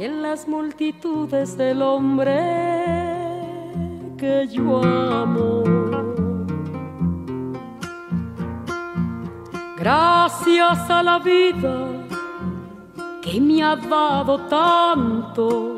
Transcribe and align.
y 0.00 0.04
en 0.04 0.22
las 0.22 0.48
multitudes 0.48 1.58
del 1.58 1.82
hombre 1.82 2.40
que 4.16 4.48
yo 4.48 4.82
amo. 4.82 5.62
Gracias 9.76 10.88
a 10.88 11.02
la 11.02 11.18
vida 11.18 11.86
que 13.20 13.38
me 13.42 13.62
ha 13.62 13.76
dado 13.76 14.38
tanto, 14.46 15.76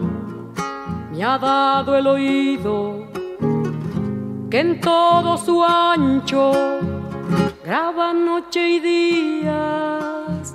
me 1.11 1.25
ha 1.25 1.37
dado 1.37 1.97
el 1.97 2.07
oído 2.07 3.09
que 4.49 4.61
en 4.61 4.81
todo 4.81 5.37
su 5.37 5.65
ancho 5.65 6.53
graba 7.65 8.13
noche 8.13 8.69
y 8.69 8.79
días, 8.79 10.55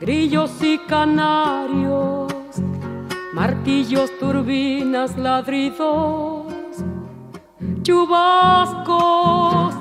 grillos 0.00 0.60
y 0.62 0.78
canarios, 0.78 2.13
martillos, 3.34 4.10
turbinas, 4.20 5.16
ladridos 5.16 6.52
chubascos. 7.82 9.74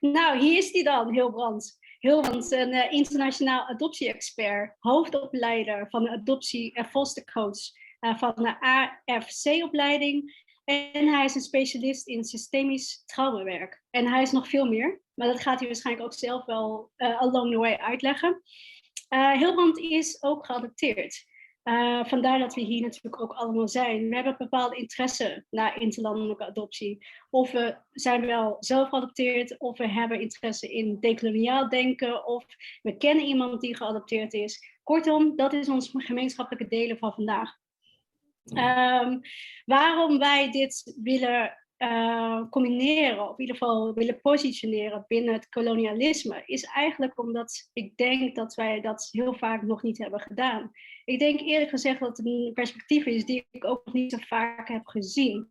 Nou, 0.00 0.38
hier 0.38 0.56
is 0.58 0.72
hij 0.72 0.82
dan, 0.82 1.12
Hilbrand. 1.12 1.78
Hilbrand, 1.98 2.52
een 2.52 2.72
uh, 2.72 2.92
internationaal 2.92 3.68
adoptie-expert, 3.68 4.76
hoofdopleider 4.78 5.86
van 5.90 6.02
de 6.02 6.10
adoptie- 6.10 6.72
en 6.72 6.84
fostercoach 6.84 7.58
uh, 8.00 8.18
van 8.18 8.32
de 8.34 8.60
AFC-opleiding. 9.04 10.40
En 10.64 11.06
hij 11.06 11.24
is 11.24 11.34
een 11.34 11.40
specialist 11.40 12.08
in 12.08 12.24
systemisch 12.24 13.02
traumawerk. 13.04 13.82
En 13.90 14.06
hij 14.06 14.22
is 14.22 14.32
nog 14.32 14.48
veel 14.48 14.66
meer, 14.66 15.00
maar 15.14 15.28
dat 15.28 15.40
gaat 15.40 15.58
hij 15.58 15.68
waarschijnlijk 15.68 16.06
ook 16.06 16.14
zelf 16.14 16.44
wel 16.44 16.90
uh, 16.96 17.20
along 17.20 17.50
the 17.50 17.58
way 17.58 17.74
uitleggen. 17.76 18.42
Hilbrand 19.12 19.78
is 19.78 20.22
ook 20.22 20.46
geadopteerd. 20.46 21.24
Uh, 21.64 22.04
vandaar 22.04 22.38
dat 22.38 22.54
we 22.54 22.60
hier 22.60 22.80
natuurlijk 22.80 23.22
ook 23.22 23.32
allemaal 23.32 23.68
zijn. 23.68 24.08
We 24.08 24.14
hebben 24.14 24.34
bepaalde 24.38 24.76
interesse 24.76 25.44
naar 25.50 25.80
interlandelijke 25.80 26.46
adoptie. 26.46 27.06
Of 27.30 27.50
we 27.50 27.76
zijn 27.92 28.26
wel 28.26 28.56
zelf 28.60 28.88
geadopteerd, 28.88 29.58
of 29.58 29.78
we 29.78 29.88
hebben 29.88 30.20
interesse 30.20 30.72
in 30.72 31.00
decoloniaal 31.00 31.68
denken, 31.68 32.26
of 32.26 32.44
we 32.82 32.96
kennen 32.96 33.24
iemand 33.24 33.60
die 33.60 33.76
geadopteerd 33.76 34.32
is. 34.32 34.78
Kortom, 34.82 35.36
dat 35.36 35.52
is 35.52 35.68
ons 35.68 35.90
gemeenschappelijke 35.92 36.68
delen 36.68 36.98
van 36.98 37.12
vandaag. 37.12 37.60
Um, 38.44 39.20
waarom 39.64 40.18
wij 40.18 40.50
dit 40.50 40.96
willen 41.02 41.61
uh, 41.82 42.42
combineren, 42.50 43.28
of 43.28 43.38
in 43.38 43.40
ieder 43.40 43.56
geval 43.56 43.94
willen 43.94 44.20
positioneren 44.20 45.04
binnen 45.08 45.34
het 45.34 45.48
kolonialisme, 45.48 46.42
is 46.46 46.62
eigenlijk 46.62 47.18
omdat 47.18 47.70
ik 47.72 47.96
denk 47.96 48.36
dat 48.36 48.54
wij 48.54 48.80
dat 48.80 49.08
heel 49.10 49.34
vaak 49.34 49.62
nog 49.62 49.82
niet 49.82 49.98
hebben 49.98 50.20
gedaan. 50.20 50.70
Ik 51.04 51.18
denk 51.18 51.40
eerlijk 51.40 51.70
gezegd 51.70 52.00
dat 52.00 52.16
het 52.16 52.26
een 52.26 52.50
perspectief 52.54 53.06
is 53.06 53.24
die 53.24 53.46
ik 53.50 53.64
ook 53.64 53.84
nog 53.84 53.94
niet 53.94 54.12
zo 54.12 54.18
vaak 54.20 54.68
heb 54.68 54.86
gezien. 54.86 55.50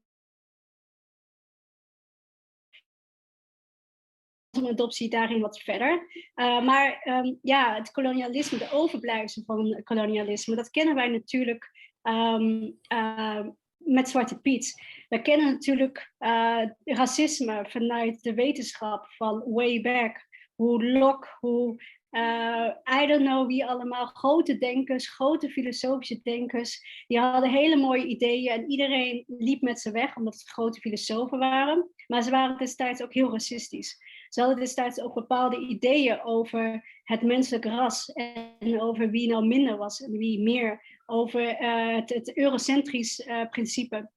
Adoptie 4.66 5.09
daarin 5.09 5.41
wat 5.41 5.61
verder. 5.61 6.07
Uh, 6.35 6.66
maar 6.66 7.01
um, 7.07 7.39
ja, 7.41 7.75
het 7.75 7.91
kolonialisme, 7.91 8.57
de 8.57 8.72
overblijfsel 8.72 9.44
van 9.45 9.81
kolonialisme, 9.83 10.56
dat 10.56 10.69
kennen 10.69 10.95
wij 10.95 11.07
natuurlijk 11.07 11.72
um, 12.01 12.79
uh, 12.94 13.47
met 13.86 14.09
Zwarte 14.09 14.42
Piet. 14.42 14.81
We 15.09 15.22
kennen 15.22 15.52
natuurlijk 15.52 16.14
uh, 16.19 16.62
racisme 16.84 17.66
vanuit 17.68 18.24
de 18.24 18.34
wetenschap 18.34 19.06
van 19.09 19.44
way 19.46 19.81
back. 19.81 20.30
Hoe 20.56 20.84
Locke, 20.84 21.28
hoe 21.40 21.81
uh, 22.12 22.69
I 23.02 23.08
don't 23.08 23.25
know 23.25 23.47
wie 23.47 23.66
allemaal, 23.66 24.06
grote 24.06 24.58
denkers, 24.58 25.09
grote 25.09 25.50
filosofische 25.50 26.19
denkers, 26.24 27.03
die 27.08 27.19
hadden 27.19 27.50
hele 27.50 27.75
mooie 27.75 28.06
ideeën 28.06 28.52
en 28.52 28.69
iedereen 28.69 29.24
liep 29.28 29.62
met 29.62 29.80
ze 29.80 29.92
weg 29.92 30.16
omdat 30.16 30.36
ze 30.36 30.52
grote 30.52 30.80
filosofen 30.80 31.40
waren. 31.40 31.90
Maar 32.08 32.22
ze 32.22 32.31
waren 32.31 32.58
destijds 32.58 33.02
ook 33.02 33.13
heel 33.13 33.31
racistisch. 33.31 33.98
Ze 34.31 34.40
hadden 34.40 34.59
destijds 34.59 35.00
ook 35.00 35.14
bepaalde 35.14 35.59
ideeën 35.59 36.22
over 36.24 36.86
het 37.03 37.22
menselijk 37.22 37.66
ras 37.66 38.12
en 38.12 38.81
over 38.81 39.09
wie 39.09 39.30
nou 39.30 39.46
minder 39.46 39.78
was 39.78 40.02
en 40.02 40.12
wie 40.12 40.42
meer. 40.42 41.00
Over 41.06 41.62
uh, 41.62 41.96
het, 42.06 42.38
eurocentrisch 42.38 43.19
uh, 43.19 43.50
principe. 43.50 44.09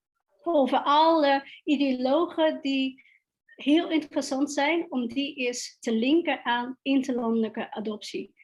Over 0.42 0.78
alle 0.78 1.48
ideologen 1.64 2.58
die 2.62 3.02
heel 3.54 3.90
interessant 3.90 4.52
zijn 4.52 4.86
om 4.88 5.08
die 5.08 5.34
eens 5.34 5.76
te 5.80 5.92
linken 5.92 6.44
aan 6.44 6.78
interlandelijke 6.82 7.72
adoptie. 7.72 8.34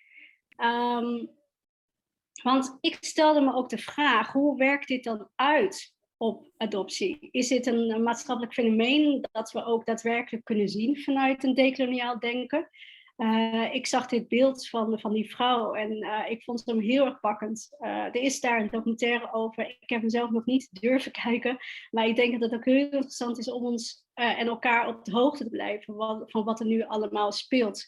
Um, 0.56 1.30
want 2.42 2.78
ik 2.80 2.96
stelde 3.00 3.40
me 3.40 3.54
ook 3.54 3.68
de 3.68 3.78
vraag, 3.78 4.32
hoe 4.32 4.58
werkt 4.58 4.88
dit 4.88 5.04
dan 5.04 5.28
uit 5.34 5.94
op 6.20 6.50
adoptie? 6.56 7.28
Is 7.30 7.48
dit 7.48 7.66
een, 7.66 8.02
maatschappelijk 8.02 8.54
fenomeen 8.54 9.28
dat 9.32 9.52
we 9.52 9.64
ook 9.64 9.86
daadwerkelijk 9.86 10.44
kunnen 10.44 10.68
zien 10.68 10.96
vanuit 10.96 11.44
een 11.44 11.54
decoloniaal 11.54 12.18
denken? 12.18 12.68
Uh, 13.16 13.74
ik 13.74 13.86
zag 13.86 14.06
dit 14.06 14.28
beeld 14.28 14.68
van, 14.68 15.00
van 15.00 15.12
die 15.12 15.30
vrouw 15.30 15.74
en 15.74 15.92
uh, 15.92 16.30
ik 16.30 16.42
vond 16.42 16.62
hem 16.64 16.80
heel 16.80 17.04
erg 17.04 17.20
pakkend. 17.20 17.68
Uh, 17.80 18.04
er 18.04 18.14
is 18.14 18.40
daar 18.40 18.60
een 18.60 18.70
documentaire 18.70 19.32
over. 19.32 19.68
Ik 19.80 19.90
heb 19.90 20.00
hem 20.00 20.10
zelf 20.10 20.30
nog 20.30 20.44
niet 20.44 20.68
durven 20.80 21.12
kijken. 21.24 21.58
Maar 21.90 22.06
ik 22.06 22.16
denk 22.16 22.32
dat 22.32 22.50
het 22.50 22.60
ook 22.60 22.64
heel 22.64 22.84
interessant 22.84 23.38
is 23.38 23.50
om 23.50 23.66
ons 23.66 24.04
en 24.14 24.46
elkaar 24.46 24.88
op 24.88 25.04
de 25.04 25.12
hoogte 25.12 25.44
te 25.44 25.50
blijven 25.50 25.94
van, 25.94 26.22
van 26.26 26.44
wat 26.44 26.60
er 26.60 26.66
nu 26.66 26.82
allemaal 26.82 27.32
speelt. 27.32 27.86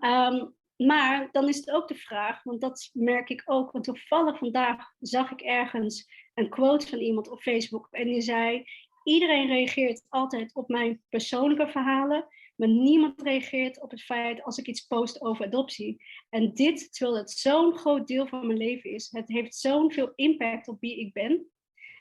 Um, 0.00 0.56
maar 0.76 1.28
dan 1.32 1.48
is 1.48 1.56
het 1.56 1.70
ook 1.70 1.88
de 1.88 1.94
vraag, 1.94 2.42
want 2.42 2.60
dat 2.60 2.90
merk 2.92 3.28
ik 3.28 3.42
ook. 3.44 3.72
Want 3.72 3.84
toevallig 3.84 4.38
vandaag 4.38 4.92
zag 4.98 5.30
ik 5.30 5.40
ergens 5.40 6.08
een 6.38 6.48
quote 6.48 6.86
van 6.86 6.98
iemand 6.98 7.30
op 7.30 7.40
Facebook. 7.40 7.88
En 7.90 8.06
die 8.08 8.20
zei: 8.20 8.64
Iedereen 9.04 9.46
reageert 9.46 10.06
altijd 10.08 10.54
op 10.54 10.68
mijn 10.68 11.02
persoonlijke 11.08 11.68
verhalen. 11.68 12.26
Maar 12.56 12.68
niemand 12.68 13.22
reageert 13.22 13.80
op 13.80 13.90
het 13.90 14.02
feit 14.02 14.42
als 14.42 14.58
ik 14.58 14.66
iets 14.66 14.86
post 14.86 15.20
over 15.20 15.44
adoptie. 15.44 16.02
En 16.30 16.54
dit, 16.54 16.92
terwijl 16.92 17.18
het 17.18 17.30
zo'n 17.30 17.76
groot 17.76 18.06
deel 18.06 18.26
van 18.26 18.46
mijn 18.46 18.58
leven 18.58 18.90
is, 18.90 19.08
het 19.10 19.28
heeft 19.28 19.54
zo'n 19.54 19.92
veel 19.92 20.12
impact 20.14 20.68
op 20.68 20.80
wie 20.80 21.00
ik 21.00 21.12
ben. 21.12 21.46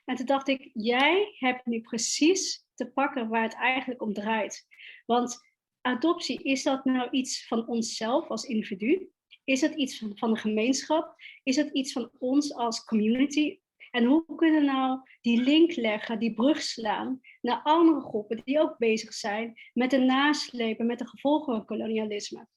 En 0.05 0.15
toen 0.15 0.25
dacht 0.25 0.47
ik, 0.47 0.69
jij 0.73 1.35
hebt 1.37 1.65
nu 1.65 1.81
precies 1.81 2.65
te 2.73 2.91
pakken 2.91 3.27
waar 3.27 3.43
het 3.43 3.55
eigenlijk 3.55 4.01
om 4.01 4.13
draait. 4.13 4.65
Want 5.05 5.39
adoptie, 5.81 6.43
is 6.43 6.63
dat 6.63 6.85
nou 6.85 7.09
iets 7.09 7.47
van 7.47 7.67
onszelf 7.67 8.27
als 8.27 8.43
individu? 8.43 9.09
Is 9.43 9.61
het 9.61 9.75
iets 9.75 9.97
van, 9.97 10.33
de 10.33 10.39
gemeenschap? 10.39 11.15
Is 11.43 11.55
het 11.55 11.69
iets 11.73 11.91
van 11.91 12.12
ons 12.17 12.53
als 12.53 12.83
community? 12.83 13.59
En 13.92 14.04
hoe 14.04 14.36
kunnen 14.36 14.60
we 14.60 14.66
nou 14.66 15.00
die 15.22 15.42
link 15.42 15.75
leggen, 15.75 16.19
die 16.19 16.34
brug 16.34 16.62
slaan 16.62 17.19
naar 17.42 17.62
andere 17.63 18.01
groepen 18.01 18.42
die 18.44 18.60
ook 18.60 18.78
bezig 18.78 19.13
zijn 19.13 19.54
met 19.74 19.89
de 19.89 19.98
naslepen, 19.98 20.86
met 20.86 21.00
de 21.00 21.07
gevolgen 21.07 21.54
van 21.54 21.66
kolonialisme? 21.66 22.48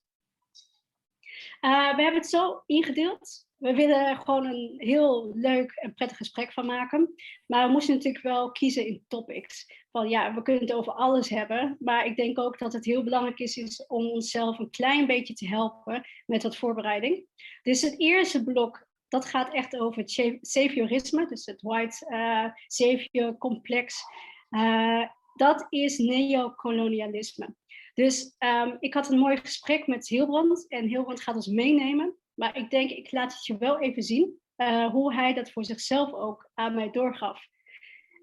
Uh, 1.61 1.97
we 1.97 2.03
hebben 2.03 2.21
het 2.21 2.31
zo 2.31 2.62
ingedeeld. 2.67 3.49
We 3.56 3.75
willen 3.75 4.06
er 4.06 4.17
gewoon 4.17 4.47
een 4.47 4.75
heel 4.77 5.32
leuk 5.35 5.73
en 5.73 5.94
prettig 5.94 6.17
gesprek 6.17 6.53
van 6.53 6.67
maken. 6.67 7.15
Maar 7.47 7.67
we 7.67 7.73
moesten 7.73 7.94
natuurlijk 7.94 8.25
wel 8.25 8.53
kiezen 8.53 8.87
in 8.87 9.05
topics. 9.09 9.67
Van 9.91 10.09
ja, 10.09 10.35
we 10.35 10.43
kunnen 10.43 10.62
het 10.62 10.73
over 10.73 10.93
alles 10.93 11.29
hebben. 11.29 11.77
Maar 11.79 12.06
ik 12.06 12.17
denk 12.17 12.38
ook 12.38 12.59
dat 12.59 12.73
het 12.73 12.85
heel 12.85 13.05
belangrijk 13.05 13.38
is, 13.38 13.56
is 13.56 13.87
om 13.87 14.06
onszelf 14.06 14.59
een 14.59 14.71
klein 14.71 15.06
beetje 15.06 15.35
te 15.35 15.49
helpen 15.49 16.06
met 16.27 16.43
wat 16.43 16.56
voorbereiding. 16.56 17.27
Dus 17.62 17.82
het 17.82 18.00
eerste 18.00 18.44
blok 18.44 18.88
dat 19.10 19.24
gaat 19.24 19.54
echt 19.54 19.78
over 19.78 20.02
het 20.02 20.38
saviorisme, 20.40 21.26
dus 21.26 21.46
het 21.46 21.62
white 21.62 22.06
uh, 22.08 22.44
savior 22.66 23.38
complex. 23.38 24.02
Uh, 24.50 25.08
dat 25.34 25.66
is 25.68 25.98
neocolonialisme. 25.98 27.54
Dus 27.94 28.34
um, 28.38 28.76
ik 28.80 28.94
had 28.94 29.10
een 29.10 29.18
mooi 29.18 29.36
gesprek 29.36 29.86
met 29.86 30.08
Hilbrand 30.08 30.68
en 30.68 30.88
Hilbrand 30.88 31.20
gaat 31.20 31.34
ons 31.34 31.46
meenemen. 31.46 32.14
Maar 32.34 32.56
ik 32.56 32.70
denk, 32.70 32.90
ik 32.90 33.12
laat 33.12 33.32
het 33.32 33.46
je 33.46 33.58
wel 33.58 33.80
even 33.80 34.02
zien 34.02 34.40
uh, 34.56 34.90
hoe 34.90 35.14
hij 35.14 35.34
dat 35.34 35.50
voor 35.50 35.64
zichzelf 35.64 36.12
ook 36.12 36.50
aan 36.54 36.74
mij 36.74 36.90
doorgaf. 36.90 37.46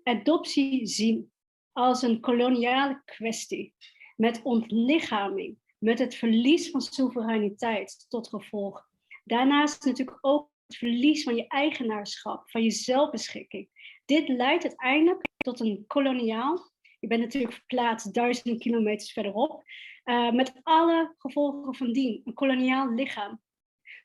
Adoptie 0.03 0.87
zien 0.87 1.31
als 1.71 2.01
een 2.01 2.19
koloniale 2.19 3.01
kwestie 3.05 3.73
met 4.15 4.41
ontlichaming, 4.43 5.57
met 5.77 5.99
het 5.99 6.15
verlies 6.15 6.69
van 6.69 6.81
soevereiniteit 6.81 8.05
tot 8.09 8.27
gevolg. 8.27 8.87
Daarnaast 9.23 9.85
natuurlijk 9.85 10.17
ook 10.21 10.49
verlies 10.75 11.23
van 11.23 11.35
je 11.35 11.47
eigenaarschap, 11.47 12.49
van 12.49 12.63
je 12.63 12.71
zelfbeschikking. 12.71 13.69
Dit 14.05 14.27
leidt 14.27 14.63
uiteindelijk 14.63 15.21
tot 15.37 15.59
een 15.59 15.83
koloniaal. 15.87 16.71
Je 16.99 17.07
bent 17.07 17.21
natuurlijk 17.21 17.53
verplaatst 17.53 18.13
duizenden 18.13 18.59
kilometers 18.59 19.11
verderop. 19.11 19.63
Uh, 20.05 20.31
met 20.31 20.59
alle 20.63 21.15
gevolgen 21.17 21.75
van 21.75 21.91
dien, 21.91 22.21
een 22.23 22.33
koloniaal 22.33 22.93
lichaam. 22.93 23.41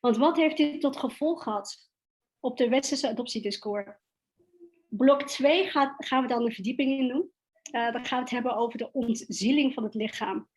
Want 0.00 0.17
wat 0.17 0.37
heeft 0.37 0.56
dit 0.56 0.81
tot 0.81 0.97
gevolg 0.97 1.43
gehad 1.43 1.91
op 2.41 2.56
de 2.56 2.69
westerse 2.69 3.08
adoptiediscours? 3.08 3.91
Blok 4.88 5.23
2 5.23 5.70
gaan 5.97 6.23
we 6.23 6.26
dan 6.26 6.44
een 6.44 6.53
verdieping 6.53 6.99
in 6.99 7.08
doen. 7.08 7.31
Uh, 7.73 7.93
dan 7.93 8.05
gaan 8.05 8.19
we 8.19 8.25
het 8.25 8.31
hebben 8.31 8.56
over 8.56 8.79
de 8.79 8.93
ontzieling 8.93 9.75
van 9.75 9.85
het 9.85 9.94
lichaam. 9.94 10.49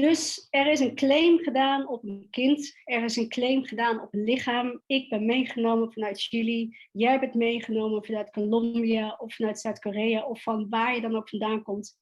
Dus 0.00 0.46
er 0.50 0.66
is 0.66 0.80
een 0.80 0.94
claim 0.94 1.38
gedaan 1.38 1.88
op 1.88 2.04
een 2.04 2.26
kind, 2.30 2.80
er 2.84 3.04
is 3.04 3.16
een 3.16 3.28
claim 3.28 3.64
gedaan 3.64 4.00
op 4.00 4.14
een 4.14 4.24
lichaam. 4.24 4.82
Ik 4.86 5.08
ben 5.08 5.26
meegenomen 5.26 5.92
vanuit 5.92 6.20
Chili, 6.20 6.76
jij 6.92 7.20
bent 7.20 7.34
meegenomen 7.34 8.04
vanuit 8.04 8.30
Colombia 8.30 9.16
of 9.18 9.34
vanuit 9.34 9.60
Zuid-Korea 9.60 10.26
of 10.26 10.42
van 10.42 10.68
waar 10.68 10.94
je 10.94 11.00
dan 11.00 11.16
ook 11.16 11.28
vandaan 11.28 11.62
komt. 11.62 11.98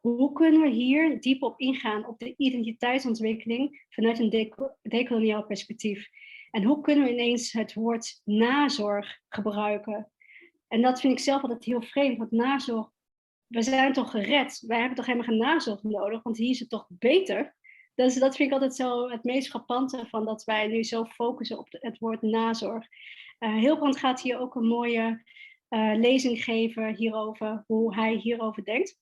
Hoe 0.00 0.32
kunnen 0.32 0.60
we 0.60 0.68
hier 0.68 1.20
diep 1.20 1.42
op 1.42 1.60
ingaan 1.60 2.06
op 2.06 2.18
de 2.18 2.34
identiteitsontwikkeling 2.36 3.84
vanuit 3.88 4.18
een 4.18 4.52
decoloniaal 4.82 5.44
perspectief? 5.44 6.08
En 6.50 6.64
hoe 6.64 6.80
kunnen 6.80 7.04
we 7.04 7.12
ineens 7.12 7.52
het 7.52 7.74
woord 7.74 8.20
nazorg 8.24 9.18
gebruiken? 9.28 10.10
En 10.68 10.82
dat 10.82 11.00
vind 11.00 11.12
ik 11.12 11.18
zelf 11.18 11.42
altijd 11.42 11.64
heel 11.64 11.82
vreemd, 11.82 12.18
want 12.18 12.30
nazorg 12.30 12.90
we 13.50 13.62
zijn 13.62 13.92
toch 13.92 14.10
gered? 14.10 14.62
Wij 14.66 14.78
hebben 14.78 14.96
toch 14.96 15.06
helemaal 15.06 15.28
geen 15.28 15.38
nazorg 15.38 15.82
nodig, 15.82 16.22
want 16.22 16.36
hier 16.36 16.50
is 16.50 16.60
het 16.60 16.68
toch 16.68 16.86
beter? 16.88 17.54
Dus 17.94 18.14
dat 18.14 18.36
vind 18.36 18.48
ik 18.48 18.54
altijd 18.54 18.74
zo 18.74 19.08
het 19.08 19.24
meest 19.24 19.48
frappante 19.48 20.06
van 20.08 20.24
dat 20.24 20.44
wij 20.44 20.66
nu 20.66 20.84
zo 20.84 21.04
focussen 21.04 21.58
op 21.58 21.66
het 21.70 21.98
woord 21.98 22.22
nazorg. 22.22 22.86
Uh, 23.38 23.54
Hilbrand 23.54 23.96
gaat 23.96 24.20
hier 24.20 24.38
ook 24.38 24.54
een 24.54 24.66
mooie 24.66 25.22
uh, 25.68 25.94
lezing 25.94 26.44
geven 26.44 26.94
hierover, 26.94 27.64
hoe 27.66 27.94
hij 27.94 28.14
hierover 28.14 28.64
denkt. 28.64 28.98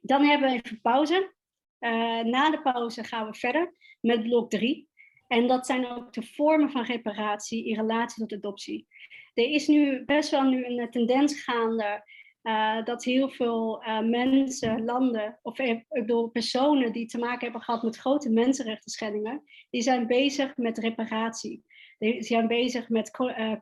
Dan 0.00 0.24
hebben 0.24 0.50
we 0.50 0.54
even 0.54 0.80
pauze. 0.80 1.34
Uh, 1.80 2.20
na 2.20 2.50
de 2.50 2.60
pauze 2.62 3.04
gaan 3.04 3.26
we 3.26 3.34
verder 3.34 3.74
met 4.00 4.22
blok 4.22 4.50
3. 4.50 4.88
En 5.26 5.46
dat 5.46 5.66
zijn 5.66 5.86
ook 5.86 6.12
de 6.12 6.22
vormen 6.22 6.70
van 6.70 6.84
reparatie 6.84 7.66
in 7.66 7.76
relatie 7.76 8.26
tot 8.26 8.38
adoptie. 8.38 8.86
Er 9.34 9.50
is 9.50 9.66
nu 9.66 10.04
best 10.04 10.30
wel 10.30 10.42
nu 10.42 10.64
een 10.64 10.90
tendens 10.90 11.42
gaande 11.42 12.02
uh, 12.42 12.84
dat 12.84 13.04
heel 13.04 13.30
veel 13.30 13.82
uh, 13.82 14.00
mensen, 14.00 14.84
landen, 14.84 15.38
of 15.42 15.58
ik 15.58 15.84
bedoel 15.88 16.28
personen 16.28 16.92
die 16.92 17.06
te 17.06 17.18
maken 17.18 17.40
hebben 17.40 17.62
gehad 17.62 17.82
met 17.82 17.96
grote 17.96 18.30
mensenrechten 18.30 18.90
schendingen, 18.90 19.42
die 19.70 19.82
zijn 19.82 20.06
bezig 20.06 20.56
met 20.56 20.78
reparatie. 20.78 21.64
Die 21.98 22.22
zijn 22.22 22.46
bezig 22.46 22.88
met 22.88 23.10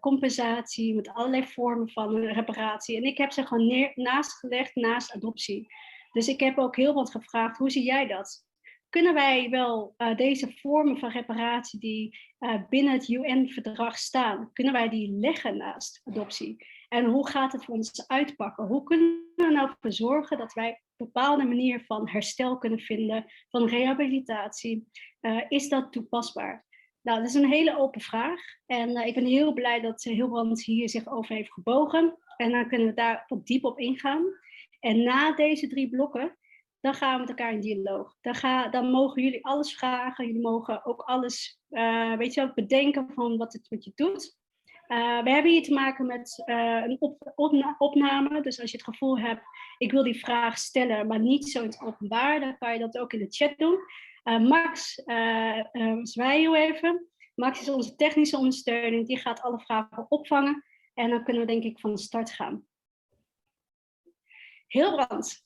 compensatie, 0.01 0.95
met 0.95 1.09
allerlei 1.09 1.47
vormen 1.47 1.91
van 1.91 2.17
reparatie. 2.17 2.97
En 2.97 3.03
ik 3.03 3.19
heb 3.19 3.33
ze 3.33 3.47
gewoon 3.47 3.67
neer, 3.67 3.93
naast 3.95 4.33
gelegd 4.33 4.75
naast 4.75 5.15
adoptie. 5.15 5.67
Dus 6.13 6.29
ik 6.29 6.41
heb 6.41 6.59
ook 6.59 6.77
heel 6.77 6.95
wat 6.95 7.11
gevraagd, 7.11 7.59
hoe 7.59 7.71
zie 7.71 7.85
jij 7.85 8.07
dat? 8.07 8.45
Kunnen 8.89 9.15
wij 9.15 9.51
wel 9.51 9.95
deze 10.17 10.53
vormen 10.61 10.99
van 10.99 11.11
reparatie 11.11 11.81
die 11.81 12.19
binnen 12.69 12.93
het 12.93 13.09
UN-verdrag 13.09 13.99
staan, 13.99 14.51
kunnen 14.53 14.73
wij 14.73 14.89
die 14.89 15.13
leggen 15.13 15.57
naast 15.57 16.01
adoptie? 16.05 16.67
En 16.89 17.05
hoe 17.05 17.29
gaat 17.29 17.53
het 17.53 17.65
voor 17.65 17.75
ons 17.75 18.09
uitpakken? 18.09 18.67
Hoe 18.67 18.83
kunnen 18.83 19.33
we 19.37 19.45
er 19.45 19.53
nou 19.53 19.71
voor 19.81 19.93
zorgen 19.93 20.39
dat 20.39 20.53
wij 20.53 20.69
een 20.69 21.07
bepaalde 21.07 21.45
manier 21.45 21.85
van 21.85 22.09
herstel 22.09 22.59
kunnen 22.59 22.81
vinden, 22.81 23.25
van 23.49 23.67
rehabilitatie? 23.67 24.89
Uh, 25.21 25.43
is 25.49 25.69
dat 25.69 25.93
toepasbaar? 25.93 26.65
Nou, 27.03 27.19
dat 27.19 27.29
is 27.29 27.35
een 27.35 27.51
hele 27.51 27.79
open 27.79 28.01
vraag. 28.01 28.41
En 28.67 28.91
uh, 28.91 29.07
ik 29.07 29.15
ben 29.15 29.27
heel 29.27 29.53
blij 29.53 29.81
dat 29.81 30.03
Hilbrand 30.03 30.65
hier 30.65 30.89
zich 30.89 31.09
over 31.09 31.35
heeft 31.35 31.53
gebogen. 31.53 32.19
En 32.37 32.51
dan 32.51 32.69
kunnen 32.69 32.87
we 32.87 32.95
daar 32.95 33.31
diep 33.43 33.65
op 33.65 33.79
ingaan. 33.79 34.25
En 34.81 35.03
na 35.03 35.35
deze 35.35 35.69
drie 35.69 35.91
blokken, 35.91 36.39
dan 36.81 36.95
gaan 36.95 37.15
we 37.15 37.21
met 37.21 37.29
elkaar 37.29 37.53
in 37.53 37.61
dialoog. 37.61 38.17
Dan, 38.21 38.35
ga, 38.35 38.69
dan 38.69 38.91
mogen 38.91 39.23
jullie 39.23 39.45
alles 39.47 39.75
vragen. 39.75 40.27
Jullie 40.27 40.43
mogen 40.43 40.85
ook 40.85 41.01
alles, 41.01 41.61
uh, 41.71 42.17
weet 42.17 42.35
je 42.35 42.53
bedenken 42.55 43.09
van 43.15 43.37
wat 43.37 43.53
het 43.53 43.67
met 43.71 43.85
je 43.85 43.93
doet. 43.95 44.37
Uh, 44.89 45.23
we 45.23 45.31
hebben 45.31 45.53
hier 45.53 45.63
te 45.63 45.73
maken 45.73 46.07
met 46.07 46.43
uh, 46.47 46.83
een 46.85 46.97
op, 46.99 47.33
opname. 47.79 48.43
Dus 48.43 48.61
als 48.61 48.71
je 48.71 48.77
het 48.77 48.87
gevoel 48.87 49.19
hebt, 49.19 49.43
ik 49.79 49.91
wil 49.91 50.03
die 50.03 50.19
vraag 50.19 50.59
stellen, 50.59 51.07
maar 51.07 51.21
niet 51.21 51.49
zo 51.49 51.61
in 51.61 51.69
het 51.69 51.83
openbaar, 51.83 52.41
dan 52.41 52.59
kan 52.59 52.73
je 52.73 52.79
dat 52.79 52.99
ook 52.99 53.13
in 53.13 53.19
de 53.19 53.27
chat 53.29 53.59
doen. 53.59 53.79
Uh, 54.25 54.49
Max, 54.49 54.95
zwaai 56.03 56.39
heel 56.39 56.57
even. 56.57 57.09
Max 57.35 57.61
is 57.61 57.69
onze 57.69 57.95
technische 57.95 58.37
ondersteuning, 58.37 59.07
die 59.07 59.19
gaat 59.19 59.41
alle 59.41 59.61
vragen 59.61 60.07
opvangen. 60.09 60.65
En 60.95 61.11
dan 61.11 61.25
kunnen 61.25 61.43
we 61.43 61.53
denk 61.53 61.65
ik 61.65 61.81
van 61.81 61.95
de 61.95 62.01
start 62.01 62.31
gaan. 62.31 62.67
Hilbrand, 64.67 65.45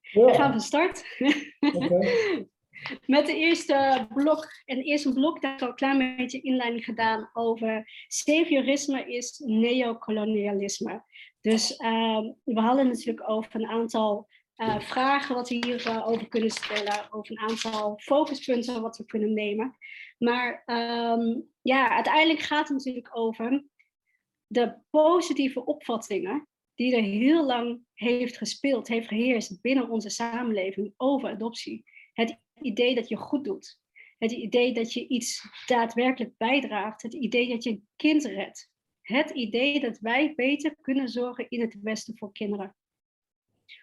ja. 0.00 0.24
we 0.24 0.34
gaan 0.34 0.50
van 0.50 0.60
start. 0.60 1.16
Okay. 1.60 2.48
Met 3.06 3.26
de 3.26 3.36
eerste 3.36 4.06
blok, 4.14 4.48
en 4.64 4.82
eerst 4.82 5.04
een 5.04 5.14
blok, 5.14 5.40
daar 5.40 5.50
heb 5.50 5.60
ik 5.60 5.68
een 5.68 5.74
klein 5.74 6.16
beetje 6.16 6.40
inleiding 6.40 6.84
gedaan 6.84 7.30
over 7.32 8.04
saviorisme 8.08 9.14
is 9.14 9.38
neocolonialisme. 9.44 11.02
Dus 11.40 11.70
uh, 11.78 12.20
we 12.44 12.60
hadden 12.60 12.86
natuurlijk 12.86 13.30
over 13.30 13.54
een 13.54 13.66
aantal 13.66 14.28
uh, 14.56 14.80
vragen 14.80 15.34
wat 15.34 15.48
we 15.48 15.54
hierover 15.54 15.90
uh, 15.90 16.08
over 16.08 16.28
kunnen 16.28 16.50
stellen, 16.50 17.12
over 17.12 17.30
een 17.30 17.48
aantal 17.48 17.98
focuspunten 17.98 18.82
wat 18.82 18.96
we 18.96 19.04
kunnen 19.04 19.34
nemen. 19.34 19.76
Maar 20.18 20.62
um, 20.66 21.48
ja, 21.62 21.90
uiteindelijk 21.90 22.40
gaat 22.40 22.68
het 22.68 22.76
natuurlijk 22.76 23.16
over 23.16 23.64
de 24.46 24.74
positieve 24.90 25.64
opvattingen 25.64 26.48
die 26.74 26.96
er 26.96 27.02
heel 27.02 27.46
lang 27.46 27.80
heeft 27.94 28.36
gespeeld, 28.36 28.88
heeft 28.88 29.08
geheerst 29.08 29.60
binnen 29.60 29.90
onze 29.90 30.10
samenleving 30.10 30.94
over 30.96 31.30
adoptie. 31.30 31.84
Het 32.12 32.38
idee 32.60 32.94
dat 32.94 33.08
je 33.08 33.16
goed 33.16 33.44
doet. 33.44 33.80
Het 34.18 34.32
idee 34.32 34.72
dat 34.72 34.92
je 34.92 35.08
iets 35.08 35.48
daadwerkelijk 35.66 36.36
bijdraagt. 36.36 37.02
Het 37.02 37.14
idee 37.14 37.48
dat 37.48 37.64
je 37.64 37.70
een 37.70 37.88
kind 37.96 38.24
redt. 38.24 38.70
Het 39.00 39.30
idee 39.30 39.80
dat 39.80 39.98
wij 39.98 40.34
beter 40.34 40.76
kunnen 40.80 41.08
zorgen 41.08 41.48
in 41.48 41.60
het 41.60 41.78
Westen 41.82 42.18
voor 42.18 42.32
kinderen. 42.32 42.76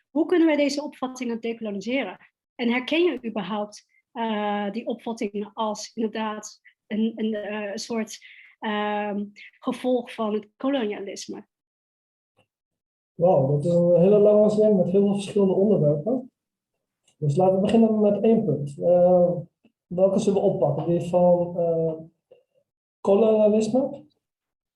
Hoe 0.10 0.26
kunnen 0.26 0.48
wij 0.48 0.56
deze 0.56 0.84
opvattingen 0.84 1.40
decoloniseren? 1.40 2.18
En 2.56 2.70
herken 2.70 3.04
je 3.04 3.26
überhaupt 3.26 3.86
uh, 4.14 4.72
die 4.72 4.86
opvattingen 4.86 5.54
als 5.54 5.92
inderdaad 5.94 6.60
een, 6.88 7.12
een, 7.16 7.34
een 7.72 7.78
soort 7.80 8.18
uh, 8.60 9.16
gevolg 9.60 10.14
van 10.14 10.34
het 10.34 10.50
kolonialisme? 10.56 11.48
Wauw, 13.14 13.48
dat 13.48 13.66
is 13.66 13.72
een 13.72 14.02
hele 14.02 14.18
lange 14.20 14.50
zin 14.50 14.76
met 14.76 14.86
heel 14.86 15.02
veel 15.02 15.14
verschillende 15.14 15.54
onderwerpen. 15.54 16.32
Dus 17.18 17.36
laten 17.36 17.56
we 17.56 17.62
beginnen 17.62 18.00
met 18.00 18.24
één 18.24 18.46
punt. 18.46 18.78
Uh, 18.78 19.32
welke 19.88 20.20
zullen 20.20 20.42
we 20.42 20.48
oppakken? 20.48 20.86
Die 20.86 21.10
van 21.10 21.54
uh, 21.58 21.94
kolonialisme? 23.02 24.06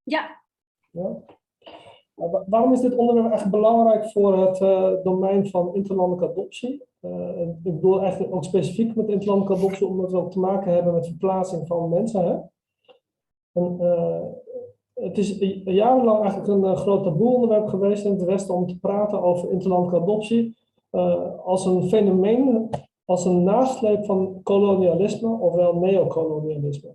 Ja. 0.04 0.42
ja. 0.92 1.24
waarom 2.48 2.74
is 2.74 2.82
dit 2.82 2.96
onderwerp 2.96 3.32
echt 3.32 3.50
belangrijk 3.50 4.06
voor 4.06 4.38
het 4.38 4.62
uh, 4.62 4.94
domein 5.04 5.48
van 5.48 5.76
interlandelijke 5.76 6.30
adoptie? 6.30 6.90
ik 7.64 7.74
bedoel 7.76 8.02
eigenlijk 8.02 8.34
ook 8.34 8.44
specifiek 8.44 8.96
met 8.96 9.10
interlandelijke 9.10 9.64
adoptie, 9.64 9.88
omdat 9.88 10.12
we 10.12 10.18
ook 10.18 10.32
te 10.32 10.40
maken 10.40 10.74
hebben 10.74 10.94
met 10.94 11.08
verplaatsing 11.08 11.68
van 11.68 11.90
mensen. 11.90 12.26
Hè? 12.26 12.38
En, 13.52 13.78
het 14.94 15.18
is 15.18 15.38
jarenlang 15.64 16.22
eigenlijk 16.22 16.48
een 16.48 16.76
groot 16.76 17.04
taboe 17.04 17.34
onderwerp 17.34 17.68
geweest 17.68 18.06
in 18.06 18.12
het 18.12 18.24
Westen 18.24 18.56
om 18.56 18.68
te 18.68 18.80
praten 18.80 19.22
over 19.22 19.52
interlandelijke 19.52 20.02
adoptie. 20.02 20.58
Uh, 20.92 21.40
als 21.40 21.66
een 21.66 21.90
fenomeen, 21.90 22.70
als 23.06 23.26
een 23.26 23.44
nasleep 23.44 24.06
van 24.06 24.40
kolonialisme, 24.44 25.40
ofwel 25.40 25.80
neocolonialisme. 25.80 26.94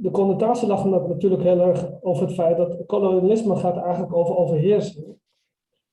De 0.00 0.10
connotatie 0.12 0.68
lag 0.68 0.84
natuurlijk 0.84 1.42
heel 1.42 1.60
erg 1.60 1.92
over 2.00 2.26
het 2.26 2.34
feit 2.34 2.56
dat 2.56 2.86
kolonialisme 2.86 3.56
gaat 3.56 3.76
eigenlijk 3.76 4.14
over 4.14 4.36
overheersing. 4.36 5.16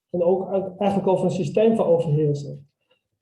En 0.10 0.24
ook 0.24 0.52
eigenlijk 0.78 1.08
over 1.08 1.26
een 1.26 1.32
systeem 1.32 1.76
van 1.76 1.86
overheersing. 1.86 2.60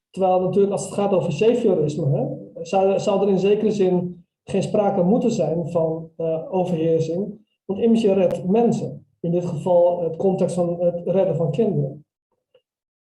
Terwijl 0.10 0.40
natuurlijk 0.40 0.72
als 0.72 0.86
het 0.86 0.94
gaat 0.94 1.14
over 1.14 1.32
saviorisme, 1.32 2.10
hè, 2.10 2.26
zou, 2.66 3.00
zou 3.00 3.22
er 3.22 3.30
in 3.30 3.40
zekere 3.40 3.72
zin 3.72 4.26
geen 4.44 4.64
sprake 4.64 5.04
moeten 5.04 5.32
zijn 5.32 5.70
van 5.70 6.10
uh, 6.18 6.54
overheersing. 6.54 7.46
Want 7.66 7.80
immers 7.80 8.02
je 8.02 8.14
redt 8.14 8.48
mensen. 8.48 9.06
In 9.20 9.32
dit 9.32 9.46
geval 9.46 10.04
het 10.04 10.16
context 10.16 10.56
van 10.56 10.80
het 10.80 11.02
redden 11.06 11.36
van 11.36 11.52
kinderen. 11.52 12.06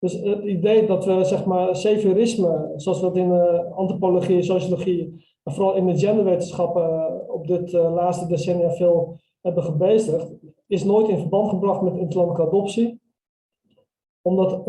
Dus 0.01 0.13
het 0.13 0.45
idee 0.45 0.87
dat 0.87 1.05
we, 1.05 1.25
zeg 1.25 1.45
maar, 1.45 1.77
saviorisme, 1.77 2.73
zoals 2.77 3.01
we 3.01 3.07
dat 3.07 3.17
in 3.17 3.29
de 3.29 3.71
antropologie, 3.75 4.43
sociologie, 4.43 5.29
en 5.43 5.53
vooral 5.53 5.75
in 5.75 5.87
de 5.87 5.99
genderwetenschappen 5.99 6.83
eh, 6.83 7.15
op 7.27 7.47
dit 7.47 7.73
uh, 7.73 7.95
laatste 7.95 8.27
decennia 8.27 8.71
veel 8.71 9.17
hebben 9.41 9.63
gebezigd, 9.63 10.33
is 10.67 10.85
nooit 10.85 11.09
in 11.09 11.19
verband 11.19 11.49
gebracht 11.49 11.83
met 11.83 11.97
interlandelijke 11.97 12.47
adoptie. 12.47 13.01
Omdat 14.23 14.67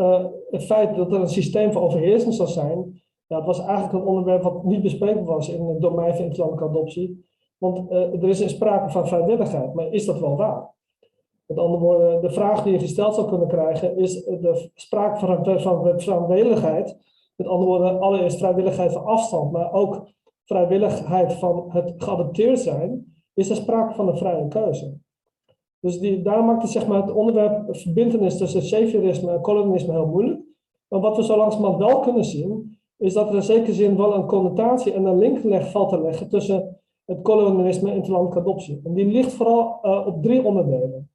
het 0.50 0.64
feit 0.64 0.96
dat 0.96 1.12
er 1.12 1.20
een 1.20 1.28
systeem 1.28 1.72
van 1.72 1.82
overheersing 1.82 2.34
zou 2.34 2.48
zijn, 2.48 3.02
het 3.26 3.44
was 3.44 3.60
eigenlijk 3.60 3.92
een 3.92 4.08
onderwerp 4.08 4.42
wat 4.42 4.64
niet 4.64 4.82
bespreekbaar 4.82 5.24
was 5.24 5.48
in 5.48 5.66
het 5.66 5.80
domein 5.80 6.14
van 6.14 6.24
interlandelijke 6.24 6.68
adoptie. 6.68 7.24
Want 7.58 7.90
er 7.90 8.28
is 8.28 8.40
een 8.40 8.48
sprake 8.48 8.90
van 8.90 9.08
vrijwilligheid, 9.08 9.74
maar 9.74 9.92
is 9.92 10.04
dat 10.04 10.20
wel 10.20 10.36
waar? 10.36 10.74
Met 11.54 11.64
andere 11.64 11.82
woorden, 11.82 12.20
de 12.20 12.30
vraag 12.30 12.62
die 12.62 12.72
je 12.72 12.78
gesteld 12.78 13.14
zou 13.14 13.28
kunnen 13.28 13.48
krijgen 13.48 13.96
is 13.96 14.24
de 14.24 14.70
sprake 14.74 15.18
van, 15.18 15.60
van 15.60 16.00
vrijwilligheid. 16.00 16.96
Met 17.36 17.46
andere 17.46 17.68
woorden, 17.68 18.00
allereerst 18.00 18.38
vrijwilligheid 18.38 18.92
van 18.92 19.04
afstand, 19.04 19.52
maar 19.52 19.72
ook 19.72 20.08
vrijwilligheid 20.44 21.32
van 21.32 21.64
het 21.68 21.94
geadopteerd 21.96 22.58
zijn, 22.58 23.14
is 23.34 23.50
er 23.50 23.56
sprake 23.56 23.94
van 23.94 24.08
een 24.08 24.16
vrije 24.16 24.48
keuze. 24.48 24.94
Dus 25.80 26.00
die, 26.00 26.22
daar 26.22 26.44
maakt 26.44 26.62
het, 26.62 26.70
zeg 26.70 26.86
maar, 26.86 27.00
het 27.00 27.12
onderwerp 27.12 27.76
verbindenis 27.76 28.36
tussen 28.36 28.62
saviorisme 28.62 29.32
en 29.32 29.40
kolonialisme 29.40 29.92
heel 29.92 30.06
moeilijk. 30.06 30.40
Maar 30.88 31.00
wat 31.00 31.16
we 31.16 31.24
zo 31.24 31.36
langzamerhand 31.36 31.84
wel 31.84 32.00
kunnen 32.00 32.24
zien, 32.24 32.78
is 32.96 33.12
dat 33.12 33.28
er 33.28 33.34
in 33.34 33.42
zekere 33.42 33.72
zin 33.72 33.96
wel 33.96 34.14
een 34.14 34.26
connotatie 34.26 34.92
en 34.92 35.04
een 35.04 35.18
link 35.18 35.62
valt 35.62 35.88
te 35.88 36.00
leggen 36.00 36.28
tussen 36.28 36.80
het 37.04 37.22
kolonialisme 37.22 37.90
en 37.90 37.96
interlandelijke 37.96 38.40
adoptie. 38.40 38.80
En 38.84 38.94
die 38.94 39.06
ligt 39.06 39.32
vooral 39.32 39.78
uh, 39.82 40.06
op 40.06 40.22
drie 40.22 40.44
onderdelen. 40.44 41.11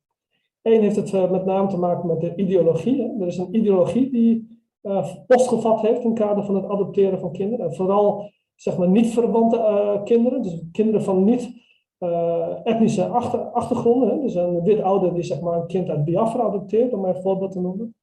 Eén 0.68 0.82
heeft 0.82 0.96
het 0.96 1.14
uh, 1.14 1.32
met 1.32 1.46
name 1.46 1.68
te 1.68 1.78
maken 1.78 2.08
met 2.08 2.22
de 2.22 2.36
ideologie. 2.36 3.02
Hè. 3.02 3.22
Er 3.22 3.28
is 3.28 3.38
een 3.38 3.56
ideologie 3.56 4.12
die 4.12 4.48
uh, 4.82 5.08
postgevat 5.28 5.82
heeft 5.82 6.04
in 6.04 6.10
het 6.10 6.20
kader 6.20 6.44
van 6.44 6.56
het 6.56 6.66
adopteren 6.66 7.20
van 7.20 7.32
kinderen. 7.32 7.66
En 7.66 7.76
vooral 7.76 8.32
zeg 8.56 8.78
maar 8.78 8.90
niet 8.90 9.08
verwante 9.08 10.02
kinderen, 10.04 10.42
dus 10.42 10.64
kinderen 10.72 11.04
van 11.04 11.24
niet 11.24 11.66
etnische 12.64 13.06
achter, 13.08 13.40
achtergronden. 13.40 14.10
Hè. 14.10 14.22
Dus 14.22 14.36
een 14.36 14.64
wit 14.64 14.82
ouder 14.82 15.14
die 15.14 15.24
zeg 15.24 15.42
maar, 15.42 15.60
een 15.60 15.68
kind 15.68 15.90
uit 15.90 16.06
Biafra 16.06 16.42
adopteert, 16.42 16.94
om 16.94 17.06
een 17.06 17.22
voorbeeld 17.22 17.52
te 17.52 17.62
noemen. 17.62 17.96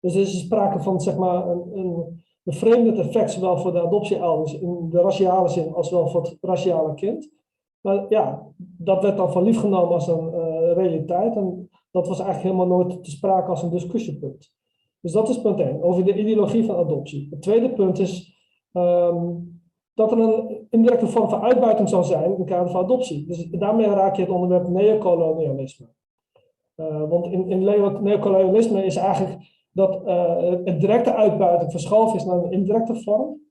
Dus 0.00 0.14
er 0.14 0.20
is 0.20 0.40
sprake 0.40 0.80
van 0.80 1.00
zeg 1.00 1.16
maar, 1.16 1.48
een, 1.48 1.78
een 1.78 2.22
bevreemdend 2.42 2.98
effect, 2.98 3.30
zowel 3.30 3.58
voor 3.58 3.72
de 3.72 3.82
adoptieouders 3.82 4.60
in 4.60 4.88
de 4.90 5.00
raciale 5.00 5.48
zin 5.48 5.74
als 5.74 5.90
wel 5.90 6.08
voor 6.08 6.22
het 6.22 6.36
raciale 6.40 6.94
kind. 6.94 7.32
Maar 7.80 8.06
ja, 8.08 8.46
dat 8.56 9.02
werd 9.02 9.16
dan 9.16 9.32
van 9.32 9.42
lief 9.42 9.60
genomen 9.60 9.94
als 9.94 10.08
een 10.08 10.34
realiteit 10.74 11.36
en 11.36 11.70
dat 11.90 12.08
was 12.08 12.20
eigenlijk 12.20 12.54
helemaal 12.54 12.78
nooit 12.78 13.04
te 13.04 13.10
sprake 13.10 13.50
als 13.50 13.62
een 13.62 13.70
discussiepunt. 13.70 14.52
Dus 15.00 15.12
dat 15.12 15.28
is 15.28 15.40
punt 15.40 15.60
1, 15.60 15.82
over 15.82 16.04
de 16.04 16.18
ideologie 16.18 16.64
van 16.64 16.76
adoptie. 16.76 17.26
Het 17.30 17.42
tweede 17.42 17.72
punt 17.72 17.98
is 17.98 18.38
um, 18.72 19.52
dat 19.94 20.12
er 20.12 20.18
een 20.18 20.66
indirecte 20.70 21.06
vorm 21.06 21.28
van 21.28 21.42
uitbuiting 21.42 21.88
zou 21.88 22.04
zijn 22.04 22.38
in 22.38 22.44
kader 22.44 22.70
van 22.70 22.84
adoptie. 22.84 23.26
Dus 23.26 23.50
daarmee 23.50 23.86
raak 23.86 24.16
je 24.16 24.22
het 24.22 24.30
onderwerp 24.30 24.68
neocolonialisme. 24.68 25.86
Uh, 26.76 27.08
want 27.08 27.26
in, 27.26 27.48
in 27.48 27.58
neocolonialisme 28.02 28.84
is 28.84 28.96
eigenlijk 28.96 29.66
dat 29.72 30.02
uh, 30.06 30.50
het 30.64 30.80
directe 30.80 31.14
uitbuiting 31.14 31.70
verschoven 31.70 32.16
is 32.16 32.24
naar 32.24 32.36
een 32.36 32.52
indirecte 32.52 33.02
vorm. 33.02 33.42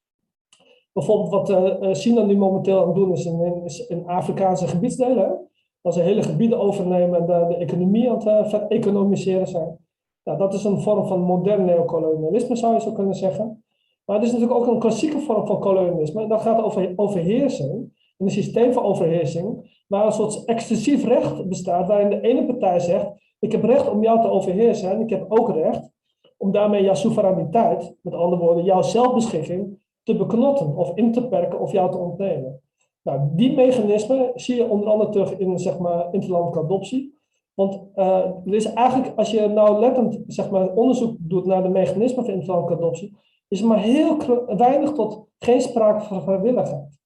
Bijvoorbeeld 0.94 1.30
wat 1.30 1.50
uh, 1.50 1.94
China 1.94 2.24
nu 2.24 2.38
momenteel 2.38 2.82
aan 2.82 2.88
het 2.88 2.96
doen 2.96 3.12
is 3.12 3.26
in, 3.26 3.70
in 3.88 4.08
Afrikaanse 4.08 4.68
gebiedsdelen. 4.68 5.48
Dat 5.84 5.94
ze 5.94 6.02
hele 6.02 6.24
gebieden 6.24 6.60
overnemen 6.60 7.20
en 7.20 7.26
de, 7.26 7.46
de 7.48 7.56
economie 7.56 8.10
aan 8.10 8.28
het 8.28 8.54
uh, 8.54 8.62
economiseren 8.70 9.48
zijn. 9.48 9.78
Nou, 10.24 10.38
dat 10.38 10.54
is 10.54 10.64
een 10.64 10.82
vorm 10.82 11.08
van 11.08 11.22
modern 11.22 11.66
neocolonialisme, 11.66 12.56
zou 12.56 12.74
je 12.74 12.82
zo 12.82 12.92
kunnen 12.92 13.16
zeggen. 13.16 13.64
Maar 14.06 14.16
het 14.16 14.26
is 14.26 14.32
natuurlijk 14.32 14.60
ook 14.60 14.68
een 14.68 14.80
klassieke 14.80 15.20
vorm 15.20 15.48
van 15.48 15.60
kolonialisme. 15.60 16.22
En 16.22 16.30
dat 16.30 16.42
gaat 16.42 16.64
over 16.64 16.94
overheersing. 16.96 18.02
Een 18.18 18.30
systeem 18.30 18.74
van 18.74 18.84
overheersing, 18.84 19.82
waar 19.88 20.06
een 20.06 20.12
soort 20.12 20.46
exclusief 20.46 21.06
recht 21.06 21.48
bestaat, 21.50 21.88
waarin 21.88 22.10
de 22.10 22.22
ene 22.22 22.46
partij 22.46 22.80
zegt: 22.80 23.08
Ik 23.40 23.52
heb 23.52 23.64
recht 23.64 23.90
om 23.90 24.04
jou 24.04 24.22
te 24.22 24.30
overheersen 24.30 24.92
en 24.92 25.02
ik 25.02 25.10
heb 25.10 25.26
ook 25.28 25.50
recht 25.50 25.92
om 26.38 26.52
daarmee 26.52 26.84
jouw 26.84 26.94
soevereiniteit, 26.94 27.96
met 28.02 28.14
andere 28.14 28.42
woorden, 28.42 28.64
jouw 28.64 28.82
zelfbeschikking, 28.82 29.78
te 30.04 30.16
beknotten 30.16 30.76
of 30.76 30.96
in 30.96 31.12
te 31.12 31.28
perken 31.28 31.60
of 31.60 31.72
jou 31.72 31.92
te 31.92 31.98
ontnemen. 31.98 32.63
Nou, 33.04 33.30
die 33.32 33.56
mechanismen 33.56 34.32
zie 34.36 34.56
je 34.56 34.70
onder 34.70 34.90
andere 34.90 35.10
terug 35.10 35.38
in 35.38 35.60
zeg 35.60 35.80
maar, 35.80 36.08
interlandelijke 36.12 36.60
adoptie. 36.60 37.22
Want 37.54 37.82
uh, 37.96 38.26
er 38.46 38.54
is 38.54 38.74
eigenlijk, 38.74 39.18
als 39.18 39.32
je 39.32 39.48
nou 39.48 39.80
lettend 39.80 40.20
zeg 40.28 40.50
maar, 40.50 40.74
onderzoek 40.74 41.16
doet 41.20 41.46
naar 41.46 41.64
de 41.64 41.70
mechanismen 41.70 42.26
van 42.26 42.34
interlandelijke 42.34 42.84
adoptie, 42.84 43.18
is 43.48 43.62
er 43.62 43.68
maar 43.68 43.80
heel 43.80 44.18
weinig 44.58 44.92
tot 44.92 45.28
geen 45.40 45.62
sprake 45.62 46.02
van 46.02 46.22
vrijwilligheid. 46.22 47.00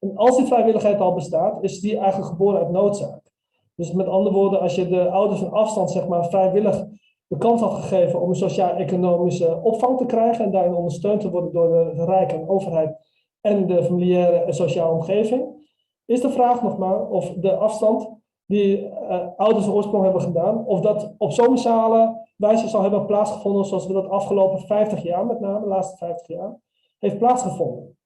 En 0.00 0.16
als 0.16 0.36
die 0.36 0.46
vrijwilligheid 0.46 1.00
al 1.00 1.14
bestaat, 1.14 1.62
is 1.62 1.80
die 1.80 1.98
eigenlijk 1.98 2.30
geboren 2.30 2.58
uit 2.58 2.70
noodzaak. 2.70 3.20
Dus 3.74 3.92
met 3.92 4.06
andere 4.06 4.34
woorden, 4.34 4.60
als 4.60 4.74
je 4.74 4.88
de 4.88 5.10
ouders 5.10 5.40
van 5.40 5.52
afstand 5.52 5.90
zeg 5.90 6.08
maar, 6.08 6.24
vrijwillig 6.24 6.86
de 7.26 7.38
kans 7.38 7.60
had 7.60 7.72
gegeven 7.72 8.20
om 8.20 8.28
een 8.28 8.34
sociaal-economische 8.34 9.60
opvang 9.62 9.98
te 9.98 10.06
krijgen 10.06 10.44
en 10.44 10.50
daarin 10.50 10.74
ondersteund 10.74 11.20
te 11.20 11.30
worden 11.30 11.52
door 11.52 11.94
de 11.94 12.04
Rijk 12.04 12.32
en 12.32 12.48
overheid 12.48 12.96
en 13.46 13.66
de 13.66 13.82
familiaire 13.82 14.36
en 14.36 14.54
sociale 14.54 14.92
omgeving, 14.92 15.68
is 16.04 16.20
de 16.20 16.30
vraag 16.30 16.62
nog 16.62 16.78
maar 16.78 17.08
of 17.08 17.32
de 17.32 17.54
afstand 17.54 18.08
die 18.46 18.80
uh, 18.80 19.26
ouders 19.36 19.68
oorsprong 19.68 20.04
hebben 20.04 20.22
gedaan, 20.22 20.66
of 20.66 20.80
dat 20.80 21.14
op 21.18 21.32
zo'n 21.32 21.50
massale 21.50 22.26
wijze 22.36 22.68
zal 22.68 22.82
hebben 22.82 23.06
plaatsgevonden 23.06 23.64
zoals 23.64 23.86
we 23.86 23.92
dat 23.92 24.08
afgelopen 24.08 24.58
50 24.58 25.02
jaar, 25.02 25.26
met 25.26 25.40
name 25.40 25.60
de 25.60 25.66
laatste 25.66 25.96
50 25.96 26.26
jaar, 26.26 26.56
heeft 26.98 27.18
plaatsgevonden. 27.18 27.96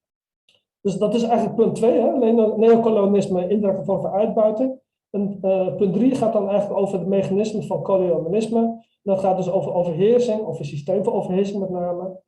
Dus 0.81 0.99
dat 0.99 1.15
is 1.15 1.23
eigenlijk 1.23 1.57
punt 1.57 1.75
2, 1.75 2.01
neocolonisme, 2.57 3.49
indirecte 3.49 3.85
vorm 3.85 4.01
van 4.01 4.11
uitbuiting. 4.11 4.81
En 5.11 5.39
uh, 5.43 5.75
punt 5.77 5.95
3 5.95 6.15
gaat 6.15 6.33
dan 6.33 6.49
eigenlijk 6.49 6.81
over 6.81 6.99
het 6.99 7.09
mechanisme 7.09 7.63
van 7.63 7.83
kolonialisme. 7.83 8.85
Dat 9.03 9.21
gaat 9.21 9.37
dus 9.37 9.51
over 9.51 9.75
overheersing, 9.75 10.41
of 10.41 10.59
een 10.59 10.65
systeem 10.65 11.05
van 11.05 11.13
overheersing 11.13 11.61
met 11.61 11.71
name. 11.71 12.21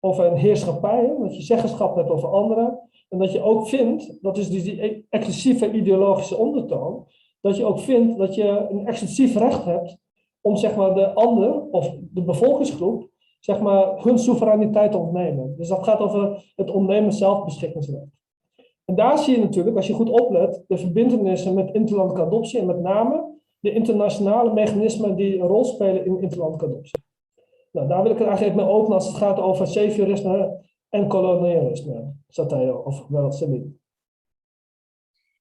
Over 0.00 0.24
een 0.24 0.36
heerschappij, 0.36 1.14
dat 1.18 1.36
je 1.36 1.42
zeggenschap 1.42 1.96
hebt 1.96 2.10
over 2.10 2.28
anderen. 2.28 2.88
En 3.08 3.18
dat 3.18 3.32
je 3.32 3.42
ook 3.42 3.68
vindt, 3.68 4.18
dat 4.22 4.38
is 4.38 4.50
dus 4.50 4.62
die 4.62 4.82
e-, 4.82 5.02
exclusieve 5.08 5.72
ideologische 5.72 6.36
ondertoon, 6.36 7.06
dat 7.40 7.56
je 7.56 7.64
ook 7.64 7.78
vindt 7.78 8.18
dat 8.18 8.34
je 8.34 8.66
een 8.70 8.86
exclusief 8.86 9.36
recht 9.36 9.64
hebt 9.64 9.96
om 10.40 10.56
zeg 10.56 10.76
maar, 10.76 10.94
de 10.94 11.12
ander 11.12 11.68
of 11.70 11.96
de 12.10 12.22
bevolkingsgroep 12.22 13.10
zeg 13.40 13.60
maar, 13.60 14.02
hun 14.02 14.18
soevereiniteit 14.18 14.92
te 14.92 14.98
ontnemen. 14.98 15.54
Dus 15.56 15.68
dat 15.68 15.84
gaat 15.84 15.98
over 15.98 16.52
het 16.56 16.70
ontnemen 16.70 17.12
zelfbeschikkingsrecht. 17.12 18.16
En 18.84 18.94
daar 18.94 19.18
zie 19.18 19.34
je 19.34 19.42
natuurlijk, 19.42 19.76
als 19.76 19.86
je 19.86 19.92
goed 19.92 20.10
oplet, 20.10 20.64
de 20.66 20.76
verbindenissen 20.76 21.54
met 21.54 21.74
interlandelijke 21.74 22.26
adoptie 22.26 22.60
en 22.60 22.66
met 22.66 22.80
name 22.80 23.36
de 23.60 23.72
internationale 23.72 24.52
mechanismen 24.52 25.16
die 25.16 25.38
een 25.38 25.46
rol 25.46 25.64
spelen 25.64 26.06
in 26.06 26.20
interlandelijke 26.20 26.66
adoptie. 26.66 27.00
Nou, 27.70 27.88
daar 27.88 28.02
wil 28.02 28.12
ik 28.12 28.18
het 28.18 28.26
eigenlijk 28.26 28.56
mee 28.56 28.66
openen 28.66 28.94
als 28.94 29.06
het 29.06 29.16
gaat 29.16 29.38
over 29.38 29.66
saviorisme 29.66 30.66
en 30.88 31.08
kolonialisme, 31.08 32.14
Sateo, 32.28 32.76
of 32.76 33.06
wel 33.08 33.32
Sabine. 33.32 33.77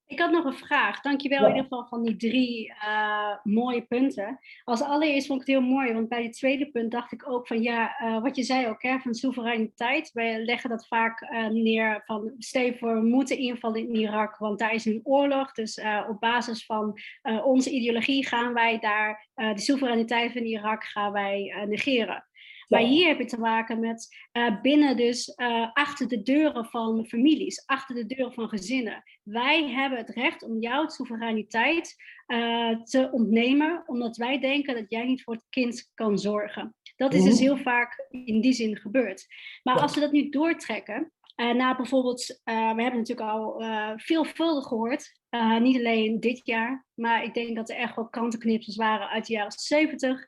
Ik 0.08 0.20
had 0.20 0.32
nog 0.32 0.46
een 0.46 0.54
vraag. 0.54 1.02
Dankjewel 1.02 1.40
ja. 1.40 1.48
in 1.48 1.56
ieder 1.56 1.64
geval 1.64 1.88
van 1.88 2.04
die 2.04 2.16
drie 2.16 2.68
uh, 2.68 3.36
mooie 3.44 3.82
punten. 3.82 4.40
Als 4.64 4.82
allereerst 4.82 5.28
vond 5.28 5.42
ik 5.42 5.48
het 5.48 5.56
heel 5.56 5.66
mooi, 5.66 5.94
want 5.94 6.10
bij 6.10 6.24
het 6.24 6.34
tweede 6.34 6.72
punt 6.72 6.92
dacht 6.92 7.12
ik 7.12 7.30
ook 7.30 7.48
van 7.48 7.62
ja, 7.62 8.02
uh, 8.02 8.22
wat 8.22 8.36
je 8.36 8.44
zei 8.44 8.68
ook, 8.68 8.82
hè, 8.82 9.00
van 9.00 9.14
soevereiniteit. 9.14 10.12
Wij 10.14 10.44
leggen 10.44 10.70
dat 10.70 10.88
vaak 10.88 11.22
uh, 11.22 11.48
neer 11.48 12.04
van 12.06 12.32
stel 12.38 12.74
voor, 12.74 12.94
we 12.94 13.08
moeten 13.08 13.38
invallen 13.38 13.80
in 13.80 13.96
Irak, 13.96 14.38
want 14.38 14.60
daar 14.60 14.74
is 14.74 14.86
een 14.86 15.02
oorlog. 15.04 15.52
Dus 15.52 15.82
op 16.10 16.20
basis 16.20 16.66
van 16.66 17.00
onze 17.44 17.70
ideologie 17.70 18.26
gaan 18.26 18.54
wij 18.54 18.80
daar 18.80 19.28
de 19.36 19.60
soevereiniteit 19.60 20.32
van 20.32 20.42
Irak 20.42 20.84
gaan 20.84 21.12
wij 21.12 21.66
negeren. 21.68 22.26
Maar 22.68 22.82
hier 22.82 23.08
heb 23.08 23.18
je 23.18 23.26
te 23.26 23.40
maken 23.40 23.80
met 23.80 24.08
uh, 24.34 24.62
binnen 24.62 24.98
dus 24.98 25.34
uh, 25.36 25.68
achter 25.74 26.08
de 26.08 26.22
deuren 26.22 26.66
van 26.66 27.06
families, 27.06 27.66
achter 27.66 27.96
de 27.96 28.06
deuren 28.06 28.34
van 28.34 28.50
gezinnen. 28.50 29.04
Wij 29.24 29.70
hebben 29.70 29.98
het 29.98 30.10
recht 30.10 30.44
om 30.44 30.62
jouw 30.62 30.88
soevereiniteit 30.88 31.96
uh, 32.28 32.82
te 32.84 33.10
ontnemen, 33.12 33.84
omdat 33.86 34.18
wij 34.18 34.40
denken 34.40 34.76
dat 34.76 34.86
jij 34.90 35.06
niet 35.06 35.24
voor 35.24 35.34
het 35.34 35.46
kind 35.50 35.92
kan 35.94 36.20
zorgen. 36.20 36.76
Dat 36.96 37.14
is 37.14 37.24
dus 37.24 37.40
heel 37.40 37.58
vaak 37.58 38.08
in 38.10 38.42
die 38.42 38.54
zin 38.54 38.78
gebeurd. 38.78 39.26
Maar 39.64 39.80
als 39.80 39.94
we 39.94 40.00
dat 40.00 40.12
nu 40.12 40.30
doortrekken, 40.30 41.12
uh, 41.36 41.54
na 41.54 41.76
bijvoorbeeld, 41.76 42.30
uh, 42.30 42.74
we 42.76 42.82
hebben 42.82 43.00
natuurlijk 43.00 43.30
al 43.30 43.62
uh, 43.62 43.92
veelvuldig 43.96 44.68
gehoord, 44.68 45.16
niet 45.60 45.78
alleen 45.78 46.20
dit 46.20 46.42
jaar, 46.44 46.86
maar 46.94 47.24
ik 47.24 47.34
denk 47.34 47.56
dat 47.56 47.70
er 47.70 47.76
echt 47.76 47.96
wel 47.96 48.10
krantenknipsels 48.10 48.76
waren 48.76 49.10
uit 49.10 49.26
de 49.26 49.34
jaren 49.34 49.52
70. 49.52 50.26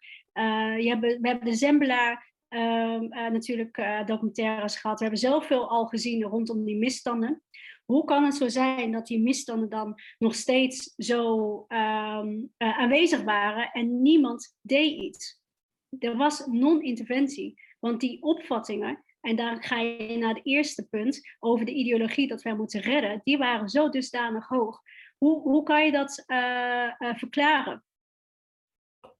je 0.77 0.87
hebt, 0.87 1.01
we 1.01 1.27
hebben 1.27 1.45
de 1.45 1.55
Zembla 1.55 2.23
uh, 2.49 2.99
natuurlijk 3.29 3.77
uh, 3.77 4.05
documentaires 4.05 4.75
gehad. 4.75 4.97
We 4.97 5.05
hebben 5.05 5.21
zoveel 5.21 5.69
al 5.69 5.85
gezien 5.85 6.23
rondom 6.23 6.65
die 6.65 6.77
misstanden. 6.77 7.43
Hoe 7.85 8.03
kan 8.03 8.23
het 8.23 8.35
zo 8.35 8.47
zijn 8.47 8.91
dat 8.91 9.07
die 9.07 9.21
misstanden 9.21 9.69
dan 9.69 9.99
nog 10.17 10.35
steeds 10.35 10.93
zo 10.97 11.65
um, 11.67 12.51
uh, 12.57 12.79
aanwezig 12.79 13.23
waren 13.23 13.71
en 13.71 14.01
niemand 14.01 14.57
deed 14.61 15.01
iets? 15.01 15.41
Er 15.99 16.17
was 16.17 16.45
non-interventie, 16.45 17.61
want 17.79 17.99
die 17.99 18.21
opvattingen, 18.21 19.03
en 19.21 19.35
daar 19.35 19.63
ga 19.63 19.79
je 19.79 20.17
naar 20.17 20.33
het 20.33 20.45
eerste 20.45 20.87
punt 20.87 21.21
over 21.39 21.65
de 21.65 21.73
ideologie 21.73 22.27
dat 22.27 22.41
wij 22.41 22.55
moeten 22.55 22.81
redden, 22.81 23.21
die 23.23 23.37
waren 23.37 23.69
zo 23.69 23.89
dusdanig 23.89 24.47
hoog. 24.47 24.81
Hoe, 25.17 25.41
hoe 25.41 25.63
kan 25.63 25.85
je 25.85 25.91
dat 25.91 26.23
verklaren? 27.17 27.83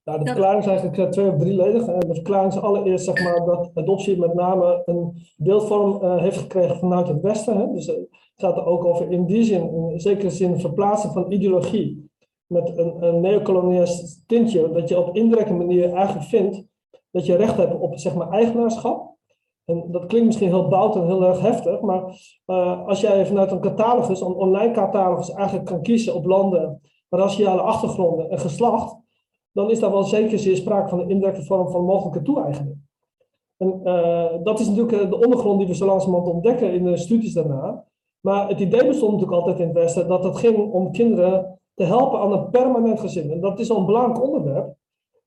Nou, 0.04 0.18
de 0.18 0.26
verklaring 0.26 0.60
is 0.60 0.66
eigenlijk 0.68 0.98
eh, 0.98 1.08
twee 1.08 1.30
of 1.30 1.38
drieledig. 1.38 1.84
De 1.84 2.14
verklaring 2.14 2.52
is 2.52 2.60
allereerst 2.60 3.04
zeg 3.04 3.24
maar, 3.24 3.44
dat 3.44 3.70
adoptie 3.74 4.18
met 4.18 4.34
name 4.34 4.82
een 4.84 5.14
beeldvorm 5.36 6.02
uh, 6.02 6.18
heeft 6.18 6.38
gekregen 6.38 6.78
vanuit 6.78 7.08
het 7.08 7.20
Westen. 7.20 7.56
Hè. 7.56 7.72
Dus 7.72 7.88
uh, 7.88 7.94
het 7.94 8.08
gaat 8.36 8.56
er 8.56 8.66
ook 8.66 8.84
over 8.84 9.10
in 9.10 9.26
die 9.26 9.42
zin, 9.42 9.90
in 9.90 10.00
zekere 10.00 10.30
zin, 10.30 10.60
verplaatsen 10.60 11.12
van 11.12 11.32
ideologie. 11.32 12.08
Met 12.46 12.78
een, 12.78 13.02
een 13.02 13.20
neocoloniaal 13.20 13.86
tintje, 14.26 14.72
dat 14.72 14.88
je 14.88 14.98
op 14.98 15.16
indirecte 15.16 15.52
manier 15.52 15.92
eigenlijk 15.92 16.26
vindt 16.26 16.68
dat 17.10 17.26
je 17.26 17.36
recht 17.36 17.56
hebt 17.56 17.80
op 17.80 17.98
zeg 17.98 18.14
maar, 18.14 18.30
eigenaarschap. 18.30 19.18
En 19.64 19.84
dat 19.90 20.06
klinkt 20.06 20.26
misschien 20.26 20.48
heel 20.48 20.68
bout 20.68 20.96
en 20.96 21.06
heel 21.06 21.24
erg 21.24 21.40
heftig, 21.40 21.80
maar 21.80 22.02
uh, 22.46 22.86
als 22.86 23.00
jij 23.00 23.26
vanuit 23.26 23.50
een 23.50 23.60
catalogus, 23.60 24.20
een 24.20 24.34
online 24.34 24.72
catalogus, 24.72 25.32
eigenlijk 25.32 25.66
kan 25.66 25.82
kiezen 25.82 26.14
op 26.14 26.26
landen, 26.26 26.80
raciale 27.08 27.60
achtergronden 27.60 28.30
en 28.30 28.38
geslacht, 28.38 28.96
dan 29.52 29.70
is 29.70 29.80
daar 29.80 29.90
wel 29.90 30.04
zeker 30.04 30.56
sprake 30.56 30.88
van 30.88 31.00
een 31.00 31.10
indirecte 31.10 31.42
vorm 31.42 31.70
van 31.70 31.84
mogelijke 31.84 32.22
toe-eigening. 32.22 32.78
En 33.56 33.80
uh, 33.84 34.26
dat 34.42 34.60
is 34.60 34.68
natuurlijk 34.68 35.10
de 35.10 35.20
ondergrond 35.20 35.58
die 35.58 35.68
we 35.68 35.74
zo 35.74 35.86
langzamerhand 35.86 36.34
ontdekken 36.34 36.72
in 36.72 36.84
de 36.84 36.96
studies 36.96 37.32
daarna. 37.32 37.84
Maar 38.20 38.48
het 38.48 38.60
idee 38.60 38.86
bestond 38.86 39.12
natuurlijk 39.12 39.40
altijd 39.40 39.58
in 39.58 39.66
het 39.66 39.76
Westen 39.76 40.08
dat 40.08 40.24
het 40.24 40.36
ging 40.36 40.72
om 40.72 40.92
kinderen 40.92 41.60
te 41.74 41.84
helpen 41.84 42.20
aan 42.20 42.32
een 42.32 42.50
permanent 42.50 43.00
gezin. 43.00 43.30
En 43.30 43.40
dat 43.40 43.58
is 43.58 43.70
al 43.70 43.78
een 43.78 43.86
belangrijk 43.86 44.22
onderwerp. 44.22 44.74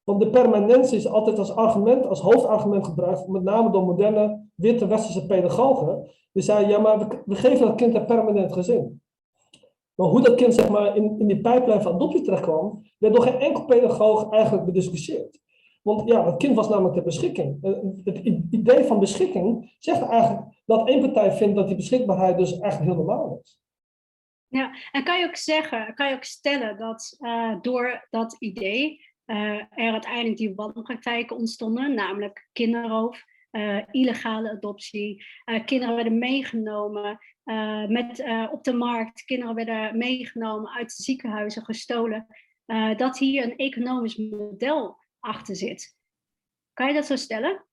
Want 0.03 0.21
de 0.21 0.29
permanentie 0.29 0.97
is 0.97 1.07
altijd 1.07 1.39
als 1.39 1.55
argument, 1.55 2.07
als 2.07 2.19
hoofdargument 2.19 2.85
gebruikt, 2.85 3.27
met 3.27 3.43
name 3.43 3.71
door 3.71 3.83
moderne 3.83 4.49
witte 4.55 4.87
westerse 4.87 5.25
pedagogen. 5.25 6.07
Die 6.31 6.43
zeiden, 6.43 6.69
ja, 6.69 6.79
maar 6.79 7.07
we 7.25 7.35
geven 7.35 7.67
dat 7.67 7.75
kind 7.75 7.95
een 7.95 8.05
permanent 8.05 8.53
gezin. 8.53 9.01
Maar 9.95 10.07
hoe 10.07 10.21
dat 10.21 10.35
kind 10.35 10.53
zeg 10.53 10.69
maar, 10.69 10.95
in, 10.95 11.19
in 11.19 11.27
die 11.27 11.41
pijplijn 11.41 11.81
van 11.81 11.93
adoptie 11.93 12.21
terechtkwam, 12.21 12.81
werd 12.97 13.13
door 13.13 13.23
geen 13.23 13.39
enkel 13.39 13.65
pedagoog 13.65 14.31
eigenlijk 14.31 14.65
bediscussieerd. 14.65 15.41
Want 15.81 16.09
ja, 16.09 16.25
het 16.25 16.37
kind 16.37 16.55
was 16.55 16.69
namelijk 16.69 16.93
ter 16.93 17.03
beschikking. 17.03 17.63
Eh, 17.63 17.71
het 18.03 18.19
idee 18.49 18.83
van 18.83 18.99
beschikking 18.99 19.75
zegt 19.79 20.01
eigenlijk 20.01 20.61
dat 20.65 20.87
één 20.87 20.99
partij 20.99 21.31
vindt 21.31 21.55
dat 21.55 21.67
die 21.67 21.75
beschikbaarheid 21.75 22.37
dus 22.37 22.59
eigenlijk 22.59 22.91
heel 22.91 23.03
normaal 23.03 23.39
is. 23.43 23.61
Ja, 24.47 24.75
en 24.91 25.03
kan 25.03 25.19
je 25.19 25.25
ook 25.25 25.35
zeggen, 25.35 25.93
kan 25.93 26.09
je 26.09 26.15
ook 26.15 26.23
stellen 26.23 26.77
dat 26.77 27.15
uh, 27.19 27.61
door 27.61 28.07
dat 28.09 28.35
idee 28.39 29.05
uh, 29.25 29.37
er 29.55 29.91
uiteindelijk 29.91 30.37
die 30.37 30.55
wanpraktijken 30.55 31.37
ontstonden, 31.37 31.93
namelijk 31.93 32.49
kinderroof, 32.51 33.23
uh, 33.51 33.81
illegale 33.91 34.51
adoptie, 34.51 35.25
kinderen 35.65 35.95
werden 35.95 36.17
meegenomen 36.17 37.19
met, 37.87 38.23
op 38.51 38.63
de 38.63 38.73
markt, 38.73 39.23
kinderen 39.25 39.55
werden 39.55 39.97
meegenomen 39.97 40.71
uit 40.71 40.91
ziekenhuizen, 40.91 41.63
gestolen, 41.65 42.27
dat 42.97 43.17
hier 43.17 43.43
een 43.43 43.55
economisch 43.55 44.17
model 44.17 44.97
achter 45.19 45.55
zit. 45.55 45.97
Kan 46.73 46.87
je 46.87 46.93
dat 46.93 47.05
zo 47.05 47.15
stellen? 47.15 47.65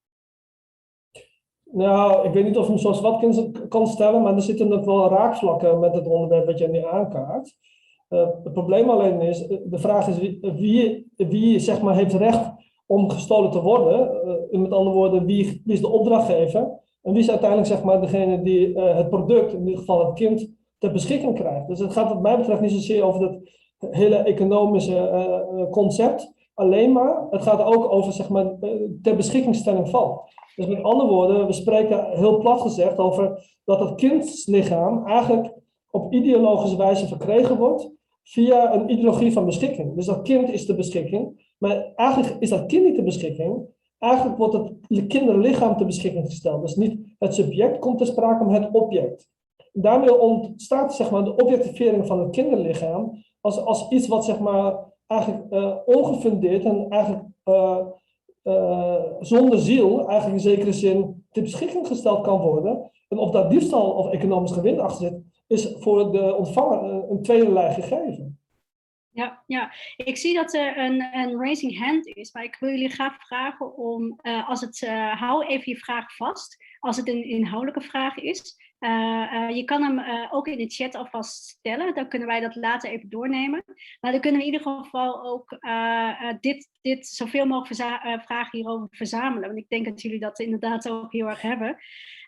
Nou, 1.65 2.27
ik 2.27 2.33
weet 2.33 2.45
niet 2.45 2.57
of 2.57 2.65
je 2.65 2.71
hem 2.71 2.81
zoals 2.81 3.01
wat 3.01 3.69
kan 3.69 3.87
stellen, 3.87 4.23
maar 4.23 4.35
er 4.35 4.43
zitten 4.43 4.69
nog 4.69 4.85
wel 4.85 5.09
raakvlakken 5.09 5.79
met 5.79 5.95
het 5.95 6.07
onderwerp 6.07 6.47
wat 6.47 6.59
je 6.59 6.69
nu 6.69 6.85
aankaart. 6.85 7.57
Het 8.09 8.53
probleem 8.53 8.91
alleen 8.91 9.21
is, 9.21 9.47
eh, 9.47 9.59
de 9.65 9.79
vraag 9.79 10.09
is 10.09 10.19
wie, 10.41 11.07
wie, 11.17 11.59
zeg 11.59 11.83
maar, 11.83 11.95
heeft 11.95 12.15
recht 12.15 12.53
om 12.87 13.11
gestolen 13.11 13.51
te 13.51 13.61
worden. 13.61 14.11
Met 14.51 14.73
andere 14.73 14.97
woorden, 14.97 15.27
wie, 15.27 15.63
is 15.67 15.81
de 15.81 15.89
opdrachtgever? 15.89 16.79
En 17.03 17.13
wie 17.13 17.23
is 17.23 17.31
uiteindelijk 17.31 17.69
zeg 17.69 17.83
maar, 17.83 18.01
degene 18.01 18.43
die 18.43 18.69
uh, 18.69 18.97
het 18.97 19.09
product, 19.09 19.53
in 19.53 19.65
dit 19.65 19.79
geval 19.79 20.07
het 20.07 20.15
kind, 20.15 20.51
ter 20.79 20.93
beschikking 20.93 21.35
krijgt. 21.35 21.69
Dus 21.69 21.79
het 21.79 21.93
gaat 21.93 22.09
wat 22.09 22.23
mij 22.23 22.37
betreft 22.37 22.61
niet 22.61 22.71
zozeer 22.71 23.03
over 23.03 23.23
het 23.23 23.41
hele 23.79 24.17
economische 24.17 25.69
concept 25.71 26.33
alleen 26.55 26.93
maar. 26.93 27.27
Het 27.31 27.43
gaat 27.43 27.63
ook 27.63 27.93
over 27.93 28.13
zeg 28.13 28.29
maar, 28.29 28.55
ter 29.03 29.17
beschikkingstelling 29.17 29.89
van. 29.89 30.21
Dus 30.57 30.67
met 30.67 30.83
andere 30.83 31.11
woorden, 31.11 31.47
we 31.47 31.53
spreken 31.53 32.11
heel 32.11 32.39
plat 32.39 32.61
gezegd 32.61 32.99
over 32.99 33.57
dat 33.65 33.81
het 33.81 33.95
kindslichaam 33.95 35.07
eigenlijk 35.07 35.55
op 35.91 36.13
ideologische 36.13 36.77
wijze 36.77 37.07
verkregen 37.07 37.59
wordt 37.59 37.91
via 38.23 38.75
een 38.75 38.91
ideologie 38.91 39.33
van 39.33 39.45
beschikking. 39.45 39.95
Dus 39.95 40.07
dat 40.07 40.23
kind 40.23 40.53
is 40.53 40.67
de 40.67 40.75
beschikking, 40.75 41.55
maar 41.59 41.93
eigenlijk 41.95 42.37
is 42.41 42.49
dat 42.49 42.67
kind 42.67 42.85
niet 42.85 42.97
de 42.97 43.03
beschikking. 43.03 43.69
Eigenlijk 44.01 44.39
wordt 44.39 44.55
het 44.55 45.07
kinderlichaam 45.07 45.77
ter 45.77 45.87
beschikking 45.87 46.27
gesteld. 46.27 46.63
Dus 46.63 46.77
niet 46.77 47.15
het 47.19 47.35
subject 47.35 47.79
komt 47.79 47.99
ter 47.99 48.07
sprake, 48.07 48.45
maar 48.45 48.63
het 48.63 48.73
object. 48.73 49.29
Daarmee 49.73 50.21
ontstaat 50.21 50.95
zeg 50.95 51.11
maar, 51.11 51.25
de 51.25 51.37
objectivering 51.37 52.07
van 52.07 52.21
het 52.21 52.31
kinderlichaam 52.31 53.25
als, 53.41 53.65
als 53.65 53.89
iets 53.89 54.09
wat 54.09 54.25
zeg 54.25 54.39
maar, 54.39 54.89
eigenlijk 55.07 55.53
uh, 55.53 55.75
ongefundeerd 55.85 56.65
en 56.65 56.87
eigenlijk 56.89 57.25
uh, 57.45 57.79
uh, 58.43 59.03
zonder 59.21 59.59
ziel, 59.59 60.09
eigenlijk 60.09 60.33
in 60.33 60.51
zekere 60.51 60.73
zin, 60.73 61.27
ter 61.31 61.43
beschikking 61.43 61.87
gesteld 61.87 62.21
kan 62.21 62.41
worden. 62.41 62.91
En 63.09 63.19
of 63.19 63.31
daar 63.31 63.49
diefstal 63.49 63.91
of 63.91 64.11
economisch 64.11 64.53
gewin 64.53 64.81
achter 64.81 65.09
zit, 65.09 65.23
is 65.47 65.75
voor 65.79 66.13
de 66.13 66.37
ontvanger 66.37 67.11
een 67.11 67.23
tweede 67.23 67.53
lijn 67.53 67.75
gegeven. 67.75 68.30
Ja, 69.13 69.43
ja, 69.47 69.73
ik 69.97 70.17
zie 70.17 70.35
dat 70.35 70.55
er 70.55 70.79
een, 70.79 71.15
een 71.15 71.37
raising 71.37 71.79
hand 71.79 72.07
is, 72.07 72.33
maar 72.33 72.45
ik 72.45 72.57
wil 72.61 72.71
jullie 72.71 72.89
graag 72.89 73.27
vragen 73.27 73.77
om, 73.77 74.19
uh, 74.23 74.49
als 74.49 74.61
het, 74.61 74.83
uh, 74.83 75.21
hou 75.21 75.47
even 75.47 75.73
je 75.73 75.79
vraag 75.79 76.17
vast, 76.17 76.57
als 76.79 76.97
het 76.97 77.09
een 77.09 77.25
inhoudelijke 77.25 77.81
vraag 77.81 78.17
is. 78.17 78.69
Uh, 78.81 79.51
je 79.51 79.65
kan 79.65 79.83
hem 79.83 80.29
ook 80.31 80.47
in 80.47 80.59
de 80.59 80.75
chat 80.75 80.95
alvast 80.95 81.49
stellen, 81.49 81.95
dan 81.95 82.09
kunnen 82.09 82.29
wij 82.29 82.41
dat 82.41 82.57
later 82.57 82.91
even 82.91 83.09
doornemen. 83.09 83.65
Maar 84.01 84.13
dan 84.13 84.21
kunnen 84.21 84.41
we 84.41 84.47
in 84.47 84.53
ieder 84.53 84.73
geval 84.73 85.25
ook 85.25 85.59
dit, 86.41 86.69
dit 86.81 87.07
zoveel 87.07 87.47
mogelijk 87.47 88.01
vragen 88.25 88.59
hierover 88.59 88.89
verzamelen, 88.91 89.49
want 89.49 89.59
ik 89.59 89.69
denk 89.69 89.85
dat 89.85 90.03
jullie 90.03 90.21
dat 90.21 90.39
inderdaad 90.39 90.89
ook 90.89 91.13
heel 91.13 91.29
erg 91.29 91.43
hebben. 91.43 91.77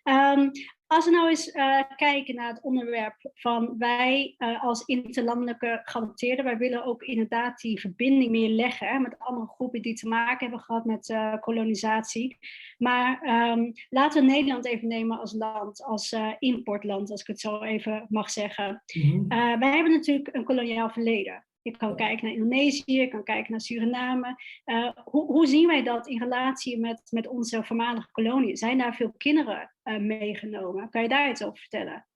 Um, 0.05 0.51
als 0.87 1.05
we 1.05 1.11
nou 1.11 1.29
eens 1.29 1.55
uh, 1.55 1.81
kijken 1.97 2.35
naar 2.35 2.49
het 2.49 2.63
onderwerp 2.63 3.15
van 3.35 3.75
wij 3.79 4.35
uh, 4.39 4.65
als 4.65 4.85
interlandelijke 4.85 5.81
geadopteerden, 5.85 6.45
wij 6.45 6.57
willen 6.57 6.85
ook 6.85 7.03
inderdaad 7.03 7.61
die 7.61 7.81
verbinding 7.81 8.31
meer 8.31 8.49
leggen 8.49 8.87
hè, 8.87 8.99
met 8.99 9.19
andere 9.19 9.47
groepen 9.47 9.83
die 9.83 9.95
te 9.95 10.09
maken 10.09 10.47
hebben 10.47 10.65
gehad 10.65 10.85
met 10.85 11.09
uh, 11.09 11.35
kolonisatie. 11.41 12.39
Maar 12.79 13.23
um, 13.53 13.73
laten 13.89 14.25
we 14.25 14.33
Nederland 14.33 14.67
even 14.67 14.89
nemen 14.89 15.19
als 15.19 15.33
land, 15.33 15.83
als 15.85 16.17
importland, 16.39 17.11
als 17.11 17.21
ik 17.21 17.27
het 17.27 17.41
zo 17.41 17.63
even 17.63 18.07
mag 18.09 18.31
zeggen. 18.31 18.83
Mm 18.95 19.03
-hmm. 19.03 19.59
wij 19.59 19.75
hebben 19.75 19.93
natuurlijk 19.93 20.35
een 20.35 20.45
koloniaal 20.45 20.91
verleden. 20.91 21.45
Je 21.63 21.77
kan 21.77 21.97
kijken 21.97 22.25
naar 22.25 22.35
Indonesië, 22.35 23.01
je 23.01 23.09
kan 23.09 23.23
kijken 23.23 23.51
naar 23.51 23.61
Suriname. 23.61 24.37
Uh, 24.65 24.91
hoe, 25.05 25.27
hoe, 25.27 25.47
zien 25.47 25.67
wij 25.67 25.83
dat 25.83 26.07
in 26.07 26.19
relatie 26.19 26.81
met, 26.81 27.03
met 27.11 27.29
onze 27.29 27.65
voormalige 27.65 28.11
koloniën? 28.11 28.57
Zijn 28.57 28.79
daar 28.79 28.95
veel 28.95 29.13
kinderen 29.17 29.73
uh, 29.85 29.99
meegenomen? 29.99 30.89
Kan 30.91 31.03
je 31.03 31.09
daar 31.09 31.31
iets 31.31 31.45
over 31.45 31.59
vertellen? 31.59 32.07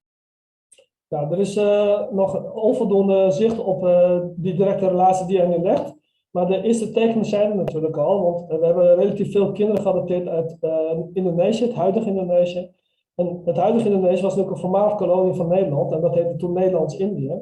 Nou, 1.08 1.32
er 1.32 1.38
is 1.38 1.56
uh, 1.56 2.10
nog 2.10 2.52
onvoldoende 2.54 3.30
zicht 3.30 3.58
op 3.58 3.80
die 4.36 4.54
directe 4.54 4.88
relatie 4.88 5.26
die 5.26 5.36
je 5.36 5.46
nu 5.46 5.58
legt. 5.58 5.94
Maar 6.30 6.46
de 6.46 6.62
eerste 6.62 6.90
tekenen 6.90 7.24
zijn 7.24 7.50
er 7.50 7.56
natuurlijk 7.56 7.96
al, 7.96 8.22
want 8.22 8.46
we 8.60 8.66
hebben 8.66 8.96
relatief 8.96 9.32
veel 9.32 9.52
kinderen 9.52 9.82
geadopteerd 9.82 10.28
uit 10.28 10.56
Indonesië, 11.12 11.64
het 11.64 11.74
huidige 11.74 12.08
Indonesië. 12.08 12.70
En 13.14 13.42
het 13.44 13.56
huidige 13.56 13.88
Indonesië 13.88 14.22
was 14.22 14.36
natuurlijk 14.36 14.50
een 14.50 14.70
voormalige 14.70 14.96
kolonie 14.96 15.34
van 15.34 15.48
Nederland 15.48 15.92
en 15.92 16.00
dat 16.00 16.14
heette 16.14 16.36
toen 16.36 16.52
Nederlands-Indië. 16.52 17.40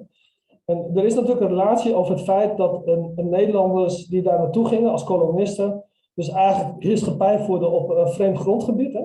En 0.65 0.91
er 0.95 1.05
is 1.05 1.15
natuurlijk 1.15 1.41
een 1.41 1.49
relatie 1.49 1.95
over 1.95 2.15
het 2.15 2.25
feit 2.25 2.57
dat 2.57 2.87
een, 2.87 3.13
Nederlanders 3.17 4.07
die 4.07 4.23
daar 4.23 4.39
naartoe 4.39 4.67
gingen 4.67 4.91
als 4.91 5.05
kolonisten, 5.05 5.85
dus 6.15 6.29
eigenlijk 6.29 6.83
heerschappij 6.83 7.39
voerden 7.39 7.71
op 7.71 7.91
een 7.91 8.09
vreemd 8.09 8.39
grondgebied. 8.39 8.93
Hè? 8.93 9.03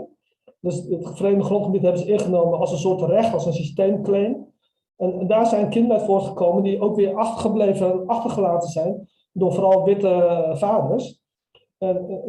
Dus 0.59 0.85
het 0.89 1.17
vreemde 1.17 1.43
grondgebied 1.43 1.81
hebben 1.81 2.01
ze 2.01 2.11
ingenomen 2.11 2.59
als 2.59 2.71
een 2.71 2.77
soort 2.77 3.01
recht, 3.01 3.33
als 3.33 3.45
een 3.45 3.53
systeemclaim. 3.53 4.47
En, 4.95 5.27
daar 5.27 5.45
zijn 5.45 5.69
kinderen 5.69 6.05
voortgekomen 6.05 6.63
die 6.63 6.81
ook 6.81 6.95
weer 6.95 7.15
achtergebleven, 7.15 8.07
achtergelaten 8.07 8.69
zijn 8.69 9.07
door 9.31 9.53
vooral 9.53 9.83
witte 9.83 10.51
vaders. 10.53 11.21
En 11.77 12.21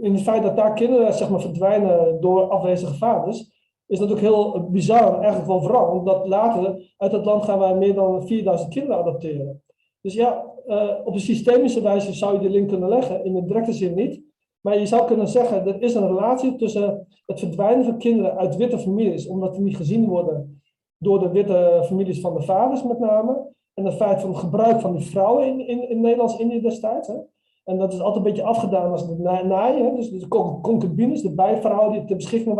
in 0.00 0.12
het 0.12 0.22
feit 0.22 0.42
dat 0.42 0.56
daar 0.56 0.74
kinderen 0.74 1.12
zeg 1.12 1.30
maar, 1.30 1.40
verdwijnen 1.40 2.20
door 2.20 2.48
afwezige 2.48 2.94
vaders, 2.94 3.57
is 3.88 3.98
natuurlijk 3.98 4.26
heel 4.26 4.68
bizar, 4.70 5.14
eigenlijk 5.14 5.46
wel 5.46 5.60
vooral, 5.60 5.98
omdat 5.98 6.26
later 6.26 6.92
uit 6.96 7.12
het 7.12 7.24
land 7.24 7.44
gaan 7.44 7.58
wij 7.58 7.74
meer 7.74 7.94
dan 7.94 8.26
4000 8.26 8.70
kinderen 8.70 8.98
adopteren. 8.98 9.62
Dus 10.00 10.14
ja, 10.14 10.44
uh, 10.66 10.94
op 11.04 11.14
een 11.14 11.20
systemische 11.20 11.82
wijze 11.82 12.12
zou 12.12 12.32
je 12.34 12.40
die 12.40 12.50
link 12.50 12.68
kunnen 12.68 12.88
leggen, 12.88 13.24
in 13.24 13.34
de 13.34 13.44
directe 13.44 13.72
zin 13.72 13.94
niet. 13.94 14.22
Maar 14.60 14.78
je 14.78 14.86
zou 14.86 15.06
kunnen 15.06 15.28
zeggen, 15.28 15.66
er 15.66 15.82
is 15.82 15.94
een 15.94 16.06
relatie 16.06 16.56
tussen 16.56 17.06
het 17.26 17.38
verdwijnen 17.38 17.84
van 17.84 17.98
kinderen 17.98 18.36
uit 18.36 18.56
witte 18.56 18.78
families, 18.78 19.26
omdat 19.26 19.52
die 19.52 19.62
niet 19.62 19.76
gezien 19.76 20.06
worden 20.06 20.62
door 20.98 21.18
de 21.18 21.30
witte 21.30 21.82
families 21.84 22.20
van 22.20 22.34
de 22.34 22.42
vaders 22.42 22.82
met 22.82 22.98
name, 22.98 23.52
en 23.74 23.84
het 23.84 23.94
feit 23.94 24.20
van 24.20 24.30
het 24.30 24.38
gebruik 24.38 24.80
van 24.80 24.96
die 24.96 25.06
vrouwen 25.06 25.46
in, 25.46 25.66
in, 25.68 25.88
in 25.90 26.00
Nederlands-Indië 26.00 26.60
destijds. 26.60 27.08
Hè. 27.08 27.14
En 27.68 27.78
dat 27.78 27.92
is 27.92 28.00
altijd 28.00 28.16
een 28.16 28.30
beetje 28.30 28.48
afgedaan 28.48 28.90
als 28.90 29.02
het 29.02 29.18
naaien. 29.18 29.94
Dus 29.94 30.10
de 30.10 30.28
concubines, 30.62 31.22
de 31.22 31.34
bijvrouwen 31.34 31.92
die 31.92 32.04
ter 32.04 32.16
beschikking 32.16 32.56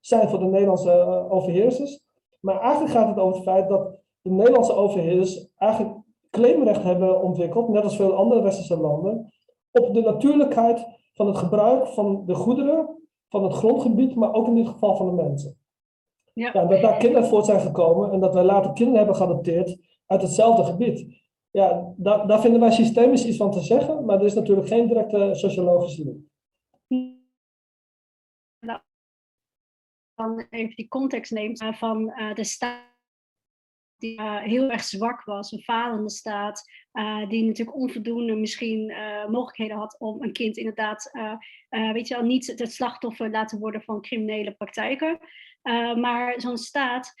zijn 0.00 0.28
voor 0.28 0.38
de 0.38 0.44
Nederlandse 0.44 0.90
uh, 0.90 1.32
overheersers. 1.32 2.00
Maar 2.40 2.60
eigenlijk 2.60 2.92
gaat 2.92 3.08
het 3.08 3.18
over 3.18 3.34
het 3.34 3.44
feit 3.44 3.68
dat 3.68 4.00
de 4.20 4.30
Nederlandse 4.30 4.72
overheersers 4.72 5.48
eigenlijk 5.56 5.96
claimrecht 6.30 6.82
hebben 6.82 7.22
ontwikkeld, 7.22 7.68
net 7.68 7.84
als 7.84 7.96
veel 7.96 8.14
andere 8.14 8.42
westerse 8.42 8.76
landen, 8.76 9.32
op 9.72 9.94
de 9.94 10.00
natuurlijkheid 10.00 10.86
van 11.14 11.26
het 11.26 11.36
gebruik 11.36 11.86
van 11.86 12.22
de 12.26 12.34
goederen, 12.34 12.88
van 13.28 13.42
het 13.42 13.52
grondgebied, 13.52 14.14
maar 14.14 14.32
ook 14.32 14.46
in 14.46 14.54
dit 14.54 14.68
geval 14.68 14.96
van 14.96 15.06
de 15.06 15.22
mensen. 15.22 15.56
Ja. 16.34 16.52
dat 16.52 16.80
daar 16.80 16.96
kinderen 16.96 17.28
voort 17.28 17.44
zijn 17.44 17.60
gekomen 17.60 18.10
en 18.12 18.20
dat 18.20 18.34
wij 18.34 18.44
later 18.44 18.72
kinderen 18.72 18.98
hebben 18.98 19.16
geadopteerd 19.16 19.78
uit 20.06 20.22
hetzelfde 20.22 20.64
gebied. 20.64 21.26
Ja, 21.50 21.94
daar, 21.96 22.26
daar 22.26 22.40
vinden 22.40 22.60
wij 22.60 22.70
systemisch 22.70 23.24
iets 23.24 23.36
van 23.36 23.50
te 23.50 23.60
zeggen, 23.60 24.04
maar 24.04 24.18
er 24.18 24.24
is 24.24 24.34
natuurlijk 24.34 24.68
geen 24.68 24.88
directe 24.88 25.34
sociologische 25.34 26.04
link. 26.04 26.26
Dan 30.14 30.46
even 30.50 30.76
die 30.76 30.88
context 30.88 31.32
neemt 31.32 31.64
van 31.70 32.02
uh, 32.02 32.34
de 32.34 32.44
staat 32.44 32.86
die 33.96 34.20
uh, 34.20 34.36
heel 34.36 34.70
erg 34.70 34.84
zwak 34.84 35.24
was, 35.24 35.52
een 35.52 35.62
falende 35.62 36.10
staat, 36.10 36.64
die 37.28 37.44
natuurlijk 37.44 37.76
onvoldoende 37.76 38.34
misschien 38.34 38.92
mogelijkheden 39.28 39.76
had 39.76 39.96
om 39.98 40.22
een 40.22 40.32
kind 40.32 40.56
inderdaad, 40.56 41.10
weet 41.68 42.08
je 42.08 42.14
wel, 42.14 42.24
niet 42.24 42.46
het 42.46 42.72
slachtoffer 42.72 43.30
laten 43.30 43.58
worden 43.58 43.82
van 43.82 44.00
criminele 44.00 44.52
praktijken. 44.52 45.18
maar 45.96 46.40
zo'n 46.40 46.56
staat, 46.56 47.14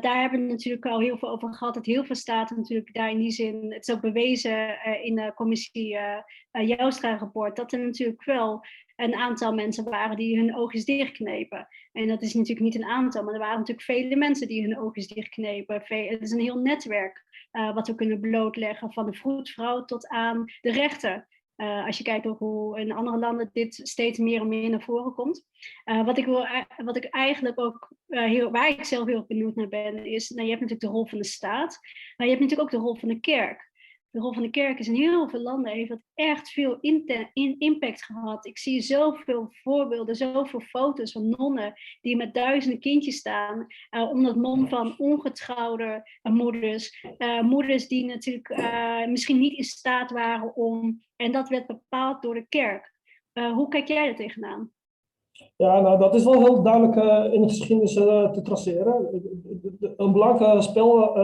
daar 0.00 0.20
hebben 0.20 0.40
we 0.40 0.46
natuurlijk 0.46 0.86
al 0.86 1.00
heel 1.00 1.18
veel 1.18 1.28
over 1.28 1.54
gehad. 1.54 1.74
Dat 1.74 1.86
heel 1.86 2.04
veel 2.04 2.14
staten 2.14 2.56
natuurlijk 2.56 2.94
daar 2.94 3.10
in 3.10 3.18
die 3.18 3.30
zin, 3.30 3.72
het 3.72 3.88
is 3.88 3.94
ook 3.94 4.00
bewezen 4.00 4.84
in 5.02 5.14
de 5.14 5.32
commissie 5.34 5.98
Joustra-rapport, 6.52 7.56
dat 7.56 7.72
er 7.72 7.78
natuurlijk 7.78 8.24
wel 8.24 8.64
een 8.96 9.14
aantal 9.14 9.54
mensen 9.54 9.84
waren 9.84 10.16
die 10.16 10.38
hun 10.38 10.56
oogjes 10.56 10.84
dichtknepen. 10.84 11.68
En 11.92 12.08
dat 12.08 12.22
is 12.22 12.34
natuurlijk 12.34 12.60
niet 12.60 12.74
een 12.74 12.84
aantal, 12.84 13.22
maar 13.24 13.32
er 13.34 13.38
waren 13.40 13.58
natuurlijk 13.58 13.86
vele 13.86 14.16
mensen 14.16 14.48
die 14.48 14.62
hun 14.62 14.78
oogjes 14.78 15.08
dichtknepen. 15.08 15.82
Het 15.84 16.22
is 16.22 16.30
een 16.30 16.40
heel 16.40 16.58
netwerk 16.58 17.24
uh, 17.52 17.74
wat 17.74 17.86
we 17.86 17.94
kunnen 17.94 18.20
blootleggen, 18.20 18.92
van 18.92 19.06
de 19.06 19.12
vroedvrouw 19.12 19.84
tot 19.84 20.08
aan 20.08 20.44
de 20.60 20.72
rechter. 20.72 21.26
Uh, 21.56 21.86
als 21.86 21.98
je 21.98 22.04
kijkt 22.04 22.26
ook 22.26 22.38
hoe 22.38 22.80
in 22.80 22.92
andere 22.92 23.18
landen 23.18 23.50
dit 23.52 23.80
steeds 23.82 24.18
meer 24.18 24.40
en 24.40 24.48
meer 24.48 24.70
naar 24.70 24.82
voren 24.82 25.14
komt. 25.14 25.46
Uh, 25.84 26.04
wat, 26.04 26.18
ik 26.18 26.24
wil, 26.24 26.46
wat 26.76 26.96
ik 26.96 27.04
eigenlijk 27.04 27.60
ook, 27.60 27.92
heel, 28.06 28.50
waar 28.50 28.68
ik 28.68 28.84
zelf 28.84 29.06
heel 29.06 29.24
benieuwd 29.28 29.54
naar 29.54 29.68
ben, 29.68 30.06
is, 30.06 30.28
nou, 30.28 30.42
je 30.42 30.50
hebt 30.50 30.60
natuurlijk 30.60 30.92
de 30.92 30.98
rol 30.98 31.06
van 31.06 31.18
de 31.18 31.24
staat, 31.24 31.78
maar 32.16 32.26
je 32.26 32.32
hebt 32.32 32.40
natuurlijk 32.42 32.74
ook 32.74 32.80
de 32.80 32.86
rol 32.86 32.96
van 32.96 33.08
de 33.08 33.20
kerk 33.20 33.70
de 34.12 34.20
rol 34.20 34.32
van 34.32 34.42
de 34.42 34.50
kerk 34.50 34.78
is 34.78 34.88
in 34.88 34.94
heel 34.94 35.28
veel 35.28 35.40
landen 35.40 35.72
heeft 35.72 35.88
dat 35.88 36.02
echt 36.14 36.50
veel 36.50 36.78
in 36.80 37.54
impact 37.58 38.04
gehad. 38.04 38.46
Ik 38.46 38.58
zie 38.58 38.80
zoveel 38.80 39.48
voorbeelden, 39.50 40.16
zoveel 40.16 40.60
foto's 40.60 41.12
van 41.12 41.28
nonnen 41.28 41.72
die 42.00 42.16
met 42.16 42.34
duizenden 42.34 42.80
kindjes 42.80 43.16
staan 43.16 43.66
uh, 43.90 44.24
het 44.24 44.36
mom 44.36 44.68
van 44.68 44.98
ongetrouwde 44.98 46.10
uh, 46.22 46.32
moeders. 46.32 47.04
Uh, 47.18 47.42
moeders 47.42 47.88
die 47.88 48.04
natuurlijk 48.04 48.48
misschien 49.08 49.38
niet 49.38 49.56
in 49.56 49.64
staat 49.64 50.10
waren 50.10 50.56
om, 50.56 51.02
en 51.22 51.32
dat 51.32 51.48
werd 51.48 51.66
bepaald 51.66 52.22
door 52.22 52.34
de 52.34 52.46
kerk. 52.48 52.94
hoe 53.32 53.68
kijk 53.68 53.88
jij 53.88 54.08
er 54.08 54.16
tegenaan? 54.16 54.70
Ja, 55.56 55.80
nou 55.80 55.98
dat 55.98 56.14
is 56.14 56.24
wel 56.24 56.44
heel 56.44 56.62
duidelijk 56.62 56.96
in 57.32 57.42
de 57.42 57.48
geschiedenis 57.48 57.94
te 57.94 58.40
traceren. 58.42 59.22
Een 59.96 60.12
belangrijke 60.12 60.62
spel 60.62 61.16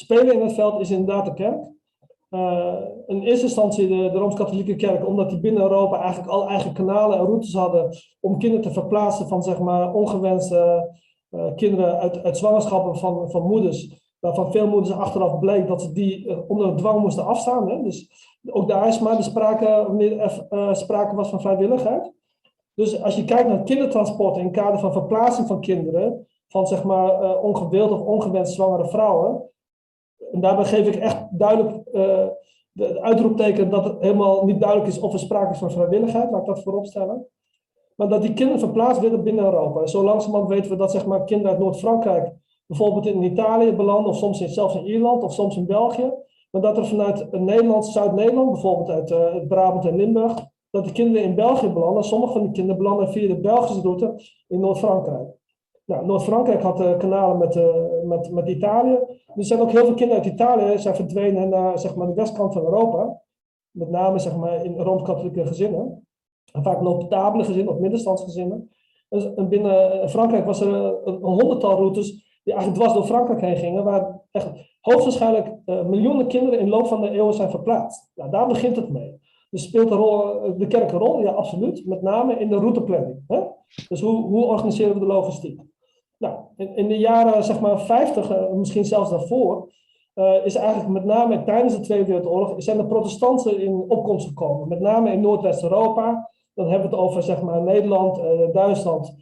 Spelen 0.00 0.34
in 0.34 0.40
het 0.40 0.52
veld 0.52 0.80
is 0.80 0.90
inderdaad 0.90 1.24
de 1.24 1.34
kerk. 1.34 1.68
In 3.06 3.22
eerste 3.22 3.44
instantie 3.44 3.88
de, 3.88 4.08
Rooms-Katholieke 4.08 4.76
Kerk, 4.76 5.06
omdat 5.06 5.30
die 5.30 5.40
binnen 5.40 5.62
Europa 5.62 6.00
eigenlijk 6.00 6.30
al 6.30 6.48
eigen 6.48 6.72
kanalen 6.72 7.18
en 7.18 7.24
routes 7.24 7.54
hadden 7.54 7.96
om 8.20 8.38
kinderen 8.38 8.64
te 8.64 8.72
verplaatsen 8.72 9.28
van 9.28 9.42
zeg 9.42 9.58
maar 9.58 9.94
ongewenste 9.94 10.90
kinderen 11.56 11.98
uit, 11.98 12.22
uit 12.22 12.36
zwangerschappen 12.36 12.96
van, 12.96 13.30
van 13.30 13.42
moeders, 13.42 13.99
waarvan 14.20 14.52
veel 14.52 14.66
moeders 14.66 14.92
achteraf 14.92 15.38
bleek 15.38 15.66
dat 15.66 15.82
ze 15.82 15.92
die 15.92 16.26
uh, 16.26 16.38
onder 16.48 16.76
dwang 16.76 17.00
moesten 17.00 17.26
afstaan. 17.26 17.70
Hè? 17.70 17.82
Dus 17.82 18.10
ook 18.50 18.68
daar 18.68 18.88
is 18.88 19.00
maar 19.00 19.16
de 19.16 19.22
sprake, 19.22 19.84
wanneer 19.86 20.18
er 20.50 20.76
sprake 20.76 21.14
was 21.14 21.30
van 21.30 21.40
vrijwilligheid. 21.40 22.12
Dus 22.74 23.02
als 23.02 23.16
je 23.16 23.24
kijkt 23.24 23.48
naar 23.48 23.62
kindertransport 23.62 24.36
in 24.36 24.44
het 24.44 24.52
kader 24.52 24.78
van 24.78 24.92
verplaatsing 24.92 25.46
van 25.46 25.60
kinderen, 25.60 26.26
van 26.48 26.66
zeg 26.66 26.84
maar 26.84 27.38
ongewild 27.40 27.90
of 27.90 28.00
ongewenst 28.00 28.52
zwangere 28.52 28.88
vrouwen, 28.88 29.50
en 30.32 30.40
daarbij 30.40 30.64
geef 30.64 30.86
ik 30.86 30.96
echt 30.96 31.26
duidelijk 31.30 31.76
uh, 31.92 32.26
de 32.72 33.00
uitroepteken 33.00 33.70
dat 33.70 33.84
het 33.84 34.00
helemaal 34.00 34.44
niet 34.44 34.60
duidelijk 34.60 34.90
is 34.90 35.00
of 35.00 35.12
er 35.12 35.18
sprake 35.18 35.52
is 35.52 35.58
van 35.58 35.70
vrijwilligheid, 35.70 36.30
laat 36.30 36.40
ik 36.40 36.46
dat 36.46 36.62
voorop 36.62 36.86
stellen. 36.86 37.26
Maar 37.96 38.08
dat 38.08 38.22
die 38.22 38.32
kinderen 38.32 38.60
verplaatst 38.60 39.00
worden 39.00 39.24
binnen 39.24 39.44
Europa. 39.44 39.80
En 39.80 39.88
zo 39.88 40.04
langzamerhand 40.04 40.48
weten 40.50 40.70
we 40.70 40.76
dat 40.76 40.90
zeg 40.90 41.06
maar, 41.06 41.24
kinderen 41.24 41.52
uit 41.52 41.60
Noord-Frankrijk 41.60 42.32
bijvoorbeeld 42.70 43.06
in 43.06 43.22
Italië 43.22 43.72
belanden, 43.72 44.10
of 44.10 44.16
soms 44.16 44.40
in, 44.40 44.48
zelfs 44.48 44.74
in 44.74 44.86
Ierland, 44.86 45.22
of 45.22 45.32
soms 45.32 45.56
in 45.56 45.66
België. 45.66 46.12
Maar 46.50 46.62
dat 46.62 46.76
er 46.76 46.86
vanuit 46.86 47.32
Nederland, 47.32 47.86
Zuid-Nederland, 47.86 48.50
bijvoorbeeld 48.50 48.90
uit 48.90 49.10
uh, 49.10 49.46
Brabant 49.48 49.86
en 49.86 49.96
Limburg, 49.96 50.46
dat 50.70 50.84
de 50.84 50.92
kinderen 50.92 51.28
in 51.28 51.34
België 51.34 51.68
belanden. 51.68 52.04
Sommige 52.04 52.32
van 52.32 52.42
die 52.42 52.50
kinderen 52.50 52.82
belanden 52.82 53.08
via 53.08 53.28
de 53.28 53.40
Belgische 53.40 53.80
route 53.80 54.14
in 54.48 54.60
Noord-Frankrijk. 54.60 55.28
Nou, 55.84 56.06
Noord-Frankrijk 56.06 56.62
had 56.62 56.80
uh, 56.80 56.96
kanalen 56.96 57.38
met, 57.38 57.56
uh, 57.56 57.74
met, 58.04 58.30
met 58.30 58.48
Italië. 58.48 58.98
Er 59.34 59.44
zijn 59.44 59.60
ook 59.60 59.70
heel 59.70 59.84
veel 59.84 59.94
kinderen 59.94 60.22
uit 60.22 60.32
Italië 60.32 60.78
zijn 60.78 60.94
verdwenen 60.94 61.48
naar 61.48 61.78
zeg 61.78 61.96
maar, 61.96 62.06
de 62.06 62.14
westkant 62.14 62.52
van 62.52 62.62
Europa. 62.62 63.20
Met 63.70 63.90
name 63.90 64.18
zeg 64.18 64.36
maar, 64.36 64.64
in 64.64 64.78
rooms-katholieke 64.78 65.46
gezinnen. 65.46 66.06
En 66.52 66.62
vaak 66.62 66.80
notabele 66.80 67.44
gezinnen 67.44 67.74
of 67.74 67.80
middenstandsgezinnen. 67.80 68.70
Dus, 69.08 69.34
en 69.34 69.48
binnen 69.48 70.08
Frankrijk 70.10 70.46
was 70.46 70.60
er 70.60 70.74
een 71.04 71.18
honderdtal 71.22 71.76
routes 71.76 72.28
die 72.50 72.58
eigenlijk 72.58 72.74
dwars 72.74 72.92
door 72.92 73.16
Frankrijk 73.16 73.40
heen 73.40 73.56
gingen. 73.56 73.84
Waar 73.84 74.20
echt 74.30 74.50
hoogstwaarschijnlijk 74.80 75.46
uh, 75.66 75.84
miljoenen 75.84 76.26
kinderen 76.26 76.58
in 76.58 76.64
de 76.64 76.70
loop 76.70 76.86
van 76.86 77.00
de 77.00 77.10
eeuwen 77.10 77.34
zijn 77.34 77.50
verplaatst. 77.50 78.10
Nou, 78.14 78.30
daar 78.30 78.46
begint 78.46 78.76
het 78.76 78.90
mee. 78.90 79.18
Dus 79.50 79.62
speelt 79.62 79.88
de, 79.88 79.94
rol, 79.94 80.56
de 80.56 80.66
kerk 80.66 80.92
een 80.92 80.98
rol? 80.98 81.20
Ja, 81.20 81.30
absoluut. 81.30 81.86
Met 81.86 82.02
name 82.02 82.38
in 82.38 82.48
de 82.48 82.56
routeplanning. 82.56 83.24
Hè? 83.26 83.40
Dus 83.88 84.00
hoe, 84.00 84.22
hoe 84.22 84.44
organiseren 84.44 84.94
we 84.94 85.00
de 85.00 85.06
logistiek? 85.06 85.60
Nou, 86.18 86.38
in, 86.56 86.88
de 86.88 86.98
jaren 86.98 87.44
zeg 87.44 87.60
maar 87.60 87.80
50, 87.80 88.30
uh, 88.30 88.50
misschien 88.52 88.84
zelfs 88.84 89.10
daarvoor, 89.10 89.72
is 90.44 90.54
eigenlijk 90.54 90.88
met 90.88 91.04
name 91.04 91.42
tijdens 91.42 91.76
de 91.76 91.80
Tweede 91.80 92.04
Wereldoorlog 92.04 92.54
zijn 92.56 92.76
de 92.76 92.86
protestanten 92.86 93.60
in 93.60 93.84
opkomst 93.88 94.26
gekomen. 94.28 94.68
Met 94.68 94.80
name 94.80 95.12
in 95.12 95.20
Noordwest-Europa. 95.20 96.30
Dan 96.54 96.68
hebben 96.68 96.90
we 96.90 96.96
het 96.96 97.04
over 97.04 97.22
zeg 97.22 97.42
maar 97.42 97.62
Nederland, 97.62 98.20
Duitsland, 98.52 99.14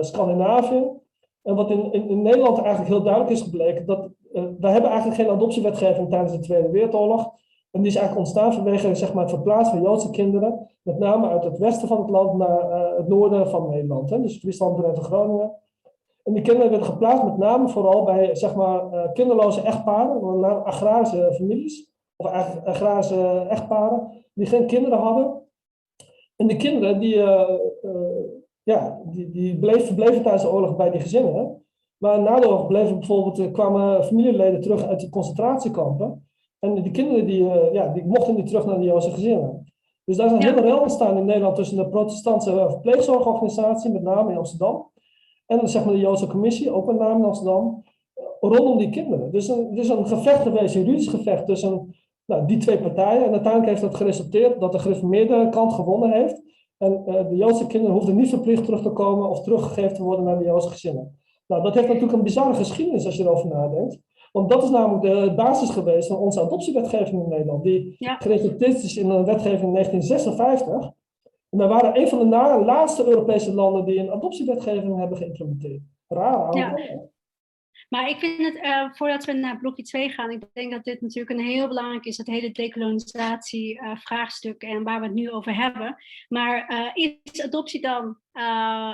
Scandinavië. 0.00 0.98
En 1.42 1.54
wat 1.54 1.70
in, 1.70 2.22
Nederland 2.22 2.58
eigenlijk 2.58 2.88
heel 2.88 3.02
duidelijk 3.02 3.32
is 3.32 3.42
gebleken, 3.42 3.86
dat 3.86 4.08
wij 4.32 4.72
hebben 4.72 4.90
eigenlijk 4.90 5.20
geen 5.20 5.30
adoptiewetgeving 5.30 6.08
tijdens 6.08 6.32
de 6.32 6.38
Tweede 6.38 6.70
Wereldoorlog. 6.70 7.32
En 7.70 7.80
die 7.80 7.90
is 7.90 7.96
eigenlijk 7.96 8.26
ontstaan 8.26 8.52
vanwege 8.52 8.94
zeg 8.94 9.12
maar, 9.12 9.22
het 9.22 9.32
verplaatsen 9.32 9.74
van 9.74 9.84
Joodse 9.84 10.10
kinderen, 10.10 10.68
met 10.82 10.98
name 10.98 11.28
uit 11.28 11.44
het 11.44 11.58
westen 11.58 11.88
van 11.88 11.98
het 11.98 12.10
land 12.10 12.34
naar 12.34 12.96
het 12.96 13.08
noorden 13.08 13.50
van 13.50 13.68
Nederland. 13.68 14.10
Hè? 14.10 14.20
Dus 14.20 14.38
Friesland, 14.38 14.76
Drenthe, 14.76 15.02
Groningen. 15.02 15.56
En 16.28 16.34
die 16.34 16.42
kinderen 16.42 16.70
werden 16.70 16.88
geplaatst 16.88 17.24
met 17.24 17.36
name 17.36 17.68
vooral 17.68 18.04
bij 18.04 18.34
zeg 18.34 18.54
maar, 18.54 18.92
uh, 18.92 19.12
kinderloze 19.12 19.60
echtparen, 19.60 20.64
agrarische 20.64 21.32
families, 21.32 21.90
of 22.16 22.26
agrarische 22.64 23.46
echtparen, 23.48 24.24
die 24.34 24.46
geen 24.46 24.66
kinderen 24.66 24.98
hadden. 24.98 25.42
En 26.36 26.46
die 26.46 26.56
kinderen 26.56 27.00
die, 27.00 27.14
uh, 27.14 27.50
uh, 27.82 28.07
ja, 28.68 29.00
die, 29.04 29.30
die 29.30 29.58
bleef, 29.58 29.86
verbleven 29.86 30.22
tijdens 30.22 30.42
de 30.42 30.52
oorlog 30.52 30.76
bij 30.76 30.90
die 30.90 31.00
gezinnen. 31.00 31.62
Maar 31.96 32.20
na 32.20 32.40
de 32.40 32.46
oorlog 32.46 32.66
bleven 32.66 32.98
bijvoorbeeld, 32.98 33.50
kwamen 33.50 34.04
familieleden 34.04 34.60
terug 34.60 34.84
uit 34.84 35.00
de 35.00 35.08
concentratiekampen. 35.08 36.28
En 36.58 36.74
die 36.74 36.90
kinderen 36.90 37.26
die, 37.26 37.44
ja, 37.72 37.92
die 37.92 38.04
mochten 38.04 38.34
niet 38.34 38.46
terug 38.46 38.66
naar 38.66 38.78
de 38.78 38.84
Joodse 38.84 39.10
gezinnen. 39.10 39.64
Dus 40.04 40.16
daar 40.16 40.26
is 40.26 40.32
een 40.32 40.40
ja. 40.40 40.46
hele 40.46 40.60
rel 40.60 40.80
ontstaan 40.80 41.16
in 41.16 41.24
Nederland 41.24 41.56
tussen 41.56 41.76
de 41.76 41.88
protestantse 41.88 42.50
verpleegzorgorganisatie, 42.50 43.90
met 43.90 44.02
name 44.02 44.30
in 44.30 44.36
Amsterdam, 44.36 44.90
en 45.46 45.68
zeg 45.68 45.84
maar 45.84 45.94
de 45.94 46.00
Joodse 46.00 46.26
Commissie, 46.26 46.72
ook 46.72 46.86
met 46.86 46.98
name 46.98 47.18
in 47.18 47.24
Amsterdam, 47.24 47.82
rondom 48.40 48.78
die 48.78 48.90
kinderen. 48.90 49.32
Dus 49.32 49.48
een, 49.48 49.68
er 49.72 49.78
is 49.78 49.88
een 49.88 50.06
gevecht 50.06 50.42
geweest, 50.42 50.74
een 50.74 50.84
juridisch 50.84 51.08
gevecht 51.08 51.46
tussen 51.46 51.94
nou, 52.26 52.46
die 52.46 52.58
twee 52.58 52.78
partijen. 52.78 53.24
En 53.24 53.32
uiteindelijk 53.32 53.66
heeft 53.66 53.80
dat 53.80 53.94
geresulteerd 53.94 54.60
dat 54.60 54.72
de 54.72 54.78
gereformeerde 54.78 55.48
kant 55.48 55.72
gewonnen 55.72 56.12
heeft. 56.12 56.42
En 56.78 57.04
uh, 57.06 57.28
de 57.28 57.36
Joodse 57.36 57.66
kinderen 57.66 57.96
hoefden 57.96 58.16
niet 58.16 58.28
verplicht 58.28 58.64
terug 58.64 58.82
te 58.82 58.90
komen 58.90 59.28
of 59.28 59.42
teruggegeven 59.42 59.94
te 59.94 60.02
worden 60.02 60.24
naar 60.24 60.38
de 60.38 60.44
Joodse 60.44 60.68
gezinnen. 60.68 61.18
Nou, 61.46 61.62
dat 61.62 61.74
heeft 61.74 61.86
natuurlijk 61.86 62.12
een 62.12 62.22
bizarre 62.22 62.54
geschiedenis 62.54 63.06
als 63.06 63.16
je 63.16 63.22
erover 63.22 63.48
nadenkt. 63.48 63.98
Want 64.32 64.50
dat 64.50 64.62
is 64.62 64.70
namelijk 64.70 65.02
de 65.02 65.34
basis 65.34 65.70
geweest 65.70 66.08
van 66.08 66.16
onze 66.16 66.40
adoptiewetgeving 66.40 67.22
in 67.22 67.28
Nederland. 67.28 67.62
Die 67.62 67.96
ja. 67.98 68.16
geresulteerd 68.16 68.82
is 68.82 68.96
in 68.96 69.10
een 69.10 69.24
wetgeving 69.24 69.62
in 69.62 69.72
1956. 69.72 70.92
En 71.50 71.58
we 71.58 71.66
waren 71.66 72.00
een 72.00 72.08
van 72.08 72.18
de 72.18 72.64
laatste 72.64 73.06
Europese 73.06 73.54
landen 73.54 73.84
die 73.84 73.98
een 73.98 74.12
adoptiewetgeving 74.12 74.98
hebben 74.98 75.18
geïmplementeerd. 75.18 75.82
Raar. 76.08 76.56
Ja. 76.56 76.74
Maar 77.88 78.08
ik 78.08 78.18
vind 78.18 78.44
het, 78.44 78.64
uh, 78.64 78.92
voordat 78.92 79.24
we 79.24 79.32
naar 79.32 79.58
blokje 79.58 79.82
2 79.82 80.08
gaan, 80.08 80.30
ik 80.30 80.42
denk 80.52 80.72
dat 80.72 80.84
dit 80.84 81.00
natuurlijk 81.00 81.38
een 81.38 81.46
heel 81.46 81.68
belangrijk 81.68 82.04
is, 82.04 82.16
het 82.16 82.26
hele 82.26 82.50
decolonisatie-vraagstuk 82.50 84.62
uh, 84.62 84.70
en 84.70 84.82
waar 84.82 85.00
we 85.00 85.06
het 85.06 85.14
nu 85.14 85.30
over 85.30 85.54
hebben. 85.54 85.96
Maar 86.28 86.72
uh, 86.72 86.90
is 86.94 87.42
adoptie 87.42 87.80
dan 87.80 88.18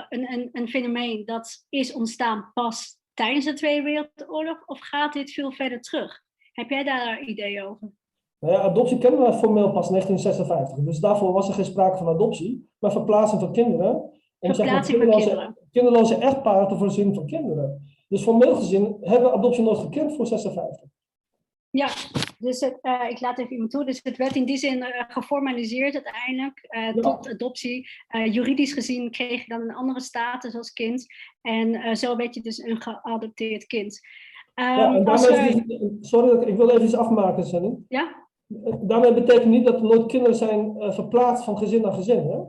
een, 0.09 0.33
een, 0.33 0.49
een 0.51 0.67
fenomeen 0.67 1.25
dat 1.25 1.65
is 1.69 1.93
ontstaan 1.93 2.51
pas 2.53 2.99
tijdens 3.13 3.45
de 3.45 3.53
Tweede 3.53 3.83
Wereldoorlog 3.83 4.65
of 4.65 4.79
gaat 4.79 5.13
dit 5.13 5.31
veel 5.31 5.51
verder 5.51 5.81
terug? 5.81 6.21
Heb 6.51 6.69
jij 6.69 6.83
daar 6.83 7.21
ideeën 7.21 7.63
over? 7.63 7.91
Ja, 8.39 8.59
adoptie 8.59 8.97
kennen 8.97 9.19
we 9.19 9.33
formeel 9.33 9.71
pas 9.71 9.89
1956. 9.89 10.85
Dus 10.85 10.99
daarvoor 10.99 11.31
was 11.31 11.47
er 11.47 11.53
geen 11.53 11.65
sprake 11.65 11.97
van 11.97 12.07
adoptie, 12.07 12.69
maar 12.79 12.91
verplaatsing 12.91 13.41
van 13.41 13.51
kinderen. 13.51 14.13
Om, 14.39 14.53
zeg 14.53 14.71
maar, 14.71 14.85
kinderen. 14.85 15.57
kinderloze 15.71 16.15
echtparen 16.15 16.67
te 16.67 16.75
voorzien 16.75 17.13
van 17.13 17.25
kinderen. 17.25 17.94
Dus 18.07 18.23
formeel 18.23 18.55
gezien 18.55 18.97
hebben 19.01 19.33
adoptie 19.33 19.63
nooit 19.63 19.79
gekend 19.79 20.15
voor 20.15 20.27
56. 20.27 20.89
Ja, 21.69 21.89
dus 22.37 22.59
het, 22.59 22.79
uh, 22.81 23.09
ik 23.09 23.19
laat 23.19 23.39
even 23.39 23.51
iemand 23.51 23.71
toe. 23.71 23.85
Dus 23.85 23.99
het 24.03 24.17
werd 24.17 24.35
in 24.35 24.45
die 24.45 24.57
zin 24.57 24.77
uh, 24.77 24.85
geformaliseerd 25.07 25.93
uiteindelijk 25.93 26.67
uh, 26.69 26.95
ja. 26.95 27.01
tot 27.01 27.29
adoptie. 27.29 27.89
juridisch 28.31 28.73
gezien 28.73 29.11
kreeg 29.11 29.41
je 29.41 29.47
dan 29.47 29.61
een 29.61 29.75
andere 29.75 30.01
status 30.01 30.55
als 30.55 30.73
kind. 30.73 31.05
En 31.41 31.97
zo 31.97 32.15
werd 32.15 32.35
je 32.35 32.41
dus 32.41 32.57
een 32.57 32.81
geadopteerd 32.81 33.65
kind. 33.65 33.99
Um, 34.55 34.65
ja, 34.65 34.99
dus, 34.99 35.21
sorry, 36.01 36.47
ik 36.47 36.55
wil 36.55 36.69
even 36.69 36.83
iets 36.83 36.95
afmaken, 36.95 37.45
Sanne. 37.45 37.77
Ja? 37.87 38.27
Daarmee 38.81 39.13
betekent 39.13 39.45
niet 39.45 39.65
dat 39.65 39.75
er 39.75 39.83
nooit 39.83 40.05
kinderen 40.05 40.35
zijn 40.35 40.93
verplaatst 40.93 41.43
van 41.43 41.57
gezin 41.57 41.81
naar 41.81 41.93
gezin. 41.93 42.27
Hè? 42.27 42.39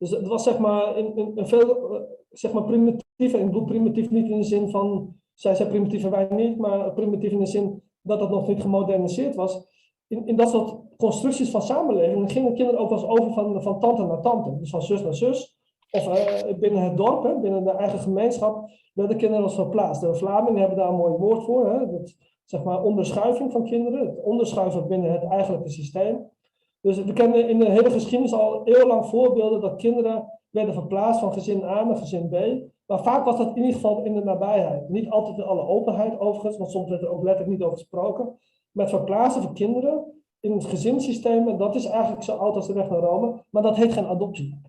Dus 0.00 0.10
het 0.10 0.26
was 0.26 0.42
zeg 0.42 0.58
maar 0.58 0.96
een, 0.96 1.18
een, 1.18 1.38
een 1.38 1.48
veel 1.48 2.08
zeg 2.30 2.52
maar 2.52 2.64
primitief. 2.64 3.32
En 3.32 3.40
ik 3.40 3.46
bedoel 3.46 3.64
primitief 3.64 4.10
niet 4.10 4.28
in 4.28 4.36
de 4.36 4.42
zin 4.42 4.70
van 4.70 5.14
zij 5.34 5.54
zijn 5.54 5.68
primitief 5.68 6.04
en 6.04 6.10
wij 6.10 6.28
niet, 6.30 6.58
maar 6.58 6.92
primitief 6.92 7.30
in 7.30 7.38
de 7.38 7.46
zin 7.46 7.82
dat 8.02 8.20
het 8.20 8.30
nog 8.30 8.48
niet 8.48 8.60
gemoderniseerd 8.60 9.34
was. 9.34 9.68
In, 10.06 10.26
in 10.26 10.36
dat 10.36 10.48
soort 10.48 10.96
constructies 10.96 11.50
van 11.50 11.62
samenleving 11.62 12.32
gingen 12.32 12.54
kinderen 12.54 12.80
ook 12.80 12.88
wel 12.88 12.98
eens 12.98 13.08
over 13.08 13.32
van, 13.32 13.62
van 13.62 13.80
tante 13.80 14.04
naar 14.04 14.20
tante. 14.20 14.56
Dus 14.58 14.70
van 14.70 14.82
zus 14.82 15.02
naar 15.02 15.14
zus. 15.14 15.58
Of 15.90 16.08
uh, 16.08 16.58
binnen 16.58 16.82
het 16.82 16.96
dorp, 16.96 17.22
hè, 17.22 17.40
binnen 17.40 17.64
de 17.64 17.70
eigen 17.70 17.98
gemeenschap, 17.98 18.70
werden 18.94 19.16
kinderen 19.16 19.44
als 19.44 19.54
verplaatst. 19.54 20.00
De 20.00 20.14
Vlamingen 20.14 20.60
hebben 20.60 20.78
daar 20.78 20.88
een 20.88 20.96
mooi 20.96 21.12
woord 21.12 21.44
voor. 21.44 21.72
Hè, 21.72 21.90
dat, 21.90 22.14
zeg 22.44 22.62
maar 22.64 22.82
onderschuiving 22.82 23.52
van 23.52 23.64
kinderen. 23.64 24.06
Het 24.06 24.22
onderschuiven 24.22 24.88
binnen 24.88 25.12
het 25.12 25.24
eigenlijke 25.24 25.70
systeem. 25.70 26.30
Dus 26.80 27.04
we 27.04 27.12
kennen 27.12 27.48
in 27.48 27.58
de 27.58 27.70
hele 27.70 27.90
geschiedenis 27.90 28.32
al 28.32 28.66
eeuwenlang 28.66 29.06
voorbeelden 29.06 29.60
dat 29.60 29.76
kinderen 29.76 30.40
werden 30.50 30.74
verplaatst 30.74 31.20
van 31.20 31.32
gezin 31.32 31.64
A 31.64 31.84
naar 31.84 31.96
gezin 31.96 32.28
B. 32.28 32.34
Maar 32.86 33.02
vaak 33.02 33.24
was 33.24 33.38
dat 33.38 33.48
in 33.48 33.56
ieder 33.56 33.74
geval 33.74 34.04
in 34.04 34.14
de 34.14 34.24
nabijheid. 34.24 34.88
Niet 34.88 35.10
altijd 35.10 35.38
in 35.38 35.44
alle 35.44 35.66
openheid 35.66 36.18
overigens, 36.18 36.56
want 36.56 36.70
soms 36.70 36.88
werd 36.88 37.02
er 37.02 37.10
ook 37.10 37.22
letterlijk 37.22 37.50
niet 37.50 37.62
over 37.62 37.78
gesproken. 37.78 38.38
Met 38.70 38.90
verplaatsen 38.90 39.42
van 39.42 39.54
kinderen 39.54 40.22
in 40.40 40.52
het 40.52 40.64
gezinssysteem, 40.64 41.48
en 41.48 41.56
dat 41.56 41.74
is 41.74 41.84
eigenlijk 41.84 42.22
zo 42.22 42.36
oud 42.36 42.54
als 42.54 42.66
de 42.66 42.72
weg 42.72 42.88
naar 42.88 42.98
Rome, 42.98 43.44
maar 43.50 43.62
dat 43.62 43.76
heet 43.76 43.92
geen 43.92 44.06
adoptie. 44.06 44.60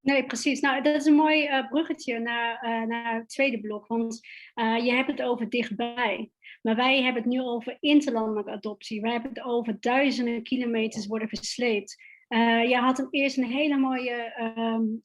Nee, 0.00 0.24
precies. 0.24 0.60
Nou, 0.60 0.82
dat 0.82 0.94
is 0.94 1.06
een 1.06 1.14
mooi 1.14 1.48
uh, 1.48 1.68
bruggetje 1.68 2.18
naar, 2.18 2.64
uh, 2.64 2.88
naar 2.88 3.14
het 3.14 3.28
tweede 3.28 3.60
blok. 3.60 3.86
Want 3.86 4.20
uh, 4.54 4.84
je 4.84 4.92
hebt 4.92 5.10
het 5.10 5.22
over 5.22 5.48
dichtbij. 5.48 6.30
Maar 6.62 6.76
wij 6.76 7.02
hebben 7.02 7.22
het 7.22 7.32
nu 7.32 7.40
over 7.40 7.76
interlandelijke 7.80 8.50
adoptie. 8.50 9.00
Wij 9.00 9.12
hebben 9.12 9.30
het 9.30 9.42
over 9.42 9.76
duizenden 9.80 10.42
kilometers 10.42 11.06
worden 11.06 11.28
versleept. 11.28 12.02
Uh, 12.28 12.68
je 12.68 12.76
had 12.76 13.06
eerst 13.10 13.36
een 13.36 13.50
hele 13.50 13.76
mooie 13.76 14.34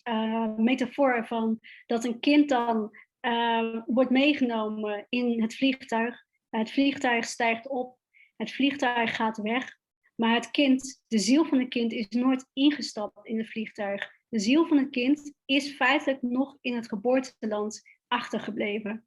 uh, 0.04 0.56
metafoor 0.58 1.26
van 1.28 1.60
dat 1.86 2.06
een 2.06 2.20
kind 2.20 2.50
dan 2.50 2.92
uh, 3.22 3.82
wordt 3.86 4.10
meegenomen 4.10 5.06
in 5.10 5.42
het 5.42 5.56
vliegtuig. 5.56 6.26
Het 6.50 6.72
vliegtuig 6.72 7.26
stijgt 7.26 7.68
op, 7.68 7.98
het 8.36 8.52
vliegtuig 8.52 9.16
gaat 9.16 9.38
weg. 9.38 9.78
Maar 10.16 10.36
het 10.36 10.52
kind, 10.52 11.04
de 11.08 11.20
ziel 11.20 11.46
van 11.46 11.60
het 11.60 11.70
kind, 11.70 11.92
is 11.92 12.08
nooit 12.10 12.50
ingestapt 12.54 13.26
in 13.26 13.38
het 13.38 13.50
vliegtuig. 13.50 14.12
De 14.30 14.40
ziel 14.40 14.68
van 14.68 14.78
het 14.78 14.90
kind 14.90 15.34
is 15.46 15.76
feitelijk 15.76 16.22
nog 16.22 16.58
in 16.62 16.76
het 16.76 16.88
geboorteland 16.88 17.82
achtergebleven. 18.08 19.06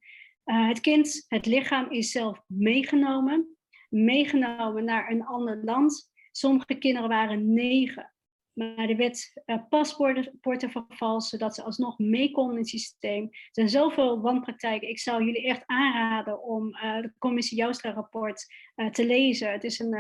Het 0.52 0.80
kind, 0.80 1.24
het 1.28 1.46
lichaam 1.46 1.90
is 1.90 2.10
zelf 2.10 2.42
meegenomen, 2.46 3.56
meegenomen 3.88 4.84
naar 4.84 5.10
een 5.10 5.24
ander 5.24 5.64
land 5.64 6.10
Sommige 6.32 6.74
kinderen 6.74 7.08
waren 7.08 7.52
negen. 7.52 8.12
Maar 8.52 8.88
er 8.88 8.96
werd 8.96 9.42
uh, 9.46 9.56
paspoorten 9.68 10.70
vervalst, 10.70 11.28
zodat 11.28 11.54
ze 11.54 11.62
alsnog 11.62 11.98
mee 11.98 12.30
konden 12.30 12.54
in 12.54 12.60
het 12.60 12.68
systeem. 12.68 13.22
Er 13.24 13.48
zijn 13.50 13.68
zoveel 13.68 14.20
wanpraktijken. 14.20 14.88
Ik 14.88 14.98
zou 14.98 15.24
jullie 15.24 15.46
echt 15.46 15.62
aanraden 15.66 16.42
om 16.42 16.68
uh, 16.68 17.00
de 17.00 17.12
commissie 17.18 17.58
Joustra-rapport 17.58 18.46
te 18.90 19.06
lezen. 19.06 19.52
Het 19.52 19.64
is 19.64 19.78
een, 19.78 19.94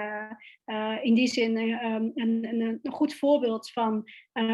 in 1.02 1.14
die 1.14 1.26
zin 1.26 1.56
een, 1.56 2.12
een, 2.14 2.44
een, 2.60 2.92
goed 2.92 3.14
voorbeeld 3.14 3.70
van 3.70 4.08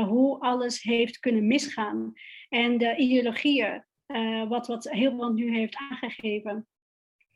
hoe 0.09 0.39
alles 0.41 0.83
heeft 0.83 1.19
kunnen 1.19 1.47
misgaan. 1.47 2.13
En 2.49 2.79
de 2.79 2.97
ideologieën, 2.97 3.85
wat, 4.49 4.67
wat 4.67 4.91
Hilbrand 4.91 5.35
nu 5.35 5.57
heeft 5.57 5.77
aangegeven, 5.77 6.67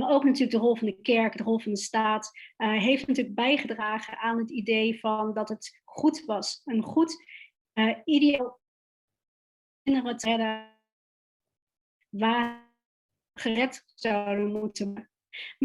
maar 0.00 0.10
ook 0.10 0.24
natuurlijk 0.24 0.50
de 0.50 0.58
rol 0.58 0.76
van 0.76 0.86
de 0.86 1.00
kerk, 1.00 1.36
de 1.36 1.42
rol 1.42 1.58
van 1.58 1.72
de 1.72 1.78
staat, 1.78 2.30
uh, 2.58 2.78
heeft 2.78 3.06
natuurlijk 3.06 3.34
bijgedragen 3.34 4.18
aan 4.18 4.38
het 4.38 4.50
idee 4.50 5.00
van 5.00 5.34
dat 5.34 5.48
het 5.48 5.80
goed 5.84 6.24
was. 6.24 6.62
Een 6.64 6.82
goed 6.82 7.24
uh, 7.74 7.96
ideaal 8.04 8.60
kinderen 9.82 10.16
te 10.16 10.26
redden 10.28 10.78
waar 12.08 12.72
gered 13.34 13.84
zouden 13.94 14.52
moeten. 14.52 15.10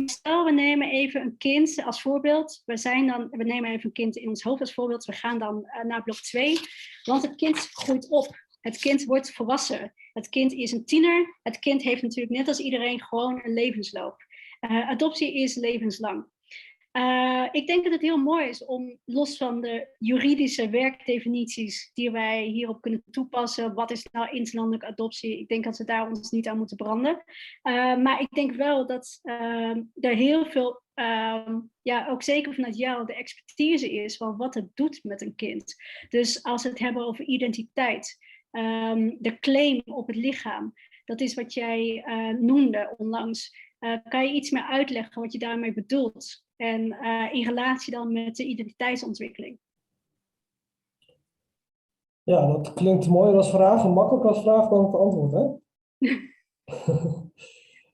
Stel, 0.06 0.46
we 0.46 0.52
nemen 0.52 0.90
even 0.90 1.22
een 1.22 1.38
kind 1.38 1.84
als 1.84 2.02
voorbeeld. 2.02 2.62
We, 2.66 2.78
zijn 2.78 3.08
dan, 3.08 3.30
we 3.30 3.44
nemen 3.44 3.72
even 3.72 3.86
een 3.86 3.92
kind 3.92 4.16
in 4.16 4.30
ons 4.30 4.44
hoofd 4.44 4.62
als 4.62 4.74
voorbeeld. 4.74 5.06
We 5.06 5.14
gaan 5.14 5.40
dan 5.40 5.64
uh, 5.66 5.84
naar 5.84 6.04
blok 6.04 6.18
2. 6.18 6.60
Want 7.04 7.22
het 7.22 7.36
kind 7.36 7.58
groeit 7.58 8.10
op. 8.10 8.45
Het 8.66 8.78
kind 8.78 9.04
wordt 9.04 9.32
volwassen. 9.32 9.94
Het 10.14 10.30
kind 10.30 10.54
is 10.54 10.72
een 10.72 10.86
tiener. 10.86 11.40
Het 11.44 11.60
kind 11.60 11.82
heeft 11.82 12.02
natuurlijk 12.02 12.38
net 12.38 12.48
als 12.48 12.60
iedereen 12.60 13.02
gewoon 13.02 13.42
een 13.44 13.54
levensloop. 13.54 14.26
Uh, 14.62 14.90
adoptie 14.90 15.36
is 15.36 15.56
levenslang. 15.56 16.26
Uh, 16.92 17.48
ik 17.52 17.68
denk 17.68 17.84
dat 17.84 17.94
het 17.94 18.02
heel 18.02 18.18
mooi 18.18 18.48
is 18.48 18.66
om 18.66 18.98
los 19.06 19.38
van 19.38 19.62
de 19.62 19.96
juridische 19.98 20.70
werkdefinities 20.70 21.92
die 21.94 22.12
wij 22.12 22.44
hierop 22.44 22.82
kunnen 22.82 23.04
toepassen, 23.12 23.74
wat 23.74 23.92
is 23.92 24.08
nou 24.12 24.30
interlandelijke 24.30 24.88
adoptie? 24.88 25.40
Ik 25.40 25.48
denk 25.48 25.64
dat 25.64 25.78
we 25.78 25.84
daar 25.84 26.08
ons 26.08 26.32
niet 26.32 26.48
aan 26.48 26.58
moeten 26.58 26.78
branden. 26.78 27.24
Uh, 27.64 27.98
maar 27.98 28.22
ik 28.22 28.30
denk 28.30 28.56
wel 28.56 28.88
dat 28.88 29.20
uh, 29.24 29.78
er 30.00 30.16
heel 30.16 30.46
veel, 30.46 30.82
ehm, 30.94 31.60
ja, 31.82 32.08
ook 32.10 32.24
zeker 32.24 32.54
vanuit 32.54 32.78
jou, 32.78 33.06
de 33.06 33.16
expertise 33.16 33.94
is 33.94 34.18
van 34.18 34.38
wat 34.38 34.54
het 34.54 34.70
doet 34.74 35.00
met 35.04 35.22
een 35.22 35.36
kind. 35.36 35.76
Dus 36.10 36.44
als 36.44 36.64
we 36.64 36.70
het 36.70 36.80
hebben 36.80 37.06
over 37.06 37.26
identiteit, 37.26 38.18
um, 38.58 39.18
de 39.20 39.40
claim 39.40 39.82
op 39.86 40.08
het 40.08 40.16
lichaam, 40.16 40.74
dat 41.06 41.22
is 41.22 41.34
wat 41.34 41.54
jij 41.54 42.04
noemde 42.40 42.94
onlangs. 42.98 43.64
Uh, 43.80 43.98
kan 44.08 44.26
je 44.26 44.34
iets 44.34 44.52
meer 44.52 44.64
uitleggen 44.64 45.22
wat 45.22 45.32
je 45.32 45.40
daarmee 45.40 45.74
bedoelt? 45.74 46.44
En 46.56 46.82
uh, 46.86 47.34
in 47.34 47.46
relatie 47.46 47.94
dan 47.94 48.14
met 48.14 48.36
de 48.36 48.46
identiteitsontwikkeling. 48.46 49.60
Ja, 52.24 52.48
dat 52.48 52.74
klinkt 52.74 53.08
mooier 53.08 53.36
als 53.36 53.50
vraag 53.50 53.84
en 53.84 53.92
makkelijker 53.92 54.30
als 54.30 54.42
vraag 54.42 54.70
dan 54.70 54.86
het 54.86 54.96
antwoord, 54.96 55.32
hè? 55.32 55.44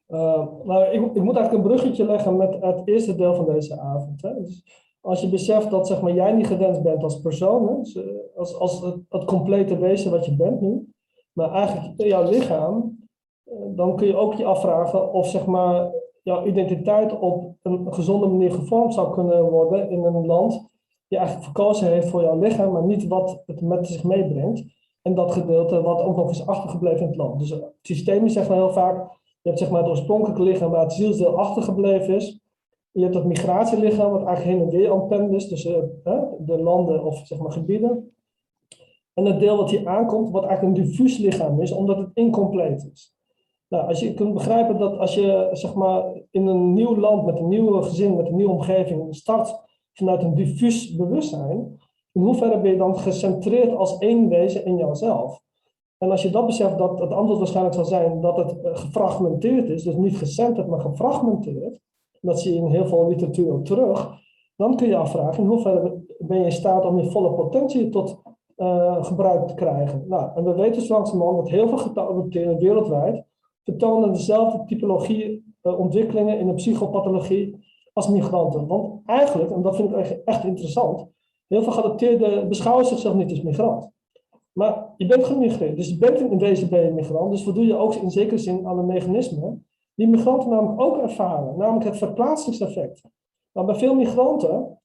nou, 0.65 0.83
ik, 0.83 1.15
ik, 1.15 1.23
moet 1.23 1.35
eigenlijk 1.35 1.51
een 1.51 1.61
bruggetje 1.61 2.05
leggen 2.05 2.37
met 2.37 2.61
het 2.61 2.87
eerste 2.87 3.15
deel 3.15 3.35
van 3.35 3.45
deze 3.45 3.79
avond. 3.79 4.21
Hè? 4.21 4.33
Dus 4.33 4.63
als 5.01 5.21
je 5.21 5.29
beseft 5.29 5.69
dat 5.69 5.87
zeg 5.87 6.01
maar, 6.01 6.13
jij 6.13 6.31
niet 6.31 6.47
gewenst 6.47 6.81
bent 6.81 7.03
als 7.03 7.21
persoon? 7.21 7.79
Dus, 7.81 7.99
als, 8.35 8.55
als 8.55 8.81
het, 9.09 9.25
complete 9.25 9.77
wezen 9.77 10.11
wat 10.11 10.25
je 10.25 10.35
bent 10.35 10.61
nu, 10.61 10.93
maar 11.33 11.51
eigenlijk 11.51 12.01
jouw 12.01 12.29
lichaam 12.29 12.99
dan 13.75 13.95
kun 13.95 14.07
je 14.07 14.15
ook 14.15 14.33
je 14.33 14.45
afvragen 14.45 15.13
of 15.13 15.27
zeg 15.27 15.45
maar, 15.45 15.91
jouw 16.23 16.45
identiteit 16.45 17.19
op 17.19 17.55
een 17.61 17.93
gezonde 17.93 18.27
manier 18.27 18.51
gevormd 18.51 18.93
zou 18.93 19.13
kunnen 19.13 19.49
worden 19.49 19.89
in 19.89 20.03
een 20.03 20.25
land 20.25 20.69
die 21.07 21.19
eigenlijk 21.19 21.49
verkozen 21.51 21.87
heeft 21.87 22.07
voor 22.07 22.21
jouw 22.21 22.39
lichaam, 22.39 22.71
maar 22.71 22.83
niet 22.83 23.07
wat 23.07 23.43
het 23.45 23.61
met 23.61 23.87
zich 23.87 24.03
meebrengt. 24.03 24.63
En 25.01 25.15
dat 25.15 25.31
gedeelte 25.31 25.81
wat 25.81 26.01
ook 26.01 26.15
nog 26.15 26.29
is 26.29 26.47
achtergebleven 26.47 27.01
in 27.01 27.07
het 27.07 27.15
land. 27.15 27.39
Dus 27.39 27.49
het 27.49 27.73
systeem 27.81 28.25
is 28.25 28.35
heel 28.35 28.69
vaak, 28.69 28.95
je 29.41 29.49
hebt 29.49 29.59
zeg 29.59 29.69
maar 29.69 29.81
het 29.81 29.89
oorspronkelijke 29.89 30.43
lichaam 30.43 30.71
waar 30.71 30.83
het 30.83 30.93
zielsdeel 30.93 31.37
achtergebleven 31.37 32.15
is. 32.15 32.39
Je 32.91 33.01
hebt 33.01 33.13
dat 33.13 33.25
migratielichaam 33.25 34.11
wat 34.11 34.25
eigenlijk 34.25 34.57
heen 34.57 34.67
en 34.67 34.77
weer 34.77 35.21
aan 35.21 35.33
is 35.33 35.47
tussen 35.47 36.01
uh, 36.03 36.23
de 36.39 36.61
landen 36.61 37.03
of 37.03 37.27
zeg 37.27 37.39
maar 37.39 37.51
gebieden. 37.51 38.13
En 39.13 39.25
het 39.25 39.39
deel 39.39 39.57
wat 39.57 39.69
hier 39.69 39.87
aankomt, 39.87 40.29
wat 40.29 40.45
eigenlijk 40.45 40.77
een 40.77 40.83
diffuus 40.83 41.17
lichaam 41.17 41.61
is, 41.61 41.71
omdat 41.71 41.97
het 41.97 42.09
incompleet 42.13 42.89
is. 42.93 43.15
Nou, 43.67 43.87
als 43.87 43.99
je 43.99 44.13
kunt 44.13 44.33
begrijpen 44.33 44.77
dat 44.77 44.97
als 44.97 45.15
je 45.15 45.49
zeg 45.51 45.73
maar, 45.73 46.05
in 46.31 46.47
een 46.47 46.73
nieuw 46.73 46.97
land 46.97 47.25
met 47.25 47.39
een 47.39 47.47
nieuw 47.47 47.81
gezin, 47.81 48.15
met 48.15 48.27
een 48.27 48.35
nieuwe 48.35 48.51
omgeving 48.51 49.15
start 49.15 49.55
vanuit 49.93 50.23
een 50.23 50.35
diffuus 50.35 50.95
bewustzijn, 50.95 51.79
in 52.11 52.21
hoeverre 52.21 52.61
ben 52.61 52.71
je 52.71 52.77
dan 52.77 52.97
gecentreerd 52.97 53.75
als 53.75 53.97
één 53.97 54.29
wezen 54.29 54.65
in 54.65 54.77
jouzelf? 54.77 55.41
En 55.97 56.11
als 56.11 56.21
je 56.21 56.29
dat 56.29 56.45
beseft, 56.45 56.77
dat 56.77 56.99
het 56.99 57.11
antwoord 57.11 57.39
waarschijnlijk 57.39 57.75
zal 57.75 57.85
zijn 57.85 58.21
dat 58.21 58.37
het 58.37 58.61
eh, 58.61 58.75
gefragmenteerd 58.77 59.69
is, 59.69 59.83
dus 59.83 59.95
niet 59.95 60.17
gecentreerd, 60.17 60.67
maar 60.67 60.79
gefragmenteerd, 60.79 61.79
dat 62.21 62.39
zie 62.39 62.53
je 62.53 62.59
in 62.59 62.65
heel 62.65 62.85
veel 62.85 63.07
literatuur 63.07 63.53
ook 63.53 63.65
terug, 63.65 64.19
dan 64.55 64.75
kun 64.75 64.87
je 64.87 64.95
afvragen 64.95 65.43
in 65.43 65.49
hoeverre 65.49 66.03
ben 66.19 66.37
je 66.37 66.45
in 66.45 66.51
staat 66.51 66.85
om 66.85 66.99
je 66.99 67.11
volle 67.11 67.33
potentie 67.33 67.89
tot 67.89 68.21
uh, 68.57 69.03
gebruik 69.03 69.47
te 69.47 69.53
krijgen. 69.53 70.03
Nou, 70.07 70.29
en 70.35 70.43
we 70.43 70.53
weten 70.53 70.81
zo 70.81 70.93
langzamerhand 70.93 71.37
dat 71.37 71.49
heel 71.49 71.67
veel 71.67 71.77
geadopteerden 71.77 72.57
wereldwijd 72.57 73.23
vertonen 73.63 74.11
dezelfde 74.11 74.65
typologie 74.65 75.55
uh, 75.63 75.79
ontwikkelingen 75.79 76.39
in 76.39 76.47
de 76.47 76.53
psychopathologie 76.53 77.57
als 77.93 78.07
migranten. 78.07 78.67
Want 78.67 79.01
eigenlijk, 79.05 79.51
en 79.51 79.61
dat 79.61 79.75
vind 79.75 79.95
ik 79.95 80.21
echt 80.25 80.43
interessant, 80.43 81.07
heel 81.47 81.61
veel 81.63 81.71
geadopteerden 81.71 82.47
beschouwen 82.47 82.85
zichzelf 82.85 83.15
niet 83.15 83.29
als 83.29 83.41
migrant. 83.41 83.89
Maar 84.51 84.93
je 84.97 85.05
bent 85.05 85.23
gemigreerd, 85.23 85.75
dus 85.75 85.89
je 85.89 85.97
bent 85.97 86.19
in 86.19 86.37
deze 86.37 86.67
ben 86.67 86.83
je 86.83 86.91
migrant. 86.91 87.31
Dus 87.31 87.43
wat 87.43 87.55
doe 87.55 87.65
je 87.65 87.77
ook 87.77 87.95
in 87.95 88.11
zekere 88.11 88.37
zin 88.37 88.67
aan 88.67 88.77
een 88.77 88.85
mechanisme 88.85 89.59
die 90.01 90.09
migranten 90.09 90.49
namelijk 90.49 90.81
ook 90.81 90.97
ervaren, 90.97 91.57
namelijk 91.57 91.85
het 91.85 91.97
verplaatsingseffect. 91.97 93.01
Nou, 93.53 93.67
bij 93.67 93.75
veel 93.75 93.95
migranten, 93.95 94.79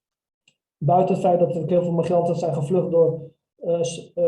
buiten 0.79 1.14
het 1.14 1.24
feit 1.24 1.38
dat 1.38 1.55
er 1.55 1.62
heel 1.66 1.83
veel 1.83 1.92
migranten 1.92 2.37
zijn 2.37 2.55
gevlucht 2.55 2.90
door 2.90 3.20
uh, 3.64 3.79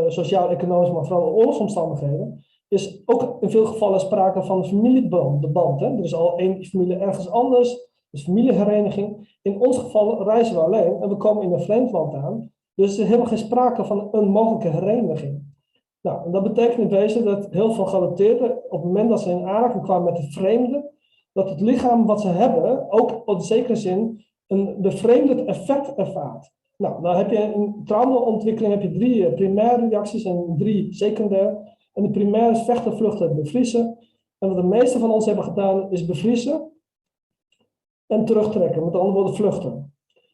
sociaal-economische, 0.09 0.95
maar 0.95 1.07
vooral 1.07 1.33
oorlogsomstandigheden, 1.33 2.45
is 2.69 3.03
ook 3.07 3.43
in 3.43 3.51
veel 3.51 3.67
gevallen 3.67 4.01
sprake 4.01 4.43
van 4.43 4.65
familieband. 4.65 5.43
De 5.43 5.49
band, 5.49 5.81
hè? 5.81 5.87
Er 5.87 6.05
is 6.05 6.15
al 6.15 6.39
één 6.39 6.65
familie 6.65 6.97
ergens 6.97 7.31
anders, 7.31 7.89
dus 8.11 8.25
familiehereniging. 8.25 9.39
In 9.43 9.61
ons 9.61 9.79
geval 9.79 10.23
reizen 10.23 10.55
we 10.55 10.61
alleen 10.61 11.03
en 11.03 11.09
we 11.09 11.17
komen 11.17 11.43
in 11.43 11.53
een 11.53 11.61
vreemd 11.61 11.91
land 11.91 12.15
aan. 12.15 12.53
Dus 12.75 12.95
er 12.95 13.03
is 13.03 13.07
helemaal 13.07 13.27
geen 13.27 13.39
sprake 13.39 13.85
van 13.85 14.09
een 14.13 14.29
mogelijke 14.29 14.69
hereniging. 14.69 15.48
Nou, 16.09 16.25
en 16.25 16.33
dat 16.33 16.43
betekent 16.43 16.79
in 16.79 16.89
wezen 16.89 17.25
dat 17.25 17.49
heel 17.51 17.73
veel 17.73 17.87
geadopteerden, 17.87 18.51
op 18.51 18.71
het 18.71 18.85
moment 18.85 19.09
dat 19.09 19.21
ze 19.21 19.31
in 19.31 19.47
aanraking 19.47 19.83
kwamen 19.83 20.13
met 20.13 20.23
de 20.23 20.31
vreemde, 20.31 20.91
dat 21.33 21.51
het 21.51 21.61
lichaam 21.61 22.07
wat 22.07 22.21
ze 22.21 22.29
hebben 22.29 22.93
ook 22.93 23.23
op 23.29 23.41
zekere 23.41 23.77
zin 23.77 24.25
een 24.47 24.77
bevreemdend 24.81 25.45
effect 25.45 25.95
ervaart. 25.95 26.53
Nou, 26.77 27.03
dan 27.03 27.17
heb 27.17 27.31
je 27.31 27.37
in 27.37 27.81
traumaontwikkeling 27.85 28.73
heb 28.73 28.83
je 28.83 28.99
drie 28.99 29.27
eh, 29.27 29.35
primaire 29.35 29.89
reacties 29.89 30.25
en 30.25 30.55
drie 30.59 30.95
secundaire. 30.95 31.77
En 31.93 32.03
de 32.03 32.11
primaire 32.11 32.51
is 32.51 32.63
vechten, 32.63 32.97
vluchten 32.97 33.29
en 33.29 33.37
bevriezen. 33.37 33.99
En 34.39 34.49
wat 34.49 34.57
de 34.57 34.69
meeste 34.69 34.99
van 34.99 35.11
ons 35.11 35.27
hebben 35.27 35.45
gedaan 35.45 35.91
is 35.91 36.07
bevriezen 36.07 36.73
en 38.07 38.25
terugtrekken, 38.25 38.85
met 38.85 38.95
andere 38.95 39.13
woorden 39.13 39.35
vluchten. 39.35 39.73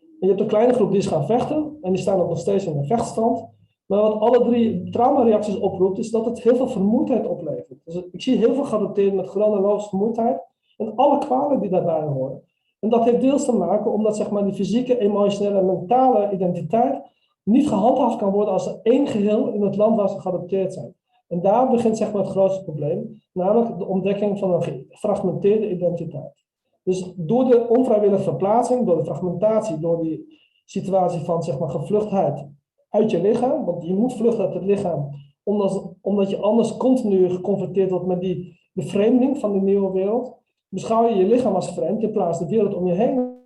En 0.01 0.17
je 0.21 0.27
hebt 0.27 0.41
een 0.41 0.47
kleine 0.47 0.73
groep 0.73 0.91
die 0.91 0.99
is 0.99 1.07
gaan 1.07 1.27
vechten 1.27 1.79
en 1.81 1.93
die 1.93 2.03
staan 2.03 2.19
nog 2.19 2.39
steeds 2.39 2.67
in 2.67 2.81
de 2.81 2.87
vechtstand. 2.87 3.53
Maar 3.87 4.01
wat 4.01 4.21
alle 4.21 4.45
drie 4.45 4.91
traumareacties 4.91 5.59
oproept, 5.59 5.99
is 5.99 6.11
dat 6.11 6.25
het 6.25 6.43
heel 6.43 6.57
veel 6.57 6.69
vermoeidheid 6.69 7.27
oplevert. 7.27 7.81
Dus 7.85 8.03
ik 8.13 8.23
zie 8.23 8.37
heel 8.37 8.55
veel 8.55 8.65
geadopteerden 8.65 9.17
met 9.17 9.29
chronologische 9.29 9.89
vermoeidheid 9.89 10.41
en 10.77 10.95
alle 10.95 11.19
kwalen 11.19 11.61
die 11.61 11.71
daarbij 11.71 12.03
horen. 12.03 12.43
En 12.81 12.89
dat 12.89 13.05
heeft 13.05 13.21
deels 13.21 13.45
te 13.45 13.53
maken 13.53 13.93
omdat 13.93 14.17
zeg 14.17 14.31
maar, 14.31 14.45
die 14.45 14.55
fysieke, 14.55 14.99
emotionele 14.99 15.59
en 15.59 15.67
mentale 15.67 16.33
identiteit 16.33 17.03
niet 17.43 17.69
gehandhaafd 17.69 18.19
kan 18.19 18.33
worden 18.33 18.53
als 18.53 18.81
één 18.83 19.07
geheel 19.07 19.49
in 19.49 19.63
het 19.63 19.77
land 19.77 19.97
waar 19.97 20.09
ze 20.09 20.21
geadopteerd 20.21 20.75
zijn. 20.75 20.95
En 21.29 21.41
daar 21.41 21.71
begint 21.71 21.97
zeg 21.97 22.13
maar, 22.13 22.23
het 22.23 22.31
grootste 22.31 22.65
probleem, 22.65 23.23
namelijk 23.33 23.79
de 23.79 23.87
ontdekking 23.87 24.39
van 24.39 24.53
een 24.53 24.63
gefragmenteerde 24.63 25.71
identiteit. 25.71 26.43
Dus 26.83 27.13
door 27.17 27.45
de 27.45 27.69
onvrijwillige 27.69 28.23
verplaatsing, 28.23 28.87
door 28.87 28.97
de 28.97 29.05
fragmentatie, 29.05 29.79
door 29.79 30.03
die 30.03 30.39
situatie 30.65 31.21
van 31.21 31.43
zeg 31.43 31.59
maar, 31.59 31.69
gevluchtheid 31.69 32.47
uit 32.95 33.11
je 33.11 33.21
lichaam, 33.21 33.65
want 33.65 33.85
je 33.85 33.95
moet 33.95 34.17
vluchten 34.17 34.45
uit 34.45 34.55
het 34.55 34.65
lichaam, 34.65 35.11
omdat, 35.43 35.95
omdat 36.01 36.31
je 36.31 36.37
anders 36.37 36.77
continu 36.77 37.31
geconfronteerd 37.31 37.91
wordt 37.91 38.07
met 38.07 38.21
die 38.21 38.61
bevreemding 38.73 39.39
van 39.39 39.53
de 39.53 39.61
nieuwe 39.61 39.93
wereld, 39.93 40.43
beschouw 40.69 41.09
je 41.09 41.15
je 41.15 41.27
lichaam 41.27 41.55
als 41.55 41.75
vreemd 41.75 42.03
in 42.03 42.13
plaats 42.13 42.39
de 42.39 42.49
wereld 42.49 42.75
om 42.75 42.87
je 42.87 42.93
heen. 42.93 43.43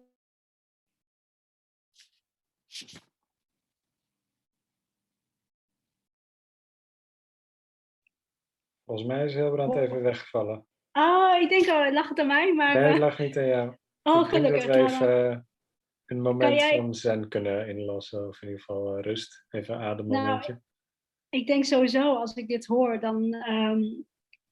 Volgens 8.85 9.09
mij 9.09 9.25
is 9.25 9.35
Hilbrand 9.35 9.75
even 9.75 10.03
weggevallen. 10.03 10.67
Oh, 10.93 11.41
ik 11.41 11.49
denk 11.49 11.69
al, 11.69 11.93
lag 11.93 12.09
het 12.09 12.19
aan 12.19 12.27
mij, 12.27 12.55
maar... 12.55 12.75
Nee, 12.75 12.83
het 12.83 12.95
eh, 12.95 13.01
lag 13.01 13.19
niet 13.19 13.37
aan 13.39 13.47
jou. 13.47 13.77
Oh, 14.03 14.25
gelukkig. 14.25 14.65
Ik 14.65 14.73
denk 14.73 14.89
dat 14.89 14.99
we 14.99 15.05
even 15.05 15.48
een 16.11 16.21
moment 16.21 16.63
van 16.63 16.95
zen 16.95 17.29
kunnen 17.29 17.69
inlossen, 17.69 18.29
of 18.29 18.43
in 18.43 18.49
ieder 18.49 18.65
geval 18.65 18.97
uh, 18.97 19.03
rust. 19.03 19.45
Even 19.51 19.75
een 19.75 19.81
ademmomentje. 19.81 20.53
Nou, 20.53 20.65
ik 21.29 21.47
denk 21.47 21.65
sowieso, 21.65 22.15
als 22.15 22.35
ik 22.35 22.49
dit 22.49 22.67
hoor, 22.67 23.01
dan 23.01 23.35
um, 23.35 24.07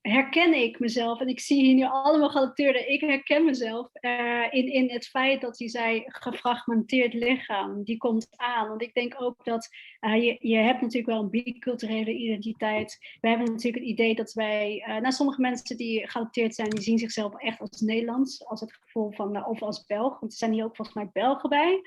herken 0.09 0.55
ik 0.55 0.79
mezelf. 0.79 1.21
En 1.21 1.29
ik 1.29 1.41
zie 1.41 1.65
hier 1.65 1.75
nu 1.75 1.85
allemaal 1.85 2.31
geadopteerden. 2.31 2.93
Ik 2.93 3.01
herken 3.01 3.45
mezelf 3.45 3.89
uh, 4.01 4.47
in, 4.51 4.73
in 4.73 4.91
het 4.91 5.07
feit 5.07 5.41
dat 5.41 5.59
hij 5.59 5.69
zei 5.69 6.03
gefragmenteerd 6.07 7.13
lichaam. 7.13 7.85
Die 7.85 7.97
komt 7.97 8.29
aan. 8.37 8.69
Want 8.69 8.83
ik 8.83 8.95
denk 8.95 9.15
ook 9.19 9.45
dat 9.45 9.69
uh, 10.01 10.25
je, 10.25 10.37
je 10.41 10.57
hebt 10.57 10.81
natuurlijk 10.81 11.07
wel 11.07 11.23
een 11.23 11.31
biculturele 11.31 12.13
identiteit. 12.13 12.99
We 13.21 13.29
hebben 13.29 13.47
natuurlijk 13.47 13.85
het 13.85 13.93
idee 13.93 14.15
dat 14.15 14.33
wij... 14.33 14.85
Uh, 15.03 15.11
sommige 15.11 15.41
mensen 15.41 15.77
die 15.77 16.09
geadopteerd 16.09 16.55
zijn, 16.55 16.71
die 16.71 16.83
zien 16.83 16.99
zichzelf 16.99 17.35
echt 17.35 17.61
als 17.61 17.81
Nederlands. 17.81 18.45
Als 18.45 18.61
het 18.61 18.73
gevoel 18.73 19.13
van, 19.13 19.47
of 19.47 19.63
als 19.63 19.85
Belg. 19.85 20.21
Want 20.21 20.33
er 20.33 20.39
zijn 20.39 20.53
hier 20.53 20.65
ook 20.65 20.77
volgens 20.77 20.97
mij 20.97 21.11
Belgen 21.13 21.49
bij. 21.49 21.81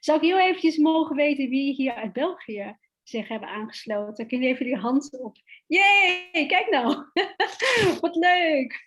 zou 0.00 0.18
ik 0.18 0.24
heel 0.24 0.38
eventjes 0.38 0.76
mogen 0.76 1.16
weten 1.16 1.48
wie 1.48 1.74
hier 1.74 1.94
uit 1.94 2.12
België 2.12 2.76
zich 3.04 3.28
hebben 3.28 3.48
aangesloten. 3.48 4.26
Kun 4.26 4.42
je 4.42 4.48
even 4.48 4.64
die 4.64 4.76
hand 4.76 5.18
op. 5.18 5.36
Jee, 5.66 6.46
kijk 6.46 6.70
nou. 6.70 7.04
wat 8.00 8.14
leuk. 8.14 8.86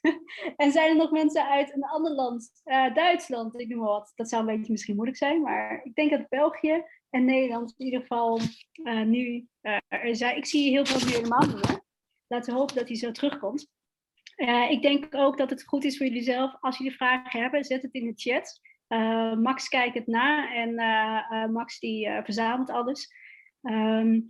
en 0.56 0.72
zijn 0.72 0.90
er 0.90 0.96
nog 0.96 1.12
mensen 1.12 1.50
uit 1.50 1.74
een 1.76 1.84
ander 1.84 2.12
land? 2.12 2.52
Uh, 2.66 2.94
Duitsland, 2.94 3.60
ik 3.60 3.68
noem 3.68 3.80
maar 3.80 3.88
wat. 3.88 4.12
Dat 4.16 4.30
zou 4.30 4.42
een 4.42 4.56
beetje 4.56 4.72
misschien 4.72 4.96
moeilijk 4.96 5.18
zijn. 5.18 5.42
Maar 5.42 5.82
ik 5.84 5.96
denk 5.96 6.12
dat 6.12 6.30
België 6.30 6.84
en 7.10 7.26
Nederland 7.26 7.74
in 7.78 7.86
ieder 7.86 8.02
geval 8.02 8.40
uh, 8.74 9.02
nu 9.02 9.48
uh, 9.62 9.78
er 9.88 10.16
zijn. 10.16 10.38
Ik 10.38 10.46
zie 10.46 10.70
heel 10.70 10.86
veel 10.86 11.08
nu 11.08 11.14
helemaal 11.16 11.60
Laten 12.28 12.54
we 12.54 12.60
hopen 12.60 12.76
dat 12.76 12.88
hij 12.88 12.98
zo 12.98 13.12
terugkomt. 13.12 13.68
ik 14.70 14.82
denk 14.82 15.16
ook 15.16 15.38
dat 15.38 15.50
het 15.50 15.64
goed 15.64 15.84
is 15.84 15.98
voor 15.98 16.06
jullie 16.06 16.24
zelf. 16.24 16.56
Als 16.60 16.78
jullie 16.78 16.96
vragen 16.96 17.42
hebben, 17.42 17.64
zet 17.64 17.82
het 17.82 17.94
in 17.94 18.06
de 18.06 18.14
chat. 18.16 18.62
Max 19.38 19.68
kijkt 19.68 19.96
het 19.96 20.08
na 20.08 20.54
en 20.54 20.76
Max 21.52 21.80
die 21.80 22.10
verzamelt 22.24 22.70
alles. 22.70 23.10
Um, 23.70 24.30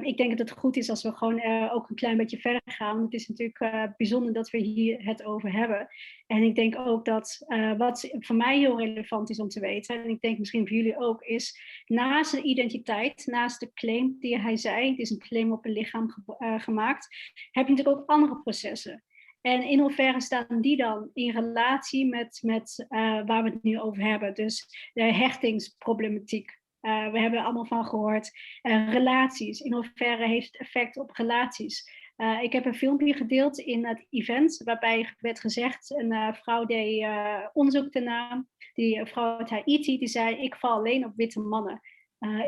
ik 0.00 0.16
denk 0.16 0.30
dat 0.30 0.48
het 0.48 0.58
goed 0.58 0.76
is 0.76 0.90
als 0.90 1.02
we 1.02 1.12
gewoon 1.12 1.38
uh, 1.38 1.74
ook 1.74 1.90
een 1.90 1.96
klein 1.96 2.16
beetje 2.16 2.38
verder 2.38 2.62
gaan. 2.64 3.02
Het 3.02 3.12
is 3.12 3.28
natuurlijk 3.28 3.60
uh, 3.60 3.84
bijzonder 3.96 4.32
dat 4.32 4.50
we 4.50 4.58
hier 4.58 5.04
het 5.04 5.24
over 5.24 5.52
hebben. 5.52 5.88
En 6.26 6.42
ik 6.42 6.54
denk 6.54 6.78
ook 6.78 7.04
dat 7.04 7.44
uh, 7.48 7.76
wat 7.76 8.08
voor 8.18 8.36
mij 8.36 8.58
heel 8.58 8.78
relevant 8.78 9.30
is 9.30 9.40
om 9.40 9.48
te 9.48 9.60
weten, 9.60 10.02
en 10.02 10.10
ik 10.10 10.20
denk 10.20 10.38
misschien 10.38 10.68
voor 10.68 10.76
jullie 10.76 10.98
ook, 10.98 11.22
is 11.22 11.60
naast 11.86 12.32
de 12.32 12.42
identiteit, 12.42 13.26
naast 13.26 13.60
de 13.60 13.72
claim 13.74 14.16
die 14.18 14.38
hij 14.38 14.56
zei, 14.56 14.90
het 14.90 14.98
is 14.98 15.10
een 15.10 15.18
claim 15.18 15.52
op 15.52 15.64
een 15.64 15.72
lichaam 15.72 16.10
ge 16.10 16.58
gemaakt, 16.58 17.08
heb 17.50 17.66
je 17.66 17.72
natuurlijk 17.72 18.00
ook 18.00 18.10
andere 18.10 18.40
processen. 18.42 19.04
En 19.40 19.62
in 19.62 19.78
hoeverre 19.78 20.20
staan 20.20 20.60
die 20.60 20.76
dan 20.76 21.10
in 21.12 21.30
relatie 21.30 22.06
met, 22.06 22.38
met 22.42 22.86
waar 23.26 23.42
we 23.42 23.50
het 23.50 23.62
nu 23.62 23.80
over 23.80 24.02
hebben? 24.02 24.34
Dus 24.34 24.66
de 24.92 25.02
hechtingsproblematiek 25.02 26.60
uh, 26.82 27.10
we 27.10 27.20
hebben 27.20 27.38
er 27.38 27.44
allemaal 27.44 27.64
van 27.64 27.84
gehoord. 27.84 28.30
Uh, 28.62 28.92
relaties. 28.92 29.60
In 29.60 29.72
hoeverre 29.72 30.26
heeft 30.26 30.46
het 30.46 30.60
effect 30.60 30.96
op 30.96 31.10
relaties? 31.10 31.90
Uh, 32.16 32.42
ik 32.42 32.52
heb 32.52 32.64
een 32.64 32.74
filmpje 32.74 33.14
gedeeld 33.14 33.58
in 33.58 33.86
het 33.86 34.06
event 34.10 34.60
waarbij 34.64 35.14
werd 35.18 35.40
gezegd, 35.40 35.90
een 35.90 36.34
vrouw 36.34 36.64
deed 36.64 37.06
onderzoek 37.52 37.92
daarna, 37.92 38.46
die 38.74 39.06
vrouw 39.06 39.38
uit 39.38 39.50
Haiti, 39.50 39.98
die 39.98 40.08
zei, 40.08 40.36
ik 40.36 40.56
val 40.56 40.72
alleen 40.72 41.04
op 41.04 41.12
witte 41.16 41.40
mannen. 41.40 41.80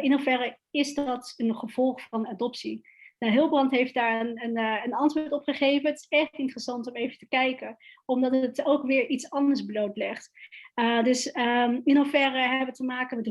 in 0.01 0.13
hoeverre 0.13 0.59
is 0.71 0.95
dat 0.95 1.35
een 1.37 1.57
gevolg 1.57 2.01
van 2.01 2.27
adoptie? 2.27 2.89
Nou, 3.19 3.33
Hilbrand 3.33 3.71
heeft 3.71 3.95
daar 3.95 4.21
een, 4.21 4.43
een, 4.45 4.59
een, 4.59 4.95
antwoord 4.95 5.33
op 5.33 5.43
gegeven. 5.43 5.91
Het 5.91 5.99
is 5.99 6.19
echt 6.19 6.35
interessant 6.35 6.87
om 6.87 6.95
even 6.95 7.19
te 7.19 7.29
kijken, 7.29 7.77
omdat 8.05 8.33
het 8.33 8.65
ook 8.65 8.87
weer 8.87 9.09
iets 9.09 9.31
anders 9.31 9.65
blootlegt. 9.65 10.31
dus 11.03 11.37
um, 11.37 11.81
in 11.85 11.97
hoeverre 11.97 12.39
hebben 12.39 12.67
we 12.67 12.73
te 12.73 12.85
maken 12.85 13.17
met 13.17 13.27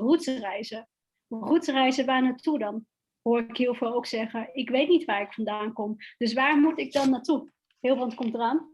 routesreizen? 1.28 1.74
reizen 1.74 2.06
waar 2.06 2.24
naartoe 2.24 2.60
dan? 2.60 2.86
Hoor 3.22 3.40
ik 3.40 3.58
heel 3.58 3.76
veel 3.76 3.94
ook 3.94 4.06
zeggen. 4.06 4.50
Ik 4.54 4.70
weet 4.70 4.90
niet 4.90 5.06
waar 5.06 5.22
ik 5.22 5.34
vandaan 5.34 5.74
kom. 5.74 5.96
Dus 6.18 6.34
waar 6.34 6.58
moet 6.58 6.80
ik 6.80 6.92
dan 6.92 7.10
naartoe? 7.10 7.52
Hilbrand 7.80 8.16
komt 8.16 8.34
eraan. 8.34 8.72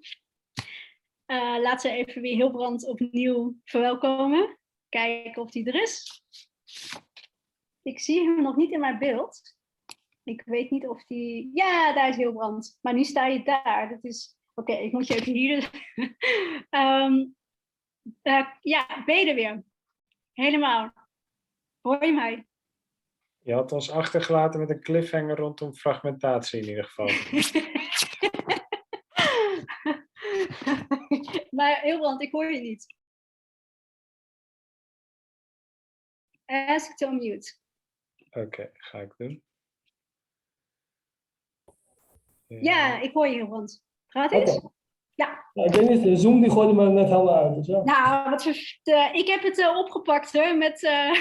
Uh, 1.32 1.62
laat 1.62 1.82
ze 1.82 1.89
even 1.89 2.22
weer 2.22 2.36
Hilbrand 2.36 2.88
opnieuw 2.88 3.56
verwelkomen. 3.64 4.60
Kijken 4.89 5.41
of 5.41 5.52
die 5.52 5.66
er 5.66 5.82
is. 5.82 6.24
Ik 7.82 8.00
zie 8.00 8.24
hem 8.24 8.41
nog 8.41 8.56
niet 8.56 8.72
in 8.72 8.80
mijn 8.80 9.00
beeld. 9.00 9.58
Ik 10.24 10.41
weet 10.45 10.72
niet 10.72 10.88
of 10.88 11.06
die... 11.06 11.52
Ja, 11.54 11.93
daar 11.93 12.10
is 12.10 12.16
Hilbrand. 12.16 12.78
Maar 12.82 12.93
nu 12.93 13.04
sta 13.04 13.26
je 13.26 13.43
daar. 13.43 13.89
Dat 13.89 14.04
is... 14.04 14.38
Oké, 14.56 14.74
ik 14.74 14.91
moet 14.91 15.08
je 15.08 15.16
even 15.16 15.34
hier... 15.34 15.70
um, 16.70 17.36
ja, 18.62 19.04
ben 19.06 19.28
er 19.28 19.36
weer? 19.36 19.64
Helemaal. 20.34 20.93
Hoor 21.82 22.06
je 22.06 22.14
mij? 22.14 22.48
Je 23.40 23.54
had 23.54 23.72
ons 23.72 23.92
achtergelaten 23.92 24.60
met 24.60 24.70
een 24.70 24.82
cliffhanger 24.82 25.36
rondom 25.36 25.74
fragmentatie 25.74 26.62
in 26.62 26.68
ieder 26.68 26.84
geval. 26.84 27.06
maar 31.58 31.82
Hilbrand, 31.82 32.22
ik 32.22 32.32
hoor 32.32 32.52
je 32.52 32.60
niet. 32.60 32.96
Ask 36.46 36.98
to 36.98 37.08
unmute. 37.08 37.54
Oké, 38.32 38.70
ga 38.74 39.00
ik 39.00 39.14
doen. 39.18 39.44
Ja. 42.48 42.60
ja, 42.62 43.00
ik 43.00 43.14
hoor 43.14 43.28
je 43.28 43.36
Hilbrand. 43.36 43.84
Gaat 44.08 44.32
het? 44.32 44.70
Ja. 45.20 45.63
ik 45.65 45.74
weet 45.74 45.89
niet, 45.89 46.03
de 46.03 46.15
Zoom 46.15 46.41
die 46.41 46.51
gooide 46.51 46.74
me 46.74 46.89
net 46.89 47.09
helemaal 47.09 47.36
uit. 47.36 47.55
Dus 47.55 47.67
ja. 47.67 47.84
Nou, 47.84 48.30
wat 48.30 48.45
uh, 48.45 49.13
ik 49.13 49.28
heb 49.28 49.43
het 49.43 49.57
uh, 49.57 49.78
opgepakt 49.78 50.34
hoor. 50.34 50.57
Met, 50.57 50.84
uh, 50.84 51.13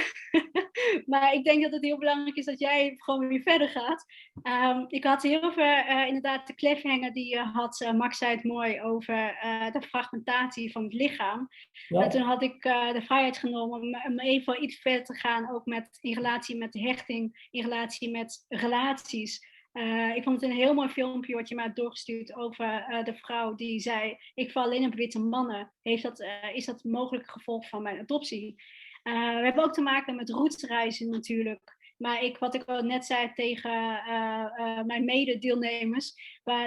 maar 1.12 1.34
ik 1.34 1.44
denk 1.44 1.62
dat 1.62 1.72
het 1.72 1.84
heel 1.84 1.98
belangrijk 1.98 2.36
is 2.36 2.44
dat 2.44 2.58
jij 2.58 2.94
gewoon 2.96 3.28
weer 3.28 3.40
verder 3.40 3.68
gaat. 3.68 4.04
Um, 4.42 4.84
ik 4.88 5.04
had 5.04 5.22
heel 5.22 5.52
veel, 5.52 6.06
inderdaad, 6.06 6.46
de 6.46 6.54
cliffhanger 6.54 7.12
die 7.12 7.28
je 7.28 7.40
had. 7.40 7.92
Max 7.96 8.18
zei 8.18 8.34
het 8.34 8.44
mooi 8.44 8.80
over 8.80 9.38
de 9.72 9.82
fragmentatie 9.82 10.72
van 10.72 10.84
het 10.84 10.92
lichaam. 10.92 11.48
Ja. 11.88 12.02
En 12.02 12.10
toen 12.10 12.22
had 12.22 12.42
ik 12.42 12.62
de 12.62 13.02
vrijheid 13.04 13.38
genomen 13.38 13.80
om, 13.80 13.96
om, 14.06 14.20
even 14.20 14.62
iets 14.62 14.76
verder 14.76 15.04
te 15.04 15.14
gaan. 15.14 15.50
Ook 15.50 15.66
met, 15.66 15.98
in 16.00 16.14
relatie 16.14 16.56
met 16.56 16.72
de 16.72 16.80
hechting, 16.80 17.48
in 17.50 17.62
relatie 17.62 18.10
met 18.10 18.44
relaties. 18.48 19.46
Uh, 19.72 20.16
ik 20.16 20.22
vond 20.22 20.40
het 20.40 20.50
een 20.50 20.56
heel 20.56 20.74
mooi 20.74 20.88
filmpje 20.88 21.34
wat 21.34 21.48
je 21.48 21.54
mij 21.54 21.64
had 21.64 21.76
doorgestuurd 21.76 22.34
over 22.34 22.86
uh, 22.90 23.04
de 23.04 23.14
vrouw 23.14 23.54
die 23.54 23.80
zei: 23.80 24.16
Ik 24.34 24.52
val 24.52 24.62
alleen 24.62 24.86
op 24.86 24.94
witte 24.94 25.18
mannen. 25.18 25.72
Heeft 25.82 26.02
dat, 26.02 26.20
uh, 26.20 26.28
is 26.54 26.64
dat 26.64 26.84
mogelijk 26.84 27.30
gevolg 27.30 27.68
van 27.68 27.82
mijn 27.82 27.98
adoptie? 27.98 28.62
we 29.02 29.40
hebben 29.44 29.64
ook 29.64 29.72
te 29.72 29.80
maken 29.80 30.16
met 30.16 30.30
roetsreizen 30.30 31.10
natuurlijk. 31.10 31.76
Maar 31.96 32.22
ik, 32.22 32.38
wat 32.38 32.54
ik 32.54 32.64
al 32.64 32.82
net 32.82 33.04
zei 33.04 33.32
tegen 33.34 33.70
mijn 34.86 35.04
mededeelnemers, 35.04 36.14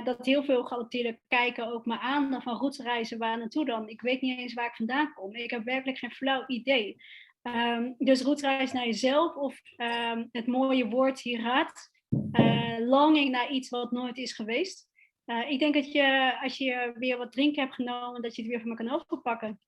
dat 0.04 0.26
heel 0.26 0.43
veel 0.43 0.64
geadopteerden 0.64 1.20
kijken 1.28 1.74
ook 1.74 1.86
maar 1.86 1.99
aan 1.99 2.41
van 2.41 2.58
roetsreizen, 2.58 3.18
waar 3.18 3.38
naartoe 3.38 3.66
dan? 3.66 3.89
Ik 3.89 4.02
weet 4.02 4.22
niet 4.22 4.39
eens 4.39 4.54
waar 4.54 4.66
ik 4.66 4.76
vandaan 4.76 5.14
kom. 5.14 5.36
Ik 5.36 5.52
heb 5.52 5.64
werkelijk 5.64 5.97
geen 5.97 6.12
flauw 6.12 6.43
idee. 6.47 6.97
Um, 7.43 7.95
dus 7.97 8.22
roetsreis 8.22 8.72
naar 8.72 8.86
jezelf 8.86 9.36
of 9.36 9.62
um, 9.78 10.30
het 10.32 10.47
mooie 10.47 10.88
woord 10.88 11.22
hierat 11.22 11.91
uh, 12.12 12.80
longing 12.80 13.32
naar 13.32 13.51
iets 13.51 13.70
wat 13.70 13.91
nooit 13.91 14.18
is 14.18 14.34
geweest. 14.34 14.89
Uh, 15.26 15.51
ik 15.51 15.59
denk 15.59 15.74
dat 15.74 15.91
je, 15.91 16.38
als 16.41 16.57
je 16.57 16.91
weer 16.95 17.18
wat 17.18 17.32
drinken 17.32 17.62
hebt 17.62 17.76
genomen, 17.76 18.22
dat 18.22 18.36
je 18.36 18.41
het 18.41 18.51
weer 18.51 18.59
van 18.59 18.70
me 18.70 18.76
kan 18.76 18.91
overpakken. 18.91 19.59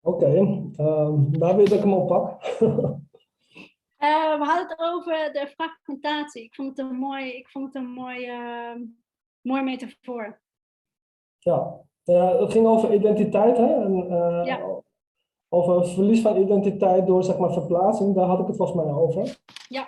Oké, 0.00 0.24
okay. 0.24 0.36
um, 0.36 1.38
waar 1.38 1.56
wil 1.56 1.72
ik 1.72 1.80
hem 1.80 1.92
oppak? 1.92 2.44
uh, 2.60 4.38
we 4.38 4.44
hadden 4.44 4.68
het 4.68 4.78
over 4.78 5.32
de 5.32 5.52
fragmentatie. 5.54 6.42
Ik 6.42 6.54
vond 6.54 6.76
het 6.76 6.78
een 6.78 6.96
mooi, 6.96 7.32
ik 7.32 7.48
vond 7.48 7.66
het 7.66 7.74
een 7.74 7.90
mooi, 7.90 8.30
uh, 8.30 8.74
mooi 9.40 9.62
metafoor. 9.62 10.42
Ja, 11.38 11.80
het 12.04 12.52
ging 12.52 12.66
over 12.66 12.94
identiteit. 12.94 13.56
Hè? 13.56 13.82
En, 13.82 14.44
ja 14.44 14.82
over 15.54 15.86
verlies 15.86 16.22
van 16.22 16.36
identiteit 16.36 17.06
door 17.06 17.24
zeg 17.24 17.38
maar, 17.38 17.52
verplaatsing, 17.52 18.14
daar 18.14 18.26
had 18.26 18.40
ik 18.40 18.46
het 18.46 18.56
volgens 18.56 18.84
mij 18.84 18.94
over. 18.94 19.38
Ja. 19.68 19.86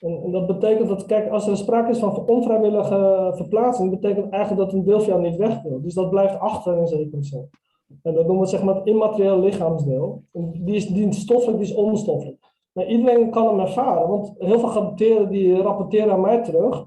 En, 0.00 0.22
en, 0.24 0.30
dat 0.30 0.46
betekent 0.46 0.88
dat, 0.88 1.06
kijk, 1.06 1.30
als 1.30 1.46
er 1.46 1.56
sprake 1.56 1.90
is 1.90 1.98
van 1.98 2.26
onvrijwillige 2.26 3.32
verplaatsing, 3.34 3.90
betekent 3.90 4.32
eigenlijk 4.32 4.64
dat 4.64 4.72
een 4.72 4.84
deel 4.84 5.00
van 5.00 5.08
jou 5.08 5.20
niet 5.20 5.36
weg 5.36 5.62
wil. 5.62 5.82
Dus 5.82 5.94
dat 5.94 6.10
blijft 6.10 6.38
achter 6.38 6.78
in 6.78 6.86
zekere 6.86 7.22
zin. 7.22 7.48
En 8.02 8.14
dat 8.14 8.26
noemen 8.26 8.44
we 8.44 8.50
zeg 8.50 8.62
maar 8.62 8.74
het 8.74 8.86
immaterieel 8.86 9.40
lichaamsdeel. 9.40 10.22
En 10.32 10.52
die 10.64 10.74
is, 10.74 10.86
die 10.86 11.08
is 11.08 11.20
stoffelijk, 11.20 11.58
die 11.58 11.68
is 11.68 11.74
onstoffelijk. 11.74 12.38
Maar 12.72 12.86
iedereen 12.86 13.30
kan 13.30 13.46
hem 13.46 13.60
ervaren, 13.60 14.08
want 14.08 14.34
heel 14.38 14.58
veel 14.58 14.68
geadopteerden 14.68 15.28
die 15.28 15.62
rapporteren 15.62 16.12
aan 16.12 16.20
mij 16.20 16.42
terug, 16.42 16.86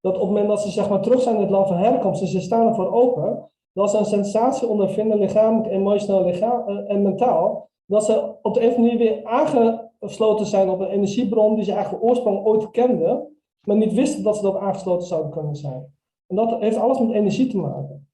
dat 0.00 0.14
op 0.14 0.20
het 0.20 0.28
moment 0.28 0.48
dat 0.48 0.60
ze 0.60 0.70
zeg 0.70 0.88
maar, 0.88 1.00
terug 1.00 1.20
zijn 1.20 1.34
in 1.34 1.40
het 1.40 1.50
land 1.50 1.68
van 1.68 1.76
herkomst 1.76 2.20
en 2.20 2.26
ze 2.26 2.40
staan 2.40 2.66
ervoor 2.66 2.92
open, 2.92 3.50
dat 3.72 3.90
ze 3.90 3.98
een 3.98 4.04
sensatie 4.04 4.68
ondervinden, 4.68 5.18
lichamelijk, 5.18 5.72
emotioneel 5.72 6.26
eh, 6.26 6.90
en 6.90 7.02
mentaal, 7.02 7.70
dat 7.86 8.04
ze 8.04 8.34
op 8.42 8.54
de 8.54 8.60
een 8.60 8.68
of 8.68 8.76
andere 8.76 8.96
manier 8.96 8.98
weer 8.98 9.24
aangesloten 9.24 10.46
zijn 10.46 10.70
op 10.70 10.80
een 10.80 10.90
energiebron 10.90 11.54
die 11.54 11.64
ze 11.64 11.72
eigenlijk 11.72 12.04
oorsprong 12.04 12.44
ooit 12.44 12.70
kenden, 12.70 13.36
maar 13.66 13.76
niet 13.76 13.92
wisten 13.92 14.22
dat 14.22 14.36
ze 14.36 14.42
erop 14.42 14.60
aangesloten 14.60 15.06
zouden 15.06 15.30
kunnen 15.30 15.56
zijn. 15.56 15.94
En 16.26 16.36
dat 16.36 16.60
heeft 16.60 16.76
alles 16.76 16.98
met 16.98 17.10
energie 17.10 17.46
te 17.46 17.56
maken. 17.56 18.06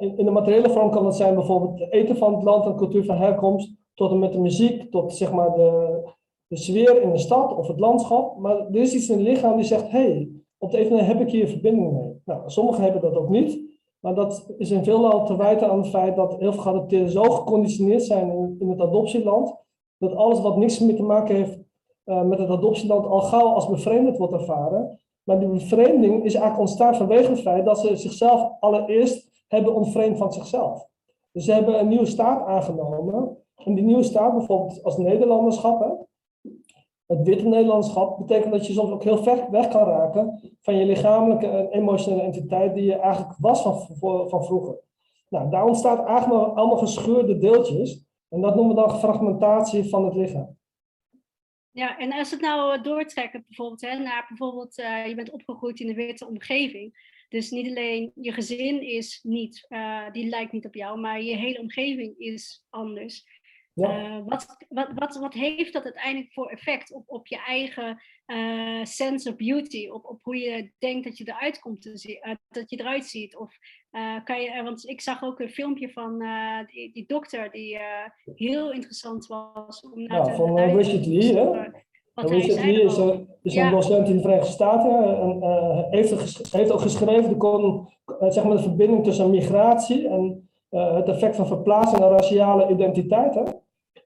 In 0.00 0.24
de 0.24 0.30
materiële 0.30 0.70
vorm 0.70 0.90
kan 0.90 1.06
het 1.06 1.14
zijn 1.14 1.34
bijvoorbeeld 1.34 1.80
het 1.80 1.92
eten 1.92 2.16
van 2.16 2.34
het 2.34 2.42
land 2.42 2.66
en 2.66 2.76
cultuur 2.76 3.04
van 3.04 3.16
herkomst, 3.16 3.74
tot 3.94 4.10
en 4.10 4.18
met 4.18 4.32
de 4.32 4.40
muziek, 4.40 4.90
tot 4.90 5.12
zeg 5.12 5.32
maar 5.32 5.54
de, 5.54 6.00
de 6.46 6.56
sfeer 6.56 7.02
in 7.02 7.10
de 7.10 7.18
stad 7.18 7.56
of 7.56 7.66
het 7.66 7.80
landschap. 7.80 8.38
Maar 8.38 8.56
er 8.56 8.76
is 8.76 8.94
iets 8.94 9.08
in 9.08 9.18
het 9.18 9.26
lichaam 9.26 9.56
die 9.56 9.64
zegt, 9.64 9.90
hé, 9.90 9.98
hey, 9.98 10.30
op 10.58 10.70
de 10.70 10.76
een 10.78 10.84
of 10.84 10.90
andere 10.90 11.06
manier 11.06 11.18
heb 11.18 11.26
ik 11.28 11.32
hier 11.32 11.48
verbinding 11.48 11.92
mee. 11.92 12.20
Nou, 12.24 12.50
sommigen 12.50 12.82
hebben 12.82 13.00
dat 13.00 13.16
ook 13.16 13.28
niet. 13.28 13.60
Maar 14.02 14.14
dat 14.14 14.54
is 14.58 14.70
in 14.70 14.84
veelal 14.84 15.24
te 15.24 15.36
wijten 15.36 15.70
aan 15.70 15.78
het 15.78 15.88
feit 15.88 16.16
dat 16.16 16.38
heel 16.38 16.52
veel 16.52 16.62
geadopteerden 16.62 17.10
zo 17.10 17.22
geconditioneerd 17.22 18.02
zijn 18.02 18.56
in, 18.58 18.68
het 18.68 18.80
adoptieland, 18.80 19.54
dat 19.98 20.14
alles 20.14 20.40
wat 20.40 20.56
niks 20.56 20.78
meer 20.78 20.96
te 20.96 21.02
maken 21.02 21.34
heeft 21.34 21.58
uh, 22.04 22.22
met 22.22 22.38
het 22.38 22.48
adoptieland 22.48 23.06
al 23.06 23.20
gauw 23.20 23.46
als 23.46 23.68
bevreemdend 23.68 24.16
wordt 24.16 24.32
ervaren. 24.32 25.00
Maar 25.22 25.38
die 25.38 25.48
bevreemding 25.48 26.24
is 26.24 26.34
eigenlijk 26.34 26.58
ontstaan 26.58 26.94
vanwege 26.94 27.30
het 27.30 27.40
feit 27.40 27.64
dat 27.64 27.78
ze 27.78 27.96
zichzelf 27.96 28.50
allereerst 28.60 29.44
hebben 29.48 29.74
ontvreemd 29.74 30.18
van 30.18 30.32
zichzelf. 30.32 30.88
Dus 31.32 31.44
ze 31.44 31.52
hebben 31.52 31.78
een 31.78 31.88
nieuwe 31.88 32.06
staat 32.06 32.46
aangenomen. 32.46 33.36
En 33.64 33.74
die 33.74 33.84
nieuwe 33.84 34.02
staat, 34.02 34.36
bijvoorbeeld 34.36 34.82
als 34.82 34.96
Nederlanderschap, 34.96 36.06
het 37.16 37.26
witte 37.26 37.48
Nederlandschap 37.48 38.18
betekent 38.18 38.52
dat 38.52 38.66
je 38.66 38.72
soms 38.72 38.90
ook 38.90 39.04
heel 39.04 39.22
ver 39.22 39.50
weg 39.50 39.68
kan 39.68 39.84
raken 39.84 40.54
van 40.60 40.76
je 40.76 40.84
lichamelijke 40.84 41.46
en 41.46 41.68
emotionele 41.68 42.22
entiteit 42.22 42.74
die 42.74 42.84
je 42.84 42.96
eigenlijk 42.96 43.34
was 43.38 43.62
van, 43.62 43.96
van 44.28 44.44
vroeger. 44.44 44.80
Nou, 45.28 45.50
daar 45.50 45.64
ontstaat 45.64 46.06
eigenlijk 46.06 46.56
allemaal 46.56 46.76
gescheurde 46.76 47.38
deeltjes. 47.38 48.04
En 48.28 48.40
dat 48.40 48.54
noemen 48.54 48.74
we 48.74 48.82
dan 48.82 48.98
fragmentatie 48.98 49.88
van 49.88 50.04
het 50.04 50.14
lichaam. 50.14 50.58
Ja, 51.70 51.98
en 51.98 52.12
als 52.12 52.30
we 52.30 52.36
het 52.36 52.44
nou 52.44 52.82
doortrekken 52.82 53.44
bijvoorbeeld, 53.46 53.80
hè, 53.80 53.98
naar 53.98 54.24
bijvoorbeeld, 54.28 54.78
uh, 54.78 55.06
je 55.06 55.14
bent 55.14 55.30
opgegroeid 55.30 55.80
in 55.80 55.86
de 55.86 55.94
witte 55.94 56.26
omgeving. 56.26 57.10
Dus 57.28 57.50
niet 57.50 57.68
alleen 57.68 58.12
je 58.14 58.32
gezin 58.32 58.82
is 58.82 59.20
niet, 59.22 59.66
uh, 59.68 60.10
die 60.10 60.28
lijkt 60.28 60.52
niet 60.52 60.66
op 60.66 60.74
jou, 60.74 61.00
maar 61.00 61.22
je 61.22 61.36
hele 61.36 61.60
omgeving 61.60 62.18
is 62.18 62.64
anders. 62.70 63.24
Ja. 63.74 64.16
Uh, 64.16 64.24
wat, 64.26 64.46
wat, 64.68 64.88
wat, 64.94 65.16
wat 65.16 65.34
heeft 65.34 65.72
dat 65.72 65.84
uiteindelijk 65.84 66.32
voor 66.32 66.46
effect 66.46 66.92
op, 66.92 67.04
op 67.06 67.26
je 67.26 67.38
eigen 67.46 68.02
uh, 68.26 68.84
sense 68.84 69.30
of 69.30 69.36
beauty? 69.36 69.88
Op, 69.88 70.04
op 70.04 70.18
hoe 70.22 70.36
je 70.36 70.72
denkt 70.78 71.04
dat 71.04 71.18
je 71.18 71.24
eruit 71.26 71.58
komt 71.58 71.82
te 71.82 71.96
zien, 71.98 72.18
uh, 72.22 72.34
dat 72.48 72.70
je 72.70 72.80
eruit 72.80 73.04
ziet? 73.04 73.36
Of 73.36 73.54
kan 74.24 74.42
je, 74.42 74.62
want 74.62 74.88
ik 74.88 75.00
zag 75.00 75.22
ook 75.22 75.40
een 75.40 75.50
filmpje 75.50 75.90
van 75.90 76.24
die, 76.66 76.92
die 76.92 77.04
dokter 77.06 77.50
die 77.50 77.78
heel 78.34 78.72
interessant 78.72 79.26
was. 79.26 79.80
Om 79.80 80.02
naar 80.02 80.18
ja, 80.18 80.24
te, 80.24 80.34
van 80.34 80.58
Richard 80.58 81.06
Lee, 81.06 81.34
hè? 81.34 81.50
Richard 82.14 82.64
Lee 82.64 82.82
is, 82.82 82.96
een, 82.96 83.28
is 83.42 83.56
een 83.56 83.70
docent 83.70 84.08
in 84.08 84.16
de 84.16 84.20
Verenigde 84.22 84.50
Staten 84.50 85.20
en 85.20 85.88
heeft, 85.90 86.52
heeft 86.52 86.72
ook 86.72 86.80
geschreven 86.80 87.28
de, 87.28 87.36
kon, 87.36 87.88
zeg 88.28 88.44
maar 88.44 88.56
de 88.56 88.62
verbinding 88.62 89.04
tussen 89.04 89.30
migratie 89.30 90.08
en 90.08 90.50
het 90.70 91.08
effect 91.08 91.36
van 91.36 91.46
verplaatsing 91.46 92.02
en 92.02 92.08
raciale 92.08 92.70
identiteit. 92.70 93.34
Hè? 93.34 93.42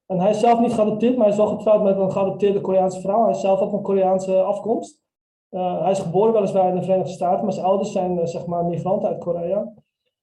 En 0.07 0.21
hij 0.21 0.31
is 0.31 0.41
zelf 0.41 0.61
niet 0.61 0.73
geadopteerd, 0.73 1.17
maar 1.17 1.25
hij 1.25 1.33
is 1.33 1.41
wel 1.41 1.57
getrouwd 1.57 1.83
met 1.83 1.99
een 1.99 2.13
geadopteerde 2.13 2.61
Koreaanse 2.61 3.01
vrouw. 3.01 3.23
Hij 3.23 3.31
is 3.31 3.41
zelf 3.41 3.61
ook 3.61 3.71
van 3.71 3.83
Koreaanse 3.83 4.43
afkomst. 4.43 5.05
Uh, 5.51 5.83
hij 5.83 5.91
is 5.91 5.99
geboren 5.99 6.33
weliswaar 6.33 6.69
in 6.69 6.75
de 6.75 6.83
Verenigde 6.83 7.13
Staten, 7.13 7.45
maar 7.45 7.53
zijn 7.53 7.67
ouders 7.67 7.93
zijn 7.93 8.19
uh, 8.19 8.25
zeg 8.25 8.47
maar 8.47 8.65
migranten 8.65 9.09
uit 9.09 9.19
Korea. 9.19 9.73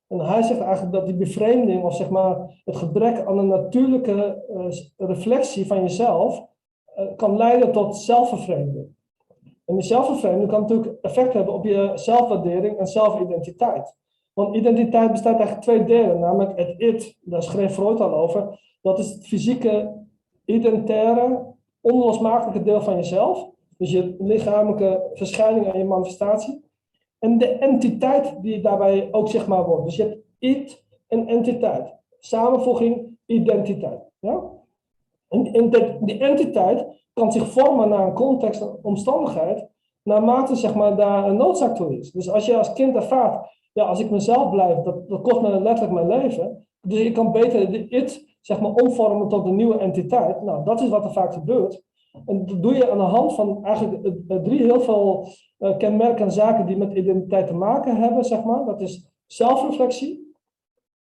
En 0.07 0.19
hij 0.19 0.41
zegt 0.41 0.59
eigenlijk 0.59 0.93
dat 0.93 1.05
die 1.05 1.15
bevreemding, 1.15 1.83
of 1.83 1.95
zeg 1.95 2.09
maar 2.09 2.61
het 2.65 2.75
gebrek 2.75 3.25
aan 3.25 3.37
een 3.37 3.47
natuurlijke 3.47 4.43
uh, 4.49 5.07
reflectie 5.07 5.67
van 5.67 5.81
jezelf, 5.81 6.51
kan 7.15 7.37
leiden 7.37 7.71
tot 7.71 7.97
zelfvervreemding. 7.97 8.87
En 9.65 9.75
die 9.75 9.83
zelfvervreemding 9.83 10.49
kan 10.49 10.61
natuurlijk 10.61 10.97
effect 11.01 11.33
hebben 11.33 11.53
op 11.53 11.63
je 11.63 11.91
zelfwaardering 11.95 12.77
en 12.77 12.87
zelfidentiteit. 12.87 13.95
Want 14.33 14.55
identiteit 14.55 15.11
bestaat 15.11 15.35
eigenlijk 15.35 15.61
twee 15.61 15.83
delen, 15.83 16.19
namelijk 16.19 16.59
het 16.59 16.73
it, 16.77 17.17
daar 17.21 17.43
schreef 17.43 17.73
Freud 17.73 18.01
al 18.01 18.13
over, 18.13 18.59
dat 18.83 18.99
is 18.99 19.09
het 19.09 19.27
fysieke, 19.27 20.05
identitaire, 20.45 21.53
onlosmakelijke 21.81 22.63
deel 22.63 22.81
van 22.81 22.95
jezelf. 22.95 23.49
Dus 23.77 23.91
je 23.91 24.15
lichamelijke 24.19 25.09
verschijning 25.13 25.65
en 25.65 25.77
je 25.77 25.85
manifestatie. 25.85 26.63
En 27.19 27.37
de 27.37 27.47
entiteit 27.47 28.35
die 28.41 28.61
daarbij 28.61 29.07
ook 29.11 29.29
zichtbaar 29.29 29.65
wordt. 29.65 29.85
Dus 29.85 29.95
je 29.95 30.03
hebt 30.03 30.17
it 30.39 30.83
en 31.07 31.27
entiteit. 31.27 31.93
Samenvoeging, 32.19 33.17
identiteit. 33.25 33.99
Ja? 34.19 34.41
En, 35.29 35.69
die 36.01 36.19
entiteit 36.19 36.85
kan 37.13 37.31
zich 37.31 37.47
vormen 37.47 37.89
naar 37.89 38.07
een 38.07 38.13
context 38.13 38.61
en 38.61 38.77
omstandigheid, 38.81 39.67
naarmate 40.03 40.55
zeg 40.55 40.75
maar, 40.75 40.95
daar 40.95 41.27
een 41.27 41.37
noodzaak 41.37 41.75
toe 41.75 41.97
is. 41.97 42.11
Dus 42.11 42.29
als 42.29 42.45
je 42.45 42.57
als 42.57 42.73
kind 42.73 42.95
ervaart, 42.95 43.47
ja, 43.73 43.83
als 43.83 43.99
ik 43.99 44.09
mezelf 44.09 44.49
blijf, 44.49 44.77
dat, 44.77 45.09
dat 45.09 45.21
kost 45.21 45.41
me 45.41 45.61
letterlijk 45.61 45.93
mijn 45.93 46.21
leven. 46.21 46.67
Dus 46.81 46.99
ik 46.99 47.13
kan 47.13 47.31
beter 47.31 47.71
de 47.71 47.87
it 47.87 48.32
zeg 48.45 48.59
maar, 48.59 48.71
omvormen 48.71 49.27
tot 49.27 49.45
een 49.45 49.55
nieuwe 49.55 49.77
entiteit. 49.77 50.41
Nou, 50.41 50.63
dat 50.63 50.81
is 50.81 50.89
wat 50.89 51.05
er 51.05 51.13
vaak 51.13 51.33
gebeurt. 51.33 51.83
En 52.25 52.45
dat 52.45 52.63
doe 52.63 52.73
je 52.73 52.91
aan 52.91 52.97
de 52.97 53.03
hand 53.03 53.33
van 53.33 53.65
eigenlijk 53.65 54.11
drie 54.43 54.63
heel 54.63 54.81
veel 54.81 55.27
uh, 55.59 55.77
kenmerkende 55.77 56.31
zaken 56.31 56.65
die 56.65 56.77
met 56.77 56.93
identiteit 56.93 57.47
te 57.47 57.53
maken 57.53 57.95
hebben, 57.95 58.23
zeg 58.25 58.43
maar. 58.43 58.65
Dat 58.65 58.81
is 58.81 59.07
zelfreflectie, 59.25 60.35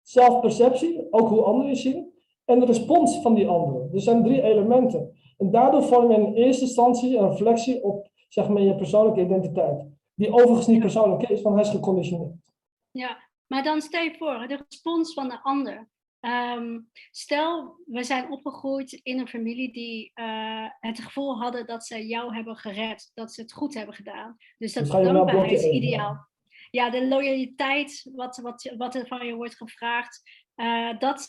zelfperceptie, 0.02 1.06
ook 1.10 1.28
hoe 1.28 1.42
anderen 1.42 1.70
je 1.70 1.76
zien, 1.76 2.12
en 2.44 2.60
de 2.60 2.66
respons 2.66 3.20
van 3.22 3.34
die 3.34 3.48
anderen. 3.48 3.90
Er 3.92 4.00
zijn 4.00 4.22
drie 4.22 4.42
elementen. 4.42 5.12
En 5.38 5.50
daardoor 5.50 5.82
vorm 5.82 6.10
je 6.10 6.16
in 6.16 6.34
eerste 6.34 6.64
instantie 6.64 7.16
een 7.16 7.30
reflectie 7.30 7.84
op 7.84 8.08
zeg 8.28 8.48
maar, 8.48 8.62
je 8.62 8.74
persoonlijke 8.74 9.20
identiteit. 9.20 9.86
Die 10.14 10.32
overigens 10.32 10.66
niet 10.66 10.80
persoonlijk 10.80 11.28
is, 11.28 11.42
want 11.42 11.54
hij 11.54 11.64
is 11.64 11.70
geconditioneerd. 11.70 12.34
Ja, 12.90 13.18
maar 13.46 13.62
dan 13.62 13.80
stel 13.80 14.02
je 14.02 14.14
voor, 14.18 14.48
de 14.48 14.64
respons 14.68 15.14
van 15.14 15.28
de 15.28 15.42
ander. 15.42 15.88
Ehm, 16.20 16.78
stel, 17.10 17.76
we 17.86 18.04
zijn 18.04 18.30
opgegroeid 18.30 18.92
in 18.92 19.18
een 19.18 19.28
familie 19.28 19.72
die 19.72 20.12
uh, 20.14 20.68
het 20.80 21.00
gevoel 21.00 21.38
hadden 21.40 21.66
dat 21.66 21.86
ze 21.86 22.06
jou 22.06 22.34
hebben 22.34 22.56
gered, 22.56 23.10
dat 23.14 23.32
ze 23.32 23.40
het 23.40 23.52
goed 23.52 23.74
hebben 23.74 23.94
gedaan. 23.94 24.36
Dus 24.58 24.72
dat 24.72 24.86
nou 24.86 25.04
dankbaarheid 25.04 25.50
is 25.50 25.64
ideaal. 25.64 26.28
Ja, 26.70 26.90
de 26.90 27.08
loyaliteit, 27.08 28.10
wat, 28.14 28.36
wat, 28.36 28.74
wat 28.76 28.94
er 28.94 29.06
van 29.06 29.26
je 29.26 29.34
wordt 29.34 29.56
gevraagd, 29.56 30.22
uh, 30.56 30.98
dat 30.98 31.28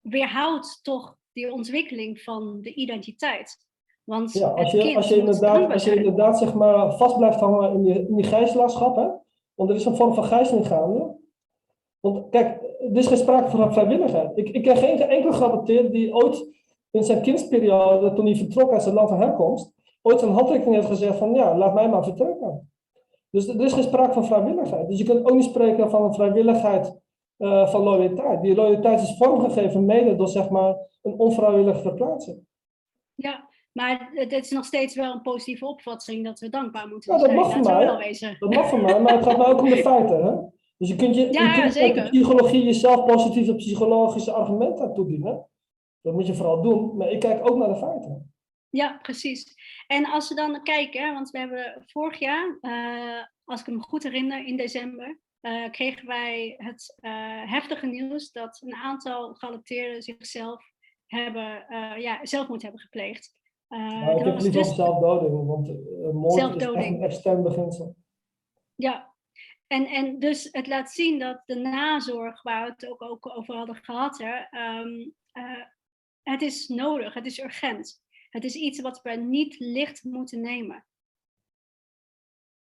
weerhoudt 0.00 0.78
toch 0.82 1.16
die 1.32 1.52
ontwikkeling 1.52 2.20
van 2.20 2.60
de 2.60 2.74
identiteit. 2.74 3.56
Want 4.04 4.32
ja, 4.32 4.48
als 4.48 4.72
je, 4.72 4.96
als 4.96 5.08
je, 5.08 5.16
inderdaad, 5.16 5.72
als 5.72 5.84
je 5.84 5.94
inderdaad 5.94 6.38
zeg 6.38 6.54
maar, 6.54 6.96
vast 6.96 7.16
blijft 7.16 7.40
hangen 7.40 7.72
in 7.72 7.82
die, 7.82 8.06
in 8.08 8.16
die 8.16 8.24
gijzelaarschap, 8.24 8.96
hè? 8.96 9.08
want 9.54 9.70
er 9.70 9.76
is 9.76 9.84
een 9.84 9.96
vorm 9.96 10.14
van 10.14 10.24
gijzeling 10.24 10.66
gaande. 10.66 11.16
Want 12.00 12.30
kijk, 12.30 12.67
er 12.78 12.96
is 12.96 13.06
geen 13.06 13.16
sprake 13.16 13.50
van 13.50 13.72
vrijwilligheid. 13.72 14.30
Ik, 14.34 14.48
ik 14.48 14.62
ken 14.62 14.76
geen 14.76 15.00
enkele 15.00 15.32
geadopteerde 15.32 15.90
die 15.90 16.14
ooit 16.14 16.48
in 16.90 17.04
zijn 17.04 17.22
kindsperiode, 17.22 18.12
toen 18.12 18.26
hij 18.26 18.36
vertrok 18.36 18.72
uit 18.72 18.82
zijn 18.82 18.94
land 18.94 19.08
van 19.08 19.20
herkomst, 19.20 19.72
ooit 20.02 20.22
een 20.22 20.32
handtekening 20.32 20.74
heeft 20.74 20.86
gezegd 20.86 21.18
van 21.18 21.34
ja, 21.34 21.56
laat 21.56 21.74
mij 21.74 21.88
maar 21.88 22.04
vertrekken. 22.04 22.70
Dus 23.30 23.48
er 23.48 23.64
is 23.64 23.72
geen 23.72 23.82
sprake 23.82 24.12
van 24.12 24.26
vrijwilligheid. 24.26 24.88
Dus 24.88 24.98
je 24.98 25.04
kunt 25.04 25.30
ook 25.30 25.34
niet 25.34 25.44
spreken 25.44 25.90
van 25.90 26.02
een 26.02 26.14
vrijwilligheid 26.14 27.00
uh, 27.38 27.68
van 27.68 27.82
loyaliteit. 27.82 28.42
Die 28.42 28.54
loyaliteit 28.54 29.00
is 29.00 29.16
vormgegeven 29.16 29.84
mede 29.84 30.16
door 30.16 30.28
zeg 30.28 30.48
maar 30.48 30.76
een 31.02 31.18
onvrijwillige 31.18 31.80
verplaatsing. 31.80 32.46
Ja, 33.14 33.48
maar 33.72 34.10
het 34.14 34.32
is 34.32 34.50
nog 34.50 34.64
steeds 34.64 34.94
wel 34.94 35.12
een 35.12 35.22
positieve 35.22 35.66
opvatting 35.66 36.24
dat 36.24 36.40
we 36.40 36.48
dankbaar 36.48 36.88
moeten 36.88 37.12
ja, 37.12 37.18
dat 37.18 37.32
Mag 37.32 37.52
voor 37.52 37.60
mij. 37.60 37.86
Dat 38.38 38.54
mag 38.54 38.68
voor 38.68 38.80
mij, 38.80 39.00
maar 39.00 39.14
het 39.14 39.24
gaat 39.24 39.38
mij 39.38 39.46
ook 39.46 39.60
om 39.60 39.68
de 39.68 39.76
feiten. 39.76 40.24
Hè? 40.24 40.34
Dus 40.78 40.88
je 40.88 40.96
kunt, 40.96 41.14
je, 41.14 41.32
ja, 41.32 41.54
je 41.54 41.60
kunt 41.60 41.72
zeker. 41.72 42.02
de 42.02 42.10
psychologie 42.10 42.64
jezelf 42.64 43.04
positieve 43.04 43.54
psychologische 43.54 44.32
argumenten 44.32 44.94
toedienen. 44.94 45.48
Dat 46.00 46.14
moet 46.14 46.26
je 46.26 46.34
vooral 46.34 46.62
doen, 46.62 46.96
maar 46.96 47.10
ik 47.10 47.20
kijk 47.20 47.50
ook 47.50 47.56
naar 47.56 47.68
de 47.68 47.76
feiten. 47.76 48.32
Ja, 48.70 48.98
precies. 49.02 49.54
En 49.86 50.06
als 50.06 50.28
we 50.28 50.34
dan 50.34 50.62
kijken, 50.62 51.12
want 51.12 51.30
we 51.30 51.38
hebben 51.38 51.84
vorig 51.86 52.18
jaar, 52.18 52.58
uh, 52.60 53.24
als 53.44 53.60
ik 53.60 53.66
me 53.66 53.80
goed 53.80 54.02
herinner, 54.02 54.46
in 54.46 54.56
december, 54.56 55.20
uh, 55.40 55.70
kregen 55.70 56.06
wij 56.06 56.54
het 56.56 56.96
uh, 57.00 57.10
heftige 57.50 57.86
nieuws 57.86 58.32
dat 58.32 58.60
een 58.64 58.74
aantal 58.74 59.34
geadopteerden 59.34 60.02
zichzelf 60.02 60.64
hebben, 61.06 61.64
ja, 61.98 62.18
zelfmoord 62.22 62.62
hebben 62.62 62.80
gepleegd. 62.80 63.36
Uh, 63.68 64.08
ik 64.16 64.24
heb 64.24 64.40
liever 64.40 64.62
dus... 64.62 64.74
zelfdoding, 64.74 65.46
want 65.46 65.66
moord 66.14 66.32
zelfdoding. 66.32 66.76
is 66.76 66.84
echt 66.84 66.94
een 66.94 67.02
extern 67.02 67.42
beginsel. 67.42 67.96
Ja, 68.74 69.07
en, 69.68 69.86
en 69.86 70.18
dus 70.18 70.48
het 70.50 70.66
laat 70.66 70.90
zien 70.90 71.18
dat 71.18 71.42
de 71.46 71.54
nazorg, 71.54 72.42
waar 72.42 72.64
we 72.64 72.70
het 72.70 72.86
ook, 72.86 73.02
ook 73.02 73.28
over 73.36 73.54
hadden 73.54 73.76
gehad, 73.76 74.18
hè, 74.18 74.58
um, 74.78 75.14
uh, 75.32 75.64
het 76.22 76.42
is 76.42 76.68
nodig, 76.68 77.14
het 77.14 77.26
is 77.26 77.40
urgent. 77.40 78.02
Het 78.30 78.44
is 78.44 78.54
iets 78.54 78.80
wat 78.80 79.02
we 79.02 79.10
niet 79.10 79.58
licht 79.58 80.04
moeten 80.04 80.40
nemen. 80.40 80.86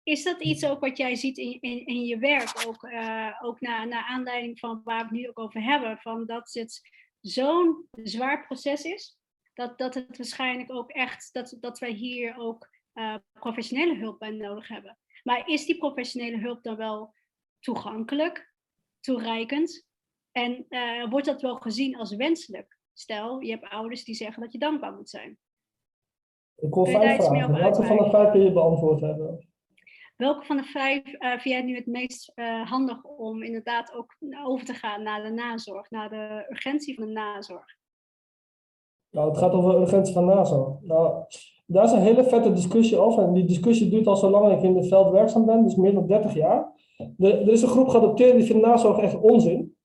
Is 0.04 0.24
dat 0.24 0.42
iets 0.42 0.66
ook 0.66 0.80
wat 0.80 0.98
jij 0.98 1.16
ziet 1.16 1.38
in, 1.38 1.58
in, 1.62 1.86
in 1.86 2.06
je 2.06 2.18
werk, 2.18 2.68
ook, 2.68 2.84
uh, 2.84 3.40
ook 3.42 3.60
naar, 3.60 4.06
aanleiding 4.08 4.60
van 4.60 4.82
waar 4.84 4.98
we 4.98 5.04
het 5.04 5.12
nu 5.12 5.28
ook 5.28 5.40
over 5.40 5.64
hebben, 5.64 5.98
van 5.98 6.26
dat 6.26 6.54
het 6.54 6.90
zo'n 7.22 7.88
zwaar 7.92 8.46
proces 8.46 8.84
is? 8.84 9.18
dat, 9.58 9.78
dat 9.78 9.94
het 9.94 10.18
waarschijnlijk 10.18 10.72
ook 10.72 10.92
echt, 10.92 11.30
dat, 11.34 11.58
dat 11.60 11.80
wij 11.80 11.92
hier 11.92 12.38
ook 12.38 12.70
uh, 12.94 13.16
professionele 13.34 13.96
hulp 13.96 14.20
bij 14.20 14.32
nodig 14.32 14.68
hebben. 14.68 14.98
Maar 15.28 15.48
is 15.48 15.66
die 15.66 15.78
professionele 15.78 16.38
hulp 16.38 16.64
dan 16.64 16.76
wel 16.76 17.14
toegankelijk, 17.60 18.54
toereikend? 19.00 19.88
En 20.32 20.66
uh, 20.70 21.10
wordt 21.10 21.26
dat 21.26 21.42
wel 21.42 21.56
gezien 21.56 21.98
als 21.98 22.16
wenselijk? 22.16 22.78
Stel, 22.94 23.40
je 23.40 23.52
hebt 23.52 23.70
ouders 23.70 24.04
die 24.04 24.16
zeggen 24.16 24.42
dat 24.42 24.52
je 24.52 24.60
dankbaar 24.60 24.94
moet 24.94 25.10
zijn. 25.10 25.38
Ik 26.56 26.74
hoor 26.74 26.88
vijf 26.88 27.26
vragen. 27.26 27.54
Welke 27.54 27.84
van 27.84 27.98
de 27.98 28.10
vijf 28.10 28.32
kun 28.32 28.42
je 28.42 28.52
beantwoord 28.52 29.02
hebben? 29.02 29.48
Welke 30.16 30.46
van 30.46 30.58
de 30.58 30.64
vijf 30.64 31.14
uh, 31.14 31.30
vind 31.30 31.44
jij 31.44 31.62
nu 31.62 31.76
het 31.76 31.86
meest 31.86 32.32
uh, 32.36 32.70
handig 32.70 33.04
om 33.04 33.44
inderdaad 33.44 33.94
ook 33.94 34.16
over 34.44 34.66
te 34.66 34.74
gaan 34.74 35.04
naar 35.04 35.24
de 35.24 35.30
nazorg, 35.30 35.90
naar 35.90 36.10
de 36.10 36.46
urgentie 36.50 36.96
van 36.96 37.06
de 37.06 37.14
nazorg? 37.14 37.76
Nou, 39.10 39.30
het 39.30 39.38
gaat 39.38 39.52
over 39.52 39.82
urgentie 39.82 40.14
van 40.14 40.26
NASA. 40.26 40.78
Nou, 40.82 41.26
daar 41.68 41.84
is 41.84 41.92
een 41.92 42.02
hele 42.02 42.24
vette 42.24 42.54
discussie 42.54 42.98
over. 42.98 43.24
En 43.24 43.34
die 43.34 43.46
discussie 43.46 43.90
duurt 43.90 44.08
al 44.08 44.16
zo 44.16 44.30
lang 44.30 44.52
ik 44.52 44.62
in 44.62 44.76
het 44.76 44.88
veld 44.88 45.12
werkzaam 45.12 45.46
ben, 45.46 45.64
dus 45.64 45.76
meer 45.76 45.94
dan 45.94 46.08
30 46.08 46.34
jaar. 46.34 46.76
Er 47.18 47.50
is 47.50 47.62
een 47.62 47.68
groep 47.68 47.88
geadopteerden 47.88 48.38
die 48.38 48.46
vindt 48.46 48.66
nazorg 48.66 48.98
echt 48.98 49.20
onzin. 49.20 49.76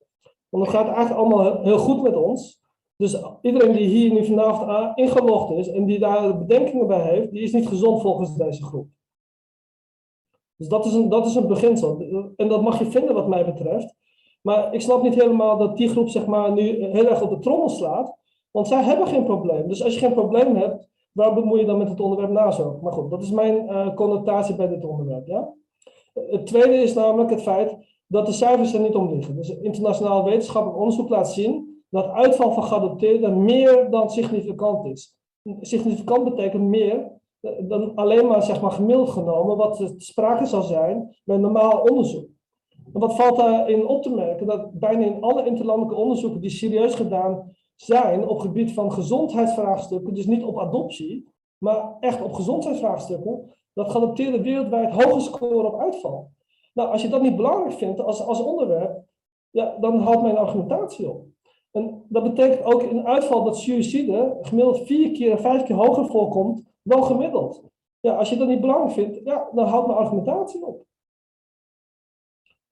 Want 0.49 0.67
het 0.67 0.75
gaat 0.75 0.87
eigenlijk 0.87 1.17
allemaal 1.17 1.63
heel 1.63 1.79
goed 1.79 2.03
met 2.03 2.17
ons. 2.17 2.61
Dus 2.97 3.17
iedereen 3.41 3.73
die 3.73 3.87
hier 3.87 4.13
nu 4.13 4.25
vanavond 4.25 4.99
ingelogd 4.99 5.51
is 5.59 5.69
en 5.69 5.85
die 5.85 5.99
daar 5.99 6.39
bedenkingen 6.39 6.87
bij 6.87 7.03
heeft, 7.03 7.33
die 7.33 7.43
is 7.43 7.53
niet 7.53 7.69
gezond 7.69 8.01
volgens 8.01 8.37
deze 8.37 8.65
groep. 8.65 8.87
Dus 10.57 10.69
dat 10.69 10.87
is 10.87 10.93
een, 10.93 11.09
dat 11.09 11.27
is 11.27 11.35
een 11.35 11.47
beginsel. 11.47 12.01
En 12.37 12.49
dat 12.49 12.63
mag 12.63 12.79
je 12.79 12.91
vinden 12.91 13.15
wat 13.15 13.29
mij 13.29 13.45
betreft. 13.45 13.95
Maar 14.43 14.75
ik 14.75 14.81
snap 14.81 15.03
niet 15.03 15.15
helemaal 15.15 15.59
dat 15.59 15.77
die 15.77 15.89
groep 15.89 16.09
zeg 16.09 16.27
maar, 16.27 16.53
nu 16.53 16.85
heel 16.85 17.09
erg 17.09 17.23
op 17.23 17.31
de 17.31 17.39
trommel 17.39 17.69
slaat. 17.69 18.17
Want 18.51 18.69
zij 18.69 18.83
hebben 18.83 19.07
geen 19.07 19.25
probleem. 19.25 19.69
Dus 19.69 19.83
als 19.83 19.95
je 19.95 20.01
geen 20.01 20.13
probleem 20.13 20.57
hebt, 20.57 20.91
waar 21.13 21.35
bemoei 21.35 21.61
je 21.61 21.67
dan 21.67 21.79
met 21.79 21.89
het 21.89 22.01
onderwerp 22.01 22.31
nazorg? 22.31 22.81
Maar 22.81 22.93
goed, 22.93 23.11
dat 23.11 23.23
is 23.23 23.31
mijn 23.31 23.65
uh, 23.65 23.95
connotatie 23.95 24.55
bij 24.55 24.69
dit 24.69 24.85
onderwerp. 24.85 25.27
Ja? 25.27 25.53
Het 26.13 26.47
tweede 26.47 26.75
is 26.75 26.95
namelijk 26.95 27.31
het 27.31 27.43
feit 27.43 27.77
dat 28.07 28.27
de 28.27 28.33
cijfers 28.33 28.75
er 28.75 28.81
niet 28.81 28.95
om 28.95 29.15
liggen. 29.15 29.37
Dus 29.37 29.49
internationaal 29.49 30.25
wetenschappelijk 30.25 30.79
onderzoek 30.79 31.09
laat 31.09 31.33
zien 31.33 31.83
dat 31.89 32.11
uitval 32.11 32.53
van 32.53 32.63
geadopteerden 32.63 33.43
meer 33.43 33.91
dan 33.91 34.11
significant 34.11 34.87
is. 34.87 35.17
Significant 35.61 36.25
betekent 36.25 36.63
meer 36.63 37.13
eh, 37.41 37.53
dan 37.69 37.95
alleen 37.95 38.27
maar, 38.27 38.43
zeg 38.43 38.61
maar 38.61 38.71
gemiddeld 38.71 39.11
genomen 39.11 39.57
wat 39.57 39.93
sprake 39.97 40.47
zal 40.47 40.63
zijn 40.63 41.17
bij 41.25 41.37
normaal 41.37 41.81
onderzoek. 41.81 42.29
En 42.93 43.01
wat 43.01 43.17
valt 43.17 43.37
daarin 43.37 43.87
op 43.87 44.03
te 44.03 44.11
merken? 44.11 44.47
Dat 44.47 44.73
bijna 44.73 45.05
in 45.05 45.23
alle 45.23 45.47
interlandelijke 45.47 46.01
onderzoeken 46.01 46.41
die 46.41 46.51
serieus 46.51 46.95
gedaan 46.95 47.51
zijn 47.75 48.29
op 48.29 48.39
gebied 48.39 48.73
van 48.73 48.93
gezondheidsvraagstukken, 48.93 50.15
dus 50.15 50.27
niet 50.27 50.45
op 50.45 50.59
adoptie, 50.59 51.29
maar 51.59 51.97
echt 52.01 52.23
op 52.23 52.33
gezondheidsvraagstukken, 52.33 53.51
dat 53.73 53.91
geadopteerden 53.91 54.43
wereldwijd 54.43 55.05
hoge 55.05 55.21
scoren 55.21 55.75
op 55.75 55.81
uitval. 55.81 56.31
Nou, 56.73 56.91
als 56.91 57.03
je 57.03 57.09
dat 57.09 57.23
niet 57.23 57.37
belangrijk 57.37 57.73
vindt 57.73 58.01
als, 58.01 58.21
als 58.21 58.43
onderwerp, 58.43 59.05
ja, 59.51 59.77
dan 59.81 59.99
houdt 59.99 60.23
mijn 60.23 60.37
argumentatie 60.37 61.11
op. 61.11 61.27
En 61.71 62.05
dat 62.09 62.23
betekent 62.23 62.65
ook 62.65 62.83
in 62.83 63.07
uitval 63.07 63.45
dat 63.45 63.57
suïcide 63.57 64.39
gemiddeld 64.43 64.87
vier 64.87 65.13
keer, 65.13 65.39
vijf 65.39 65.63
keer 65.63 65.77
hoger 65.77 66.07
voorkomt 66.07 66.63
dan 66.83 67.05
gemiddeld. 67.05 67.63
Ja, 68.01 68.17
als 68.17 68.31
je 68.31 68.37
dat 68.37 68.49
niet 68.49 68.61
belangrijk 68.61 68.93
vindt, 68.93 69.21
ja, 69.25 69.49
dan 69.53 69.67
houdt 69.67 69.87
mijn 69.87 69.99
argumentatie 69.99 70.67
op. 70.67 70.85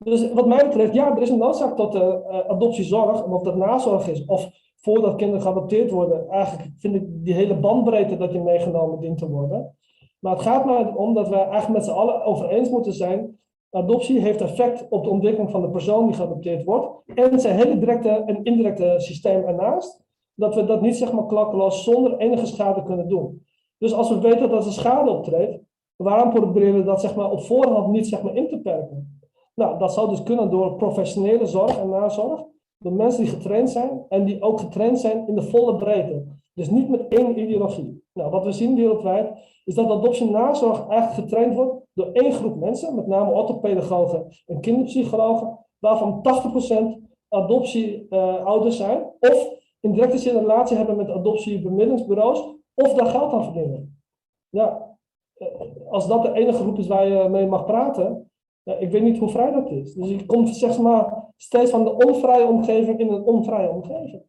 Dus 0.05 0.33
wat 0.33 0.47
mij 0.47 0.65
betreft, 0.65 0.95
ja, 0.95 1.17
er 1.17 1.23
is 1.23 1.31
een 1.31 1.39
noodzaak 1.39 1.77
tot 1.77 1.95
uh, 1.95 2.01
adoptiezorg, 2.49 3.25
of 3.25 3.43
dat 3.43 3.57
nazorg 3.57 4.09
is, 4.09 4.25
of 4.25 4.49
voordat 4.81 5.17
kinderen 5.17 5.43
geadopteerd 5.43 5.91
worden, 5.91 6.29
eigenlijk 6.29 6.71
vind 6.79 6.95
ik 6.95 7.25
die 7.25 7.35
hele 7.35 7.57
bandbreedte 7.57 8.17
dat 8.17 8.33
je 8.33 8.41
meegenomen 8.41 9.01
dient 9.01 9.19
te 9.19 9.29
worden. 9.29 9.77
Maar 10.19 10.33
het 10.33 10.43
gaat 10.43 10.65
maar 10.65 10.97
om 10.97 11.15
dat 11.15 11.29
we 11.29 11.35
eigenlijk 11.35 11.69
met 11.69 11.85
z'n 11.85 11.91
allen 11.91 12.25
over 12.25 12.49
eens 12.49 12.71
moeten 12.71 12.93
zijn. 12.93 13.39
Adoptie 13.71 14.21
heeft 14.21 14.41
effect 14.41 14.87
op 14.89 15.05
de 15.05 15.11
ontwikkeling 15.11 15.51
van 15.51 15.61
de 15.61 15.71
persoon 15.71 16.07
die 16.07 16.15
geadopteerd 16.15 16.65
wordt. 16.65 17.03
En 17.15 17.41
zijn 17.41 17.57
hele 17.57 17.79
directe 17.79 18.09
en 18.09 18.45
indirecte 18.45 18.95
systeem 18.97 19.45
ernaast. 19.45 20.03
Dat 20.35 20.55
we 20.55 20.65
dat 20.65 20.81
niet 20.81 20.97
zeg 20.97 21.13
maar 21.13 21.27
klakkeloos 21.27 21.85
zonder 21.85 22.17
enige 22.17 22.47
schade 22.47 22.83
kunnen 22.83 23.09
doen. 23.09 23.43
Dus 23.79 23.93
als 23.93 24.09
we 24.09 24.21
weten 24.21 24.51
dat 24.51 24.67
er 24.67 24.73
schade 24.73 25.11
optreedt, 25.11 25.63
waarom 25.97 26.31
proberen 26.31 26.75
we 26.75 26.85
dat 26.85 27.01
zeg 27.01 27.15
maar, 27.15 27.31
op 27.31 27.41
voorhand 27.41 27.89
niet 27.89 28.07
zeg 28.07 28.23
maar, 28.23 28.35
in 28.35 28.49
te 28.49 28.61
perken? 28.61 29.21
Nou, 29.55 29.79
dat 29.79 29.93
zou 29.93 30.09
dus 30.09 30.23
kunnen 30.23 30.51
door 30.51 30.77
professionele 30.77 31.47
zorg 31.47 31.79
en 31.79 31.89
nazorg 31.89 32.45
door 32.83 32.93
mensen 32.93 33.23
die 33.25 33.33
getraind 33.33 33.71
zijn 33.71 34.05
en 34.09 34.25
die 34.25 34.43
ook 34.43 34.61
getraind 34.61 35.01
zijn 35.01 35.27
in 35.27 35.35
de 35.35 35.43
volle 35.43 35.77
breedte. 35.77 36.25
Dus 36.55 36.71
niet 36.71 36.89
met 36.89 37.09
één 37.09 37.39
ideologie. 37.39 38.05
Nou, 38.13 38.31
wat 38.31 38.45
we 38.45 38.53
zien 38.53 38.75
wereldwijd 38.75 39.33
is 39.65 39.75
dat 39.75 39.91
adoptie 39.91 40.31
nazorg 40.31 40.89
eigenlijk 40.89 41.21
getraind 41.21 41.55
wordt 41.55 41.85
door 41.95 42.13
één 42.13 42.33
groep 42.33 42.57
mensen, 42.57 42.95
met 42.95 43.07
name 43.07 43.33
orthopedagogen 43.33 44.27
en 44.47 44.61
kinderpsychologen, 44.61 45.59
waarvan 45.79 46.23
80% 46.99 47.09
adoptieouders 47.29 48.81
uh, 48.81 48.87
zijn, 48.87 49.05
of 49.21 49.49
in 49.81 49.93
directe 49.93 50.19
zin 50.19 50.35
een 50.35 50.41
relatie 50.41 50.77
hebben 50.77 50.97
met 50.97 51.11
adoptiebemiddelingsbureaus, 51.11 52.55
of 52.75 52.95
daar 52.95 53.07
geld 53.07 53.33
aan 53.33 53.45
verdienen. 53.45 54.03
Ja, 54.49 54.97
eh, 55.35 55.47
als 55.91 56.09
dat 56.09 56.23
de 56.23 56.33
enige 56.33 56.59
groep 56.59 56.79
is 56.79 56.87
waar 56.87 57.07
je 57.07 57.29
mee 57.29 57.47
mag 57.47 57.65
praten, 57.65 58.30
ik 58.79 58.91
weet 58.91 59.03
niet 59.03 59.19
hoe 59.19 59.31
vrij 59.31 59.51
dat 59.51 59.71
is. 59.71 59.95
Dus 59.95 60.09
je 60.09 60.27
komt 60.27 60.57
zeg 60.57 60.79
maar 60.79 61.33
steeds 61.37 61.71
van 61.71 61.85
de 61.85 61.93
onvrije 61.93 62.47
omgeving 62.47 62.99
in 62.99 63.09
een 63.09 63.23
onvrije 63.23 63.69
omgeving. 63.69 64.23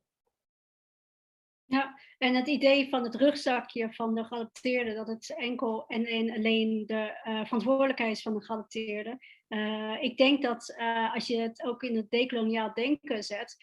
Ja, 1.66 2.00
en 2.18 2.36
het 2.36 2.48
idee 2.48 2.90
van 2.90 3.04
het 3.04 3.16
rugzakje 3.16 3.94
van 3.94 4.16
de 4.16 4.24
geadopteerde, 4.24 4.94
dat 4.94 5.08
het 5.08 5.36
enkel 5.38 5.86
en, 5.88 6.32
alleen 6.32 6.84
de 6.86 7.22
uh, 7.28 7.46
verantwoordelijkheid 7.46 8.16
is 8.16 8.22
van 8.22 8.34
de 8.34 8.44
geadopteerde. 8.44 9.18
Uh, 9.50 9.98
ik 10.02 10.18
denk 10.18 10.42
dat 10.42 10.76
uh, 10.78 11.14
als 11.14 11.28
je 11.28 11.38
het 11.38 11.64
ook 11.64 11.84
in 11.84 11.96
het 11.96 12.10
decoloniaal 12.10 12.74
denken 12.74 13.24
zet, 13.24 13.58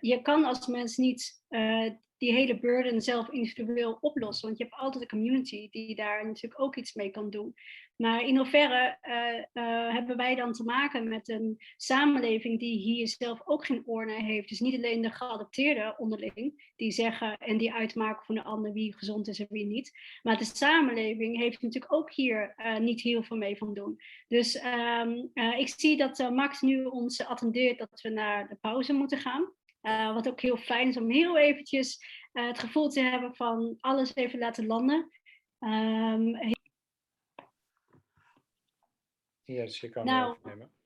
je 0.00 0.20
kan 0.22 0.44
als 0.44 0.66
mens 0.66 0.96
niet 0.96 1.42
die 2.22 2.32
hele 2.32 2.60
burden 2.60 3.00
zelf 3.00 3.28
individueel 3.28 3.98
oplossen. 4.00 4.46
Want 4.46 4.58
je 4.58 4.64
hebt 4.64 4.76
altijd 4.76 5.02
een 5.02 5.08
community 5.08 5.68
die 5.70 5.94
daar 5.94 6.26
natuurlijk 6.26 6.60
ook 6.60 6.76
iets 6.76 6.94
mee 6.94 7.10
kan 7.10 7.30
doen. 7.30 7.54
Maar 8.02 8.22
in 8.22 8.36
hoeverre 8.36 8.98
uh, 9.02 9.64
uh, 9.64 9.92
hebben 9.92 10.16
wij 10.16 10.34
dan 10.34 10.52
te 10.52 10.64
maken 10.64 11.08
met 11.08 11.28
een 11.28 11.58
samenleving 11.76 12.58
die 12.58 12.78
hier 12.78 13.08
zelf 13.08 13.40
ook 13.44 13.66
geen 13.66 13.82
orde 13.86 14.12
heeft? 14.12 14.48
Dus 14.48 14.60
niet 14.60 14.74
alleen 14.74 15.02
de 15.02 15.10
geadopteerden 15.10 15.98
onderling, 15.98 16.72
die 16.76 16.90
zeggen 16.90 17.36
en 17.36 17.56
die 17.56 17.72
uitmaken 17.72 18.24
van 18.24 18.34
de 18.34 18.42
ander 18.42 18.72
wie 18.72 18.94
gezond 18.94 19.28
is 19.28 19.40
en 19.40 19.46
wie 19.50 19.66
niet. 19.66 19.98
Maar 20.22 20.38
de 20.38 20.44
samenleving 20.44 21.36
heeft 21.36 21.62
natuurlijk 21.62 21.92
ook 21.92 22.12
hier 22.12 22.54
uh, 22.56 22.78
niet 22.78 23.00
heel 23.00 23.22
veel 23.22 23.36
mee 23.36 23.56
van 23.56 23.74
doen. 23.74 24.00
Dus 24.28 24.64
um, 24.64 25.30
ik 25.34 25.68
zie 25.76 25.96
dat 25.96 26.30
Max 26.30 26.60
nu 26.60 26.84
ons 26.84 27.26
attendeert 27.26 27.78
dat 27.78 28.00
we 28.00 28.08
naar 28.08 28.48
de 28.48 28.56
pauze 28.60 28.92
moeten 28.92 29.18
gaan. 29.18 29.52
Wat 30.14 30.28
ook 30.28 30.40
heel 30.40 30.56
fijn 30.56 30.88
is 30.88 30.96
om 30.96 31.10
heel 31.10 31.38
eventjes 31.38 32.04
het 32.32 32.58
gevoel 32.58 32.88
te 32.88 33.00
hebben 33.00 33.34
van 33.34 33.76
alles 33.80 34.14
even 34.14 34.38
laten 34.38 34.66
landen. 34.66 35.10
Um, 35.58 36.60
yes, 39.44 39.80
je 39.80 39.88
kan 39.88 40.04
nou, 40.04 40.36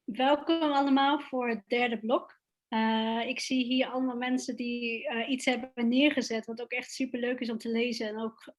welkom 0.04 0.72
allemaal 0.72 1.20
voor 1.20 1.48
het 1.48 1.62
derde 1.66 1.98
blok. 1.98 2.40
Uh, 2.68 3.22
ik 3.26 3.40
zie 3.40 3.64
hier 3.64 3.86
allemaal 3.86 4.16
mensen 4.16 4.56
die 4.56 5.08
iets 5.28 5.44
hebben 5.44 5.88
neergezet, 5.88 6.46
wat 6.46 6.62
ook 6.62 6.70
echt 6.70 6.90
super 6.90 7.20
leuk 7.20 7.40
is 7.40 7.50
om 7.50 7.58
te 7.58 7.68
lezen. 7.68 8.08
En 8.08 8.20
ook 8.20 8.54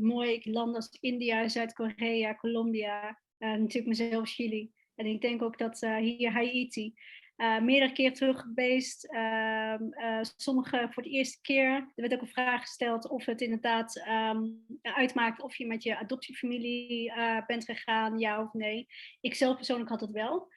mooi 0.00 0.40
landen 0.42 0.74
als 0.74 0.96
India, 1.00 1.48
Zuid-Korea, 1.48 2.34
Colombia, 2.34 3.20
natuurlijk 3.38 3.86
mezelf 3.86 4.30
Chili. 4.30 4.70
En 4.94 5.06
ik 5.06 5.20
denk 5.20 5.42
ook 5.42 5.58
dat 5.58 5.80
hier 5.80 6.32
Haiti 6.32 6.94
uh, 7.36 7.60
meerdere 7.60 7.92
keer 7.92 8.14
terug 8.14 8.40
geweest. 8.40 9.12
Uh, 9.12 9.74
sommige 10.36 10.88
voor 10.90 11.02
de 11.02 11.08
eerste 11.08 11.40
keer. 11.40 11.72
Er 11.72 11.92
werd 11.94 12.14
ook 12.14 12.20
een 12.20 12.26
vraag 12.26 12.60
gesteld 12.60 13.08
of 13.08 13.24
het 13.24 13.40
inderdaad 13.40 14.04
um, 14.08 14.66
uitmaakt 14.82 15.42
of 15.42 15.56
je 15.56 15.66
met 15.66 15.82
je 15.82 15.98
adoptiefamilie 15.98 17.10
uh, 17.10 17.46
bent 17.46 17.64
gegaan, 17.64 18.18
ja 18.18 18.42
of 18.42 18.52
nee. 18.52 18.86
Ik 19.20 19.34
zelf 19.34 19.56
persoonlijk 19.56 19.90
had 19.90 20.00
het 20.00 20.10
wel. 20.10 20.48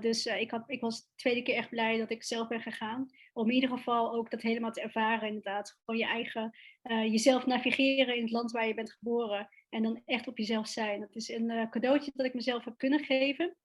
dus 0.00 0.26
ik, 0.26 0.50
had, 0.50 0.64
ik 0.66 0.80
was 0.80 1.02
de 1.02 1.12
tweede 1.16 1.42
keer 1.42 1.54
echt 1.54 1.70
blij 1.70 1.98
dat 1.98 2.10
ik 2.10 2.24
zelf 2.24 2.48
ben 2.48 2.60
gegaan. 2.60 3.06
Om 3.32 3.48
in 3.48 3.54
ieder 3.54 3.70
geval 3.70 4.14
ook 4.14 4.30
dat 4.30 4.42
helemaal 4.42 4.72
te 4.72 4.80
ervaren, 4.80 5.28
inderdaad. 5.28 5.78
Gewoon 5.84 6.00
je 6.00 6.06
eigen, 6.06 6.56
jezelf 6.82 7.46
navigeren 7.46 8.16
in 8.16 8.22
het 8.22 8.30
land 8.30 8.50
waar 8.50 8.66
je 8.66 8.74
bent 8.74 8.92
geboren. 8.92 9.48
En 9.68 9.82
dan 9.82 10.02
echt 10.04 10.28
op 10.28 10.38
jezelf 10.38 10.68
zijn. 10.68 11.00
Dat 11.00 11.14
is 11.14 11.28
een 11.28 11.68
cadeautje 11.70 12.12
dat 12.14 12.26
ik 12.26 12.34
mezelf 12.34 12.64
heb 12.64 12.76
kunnen 12.76 13.04
geven. 13.04 13.56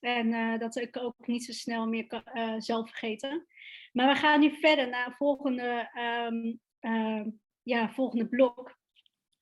En 0.00 0.26
uh, 0.26 0.58
dat 0.58 0.76
ik 0.76 0.96
ook 0.96 1.26
niet 1.26 1.44
zo 1.44 1.52
snel 1.52 1.86
meer 1.86 2.06
kan, 2.06 2.22
uh, 2.34 2.54
zal 2.58 2.86
vergeten. 2.86 3.46
Maar 3.92 4.08
we 4.08 4.20
gaan 4.20 4.40
nu 4.40 4.50
verder 4.50 4.88
naar 4.88 5.04
het 5.04 5.16
volgende, 5.16 5.90
um, 6.30 6.60
uh, 6.80 7.26
ja, 7.62 7.90
volgende 7.90 8.28
blok. 8.28 8.78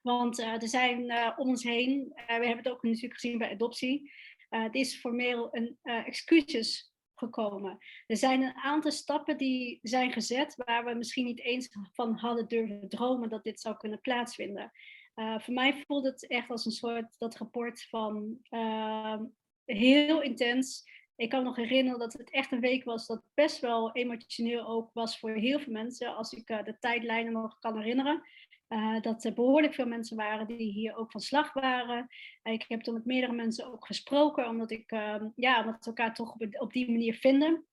Want 0.01 0.39
eh, 0.39 0.63
er 0.63 0.69
zijn 0.69 1.13
om 1.37 1.49
ons 1.49 1.63
heen, 1.63 2.13
we 2.15 2.23
hebben 2.27 2.57
het 2.57 2.69
ook 2.69 2.83
natuurlijk 2.83 3.15
gezien 3.15 3.39
bij 3.39 3.51
adoptie, 3.51 4.13
het 4.49 4.75
is 4.75 5.01
formeel 5.01 5.49
een 5.51 5.79
excuses 5.83 6.95
gekomen. 7.15 7.79
Er 8.07 8.17
zijn 8.17 8.43
een 8.43 8.57
aantal 8.57 8.91
stappen 8.91 9.37
die 9.37 9.79
zijn 9.83 10.13
gezet 10.13 10.55
waar 10.57 10.85
we 10.85 10.95
misschien 10.95 11.25
niet 11.25 11.41
eens 11.41 11.69
van 11.93 12.17
hadden 12.17 12.49
durven 12.49 12.89
dromen 12.89 13.29
dat 13.29 13.45
dit 13.45 13.61
zou 13.61 13.77
kunnen 13.77 14.01
plaatsvinden. 14.01 14.73
Uh, 15.15 15.39
voor 15.39 15.55
mij 15.55 15.85
voelt 15.87 16.05
het 16.05 16.27
echt 16.27 16.51
als 16.51 16.65
een 16.65 16.73
soort 16.73 17.19
dat 17.19 17.37
rapport 17.37 17.83
van 17.83 18.39
uh, 18.51 19.21
heel 19.65 20.23
intens. 20.23 20.93
Ik 21.17 21.29
kan 21.29 21.39
me 21.39 21.45
nog 21.45 21.57
herinneren 21.57 21.99
dat 21.99 22.12
het 22.12 22.31
echt 22.31 22.53
een 22.53 22.61
week 22.61 22.85
was 22.85 23.07
dat 23.07 23.23
best 23.35 23.61
wel 23.61 23.93
emotioneel 23.93 24.67
ook 24.67 24.91
was 24.93 25.19
voor 25.19 25.31
heel 25.31 25.61
veel 25.61 25.73
mensen. 25.73 26.17
Als 26.17 26.33
ik 26.33 26.51
uh, 26.51 26.65
de 26.65 26.79
tijdlijnen 26.79 27.33
nog 27.33 27.59
kan 27.59 27.77
herinneren. 27.77 28.23
Uh, 28.69 29.01
dat 29.01 29.25
er 29.25 29.33
behoorlijk 29.33 29.75
veel 29.75 29.87
mensen 29.87 30.17
waren 30.17 30.47
die 30.47 30.73
hier 30.73 30.97
ook 30.97 31.11
van 31.11 31.21
slag 31.21 31.53
waren. 31.53 32.09
ik 32.43 32.65
heb 32.69 32.81
toen 32.81 32.95
met 32.95 33.05
meerdere 33.05 33.33
mensen 33.33 33.73
ook 33.73 33.87
gesproken, 33.87 34.49
omdat 34.49 34.71
ik, 34.71 34.93
uh, 34.93 35.17
ja, 35.35 35.61
omdat 35.61 35.79
we 35.79 35.87
elkaar 35.87 36.15
toch 36.15 36.37
op, 36.59 36.73
die 36.73 36.91
manier 36.91 37.15
vinden. 37.15 37.67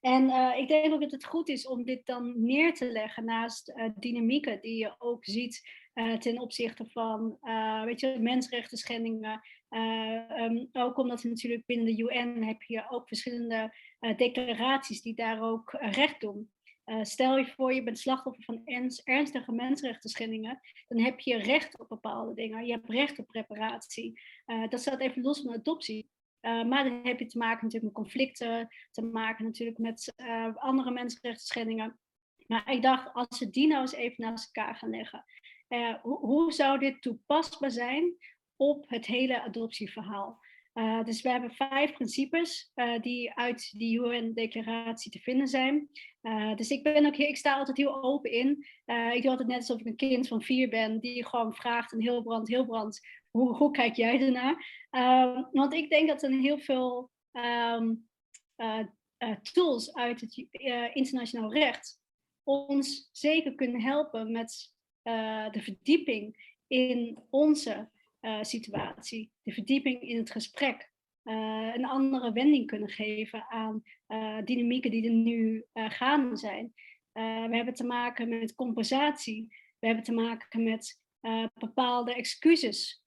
En 0.00 0.30
ik 0.56 0.68
denk 0.68 0.92
ook 0.92 1.00
dat 1.00 1.10
het 1.10 1.24
goed 1.24 1.48
is 1.48 1.66
om 1.66 1.84
dit 1.84 2.06
dan 2.06 2.44
neer 2.44 2.74
te 2.74 2.92
leggen 2.92 3.24
naast 3.24 3.72
dynamieken 3.94 4.60
die 4.60 4.76
je 4.76 4.94
ook 4.98 5.24
ziet 5.24 5.68
ten 6.18 6.40
opzichte 6.40 6.86
van 6.86 7.38
weet 7.84 8.00
je, 8.00 8.16
mensenrechten 8.20 8.78
schendingen, 8.78 9.40
Um, 9.70 10.68
ook 10.72 10.98
omdat 10.98 11.24
natuurlijk 11.24 11.66
binnen 11.66 11.86
de 11.86 12.02
UN 12.02 12.44
heb 12.44 12.62
je 12.62 12.90
ook 12.90 13.08
verschillende 13.08 13.74
uh, 14.00 14.16
declaraties 14.16 15.02
die 15.02 15.14
daar 15.14 15.42
ook 15.42 15.72
uh, 15.72 15.92
recht 15.92 16.20
doen. 16.20 16.50
Stel 17.02 17.38
je 17.38 17.46
voor, 17.46 17.74
je 17.74 17.82
bent 17.82 17.98
slachtoffer 17.98 18.44
van 18.44 18.60
ernstige 19.04 19.52
mensenrechten 19.52 20.10
schendingen, 20.10 20.60
dan 20.86 21.00
heb 21.00 21.20
je 21.20 21.36
recht 21.36 21.78
op 21.78 21.88
bepaalde 21.88 22.34
dingen. 22.34 22.66
Je 22.66 22.72
hebt 22.72 22.88
recht 22.88 23.18
op 23.18 23.30
reparatie. 23.30 24.20
dat 24.68 24.80
staat 24.80 25.00
even 25.00 25.22
los 25.22 25.40
van 25.40 25.54
adoptie. 25.54 26.10
maar 26.40 26.84
dan 26.84 27.00
heb 27.02 27.18
je 27.18 27.26
te 27.26 27.38
maken 27.38 27.64
natuurlijk 27.64 27.84
met 27.84 28.04
conflicten, 28.04 28.68
te 28.90 29.02
maken 29.02 29.44
natuurlijk 29.44 29.78
met 29.78 30.14
andere 30.54 30.90
mensenrechten 30.90 31.46
schendingen. 31.46 31.98
Maar 32.46 32.72
ik 32.72 32.82
dacht, 32.82 33.12
als 33.12 33.38
we 33.38 33.50
die 33.50 33.66
nou 33.66 33.80
eens 33.80 33.94
even 33.94 34.24
naast 34.24 34.50
elkaar 34.52 34.74
gaan 34.74 34.90
leggen. 34.90 35.24
Hoe 36.02 36.52
zou 36.52 36.78
dit 36.78 37.02
toepasbaar 37.02 37.70
zijn 37.70 38.16
op 38.58 38.84
het 38.88 39.06
hele 39.06 39.42
adoptieverhaal. 39.42 40.40
Uh, 40.74 41.04
dus 41.04 41.22
we 41.22 41.30
hebben 41.30 41.50
vijf 41.50 41.92
principes 41.92 42.72
uh, 42.74 43.00
die 43.00 43.34
uit 43.34 43.78
die 43.78 43.98
UN-declaratie 43.98 45.10
te 45.10 45.18
vinden 45.18 45.48
zijn. 45.48 45.88
Uh, 46.22 46.56
dus 46.56 46.70
ik, 46.70 46.82
ben 46.82 47.06
ook, 47.06 47.16
ik 47.16 47.36
sta 47.36 47.58
altijd 47.58 47.76
heel 47.76 48.02
open 48.02 48.30
in. 48.30 48.66
ik 49.12 49.22
doe 49.22 49.30
altijd 49.30 49.48
net 49.48 49.58
alsof 49.58 49.80
ik 49.80 49.86
een 49.86 49.96
kind 49.96 50.28
van 50.28 50.42
vier 50.42 50.68
ben 50.68 51.00
die 51.00 51.26
gewoon 51.26 51.54
vraagt 51.54 51.92
en 51.92 52.00
heel 52.00 52.22
brand, 52.22 52.48
heel 52.48 52.66
brand, 52.66 53.00
hoe, 53.30 53.56
hoe 53.56 53.70
kijk 53.70 53.96
jij 53.96 54.20
ernaar? 54.20 54.86
Ehm, 54.90 55.42
want 55.52 55.72
ik 55.72 55.90
denk 55.90 56.08
dat 56.08 56.22
er 56.22 56.30
heel 56.30 56.58
veel 56.58 57.10
um, 57.32 58.08
tools 59.52 59.94
uit 59.94 60.20
het 60.20 60.46
internationaal 60.92 61.52
recht 61.52 62.00
ons 62.42 63.08
zeker 63.12 63.54
kunnen 63.54 63.80
helpen 63.80 64.32
met 64.32 64.74
de 65.52 65.60
verdieping 65.60 66.56
in 66.66 67.18
onze 67.30 67.88
uh, 68.20 68.42
situatie, 68.42 69.30
de 69.42 69.52
verdieping 69.52 70.02
in 70.02 70.16
het 70.16 70.30
gesprek, 70.30 70.90
uh, 71.24 71.74
een 71.74 71.84
andere 71.84 72.32
wending 72.32 72.66
kunnen 72.66 72.88
geven 72.88 73.44
aan 73.48 73.82
uh, 74.08 74.38
dynamieken 74.44 74.90
die 74.90 75.04
er 75.04 75.14
nu 75.14 75.64
gaande 75.72 76.36
zijn. 76.36 76.72
we 77.12 77.56
hebben 77.56 77.74
te 77.74 77.84
maken 77.84 78.28
met 78.28 78.54
compensatie, 78.54 79.46
we 79.78 79.86
hebben 79.86 80.04
te 80.04 80.12
maken 80.12 80.62
met 80.62 81.00
bepaalde 81.54 82.14
excuses. 82.14 83.02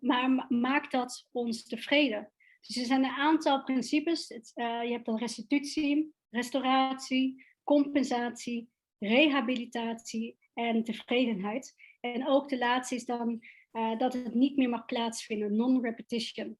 maar 0.00 0.46
maakt 0.48 0.92
dat 0.92 1.28
ons 1.32 1.64
tevreden? 1.64 2.32
Dus 2.60 2.76
er 2.76 2.84
zijn 2.84 3.04
een 3.04 3.10
aantal 3.10 3.62
principes. 3.62 4.28
Het, 4.28 4.52
je 4.54 4.90
hebt 4.90 5.06
dan 5.06 5.18
restitutie, 5.18 6.14
restauratie, 6.30 7.46
compensatie, 7.64 8.68
rehabilitatie 8.98 10.38
en 10.54 10.84
tevredenheid. 10.84 11.74
En 12.00 12.28
ook 12.28 12.48
de 12.48 12.58
laatste 12.58 12.94
is 12.94 13.04
dan 13.04 13.40
uh, 13.72 13.98
dat 13.98 14.12
het 14.12 14.34
niet 14.34 14.56
meer 14.56 14.68
mag 14.68 14.84
plaatsvinden, 14.84 15.56
non-repetition. 15.56 16.58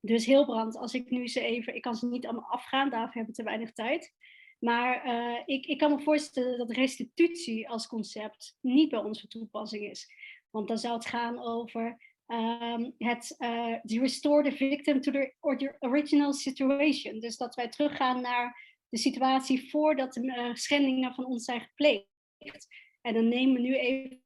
Dus 0.00 0.26
heel 0.26 0.44
brand, 0.44 0.76
als 0.76 0.94
ik 0.94 1.10
nu 1.10 1.28
ze 1.28 1.40
even, 1.40 1.74
ik 1.74 1.82
kan 1.82 1.94
ze 1.94 2.06
niet 2.06 2.26
allemaal 2.26 2.50
afgaan, 2.50 2.90
daarvoor 2.90 3.14
hebben 3.14 3.34
we 3.34 3.42
te 3.42 3.48
weinig 3.48 3.72
tijd. 3.72 4.14
Maar 4.58 5.06
uh, 5.06 5.42
ik, 5.44 5.66
ik 5.66 5.78
kan 5.78 5.94
me 5.94 6.02
voorstellen 6.02 6.58
dat 6.58 6.70
restitutie 6.70 7.68
als 7.68 7.86
concept 7.86 8.56
niet 8.60 8.88
bij 8.88 9.00
van 9.00 9.14
toepassing 9.28 9.90
is. 9.90 10.08
Want 10.50 10.68
dan 10.68 10.78
zou 10.78 10.94
het 10.94 11.06
gaan 11.06 11.42
over 11.42 11.98
um, 12.26 12.94
het 12.98 13.34
uh, 13.38 13.76
restore 13.82 14.42
the 14.42 14.56
victim 14.56 15.00
to 15.00 15.12
the, 15.12 15.34
or 15.40 15.58
the 15.58 15.76
original 15.78 16.32
situation. 16.32 17.20
Dus 17.20 17.36
dat 17.36 17.54
wij 17.54 17.68
teruggaan 17.68 18.20
naar 18.20 18.78
de 18.88 18.98
situatie 18.98 19.70
voordat 19.70 20.12
de 20.12 20.50
schendingen 20.52 21.14
van 21.14 21.24
ons 21.24 21.44
zijn 21.44 21.60
gepleegd. 21.60 22.66
En 23.00 23.14
dan 23.14 23.28
nemen 23.28 23.54
we 23.54 23.60
nu 23.60 23.76
even 23.76 24.20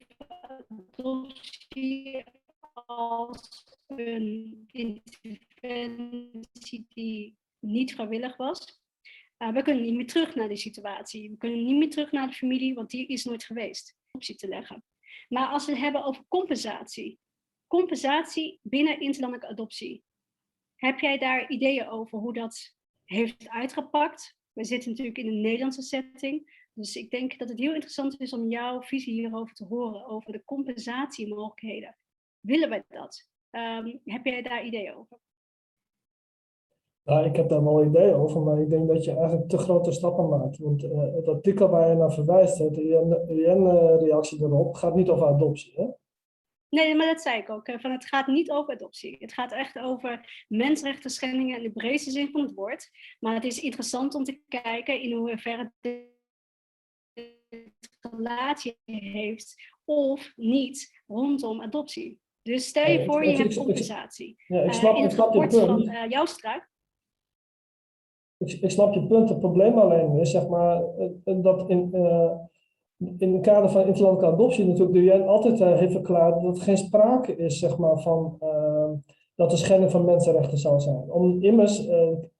adoptie 0.49 2.23
als 2.85 3.65
een 3.87 4.63
interventie 4.71 6.85
die 6.89 7.37
niet 7.59 7.93
vrijwillig 7.93 8.37
was. 8.37 8.83
Uh, 9.37 9.53
we 9.53 9.61
kunnen 9.61 9.83
niet 9.83 9.95
meer 9.95 10.07
terug 10.07 10.35
naar 10.35 10.47
die 10.47 10.57
situatie. 10.57 11.29
We 11.29 11.37
kunnen 11.37 11.63
niet 11.63 11.77
meer 11.77 11.89
terug 11.89 12.11
naar 12.11 12.27
de 12.27 12.33
familie, 12.33 12.73
want 12.73 12.89
die 12.89 13.07
is 13.07 13.23
nooit 13.23 13.43
geweest. 13.43 13.95
Optie 14.11 14.35
te 14.35 14.47
leggen. 14.47 14.83
Maar 15.29 15.47
als 15.47 15.65
we 15.65 15.71
het 15.71 15.81
hebben 15.81 16.03
over 16.03 16.25
compensatie. 16.27 17.19
Compensatie 17.67 18.59
binnen 18.61 18.99
interlandelijke 18.99 19.51
adoptie. 19.51 20.03
Heb 20.75 20.99
jij 20.99 21.17
daar 21.17 21.49
ideeën 21.49 21.87
over 21.87 22.19
hoe 22.19 22.33
dat 22.33 22.75
heeft 23.03 23.49
uitgepakt? 23.49 24.37
We 24.53 24.63
zitten 24.63 24.89
natuurlijk 24.89 25.17
in 25.17 25.27
een 25.27 25.41
Nederlandse 25.41 25.81
setting. 25.81 26.64
Dus 26.75 26.95
ik 26.95 27.09
denk 27.09 27.39
dat 27.39 27.49
het 27.49 27.59
heel 27.59 27.73
interessant 27.73 28.21
is 28.21 28.33
om 28.33 28.49
jouw 28.49 28.81
visie 28.81 29.13
hierover 29.13 29.55
te 29.55 29.65
horen, 29.65 30.05
over 30.05 30.31
de 30.31 30.43
compensatiemogelijkheden. 30.43 31.97
Willen 32.39 32.69
wij 32.69 32.83
dat? 32.89 33.29
Um, 33.51 34.01
heb 34.03 34.25
jij 34.25 34.41
daar 34.41 34.65
ideeën 34.65 34.95
over? 34.95 35.19
Nou, 37.03 37.25
ik 37.25 37.35
heb 37.35 37.49
daar 37.49 37.63
wel 37.63 37.83
ideeën 37.83 38.13
over, 38.13 38.41
maar 38.41 38.61
ik 38.61 38.69
denk 38.69 38.87
dat 38.87 39.03
je 39.03 39.15
eigenlijk 39.15 39.49
te 39.49 39.57
grote 39.57 39.91
stappen 39.91 40.29
maakt. 40.29 40.57
Want 40.57 40.83
uh, 40.83 41.13
het 41.13 41.27
artikel 41.27 41.69
waar 41.69 41.89
je 41.89 41.95
naar 41.95 42.13
verwijst, 42.13 42.57
de 42.57 43.25
UN-reactie 43.29 44.41
erop, 44.41 44.75
gaat 44.75 44.95
niet 44.95 45.09
over 45.09 45.27
adoptie. 45.27 45.73
Hè? 45.75 45.87
Nee, 46.69 46.95
maar 46.95 47.07
dat 47.07 47.21
zei 47.21 47.41
ik 47.41 47.49
ook. 47.49 47.71
Van 47.79 47.91
het 47.91 48.05
gaat 48.05 48.27
niet 48.27 48.51
over 48.51 48.73
adoptie. 48.73 49.15
Het 49.19 49.33
gaat 49.33 49.51
echt 49.51 49.79
over 49.79 50.45
mensenrechten 50.47 51.09
schendingen 51.09 51.57
in 51.57 51.63
de 51.63 51.71
breedste 51.71 52.11
zin 52.11 52.31
van 52.31 52.41
het 52.41 52.53
woord. 52.53 52.89
Maar 53.19 53.33
het 53.33 53.43
is 53.43 53.61
interessant 53.61 54.15
om 54.15 54.23
te 54.23 54.41
kijken 54.47 55.01
in 55.01 55.11
hoeverre 55.11 55.71
relatie 57.99 58.77
heeft 58.85 59.55
of 59.85 60.33
niet 60.35 61.03
rondom 61.07 61.61
adoptie. 61.61 62.19
Dus 62.41 62.67
stel 62.67 62.91
je 62.91 63.05
voor, 63.05 63.25
je 63.25 63.35
hebt 63.35 63.55
compensatie. 63.55 64.35
Ja, 64.47 64.61
ik 64.61 64.73
snap, 64.73 64.93
uh, 64.93 64.97
in 64.97 65.03
het 65.03 65.13
rapport 65.13 65.55
van 65.55 65.81
uh, 65.81 66.09
jouw 66.09 66.25
struik. 66.25 66.69
Ik, 68.37 68.51
ik, 68.51 68.71
snap 68.71 68.93
je 68.93 69.07
punt. 69.07 69.29
Het 69.29 69.39
probleem 69.39 69.77
alleen 69.77 70.19
is, 70.19 70.31
zeg 70.31 70.47
maar, 70.47 70.83
eh, 71.23 71.41
dat 71.41 71.69
in, 71.69 71.89
uh, 71.93 72.31
in 73.17 73.33
het 73.33 73.41
kader 73.41 73.69
van 73.69 73.85
interlandelijke 73.85 74.33
adoptie 74.33 74.65
natuurlijk 74.65 74.93
de 74.93 74.99
UN 74.99 75.27
altijd 75.27 75.59
heeft 75.59 75.91
verklaard 75.91 76.41
dat 76.41 76.57
er 76.57 76.63
geen 76.63 76.77
sprake 76.77 77.35
is, 77.35 77.59
zeg 77.59 77.77
maar, 77.77 77.99
van 77.99 78.37
dat 79.35 79.51
er 79.51 79.57
schending 79.57 79.91
van 79.91 80.05
mensenrechten 80.05 80.57
zou 80.57 80.79
zijn. 80.79 81.11
Om 81.11 81.43
immers, 81.43 81.87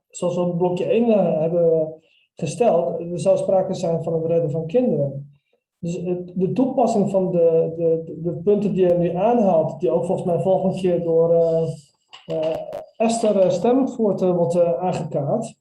zoals 0.10 0.36
we 0.36 0.42
op 0.42 0.58
blokje 0.58 0.86
1 0.86 1.40
hebben 1.40 1.94
gesteld, 2.36 3.00
er 3.00 3.20
zou 3.20 3.38
sprake 3.38 3.74
zijn 3.74 4.04
van 4.04 4.14
het 4.14 4.26
redden 4.26 4.52
van 4.52 4.68
kinderen. 4.68 5.30
Dus 5.80 6.00
de 6.36 6.52
toepassing 6.54 7.12
van 7.12 7.32
de, 7.32 7.74
de, 7.78 8.20
de 8.24 8.42
punten 8.44 8.74
die 8.74 8.88
je 8.88 8.94
nu 8.94 9.16
aanhaalt, 9.16 9.80
die 9.80 9.92
ook 9.92 10.06
volgens 10.06 10.28
mij 10.28 10.40
volgend 10.40 10.76
keer 10.76 11.04
door 11.04 11.34
uh, 11.34 11.68
uh, 12.28 12.56
Esther 12.98 13.52
Stemvoort 13.52 14.22
uh, 14.22 14.36
wordt 14.36 14.60
aangekaart, 14.60 15.56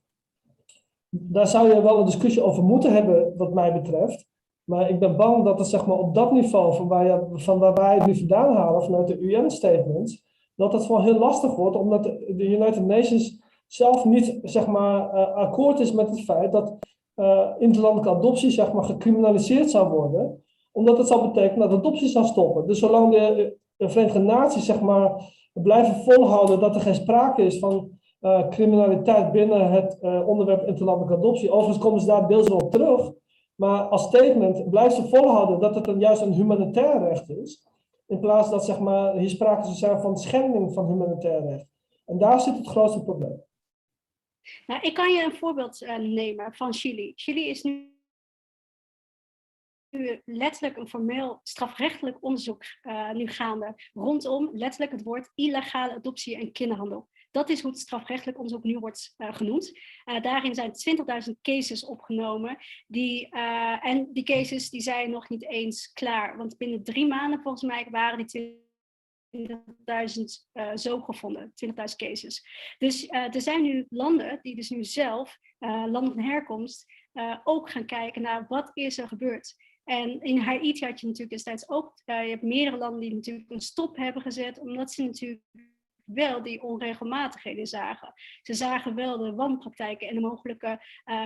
daar 1.09 1.47
zou 1.47 1.75
je 1.75 1.83
wel 1.83 1.99
een 1.99 2.05
discussie 2.05 2.43
over 2.43 2.63
moeten 2.63 2.93
hebben, 2.93 3.35
wat 3.37 3.55
mij 3.55 3.73
betreft. 3.73 4.27
Maar 4.65 4.91
ik 4.91 4.99
ben 4.99 5.17
bang 5.17 5.45
dat 5.45 5.59
het 5.59 5.69
zeg 5.69 5.87
maar, 5.87 5.99
op 5.99 6.15
dat 6.15 6.33
niveau, 6.33 6.75
van 6.75 6.89
waar, 6.89 7.07
je, 7.07 7.29
van 7.33 7.59
waar 7.59 7.75
wij 7.75 7.95
het 7.95 8.07
nu 8.07 8.17
vandaan 8.17 8.57
halen, 8.57 8.83
vanuit 8.83 9.07
de 9.07 9.19
UN-statements, 9.19 10.23
dat 10.55 10.73
het 10.73 10.85
gewoon 10.85 11.03
heel 11.03 11.19
lastig 11.19 11.57
wordt, 11.57 11.77
omdat 11.77 12.03
de 12.03 12.49
United 12.49 12.87
Nations 12.87 13.43
zelf 13.75 14.05
niet 14.05 14.39
zeg 14.43 14.67
maar, 14.67 15.09
akkoord 15.35 15.81
is 15.81 15.93
met 15.93 16.09
het 16.09 16.21
feit 16.21 16.53
dat 16.53 16.77
uh, 17.17 17.49
interlandelijke 17.59 18.19
adoptie 18.19 18.51
zeg 18.51 18.73
maar, 18.73 18.85
gecriminaliseerd 18.85 19.71
zou 19.71 19.89
worden, 19.89 20.45
omdat 20.73 20.99
het 20.99 21.07
zou 21.07 21.29
betekenen 21.29 21.69
dat 21.69 21.79
adoptie 21.79 22.09
zou 22.09 22.25
stoppen. 22.25 22.67
Dus 22.67 22.79
zolang 22.79 23.13
de, 23.13 23.57
de 23.77 23.89
Verenigde 23.89 24.19
Naties 24.19 24.65
zeg 24.65 24.81
maar, 24.81 25.33
blijven 25.53 25.95
volhouden 25.95 26.61
dat 26.61 26.75
er 26.75 26.81
geen 26.81 26.95
sprake 26.95 27.43
is 27.43 27.59
van 27.59 27.91
uh, 28.21 28.49
criminaliteit 28.49 29.33
binnen 29.33 29.71
het 29.71 29.99
onderwerp 30.27 30.67
interlandelijke 30.67 31.17
adoptie, 31.17 31.51
overigens 31.51 31.79
komen 31.79 32.01
ze 32.01 32.07
daar 32.07 32.29
deels 32.29 32.49
wel 32.49 32.59
op 32.59 32.71
terug, 32.71 33.13
maar 33.55 33.83
als 33.83 34.03
statement 34.03 34.71
blijven 34.71 35.03
ze 35.03 35.09
volhouden 35.09 35.61
dat 35.61 35.75
het 35.75 35.87
een, 35.87 35.99
juist 35.99 36.23
een 36.23 36.33
humanitair 36.33 37.09
recht 37.09 37.31
is, 37.31 37.67
in 38.07 38.21
plaats 38.21 38.51
dat 38.51 38.65
zeg 38.65 38.79
maar, 38.79 39.17
hier 39.17 39.31
sprake 39.31 39.65
zou 39.65 39.77
zijn 39.77 40.01
van 40.01 40.19
schending 40.19 40.73
van 40.73 40.87
humanitair 40.87 41.47
recht. 41.47 41.67
En 42.05 42.19
daar 42.19 42.41
zit 42.41 42.57
het 42.57 42.67
grootste 42.67 43.03
probleem. 43.03 43.43
Nou, 44.67 44.81
ik 44.81 44.95
kan 44.95 45.13
je 45.13 45.23
een 45.23 45.37
voorbeeld 45.37 45.83
uh, 45.83 45.97
nemen 45.97 46.55
van 46.55 46.75
Chili. 46.75 47.13
Chili 47.17 47.49
is 47.49 47.63
nu 47.63 47.93
letterlijk 50.25 50.77
een 50.77 50.89
formeel 50.89 51.41
strafrechtelijk 51.43 52.17
onderzoek 52.21 52.65
uh, 52.83 53.11
nu 53.11 53.27
gaande 53.27 53.75
rondom 53.93 54.51
letterlijk 54.53 54.93
het 54.93 55.03
woord 55.03 55.31
illegale 55.35 55.95
adoptie 55.95 56.37
en 56.37 56.53
kinderhandel. 56.53 57.09
Dat 57.31 57.49
is 57.49 57.61
hoe 57.61 57.71
het 57.71 57.81
strafrechtelijk 57.81 58.39
onderzoek 58.39 58.65
nu 58.65 58.79
wordt 58.79 59.15
uh, 59.19 59.35
genoemd. 59.35 59.79
Uh, 60.05 60.23
daarin 60.23 60.55
zijn 60.55 60.73
20.000 61.29 61.33
cases 61.43 61.85
opgenomen. 61.85 62.59
Die, 62.87 63.29
en 63.81 64.13
die 64.13 64.23
cases 64.23 64.71
die 64.71 64.81
zijn 64.81 65.11
nog 65.11 65.29
niet 65.29 65.49
eens 65.49 65.93
klaar. 65.93 66.37
Want 66.37 66.57
binnen 66.57 66.85
drie 66.85 67.07
maanden 67.07 67.43
volgens 67.43 67.63
mij 67.63 67.87
waren 67.91 68.27
die 68.27 68.64
20.000 69.37 69.43
uh, 70.53 70.71
zo 70.75 71.01
gevonden, 71.01 71.53
20.000 71.67 71.73
cases. 71.97 72.47
Dus 72.79 73.05
uh, 73.05 73.35
er 73.35 73.41
zijn 73.41 73.63
nu 73.63 73.87
landen 73.89 74.39
die 74.43 74.55
dus 74.55 74.71
nu 74.71 74.85
zelf, 74.85 75.39
uh, 75.61 75.85
landen 75.87 76.15
van 76.15 76.23
herkomst, 76.23 76.87
ook 77.45 77.71
gaan 77.71 77.87
kijken 77.87 78.23
naar 78.23 78.47
wat 78.49 78.71
is 78.73 78.99
er 78.99 79.09
gebeurd. 79.09 79.55
En 79.85 80.21
in 80.21 80.39
Haiti 80.39 80.87
had 80.87 81.01
je 81.01 81.07
natuurlijk 81.07 81.33
destijds 81.33 81.69
ook, 81.69 81.93
je 82.05 82.13
hebt 82.13 82.43
meerdere 82.43 82.77
landen 82.77 83.01
die 83.01 83.15
natuurlijk 83.15 83.51
een 83.51 83.61
stop 83.61 83.97
hebben 83.97 84.23
gezet, 84.23 84.59
omdat 84.59 84.93
ze 84.93 85.03
natuurlijk 85.03 85.43
wel 86.05 86.43
die 86.43 86.63
onregelmatigheden 86.63 87.67
zagen. 87.67 88.13
Ze 88.43 88.55
zagen 88.55 88.95
wel 88.95 89.19
de 89.19 89.35
wanpraktijken 89.35 90.09
en 90.09 90.15
de 90.15 90.21
mogelijke 90.21 90.81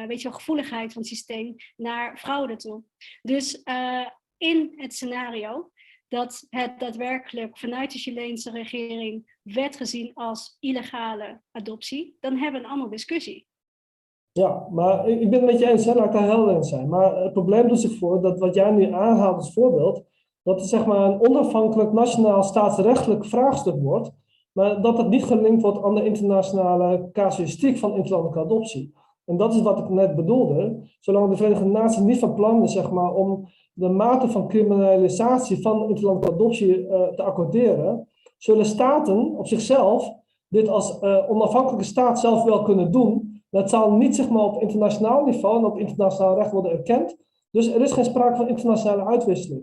weet 0.06 0.22
je, 0.22 0.32
gevoeligheid 0.32 0.92
van 0.92 1.02
het 1.02 1.10
systeem 1.10 1.54
naar 1.76 2.18
fraude 2.18 2.56
toe. 2.56 2.82
Dus 3.22 3.62
in 4.36 4.72
het 4.76 4.94
scenario 4.94 5.70
dat 6.08 6.46
het 6.50 6.78
daadwerkelijk 6.78 7.58
vanuit 7.58 7.92
de 7.92 7.98
Chileense 7.98 8.50
regering 8.50 9.38
werd 9.42 9.76
gezien 9.76 10.10
als 10.14 10.56
illegale 10.60 11.40
adoptie, 11.50 12.16
dan 12.20 12.36
hebben 12.36 12.60
we 12.60 12.66
een 12.66 12.72
andere 12.72 12.90
discussie. 12.90 13.46
Ja, 14.32 14.66
maar 14.70 15.08
ik 15.08 15.30
ben 15.30 15.40
het 15.40 15.50
met 15.50 15.58
je 15.58 15.68
eens, 15.70 15.84
hè, 15.84 15.94
laat 15.94 16.06
ik 16.06 16.12
daar 16.12 16.22
helder 16.22 16.54
in 16.54 16.62
zijn. 16.62 16.88
Maar 16.88 17.16
het 17.16 17.32
probleem 17.32 17.68
doet 17.68 17.80
zich 17.80 17.98
voor 17.98 18.22
dat 18.22 18.38
wat 18.38 18.54
jij 18.54 18.70
nu 18.70 18.92
aanhaalt 18.92 19.36
als 19.36 19.52
voorbeeld, 19.52 20.04
dat 20.42 20.60
het 20.60 20.68
zeg 20.68 20.86
maar 20.86 21.10
een 21.10 21.28
onafhankelijk 21.28 21.92
nationaal 21.92 22.42
staatsrechtelijk 22.42 23.24
vraagstuk 23.24 23.82
wordt, 23.82 24.10
maar 24.52 24.82
dat 24.82 24.98
het 24.98 25.08
niet 25.08 25.24
gelinkt 25.24 25.62
wordt 25.62 25.82
aan 25.82 25.94
de 25.94 26.04
internationale 26.04 27.08
casuïstiek 27.12 27.78
van 27.78 27.94
interlandelijke 27.94 28.40
adoptie. 28.40 28.94
En 29.28 29.36
dat 29.36 29.54
is 29.54 29.62
wat 29.62 29.78
ik 29.78 29.88
net 29.88 30.16
bedoelde. 30.16 30.80
Zolang 31.00 31.30
de 31.30 31.36
Verenigde 31.36 31.64
Naties 31.64 31.98
niet 31.98 32.18
van 32.18 32.34
plan 32.34 32.62
is 32.62 32.72
zeg 32.72 32.90
maar, 32.90 33.14
om 33.14 33.48
de 33.72 33.88
mate 33.88 34.28
van 34.28 34.48
criminalisatie 34.48 35.62
van 35.62 35.88
interlandelijke 35.88 36.34
adoptie 36.34 36.78
uh, 36.78 37.02
te 37.08 37.22
accorderen, 37.22 38.08
zullen 38.38 38.64
staten 38.64 39.36
op 39.38 39.46
zichzelf 39.46 40.12
dit 40.48 40.68
als 40.68 41.02
uh, 41.02 41.30
onafhankelijke 41.30 41.84
staat 41.84 42.20
zelf 42.20 42.44
wel 42.44 42.62
kunnen 42.62 42.90
doen. 42.90 43.42
Dat 43.50 43.70
zal 43.70 43.90
niet 43.90 44.16
zeg 44.16 44.28
maar, 44.28 44.44
op 44.44 44.62
internationaal 44.62 45.24
niveau 45.24 45.58
en 45.58 45.64
op 45.64 45.78
internationaal 45.78 46.34
recht 46.34 46.52
worden 46.52 46.72
erkend. 46.72 47.16
Dus 47.50 47.74
er 47.74 47.80
is 47.80 47.92
geen 47.92 48.04
sprake 48.04 48.36
van 48.36 48.48
internationale 48.48 49.04
uitwisseling. 49.04 49.62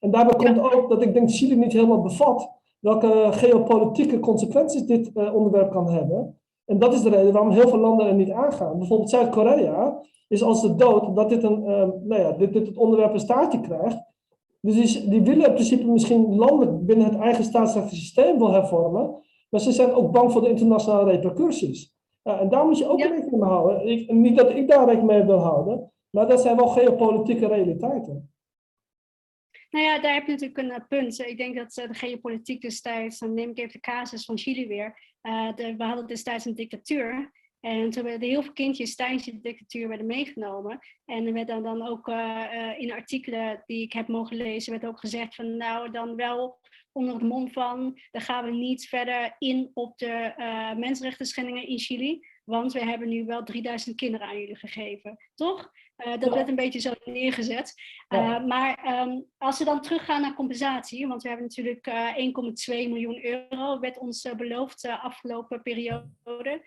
En 0.00 0.10
daarbij 0.10 0.36
komt 0.36 0.74
ook 0.74 0.88
dat 0.88 1.02
ik 1.02 1.14
denk 1.14 1.30
Chili 1.30 1.56
niet 1.56 1.72
helemaal 1.72 2.00
bevat 2.02 2.50
welke 2.78 3.28
geopolitieke 3.30 4.18
consequenties 4.18 4.86
dit 4.86 5.10
uh, 5.14 5.34
onderwerp 5.34 5.70
kan 5.70 5.90
hebben. 5.90 6.41
En 6.64 6.78
dat 6.78 6.94
is 6.94 7.02
de 7.02 7.10
reden 7.10 7.32
waarom 7.32 7.50
heel 7.50 7.68
veel 7.68 7.78
landen 7.78 8.06
er 8.06 8.14
niet 8.14 8.30
aangaan. 8.30 8.78
Bijvoorbeeld 8.78 9.10
Zuid-Korea 9.10 10.00
is 10.28 10.42
als 10.42 10.62
de 10.62 10.74
dood 10.74 11.16
dat 11.16 11.28
dit, 11.28 11.42
een, 11.42 11.60
uh, 11.60 11.66
nou 12.02 12.20
ja, 12.20 12.32
dit, 12.32 12.52
dit 12.52 12.66
het 12.66 12.76
onderwerp 12.76 13.12
een 13.12 13.20
staartje 13.20 13.60
krijgt. 13.60 14.10
Dus 14.60 14.74
die, 14.74 15.08
die, 15.08 15.22
willen 15.22 15.46
in 15.46 15.52
principe 15.52 15.86
misschien 15.86 16.34
landelijk 16.34 16.86
binnen 16.86 17.06
het 17.06 17.18
eigen 17.18 17.44
staatsrechtelijk 17.44 18.02
systeem 18.02 18.38
wil 18.38 18.52
hervormen. 18.52 19.14
Maar 19.50 19.60
ze 19.60 19.72
zijn 19.72 19.92
ook 19.92 20.12
bang 20.12 20.32
voor 20.32 20.40
de 20.40 20.48
internationale 20.48 21.10
repercussies. 21.10 21.94
Ja, 22.22 22.38
en 22.38 22.48
daar 22.48 22.66
moet 22.66 22.78
je 22.78 22.88
ook 22.88 23.00
rekening 23.00 23.30
mee 23.30 23.50
houden. 23.50 23.86
Ik, 23.86 24.12
niet 24.12 24.36
dat 24.36 24.50
ik 24.50 24.68
daar 24.68 24.84
rekening 24.84 25.10
mee 25.10 25.24
wil 25.24 25.38
houden, 25.38 25.92
maar 26.10 26.28
dat 26.28 26.40
zijn 26.40 26.56
wel 26.56 26.66
geopolitieke 26.66 27.46
realiteiten. 27.46 28.31
Nou 29.72 29.84
ja, 29.84 29.98
daar 29.98 30.14
heb 30.14 30.26
je 30.26 30.32
natuurlijk 30.32 30.58
een 30.58 30.70
uh, 30.70 30.86
punt. 30.88 31.18
Ik 31.18 31.36
denk 31.36 31.56
dat 31.56 31.76
uh, 31.76 31.86
de 31.86 31.94
geopolitiek 31.94 32.60
destijds, 32.60 33.18
dan 33.18 33.34
neem 33.34 33.50
ik 33.50 33.58
even 33.58 33.72
de 33.72 33.80
casus 33.80 34.24
van 34.24 34.38
Chili 34.38 34.66
weer. 34.66 35.16
Uh, 35.22 35.54
de, 35.54 35.76
we 35.76 35.84
hadden 35.84 36.06
destijds 36.06 36.44
een 36.44 36.54
dictatuur. 36.54 37.32
En 37.60 37.90
toen 37.90 38.04
werden 38.04 38.28
heel 38.28 38.42
veel 38.42 38.52
kindjes 38.52 38.94
tijdens 38.94 39.24
de 39.24 39.40
dictatuur 39.40 39.88
werden 39.88 40.06
meegenomen. 40.06 40.78
En 41.04 41.26
er 41.26 41.32
werd 41.32 41.48
dan, 41.48 41.62
dan 41.62 41.86
ook 41.86 42.08
in 42.78 42.92
artikelen 42.92 43.62
die 43.66 43.82
ik 43.82 43.92
heb 43.92 44.08
mogen 44.08 44.36
lezen, 44.36 44.72
werd 44.72 44.86
ook 44.86 45.00
gezegd 45.00 45.34
van 45.34 45.56
nou 45.56 45.90
dan 45.90 46.16
wel 46.16 46.58
onder 46.92 47.14
het 47.14 47.22
mom 47.22 47.50
van, 47.50 47.98
dan 48.10 48.22
gaan 48.22 48.44
we 48.44 48.50
niet 48.50 48.88
verder 48.88 49.36
in 49.38 49.70
op 49.74 49.98
de 49.98 50.32
mensenrechten 50.76 51.26
schendingen 51.26 51.66
in 51.66 51.78
Chili. 51.78 52.26
Want 52.44 52.72
we 52.72 52.84
hebben 52.84 53.08
nu 53.08 53.24
wel 53.24 53.44
3000 53.44 53.96
kinderen 53.96 54.26
aan 54.26 54.38
jullie 54.38 54.56
gegeven, 54.56 55.16
toch? 55.34 55.70
Uh, 56.06 56.18
dat 56.18 56.34
werd 56.34 56.48
een 56.48 56.54
beetje 56.54 56.80
zo 56.80 56.92
neergezet. 57.04 57.74
Uh, 58.08 58.44
maar 58.44 59.00
um, 59.00 59.24
als 59.38 59.58
we 59.58 59.64
dan 59.64 59.80
teruggaan 59.80 60.20
naar 60.20 60.34
compensatie, 60.34 61.06
want 61.06 61.22
we 61.22 61.28
hebben 61.28 61.46
natuurlijk 61.46 61.86
uh, 61.86 62.18
eh, 62.18 62.86
1,2 62.86 62.88
miljoen 62.88 63.24
euro, 63.24 63.80
werd 63.80 63.98
ons 63.98 64.28
beloofd 64.36 64.82
de 64.82 64.98
afgelopen 64.98 65.62
periode. 65.62 66.62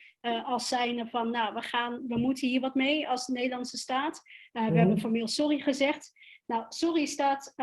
als 0.46 0.68
zijnde 0.68 1.08
van, 1.08 1.32
nou, 1.32 1.54
we, 1.54 1.62
gaan, 1.62 2.08
we 2.08 2.18
moeten 2.18 2.48
hier 2.48 2.62
wat 2.62 2.76
mee 2.76 3.08
als 3.08 3.28
Nederlandse 3.28 3.78
staat. 3.78 4.22
We 4.52 4.60
mm. 4.60 4.76
hebben 4.76 5.00
formeel 5.00 5.28
sorry 5.28 5.60
gezegd. 5.60 6.12
Nou, 6.46 6.66
sorry 6.70 7.06
staat 7.06 7.54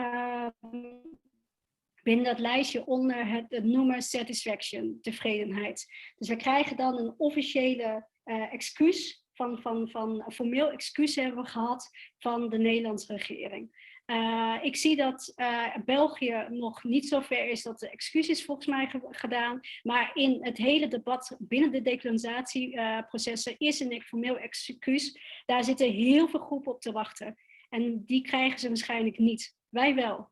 binnen 2.03 2.25
dat 2.25 2.39
lijstje 2.39 2.87
onder 2.87 3.27
het, 3.27 3.45
het 3.49 3.65
noemer 3.65 4.03
satisfaction, 4.03 4.99
tevredenheid. 5.01 5.87
Dus 6.17 6.29
we 6.29 6.37
krijgen 6.37 6.77
dan 6.77 6.99
een 6.99 7.15
officiële 7.17 8.09
excuus 8.51 9.22
van, 9.35 9.61
van, 9.61 9.89
van 9.89 10.25
formeel 10.33 10.71
excuus 10.71 11.17
hebben 11.17 11.43
we 11.43 11.49
gehad 11.49 11.91
van 12.19 12.49
de 12.49 12.59
Nederlandse 12.59 13.13
regering. 13.13 13.91
Uh, 14.07 14.59
ik 14.63 14.77
zie 14.77 14.97
dat 14.97 15.33
uh, 15.37 15.77
België 15.85 16.47
nog 16.49 16.85
niet 16.85 17.09
zo 17.09 17.21
ver 17.21 17.49
is 17.49 17.63
dat 17.63 17.79
de 17.79 17.91
excuus 17.91 18.29
is 18.29 18.45
volgens 18.45 18.67
mij 18.67 18.93
gedaan. 19.11 19.61
Maar 19.83 20.11
in 20.15 20.45
het 20.45 20.57
hele 20.57 20.89
debat 20.89 21.37
binnen 21.39 21.73
de 21.73 21.83
decolonisatieprocessen 21.83 23.59
is 23.59 23.81
een 23.81 24.03
formeel 24.03 24.39
excuus. 24.39 25.19
Daar 25.47 25.65
zitten 25.65 25.91
heel 25.91 26.29
veel 26.29 26.41
groepen 26.41 26.73
op 26.73 26.81
te 26.81 26.93
wachten. 26.93 27.37
En 27.69 28.05
die 28.05 28.23
krijgen 28.23 28.59
ze 28.59 28.69
waarschijnlijk 28.69 29.19
niet. 29.19 29.57
Wij 29.69 29.95
wel. 29.95 30.31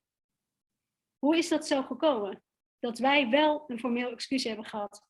Hoe 1.19 1.37
is 1.37 1.49
dat 1.49 1.67
zo 1.67 1.83
gekomen? 1.83 2.43
Dat 2.79 2.99
wij 2.99 3.29
wel 3.29 3.65
een 3.67 3.79
formeel 3.79 4.11
excuus 4.11 4.45
hebben 4.45 4.65
gehad. 4.65 5.09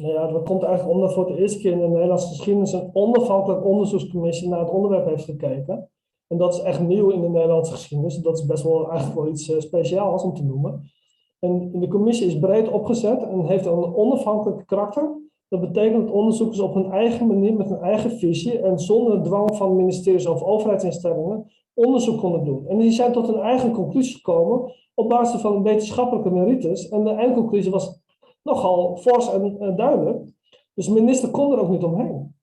Nou 0.00 0.12
ja, 0.12 0.26
dat 0.26 0.42
komt 0.42 0.62
eigenlijk 0.62 0.94
omdat 0.94 1.14
voor 1.14 1.26
de 1.26 1.36
eerste 1.36 1.58
keer 1.58 1.72
in 1.72 1.78
de 1.78 1.88
Nederlandse 1.88 2.28
geschiedenis 2.28 2.72
een 2.72 2.90
onafhankelijk 2.92 3.64
onderzoekscommissie 3.64 4.48
naar 4.48 4.60
het 4.60 4.70
onderwerp 4.70 5.06
heeft 5.06 5.24
gekeken. 5.24 5.90
En 6.26 6.38
dat 6.38 6.54
is 6.54 6.60
echt 6.60 6.80
nieuw 6.80 7.10
in 7.10 7.20
de 7.20 7.28
Nederlandse 7.28 7.72
geschiedenis. 7.72 8.16
Dat 8.16 8.38
is 8.38 8.46
best 8.46 8.62
wel 8.62 8.90
eigenlijk 8.90 9.20
wel 9.20 9.28
iets 9.28 9.48
uh, 9.48 9.60
speciaals 9.60 10.22
om 10.22 10.34
te 10.34 10.44
noemen. 10.44 10.90
En 11.38 11.70
de 11.80 11.88
commissie 11.88 12.26
is 12.26 12.38
breed 12.38 12.70
opgezet 12.70 13.22
en 13.22 13.44
heeft 13.44 13.66
een 13.66 13.94
onafhankelijk 13.94 14.66
karakter. 14.66 15.18
Dat 15.48 15.60
betekent 15.60 16.06
dat 16.06 16.14
onderzoekers 16.14 16.60
op 16.60 16.74
hun 16.74 16.90
eigen 16.90 17.26
manier, 17.26 17.54
met 17.54 17.68
hun 17.68 17.80
eigen 17.80 18.10
visie 18.10 18.58
en 18.58 18.78
zonder 18.78 19.22
dwang 19.22 19.56
van 19.56 19.76
ministeries 19.76 20.26
of 20.26 20.42
overheidsinstellingen 20.42 21.50
onderzoek 21.74 22.18
konden 22.18 22.44
doen. 22.44 22.66
En 22.66 22.78
die 22.78 22.90
zijn 22.90 23.12
tot 23.12 23.26
hun 23.26 23.40
eigen 23.40 23.72
conclusie 23.72 24.14
gekomen 24.14 24.72
op 24.94 25.08
basis 25.08 25.40
van 25.40 25.62
wetenschappelijke 25.62 26.30
merites. 26.30 26.88
En 26.88 27.04
de 27.04 27.10
eindconclusie 27.10 27.70
was 27.70 27.99
nogal 28.42 28.96
fors 28.96 29.32
en 29.32 29.76
duidelijk. 29.76 30.30
Dus 30.74 30.86
de 30.86 30.92
minister 30.92 31.30
kon 31.30 31.52
er 31.52 31.58
ook 31.58 31.70
niet 31.70 31.82
omheen. 31.82 32.38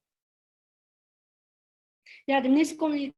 Ja, 2.25 2.41
de 2.41 2.49
minister 2.49 2.77
kon 2.77 2.91
niet 2.91 3.15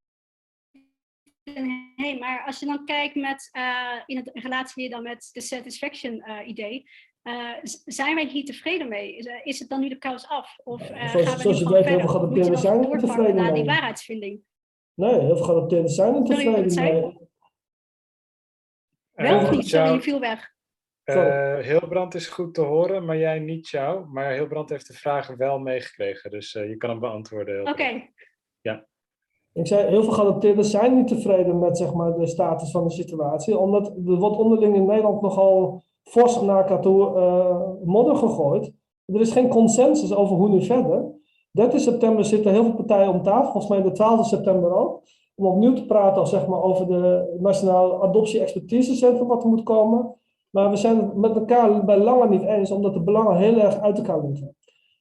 heen. 1.95 2.19
Maar 2.19 2.43
als 2.45 2.59
je 2.59 2.65
dan 2.65 2.85
kijkt 2.85 3.15
met, 3.15 3.49
uh, 3.57 4.01
in 4.05 4.17
het 4.17 4.29
relatie 4.33 4.73
weer 4.75 4.89
dan 4.89 5.03
met 5.03 5.29
de 5.31 5.41
satisfaction 5.41 6.23
uh, 6.27 6.47
idee, 6.47 6.89
uh, 7.23 7.53
zijn 7.85 8.15
wij 8.15 8.25
hier 8.25 8.45
tevreden 8.45 8.87
mee? 8.87 9.15
Is, 9.15 9.27
is, 9.43 9.59
het 9.59 9.69
dan 9.69 9.79
nu 9.79 9.89
de 9.89 9.97
kous 9.97 10.27
af? 10.27 10.59
Of 10.63 10.85
zoals, 10.85 11.01
gaan 11.11 11.35
we 11.35 11.41
zoals 11.41 11.59
je 11.59 11.69
weet, 11.69 11.85
heel 11.85 11.99
veel 11.99 12.09
geadopteerden 12.09 12.57
zijn 12.57 12.91
er 12.91 12.99
tevreden 12.99 13.35
naar 13.35 13.53
die 13.53 13.65
waarheidsvinding? 13.65 14.41
Nee, 14.93 15.19
heel 15.19 15.35
veel 15.35 15.45
geadopteerden 15.45 15.89
zijn 15.89 16.15
er 16.15 16.23
tevreden 16.23 16.73
mee. 16.73 17.17
Wel 19.11 19.41
of 19.41 19.51
niet? 19.51 19.67
Sorry, 19.67 19.93
je 19.93 20.01
viel 20.01 20.19
weg. 20.19 20.57
Uh, 21.15 21.57
Hilbrand 21.57 22.15
is 22.15 22.27
goed 22.27 22.53
te 22.53 22.61
horen, 22.61 23.05
maar 23.05 23.17
jij 23.17 23.39
niet 23.39 23.69
jou. 23.69 24.05
Maar 24.07 24.33
Hilbrand 24.33 24.69
heeft 24.69 24.87
de 24.87 24.93
vragen 24.93 25.37
wel 25.37 25.59
meegekregen, 25.59 26.31
dus 26.31 26.55
uh, 26.55 26.69
je 26.69 26.77
kan 26.77 26.89
hem 26.89 26.99
beantwoorden. 26.99 27.61
Oké. 27.61 27.69
Okay. 27.69 28.13
Ja. 28.61 28.87
Ik 29.53 29.67
zei, 29.67 29.87
heel 29.87 30.03
veel 30.03 30.13
geadopteerden 30.13 30.65
zijn 30.65 30.95
niet 30.95 31.07
tevreden 31.07 31.59
met 31.59 31.77
zeg 31.77 31.93
maar, 31.93 32.13
de 32.13 32.27
status 32.27 32.71
van 32.71 32.87
de 32.87 32.93
situatie, 32.93 33.57
omdat 33.57 33.87
er 33.87 34.15
wordt 34.15 34.37
onderling 34.37 34.75
in 34.75 34.85
Nederland 34.85 35.21
nogal 35.21 35.83
fors 36.03 36.41
naar 36.41 36.65
katoe 36.65 37.15
uh, 37.15 37.85
modder 37.87 38.15
gegooid. 38.15 38.71
Er 39.05 39.19
is 39.19 39.31
geen 39.31 39.47
consensus 39.47 40.13
over 40.13 40.35
hoe 40.35 40.49
nu 40.49 40.61
verder. 40.61 41.17
13 41.51 41.79
september 41.79 42.25
zitten 42.25 42.51
heel 42.51 42.63
veel 42.63 42.75
partijen 42.75 43.13
om 43.13 43.23
tafel, 43.23 43.51
volgens 43.51 43.67
mij 43.67 43.81
de 43.81 43.91
12 43.91 44.27
september 44.27 44.75
ook, 44.75 45.01
om 45.35 45.45
opnieuw 45.45 45.73
te 45.73 45.85
praten 45.85 46.27
zeg 46.27 46.47
maar, 46.47 46.61
over 46.61 46.87
de 46.87 47.37
Nationaal 47.39 48.03
Adoptie 48.03 48.39
Expertisecentrum 48.39 49.27
wat 49.27 49.43
er 49.43 49.49
moet 49.49 49.63
komen. 49.63 50.15
Maar 50.49 50.69
we 50.69 50.75
zijn 50.75 50.97
het 50.97 51.15
met 51.15 51.35
elkaar 51.35 51.85
bij 51.85 51.97
lange 51.97 52.29
niet 52.29 52.43
eens, 52.43 52.71
omdat 52.71 52.93
de 52.93 53.03
belangen 53.03 53.37
heel 53.37 53.57
erg 53.57 53.79
uit 53.79 53.97
elkaar 53.97 54.25
liggen. 54.25 54.55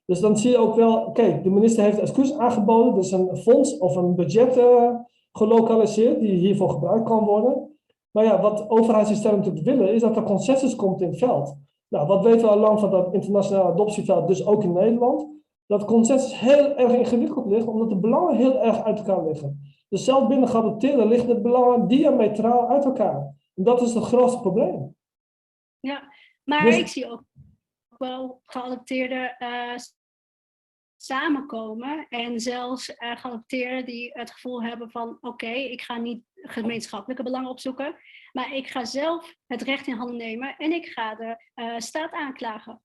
Dus 0.04 0.20
dan 0.20 0.36
zie 0.36 0.50
je 0.50 0.58
ook 0.58 0.74
wel, 0.74 0.96
oké, 0.96 1.40
de 1.42 1.50
minister 1.50 1.84
heeft 1.84 1.98
excuus 1.98 2.38
aangeboden, 2.38 2.94
dus 2.94 3.12
een 3.12 3.36
fonds 3.36 3.78
of 3.78 3.96
een 3.96 4.14
budget 4.14 4.56
uh, 4.56 4.90
gelokaliseerd 5.32 6.20
die 6.20 6.36
hiervoor 6.36 6.70
gebruikt 6.70 7.08
kan 7.08 7.24
worden. 7.24 7.76
Maar 8.10 8.24
ja, 8.24 8.40
wat 8.40 8.70
overheidsinstellingen 8.70 9.44
natuurlijk 9.44 9.76
willen, 9.76 9.94
is 9.94 10.00
dat 10.00 10.16
er 10.16 10.22
consensus 10.22 10.76
komt 10.76 11.00
in 11.00 11.08
het 11.08 11.18
veld. 11.18 11.56
Nou, 11.88 12.06
wat 12.06 12.24
weten 12.24 12.40
we 12.40 12.48
al 12.48 12.58
lang 12.58 12.80
van 12.80 12.90
dat 12.90 13.14
internationale 13.14 13.72
adoptieveld, 13.72 14.28
dus 14.28 14.46
ook 14.46 14.62
in 14.62 14.72
Nederland? 14.72 15.26
Dat 15.66 15.84
consensus 15.84 16.40
heel 16.40 16.76
erg 16.76 16.92
ingewikkeld 16.92 17.46
ligt, 17.46 17.66
omdat 17.66 17.88
de 17.88 17.96
belangen 17.98 18.36
heel 18.36 18.58
erg 18.58 18.82
uit 18.82 18.98
elkaar 18.98 19.24
liggen. 19.24 19.60
Dus 19.88 20.04
zelfs 20.04 20.26
binnen 20.26 20.48
geadopteerden 20.48 21.08
liggen 21.08 21.28
de 21.28 21.40
belangen 21.40 21.88
diametraal 21.88 22.68
uit 22.68 22.84
elkaar. 22.84 23.36
En 23.54 23.64
dat 23.64 23.80
is 23.80 23.94
het 23.94 24.04
grootste 24.04 24.40
probleem. 24.40 24.96
Ja, 25.80 26.14
maar 26.44 26.64
dus- 26.64 26.76
ik 26.76 26.86
zie 26.86 27.10
ook 27.10 27.22
wel 27.98 28.42
geadopteerden 28.46 29.36
uh, 29.38 29.74
samenkomen 30.96 32.06
en 32.08 32.40
zelfs 32.40 32.88
uh, 32.88 33.16
geadopteerden 33.16 33.84
die 33.84 34.10
het 34.12 34.30
gevoel 34.30 34.62
hebben 34.62 34.90
van 34.90 35.18
oké, 35.20 35.50
ik 35.50 35.82
ga 35.82 35.96
niet 35.96 36.24
gemeenschappelijke 36.34 37.22
belangen 37.22 37.50
opzoeken, 37.50 37.96
maar 38.32 38.54
ik 38.54 38.66
ga 38.68 38.84
zelf 38.84 39.34
het 39.46 39.62
recht 39.62 39.86
in 39.86 39.96
handen 39.96 40.16
nemen 40.16 40.56
en 40.56 40.72
ik 40.72 40.86
ga 40.86 41.14
de 41.14 41.44
uh, 41.54 41.78
staat 41.78 42.12
aanklagen. 42.12 42.82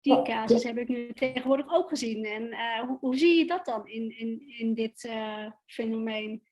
Die 0.00 0.22
casus 0.22 0.62
heb 0.62 0.78
ik 0.78 0.88
nu 0.88 1.12
tegenwoordig 1.12 1.72
ook 1.72 1.88
gezien. 1.88 2.24
En 2.24 2.54
hoe, 2.86 2.98
hoe, 3.00 3.16
zie 3.16 3.38
je 3.38 3.46
dat 3.46 3.64
dan 3.64 3.88
in, 3.88 4.18
in, 4.18 4.48
in 4.58 4.74
dit 4.74 5.10
fenomeen? 5.66 6.42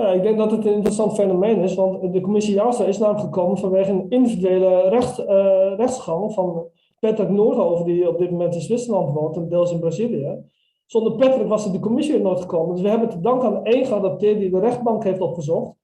Ja, 0.00 0.12
ik 0.12 0.22
denk 0.22 0.38
dat 0.38 0.50
het 0.50 0.66
een 0.66 0.72
interessant 0.72 1.14
fenomeen 1.14 1.60
is, 1.60 1.74
want 1.74 2.12
de 2.12 2.20
commissie 2.20 2.54
JASA 2.54 2.84
is 2.84 2.98
namelijk 2.98 3.24
gekomen 3.24 3.58
vanwege 3.58 3.90
een 3.90 4.06
individuele 4.08 4.88
recht, 4.88 5.18
uh, 5.18 5.74
rechtsgang 5.76 6.32
van 6.32 6.68
Patrick 7.00 7.28
Noordhoven, 7.28 7.84
die 7.84 8.08
op 8.08 8.18
dit 8.18 8.30
moment 8.30 8.54
in 8.54 8.60
Zwitserland 8.60 9.12
woont 9.12 9.36
en 9.36 9.48
deels 9.48 9.72
in 9.72 9.78
Brazilië. 9.78 10.44
Zonder 10.86 11.12
Patrick 11.12 11.48
was 11.48 11.66
er 11.66 11.72
de 11.72 11.80
commissie 11.80 12.18
nooit 12.18 12.40
gekomen. 12.40 12.74
Dus 12.74 12.84
we 12.84 12.88
hebben 12.88 13.08
te 13.08 13.20
danken 13.20 13.48
aan 13.48 13.64
één 13.64 13.86
geadopteerd 13.86 14.38
die 14.38 14.50
de 14.50 14.60
rechtbank 14.60 15.04
heeft 15.04 15.20
opgezocht. 15.20 15.74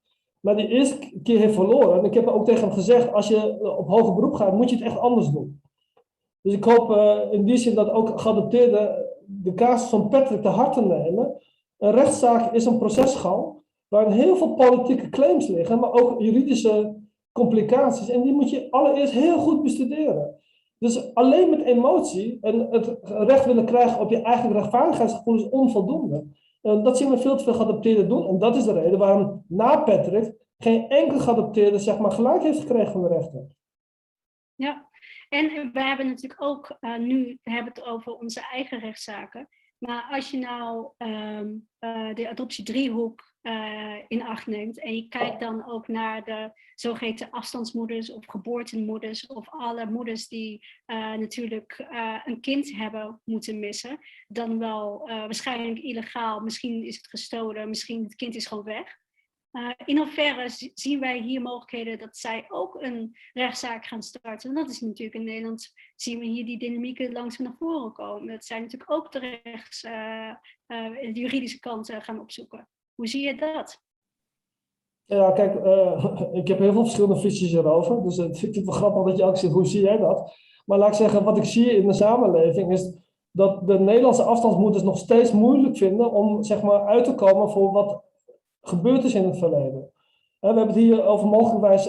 Maar 0.40 0.56
die 0.56 0.68
eerste 0.68 1.20
keer 1.22 1.38
heeft 1.38 1.54
verloren. 1.54 1.98
En 1.98 2.04
ik 2.04 2.14
heb 2.14 2.26
ook 2.26 2.44
tegen 2.44 2.64
hem 2.64 2.72
gezegd, 2.72 3.12
als 3.12 3.28
je 3.28 3.76
op 3.78 3.88
hoger 3.88 4.14
beroep 4.14 4.34
gaat, 4.34 4.56
moet 4.56 4.70
je 4.70 4.76
het 4.76 4.84
echt 4.84 4.98
anders 4.98 5.30
doen. 5.30 5.60
Dus 6.42 6.52
ik 6.52 6.64
hoop 6.64 6.90
uh, 6.90 7.18
in 7.30 7.44
die 7.44 7.56
zin 7.56 7.74
dat 7.74 7.90
ook 7.90 8.20
geadopteerden 8.20 9.04
de 9.26 9.54
casus 9.54 9.88
van 9.88 10.08
Patrick 10.08 10.42
te 10.42 10.48
harte 10.48 10.80
nemen. 10.80 11.36
Een 11.78 11.92
rechtszaak 11.92 12.52
is 12.52 12.64
een 12.64 12.78
procesgang 12.78 13.60
waarin 13.92 14.12
heel 14.12 14.36
veel 14.36 14.54
politieke 14.54 15.08
claims 15.08 15.48
liggen, 15.48 15.78
maar 15.78 15.92
ook 15.92 16.20
juridische 16.20 17.00
complicaties. 17.32 18.08
En 18.08 18.22
die 18.22 18.32
moet 18.32 18.50
je 18.50 18.70
allereerst 18.70 19.12
heel 19.12 19.38
goed 19.38 19.62
bestuderen. 19.62 20.40
Dus 20.78 21.14
alleen 21.14 21.50
met 21.50 21.62
emotie 21.62 22.38
en 22.40 22.60
het 22.70 22.98
recht 23.02 23.44
willen 23.44 23.64
krijgen 23.64 24.00
op 24.00 24.10
je 24.10 24.22
eigen 24.22 24.52
rechtvaardigheidsgevoel 24.52 25.34
is 25.34 25.48
onvoldoende. 25.48 26.26
En 26.62 26.82
dat 26.82 26.98
zien 26.98 27.10
we 27.10 27.18
veel 27.18 27.36
te 27.36 27.44
veel 27.44 27.54
geadopteerden 27.54 28.08
doen. 28.08 28.28
En 28.28 28.38
dat 28.38 28.56
is 28.56 28.64
de 28.64 28.72
reden 28.72 28.98
waarom 28.98 29.44
na 29.48 29.76
Patrick 29.76 30.34
geen 30.58 30.88
enkel 30.88 31.18
geadopteerde 31.18 31.78
zeg 31.78 31.98
maar, 31.98 32.12
gelijk 32.12 32.42
heeft 32.42 32.60
gekregen 32.60 32.92
van 32.92 33.02
de 33.02 33.08
rechter. 33.08 33.46
Ja, 34.54 34.88
en 35.28 35.72
we 35.72 35.82
hebben 35.82 36.06
natuurlijk 36.06 36.42
ook 36.42 36.76
uh, 36.80 36.98
nu 36.98 37.38
hebben 37.42 37.72
het 37.74 37.84
over 37.84 38.14
onze 38.14 38.40
eigen 38.52 38.78
rechtszaken. 38.78 39.48
Maar 39.78 40.08
als 40.10 40.30
je 40.30 40.38
nou 40.38 40.92
um, 40.98 41.68
uh, 41.80 42.14
de 42.14 42.28
adoptiedriehoek 42.28 43.31
uh, 43.42 43.96
in 44.08 44.22
acht 44.22 44.46
neemt. 44.46 44.78
En 44.78 44.96
je 44.96 45.08
kijkt 45.08 45.40
dan 45.40 45.66
ook 45.66 45.88
naar 45.88 46.24
de 46.24 46.50
zogeheten 46.74 47.30
afstandsmoeders 47.30 48.12
of 48.12 48.26
geboortemoeders 48.26 49.26
of 49.26 49.48
alle 49.48 49.86
moeders 49.86 50.28
die 50.28 50.66
uh, 50.86 51.14
natuurlijk 51.14 51.86
uh, 51.90 52.20
een 52.24 52.40
kind 52.40 52.72
hebben 52.72 53.20
moeten 53.24 53.58
missen. 53.58 53.98
Dan 54.28 54.58
wel 54.58 54.98
waarschijnlijk 55.06 55.78
illegaal, 55.78 56.40
misschien 56.40 56.84
is 56.84 56.96
het 56.96 57.06
gestolen, 57.06 57.68
misschien 57.68 58.02
het 58.02 58.14
kind 58.14 58.34
is 58.34 58.46
gewoon 58.46 58.64
weg. 58.64 58.98
in 59.84 59.96
hoeverre 59.96 60.70
zien 60.74 61.00
wij 61.00 61.20
hier 61.20 61.42
mogelijkheden 61.42 61.98
dat 61.98 62.16
zij 62.16 62.44
ook 62.48 62.74
een 62.74 63.16
rechtszaak 63.32 63.86
gaan 63.86 64.02
starten? 64.02 64.48
En 64.48 64.54
dat 64.54 64.70
is 64.70 64.80
natuurlijk 64.80 65.14
in 65.16 65.24
Nederland, 65.24 65.72
zien 65.96 66.18
we 66.18 66.24
hier 66.24 66.44
die 66.44 66.58
dynamieken 66.58 67.12
langzaam 67.12 67.46
naar 67.46 67.56
voren 67.58 67.92
komen. 67.92 68.26
Dat 68.26 68.44
zij 68.44 68.60
natuurlijk 68.60 68.90
ook 68.90 69.12
de, 69.12 69.40
rechts, 69.42 69.80
de 69.80 71.10
juridische 71.12 71.60
kant 71.60 71.92
gaan 72.00 72.20
opzoeken. 72.20 72.68
Hoe 73.02 73.10
zie 73.10 73.26
je 73.26 73.34
dat? 73.34 73.82
Ja, 75.04 75.30
kijk, 75.30 75.64
uh, 75.64 76.04
ik 76.40 76.48
heb 76.48 76.58
heel 76.58 76.72
veel 76.72 76.82
verschillende 76.82 77.20
visies 77.20 77.50
hierover. 77.50 78.02
Dus 78.02 78.18
ik 78.18 78.36
vind 78.36 78.56
het 78.56 78.64
wel 78.64 78.74
grappig 78.74 79.04
dat 79.04 79.16
je 79.16 79.24
ook 79.24 79.36
zegt, 79.36 79.52
hoe 79.52 79.66
zie 79.66 79.82
jij 79.82 79.96
dat? 79.96 80.32
Maar 80.64 80.78
laat 80.78 80.88
ik 80.88 80.94
zeggen, 80.94 81.24
wat 81.24 81.36
ik 81.36 81.44
zie 81.44 81.76
in 81.76 81.86
de 81.86 81.92
samenleving 81.92 82.72
is 82.72 82.92
dat 83.30 83.66
de 83.66 83.78
Nederlandse 83.78 84.22
afstandsmoeders 84.22 84.82
nog 84.82 84.98
steeds 84.98 85.32
moeilijk 85.32 85.76
vinden 85.76 86.12
om 86.12 86.42
zeg 86.42 86.62
maar, 86.62 86.86
uit 86.86 87.04
te 87.04 87.14
komen 87.14 87.50
voor 87.50 87.72
wat 87.72 88.02
gebeurd 88.60 89.04
is 89.04 89.14
in 89.14 89.24
het 89.24 89.38
verleden. 89.38 89.90
We 90.38 90.46
hebben 90.46 90.66
het 90.66 90.76
hier 90.76 91.04
over 91.04 91.26
mogelijkwijs 91.26 91.88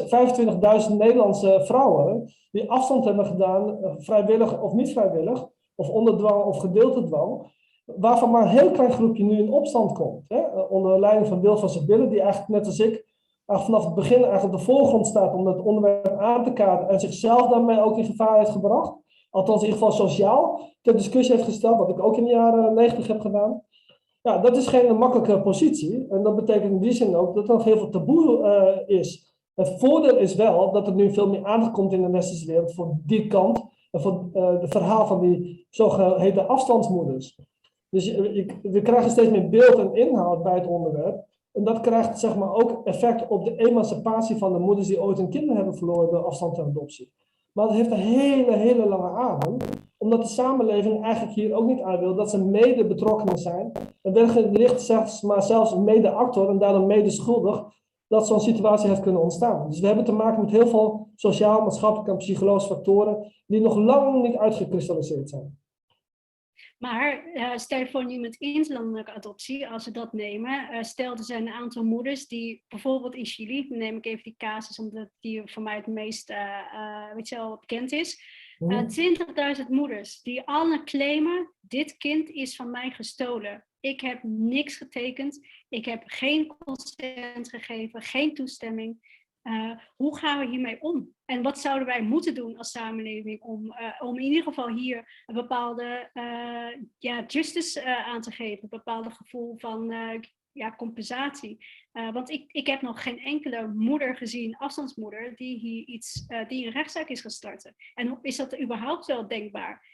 25.000 0.89 0.93
Nederlandse 0.97 1.61
vrouwen 1.63 2.33
die 2.51 2.71
afstand 2.71 3.05
hebben 3.05 3.25
gedaan, 3.25 3.83
eh, 3.83 3.93
vrijwillig 3.97 4.61
of 4.61 4.73
niet 4.73 4.91
vrijwillig, 4.91 5.47
of 5.75 5.89
onder 5.89 6.17
dwang 6.17 6.43
of 6.43 6.57
gedeelte 6.57 7.03
dwang 7.03 7.51
waarvan 7.85 8.31
maar 8.31 8.41
een 8.41 8.57
heel 8.57 8.71
klein 8.71 8.91
groepje 8.91 9.23
nu 9.23 9.37
in 9.37 9.51
opstand 9.51 9.91
komt. 9.91 10.23
Hè? 10.27 10.61
Onder 10.69 10.99
leiding 10.99 11.27
van 11.27 11.41
Wil 11.41 11.57
van 11.57 11.69
Sibylle, 11.69 12.07
die 12.07 12.21
eigenlijk 12.21 12.51
net 12.51 12.65
als 12.65 12.79
ik 12.79 13.11
vanaf 13.45 13.85
het 13.85 13.93
begin 13.93 14.23
eigenlijk 14.23 14.53
op 14.53 14.59
de 14.59 14.65
voorgrond 14.65 15.07
staat 15.07 15.33
om 15.33 15.47
het 15.47 15.61
onderwerp 15.61 16.17
aan 16.17 16.43
te 16.43 16.53
kaarten 16.53 16.89
en 16.89 16.99
zichzelf 16.99 17.49
daarmee 17.49 17.81
ook 17.81 17.97
in 17.97 18.05
gevaar 18.05 18.37
heeft 18.37 18.49
gebracht. 18.49 18.93
Althans, 19.29 19.61
in 19.61 19.67
ieder 19.67 19.81
geval 19.83 20.07
sociaal 20.07 20.59
ter 20.81 20.95
discussie 20.95 21.35
heeft 21.35 21.47
gesteld, 21.47 21.77
wat 21.77 21.89
ik 21.89 22.03
ook 22.03 22.17
in 22.17 22.23
de 22.23 22.29
jaren 22.29 22.73
negentig 22.73 23.07
heb 23.07 23.21
gedaan. 23.21 23.63
Ja, 24.21 24.37
dat 24.37 24.57
is 24.57 24.67
geen 24.67 24.97
makkelijke 24.97 25.41
positie. 25.41 26.07
En 26.09 26.23
dat 26.23 26.35
betekent 26.35 26.71
in 26.71 26.79
die 26.79 26.91
zin 26.91 27.15
ook 27.15 27.35
dat 27.35 27.47
er 27.47 27.53
nog 27.53 27.63
heel 27.63 27.77
veel 27.77 27.89
taboe 27.89 28.37
uh, 28.87 28.97
is. 28.97 29.33
Het 29.53 29.79
voordeel 29.79 30.17
is 30.17 30.35
wel 30.35 30.71
dat 30.71 30.87
er 30.87 30.93
nu 30.93 31.13
veel 31.13 31.27
meer 31.27 31.45
aandacht 31.45 31.71
komt 31.71 31.93
in 31.93 32.01
de 32.01 32.09
westerse 32.09 32.45
wereld 32.45 32.73
voor 32.73 32.97
die 33.05 33.27
kant. 33.27 33.61
En 33.91 34.01
voor 34.01 34.29
uh, 34.33 34.61
het 34.61 34.71
verhaal 34.71 35.05
van 35.05 35.19
die 35.19 35.67
zogeheten 35.69 36.47
afstandsmoeders. 36.47 37.39
Dus 37.93 38.05
je, 38.05 38.45
we 38.61 38.81
krijgen 38.81 39.11
steeds 39.11 39.29
meer 39.29 39.49
beeld 39.49 39.77
en 39.77 39.95
inhoud 39.95 40.43
bij 40.43 40.53
het 40.53 40.67
onderwerp. 40.67 41.25
En 41.51 41.63
dat 41.63 41.79
krijgt 41.79 42.19
zeg 42.19 42.37
maar, 42.37 42.53
ook 42.53 42.81
effect 42.83 43.27
op 43.27 43.45
de 43.45 43.55
emancipatie 43.55 44.35
van 44.35 44.53
de 44.53 44.59
moeders 44.59 44.87
die 44.87 45.01
ooit 45.01 45.19
een 45.19 45.29
kind 45.29 45.53
hebben 45.53 45.75
verloren 45.75 46.09
door 46.09 46.25
afstand 46.25 46.57
en 46.57 46.63
adoptie. 46.63 47.13
Maar 47.51 47.65
het 47.65 47.75
heeft 47.75 47.91
een 47.91 47.97
hele, 47.97 48.55
hele 48.55 48.87
lange 48.87 49.09
adem, 49.09 49.57
omdat 49.97 50.21
de 50.21 50.27
samenleving 50.27 51.03
eigenlijk 51.03 51.35
hier 51.35 51.53
ook 51.53 51.65
niet 51.65 51.81
aan 51.81 51.99
wil 51.99 52.15
dat 52.15 52.29
ze 52.29 52.45
mede 52.45 52.85
betrokkenen 52.87 53.37
zijn. 53.37 53.71
En 54.01 54.13
wellicht 54.13 54.81
zelfs, 54.81 55.21
maar 55.21 55.43
zelfs 55.43 55.75
mede 55.75 56.09
actor 56.09 56.49
en 56.49 56.57
daarom 56.57 56.85
mede 56.85 57.09
schuldig 57.09 57.65
dat 58.07 58.27
zo'n 58.27 58.39
situatie 58.39 58.89
heeft 58.89 59.01
kunnen 59.01 59.21
ontstaan. 59.21 59.69
Dus 59.69 59.79
we 59.79 59.87
hebben 59.87 60.05
te 60.05 60.11
maken 60.11 60.41
met 60.41 60.51
heel 60.51 60.67
veel 60.67 61.07
sociaal, 61.15 61.61
maatschappelijke 61.61 62.11
en 62.11 62.17
psychologische 62.17 62.73
factoren 62.73 63.33
die 63.47 63.61
nog 63.61 63.75
lang 63.75 64.21
niet 64.21 64.35
uitgekristalliseerd 64.35 65.29
zijn. 65.29 65.61
Maar 66.83 67.25
uh, 67.33 67.57
stel 67.57 67.87
voor 67.87 68.05
nu 68.05 68.19
met 68.19 68.35
interlandelijke 68.35 69.13
adoptie, 69.13 69.67
als 69.67 69.85
we 69.85 69.91
dat 69.91 70.13
nemen, 70.13 70.73
uh, 70.73 70.81
stel 70.81 71.11
er 71.11 71.23
zijn 71.23 71.47
een 71.47 71.53
aantal 71.53 71.83
moeders 71.83 72.27
die 72.27 72.63
bijvoorbeeld 72.67 73.15
in 73.15 73.25
Chili, 73.25 73.67
dan 73.69 73.77
neem 73.77 73.97
ik 73.97 74.05
even 74.05 74.23
die 74.23 74.35
casus 74.37 74.79
omdat 74.79 75.09
die 75.19 75.41
voor 75.45 75.63
mij 75.63 75.75
het 75.75 75.87
meest 75.87 76.29
uh, 76.29 77.13
weet 77.13 77.29
je 77.29 77.35
wel, 77.35 77.57
bekend 77.59 77.91
is, 77.91 78.21
20.000 78.59 78.67
mhm. 78.67 79.63
moeders 79.67 80.21
die 80.21 80.41
alle 80.41 80.83
claimen, 80.83 81.53
dit 81.59 81.97
kind 81.97 82.29
is 82.29 82.55
van 82.55 82.71
mij 82.71 82.91
gestolen. 82.91 83.65
Ik 83.79 84.01
heb 84.01 84.23
niks 84.23 84.77
getekend, 84.77 85.47
ik 85.69 85.85
heb 85.85 86.03
geen 86.05 86.47
consent 86.47 87.49
gegeven, 87.49 88.01
geen 88.01 88.33
toestemming. 88.33 89.21
Uh, 89.43 89.71
hoe 89.95 90.17
gaan 90.17 90.39
we 90.39 90.45
hiermee 90.45 90.81
om? 90.81 91.13
En 91.25 91.41
wat 91.41 91.59
zouden 91.59 91.87
wij 91.87 92.01
moeten 92.01 92.35
doen 92.35 92.57
als 92.57 92.71
samenleving 92.71 93.41
om, 93.41 93.65
uh, 93.65 93.91
om 93.99 94.15
in 94.15 94.23
ieder 94.23 94.43
geval 94.43 94.69
hier 94.69 95.23
een 95.25 95.35
bepaalde 95.35 96.09
uh, 96.13 96.83
ja, 96.99 97.23
justice 97.27 97.85
aan 97.85 98.21
te 98.21 98.31
geven, 98.31 98.63
een 98.63 98.69
bepaalde 98.69 99.11
gevoel 99.11 99.57
van 99.57 99.93
ja, 100.51 100.75
compensatie. 100.75 101.65
want 101.91 102.29
ik, 102.29 102.51
ik 102.51 102.67
heb 102.67 102.81
nog 102.81 103.03
geen 103.03 103.19
enkele 103.19 103.67
moeder 103.67 104.15
gezien, 104.15 104.57
afstandsmoeder, 104.57 105.35
die 105.35 105.59
hier 105.59 105.85
iets, 105.85 106.25
die 106.47 106.65
een 106.65 106.71
rechtszaak 106.71 107.07
is 107.07 107.21
gestart. 107.21 107.71
En 107.93 108.19
is 108.21 108.35
dat 108.35 108.59
überhaupt 108.59 109.05
wel 109.05 109.27
denkbaar? 109.27 109.91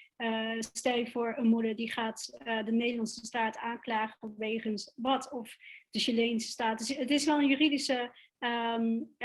stel 0.59 0.97
je 0.97 1.11
voor 1.11 1.35
een 1.37 1.47
moeder 1.47 1.75
die 1.75 1.91
gaat 1.91 2.37
de 2.65 2.71
Nederlandse 2.71 3.25
staat 3.25 3.57
aanklagen 3.57 4.35
wegens 4.37 4.93
wat, 4.95 5.31
of 5.31 5.55
de 5.91 5.99
Chileense 5.99 6.47
staat. 6.47 6.87
Het 6.87 7.11
is 7.11 7.25
wel 7.25 7.39
een 7.39 7.47
juridische 7.47 8.11
um, 8.39 9.15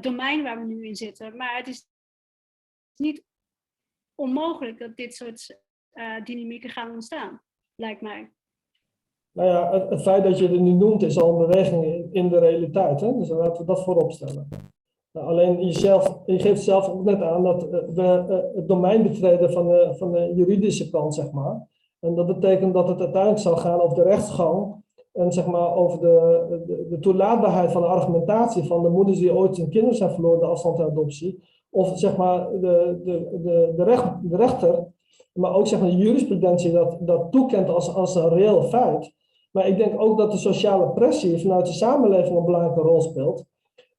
domein 0.00 0.42
waar 0.42 0.58
we 0.60 0.66
nu 0.66 0.86
in 0.86 0.96
zitten. 0.96 1.36
Maar 1.36 1.56
het 1.56 1.68
is 1.68 1.88
niet 2.96 3.24
onmogelijk 4.14 4.78
dat 4.78 4.96
dit 4.96 5.14
soort 5.14 5.60
uh, 5.94 6.24
dynamieken 6.24 6.70
gaan 6.70 6.90
ontstaan, 6.90 7.42
lijkt 7.74 8.00
mij. 8.00 8.32
Nou 9.32 9.48
ja, 9.48 9.88
het, 9.88 10.02
feit 10.02 10.24
dat 10.24 10.38
je 10.38 10.48
het 10.48 10.60
nu 10.60 10.72
noemt 10.72 11.02
is 11.02 11.20
al 11.20 11.30
een 11.30 11.46
beweging 11.46 12.08
in 12.12 12.28
de 12.28 12.38
realiteit. 12.38 13.00
Hè? 13.00 13.12
Dus 13.18 13.28
laten 13.28 13.60
we 13.60 13.64
dat 13.64 13.84
voorop 13.84 14.12
stellen. 14.12 14.48
Nou, 15.12 15.26
alleen 15.26 15.64
jezelf, 15.64 16.22
je 16.26 16.38
geeft 16.38 16.62
zelf 16.62 16.88
ook 16.88 17.04
net 17.04 17.22
aan 17.22 17.42
dat 17.42 17.64
uh, 17.64 17.70
we 17.70 18.02
het 18.54 18.68
domein 18.68 19.02
betreden 19.02 19.52
van 19.52 19.68
de, 19.68 19.94
van 19.98 20.12
de 20.12 20.32
juridische 20.34 20.90
kant, 20.90 21.14
zeg 21.14 21.30
maar. 21.30 21.68
En 21.98 22.14
dat 22.14 22.26
betekent 22.26 22.74
dat 22.74 22.88
het 22.88 23.00
uiteindelijk 23.00 23.42
zal 23.42 23.56
gaan 23.56 23.80
over 23.80 23.96
de 23.96 24.02
rechtsgang 24.02 24.81
en 25.12 25.32
zeg 25.32 25.46
maar 25.46 25.76
over 25.76 26.00
de, 26.00 26.46
de, 26.66 26.86
de, 26.88 26.98
toelaatbaarheid 26.98 27.72
van 27.72 27.82
de 27.82 27.88
argumentatie 27.88 28.62
van 28.62 28.82
de 28.82 28.88
moeders 28.88 29.18
die 29.18 29.34
ooit 29.34 29.56
hun 29.56 29.68
kinderen 29.68 29.96
zijn 29.96 30.10
verloren 30.10 30.40
de 30.40 30.46
afstand 30.46 30.78
en 30.78 30.84
adoptie. 30.84 31.42
Of 31.70 31.98
zeg 31.98 32.16
maar 32.16 32.50
de, 32.50 33.00
de, 33.04 33.40
de, 33.42 33.72
de, 33.76 33.84
recht, 33.84 34.04
de 34.22 34.36
rechter, 34.36 34.92
maar 35.32 35.54
ook 35.54 35.66
zeg 35.66 35.80
maar 35.80 35.90
de 35.90 35.96
jurisprudentie 35.96 36.72
dat, 36.72 36.96
dat 37.00 37.32
toekent 37.32 37.68
als, 37.68 37.94
als 37.94 38.14
een 38.14 38.28
reëel 38.28 38.62
feit. 38.62 39.12
Maar 39.52 39.68
ik 39.68 39.76
denk 39.76 40.00
ook 40.00 40.18
dat 40.18 40.30
de 40.30 40.38
sociale 40.38 40.90
pressie 40.90 41.40
vanuit 41.40 41.66
de 41.66 41.72
samenleving 41.72 42.36
een 42.36 42.44
belangrijke 42.44 42.80
rol 42.80 43.00
speelt. 43.00 43.44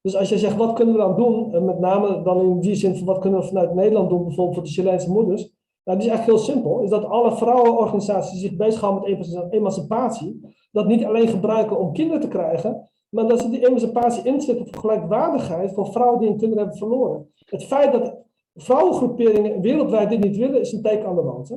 Dus 0.02 0.16
als 0.16 0.28
je 0.28 0.38
zegt, 0.38 0.56
wat 0.56 0.72
kunnen 0.72 0.94
we 0.94 1.00
dan 1.00 1.16
doen? 1.16 1.54
En 1.54 1.64
met 1.64 1.78
name 1.78 2.22
dan 2.22 2.40
in 2.40 2.60
die 2.60 2.74
zin 2.74 2.96
van 2.96 3.06
wat 3.06 3.18
kunnen 3.18 3.40
we 3.40 3.46
vanuit 3.46 3.74
Nederland 3.74 4.08
doen, 4.08 4.24
bijvoorbeeld 4.24 4.54
voor 4.54 4.64
de 4.64 4.70
Chileense 4.70 5.10
moeders. 5.10 5.52
Nou, 5.84 5.98
is 5.98 6.06
eigenlijk 6.06 6.38
heel 6.38 6.54
simpel. 6.54 6.80
Is 6.80 6.90
dat 6.90 7.04
alle 7.04 7.36
vrouwenorganisaties 7.36 8.40
zich 8.40 8.56
bezighouden 8.56 9.18
met 9.18 9.46
emancipatie, 9.50 10.40
dat 10.74 10.86
niet 10.86 11.04
alleen 11.04 11.28
gebruiken 11.28 11.78
om 11.78 11.92
kinderen 11.92 12.20
te 12.20 12.28
krijgen, 12.28 12.90
maar 13.08 13.26
dat 13.26 13.40
ze 13.40 13.50
die 13.50 13.66
emancipatie 13.66 14.24
inzetten 14.24 14.66
voor 14.66 14.78
gelijkwaardigheid 14.78 15.72
voor 15.72 15.92
vrouwen 15.92 16.18
die 16.18 16.28
hun 16.28 16.38
kinderen 16.38 16.62
hebben 16.62 16.78
verloren. 16.78 17.32
Het 17.44 17.64
feit 17.64 17.92
dat 17.92 18.16
vrouwengroeperingen 18.54 19.60
wereldwijd 19.60 20.08
dit 20.08 20.20
niet 20.20 20.36
willen, 20.36 20.60
is 20.60 20.72
een 20.72 20.82
teken 20.82 21.06
aan 21.06 21.14
de 21.14 21.22
wand. 21.22 21.48
Hè? 21.48 21.56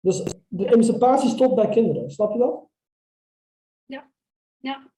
Dus 0.00 0.24
de 0.48 0.72
emancipatie 0.72 1.28
stopt 1.28 1.54
bij 1.54 1.68
kinderen, 1.68 2.10
snap 2.10 2.32
je 2.32 2.38
dat? 2.38 2.68
Ja, 3.84 4.10
ja. 4.58 4.92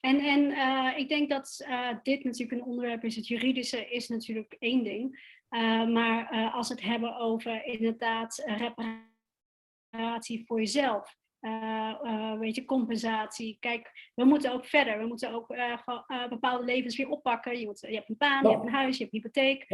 En, 0.00 0.18
en 0.18 0.40
uh, 0.40 0.98
ik 0.98 1.08
denk 1.08 1.30
dat 1.30 1.64
uh, 1.68 1.96
dit 2.02 2.24
natuurlijk 2.24 2.60
een 2.60 2.66
onderwerp 2.66 3.04
is. 3.04 3.16
Het 3.16 3.26
juridische 3.26 3.90
is 3.90 4.08
natuurlijk 4.08 4.56
één 4.58 4.84
ding. 4.84 5.30
Uh, 5.50 5.88
maar 5.88 6.50
als 6.54 6.68
we 6.68 6.74
het 6.74 6.84
hebben 6.84 7.16
over 7.16 7.64
inderdaad 7.64 8.42
reparatie 8.46 10.46
voor 10.46 10.58
jezelf. 10.58 11.20
Uh, 11.42 12.38
weet 12.38 12.54
je, 12.54 12.64
compensatie. 12.64 13.56
Kijk, 13.60 14.10
we 14.14 14.24
moeten 14.24 14.52
ook 14.52 14.66
verder. 14.66 14.98
We 14.98 15.06
moeten 15.06 15.32
ook 15.32 15.50
uh, 15.50 16.28
bepaalde 16.28 16.64
levens 16.64 16.96
weer 16.96 17.08
oppakken. 17.08 17.58
Je, 17.58 17.66
moet, 17.66 17.80
je 17.80 17.94
hebt 17.94 18.08
een 18.08 18.14
baan, 18.18 18.42
je 18.42 18.48
hebt 18.48 18.66
een 18.66 18.72
huis, 18.72 18.96
je 18.98 19.02
hebt 19.02 19.14
een 19.14 19.20
hypotheek. 19.20 19.66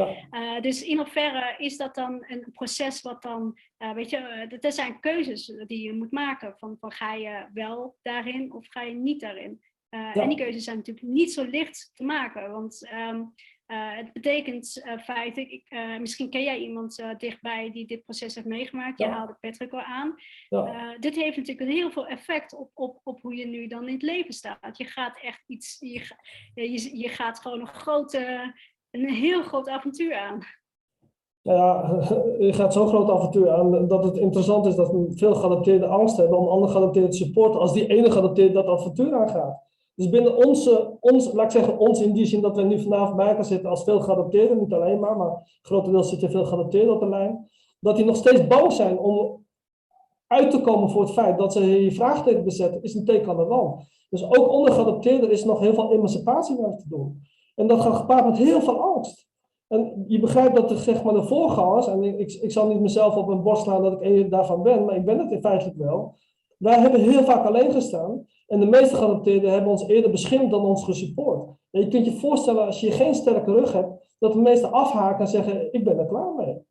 dus 0.63 0.83
in 0.83 0.97
hoeverre 0.97 1.55
is 1.57 1.77
dat 1.77 1.95
dan 1.95 2.25
een 2.27 2.51
proces 2.53 3.01
wat 3.01 3.21
dan, 3.21 3.57
weet 3.77 4.09
je, 4.09 4.17
er 4.59 4.71
zijn 4.71 4.99
keuzes 4.99 5.45
die 5.65 5.81
je 5.81 5.93
moet 5.93 6.11
maken. 6.11 6.55
Van, 6.57 6.77
van 6.79 6.91
ga 6.91 7.13
je 7.13 7.45
wel 7.53 7.97
daarin 8.01 8.53
of 8.53 8.67
ga 8.69 8.81
je 8.81 8.93
niet 8.93 9.19
daarin? 9.19 9.61
En 9.89 10.29
die 10.29 10.37
keuzes 10.37 10.63
zijn 10.63 10.77
natuurlijk 10.77 11.07
niet 11.07 11.33
zo 11.33 11.43
licht 11.43 11.91
te 11.93 12.03
maken. 12.03 12.51
Want 12.51 12.89
um, 12.93 13.33
uh, 13.71 13.97
het 13.97 14.13
betekent 14.13 14.81
uh, 14.85 14.97
feitelijk, 14.97 15.51
ik, 15.51 15.65
uh, 15.69 15.99
misschien 15.99 16.29
ken 16.29 16.43
jij 16.43 16.57
iemand 16.57 17.03
dichtbij 17.17 17.71
die 17.71 17.87
dit 17.87 18.03
proces 18.03 18.35
heeft 18.35 18.47
meegemaakt. 18.47 18.99
Ja. 18.99 19.05
Je 19.05 19.11
haalde 19.11 19.37
Patrick 19.39 19.73
al 19.73 19.81
aan. 19.81 20.15
Ja. 20.49 20.97
dit 20.99 21.15
heeft 21.15 21.37
natuurlijk 21.37 21.71
heel 21.71 21.91
veel 21.91 22.07
effect 22.07 22.53
op, 22.53 22.71
op, 22.73 22.99
op 23.03 23.21
hoe 23.21 23.35
je 23.35 23.47
nu 23.47 23.67
dan 23.67 23.87
in 23.87 23.93
het 23.93 24.01
leven 24.01 24.33
staat. 24.33 24.77
Je 24.77 24.85
gaat 24.85 25.19
echt 25.21 25.43
iets, 25.47 25.77
je, 25.79 26.15
je, 26.53 26.97
je 26.97 27.09
gaat 27.09 27.39
gewoon 27.39 27.59
een, 27.59 27.67
grote, 27.67 28.53
een 28.91 29.09
heel 29.09 29.41
groot 29.41 29.69
avontuur 29.69 30.15
aan. 30.15 30.39
Nou 31.41 31.57
ja, 31.57 31.97
je 32.45 32.53
gaat 32.53 32.73
zo'n 32.73 32.87
groot 32.87 33.09
avontuur 33.09 33.49
aan 33.49 33.87
dat 33.87 34.03
het 34.03 34.17
interessant 34.17 34.65
is 34.65 34.75
dat 34.75 34.95
veel 35.09 35.35
geadapteerde 35.35 35.87
angst 35.87 36.17
hebben 36.17 36.37
om 36.37 36.47
andere 36.47 36.71
geadapteerde 36.71 37.09
te 37.09 37.17
supporten 37.17 37.59
als 37.59 37.73
die 37.73 37.87
ene 37.87 38.11
geadapteerde 38.11 38.53
dat 38.53 38.67
avontuur 38.67 39.13
aangaat. 39.13 39.67
Dus 39.99 40.09
binnen 40.09 40.45
onze, 40.45 40.97
ons, 40.99 41.33
laat 41.33 41.45
ik 41.45 41.51
zeggen, 41.51 41.77
ons 41.77 42.01
in 42.01 42.13
die 42.13 42.25
zin 42.25 42.41
dat 42.41 42.55
we 42.55 42.61
nu 42.61 42.81
vanavond 42.81 43.19
elkaar 43.19 43.45
zitten 43.45 43.69
als 43.69 43.83
veel 43.83 43.99
geadopteerden, 43.99 44.59
niet 44.59 44.73
alleen 44.73 44.99
maar, 44.99 45.17
maar 45.17 45.59
grotendeels 45.61 46.09
zitten 46.09 46.31
veel 46.31 46.45
geadopteerden 46.45 46.93
op 46.93 46.99
de 46.99 47.09
lijn, 47.09 47.49
dat 47.79 47.95
die 47.95 48.05
nog 48.05 48.15
steeds 48.15 48.47
bang 48.47 48.71
zijn 48.71 48.99
om 48.99 49.45
uit 50.27 50.51
te 50.51 50.61
komen 50.61 50.89
voor 50.89 51.01
het 51.01 51.11
feit 51.11 51.37
dat 51.37 51.53
ze 51.53 51.63
hier 51.63 51.91
vraagteken 51.91 52.43
bezetten, 52.43 52.83
is 52.83 52.95
een 52.95 53.05
teken 53.05 53.29
aan 53.29 53.37
de 53.37 53.45
wand. 53.45 53.87
Dus 54.09 54.23
ook 54.23 54.49
onder 54.49 54.71
geadopteerden 54.71 55.31
is 55.31 55.43
nog 55.43 55.59
heel 55.59 55.73
veel 55.73 55.91
emancipatie 55.91 56.55
te 56.55 56.85
doen. 56.87 57.21
En 57.55 57.67
dat 57.67 57.81
gaat 57.81 57.95
gepaard 57.95 58.25
met 58.25 58.37
heel 58.37 58.61
veel 58.61 58.81
angst. 58.81 59.27
En 59.67 60.05
je 60.07 60.19
begrijpt 60.19 60.55
dat 60.55 60.69
de, 60.69 60.77
zeg 60.77 61.03
maar, 61.03 61.13
de 61.13 61.23
voorgangers, 61.23 61.87
en 61.87 62.03
ik, 62.03 62.31
ik 62.31 62.51
zal 62.51 62.67
niet 62.67 62.79
mezelf 62.79 63.15
op 63.15 63.27
mijn 63.27 63.43
borst 63.43 63.63
slaan 63.63 63.83
dat 63.83 63.93
ik 63.93 64.01
een 64.01 64.29
daarvan 64.29 64.63
ben, 64.63 64.85
maar 64.85 64.95
ik 64.95 65.05
ben 65.05 65.19
het 65.19 65.31
in 65.31 65.41
feitelijk 65.41 65.77
wel. 65.77 66.15
Wij 66.57 66.79
hebben 66.79 67.01
heel 67.01 67.23
vaak 67.23 67.45
alleen 67.45 67.71
gestaan. 67.71 68.27
En 68.49 68.59
de 68.59 68.65
meeste 68.65 68.95
geadopteerden 68.95 69.51
hebben 69.51 69.71
ons 69.71 69.87
eerder 69.87 70.11
beschermd 70.11 70.51
dan 70.51 70.61
ons 70.61 70.83
gesupport. 70.83 71.57
En 71.71 71.81
je 71.81 71.87
kunt 71.87 72.05
je 72.05 72.11
voorstellen, 72.11 72.65
als 72.65 72.79
je 72.79 72.91
geen 72.91 73.15
sterke 73.15 73.51
rug 73.51 73.73
hebt, 73.73 74.15
dat 74.19 74.33
de 74.33 74.39
meesten 74.39 74.71
afhaken 74.71 75.19
en 75.19 75.27
zeggen: 75.27 75.73
Ik 75.73 75.83
ben 75.83 75.97
er 75.97 76.07
klaar 76.07 76.33
mee. 76.33 76.67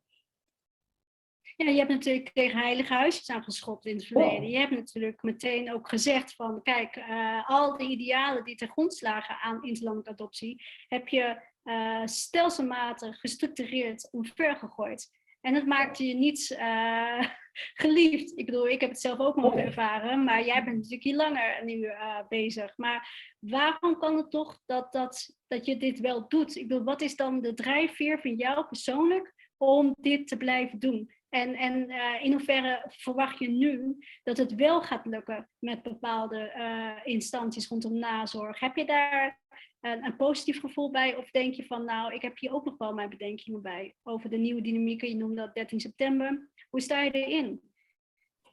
Ja, 1.55 1.69
je 1.69 1.77
hebt 1.77 1.89
natuurlijk 1.89 2.31
tegen 2.33 2.59
heilige 2.59 2.93
huisjes 2.93 3.29
aangeschopt 3.29 3.85
in 3.85 3.95
het 3.95 4.05
verleden. 4.05 4.49
Je 4.49 4.57
hebt 4.57 4.71
natuurlijk 4.71 5.23
meteen 5.23 5.73
ook 5.73 5.89
gezegd 5.89 6.35
van, 6.35 6.61
kijk, 6.61 6.95
uh, 6.95 7.49
al 7.49 7.77
de 7.77 7.83
idealen 7.83 8.43
die 8.43 8.55
ten 8.55 8.69
grondslagen 8.69 9.35
aan 9.39 9.63
interlandelijke 9.63 10.11
adoptie, 10.11 10.63
heb 10.87 11.07
je 11.07 11.41
uh, 11.63 12.05
stelselmatig 12.05 13.19
gestructureerd 13.19 14.09
omvergegooid. 14.11 15.18
En 15.41 15.53
dat 15.53 15.65
maakte 15.65 16.05
je 16.05 16.13
niet 16.13 16.57
uh, 16.59 17.23
geliefd. 17.83 18.37
Ik 18.37 18.45
bedoel, 18.45 18.67
ik 18.67 18.81
heb 18.81 18.89
het 18.89 18.99
zelf 19.01 19.19
ook 19.19 19.35
mogen 19.35 19.63
ervaren, 19.63 20.23
maar 20.23 20.45
jij 20.45 20.63
bent 20.63 20.75
natuurlijk 20.75 21.03
hier 21.03 21.15
langer 21.15 21.65
nu 21.65 21.77
uh, 21.77 22.19
bezig. 22.29 22.77
Maar 22.77 23.35
waarom 23.39 23.97
kan 23.97 24.17
het 24.17 24.31
toch 24.31 24.61
dat, 24.65 24.91
dat, 24.91 25.35
dat 25.47 25.65
je 25.65 25.77
dit 25.77 25.99
wel 25.99 26.27
doet? 26.27 26.55
Ik 26.55 26.67
bedoel, 26.67 26.83
wat 26.83 27.01
is 27.01 27.15
dan 27.15 27.41
de 27.41 27.53
drijfveer 27.53 28.19
van 28.19 28.35
jou 28.35 28.65
persoonlijk 28.65 29.33
om 29.57 29.95
dit 29.99 30.27
te 30.27 30.37
blijven 30.37 30.79
doen? 30.79 31.11
En, 31.29 31.55
en 31.55 31.89
uh, 31.89 32.23
in 32.23 32.31
hoeverre 32.31 32.85
verwacht 32.87 33.39
je 33.39 33.49
nu 33.49 33.97
dat 34.23 34.37
het 34.37 34.55
wel 34.55 34.81
gaat 34.81 35.05
lukken 35.05 35.49
met 35.59 35.83
bepaalde 35.83 36.53
uh, 36.57 37.13
instanties 37.13 37.67
rondom 37.67 37.99
nazorg? 37.99 38.59
Heb 38.59 38.75
je 38.75 38.85
daar 38.85 39.39
een, 39.81 40.03
een, 40.03 40.15
positief 40.15 40.59
gevoel 40.59 40.91
bij? 40.91 41.15
Of 41.15 41.31
denk 41.31 41.53
je 41.53 41.65
van, 41.65 41.85
nou, 41.85 42.13
ik 42.13 42.21
heb 42.21 42.37
hier 42.37 42.53
ook 42.53 42.65
nog 42.65 42.77
wel 42.77 42.93
mijn 42.93 43.09
bedenkingen 43.09 43.61
bij 43.61 43.95
over 44.03 44.29
de 44.29 44.37
nieuwe 44.37 44.61
dynamieken. 44.61 45.09
Je 45.09 45.15
noemde 45.15 45.35
dat 45.35 45.53
13 45.53 45.79
september. 45.79 46.49
Hoe 46.69 46.81
sta 46.81 47.01
je 47.01 47.11
erin? 47.11 47.61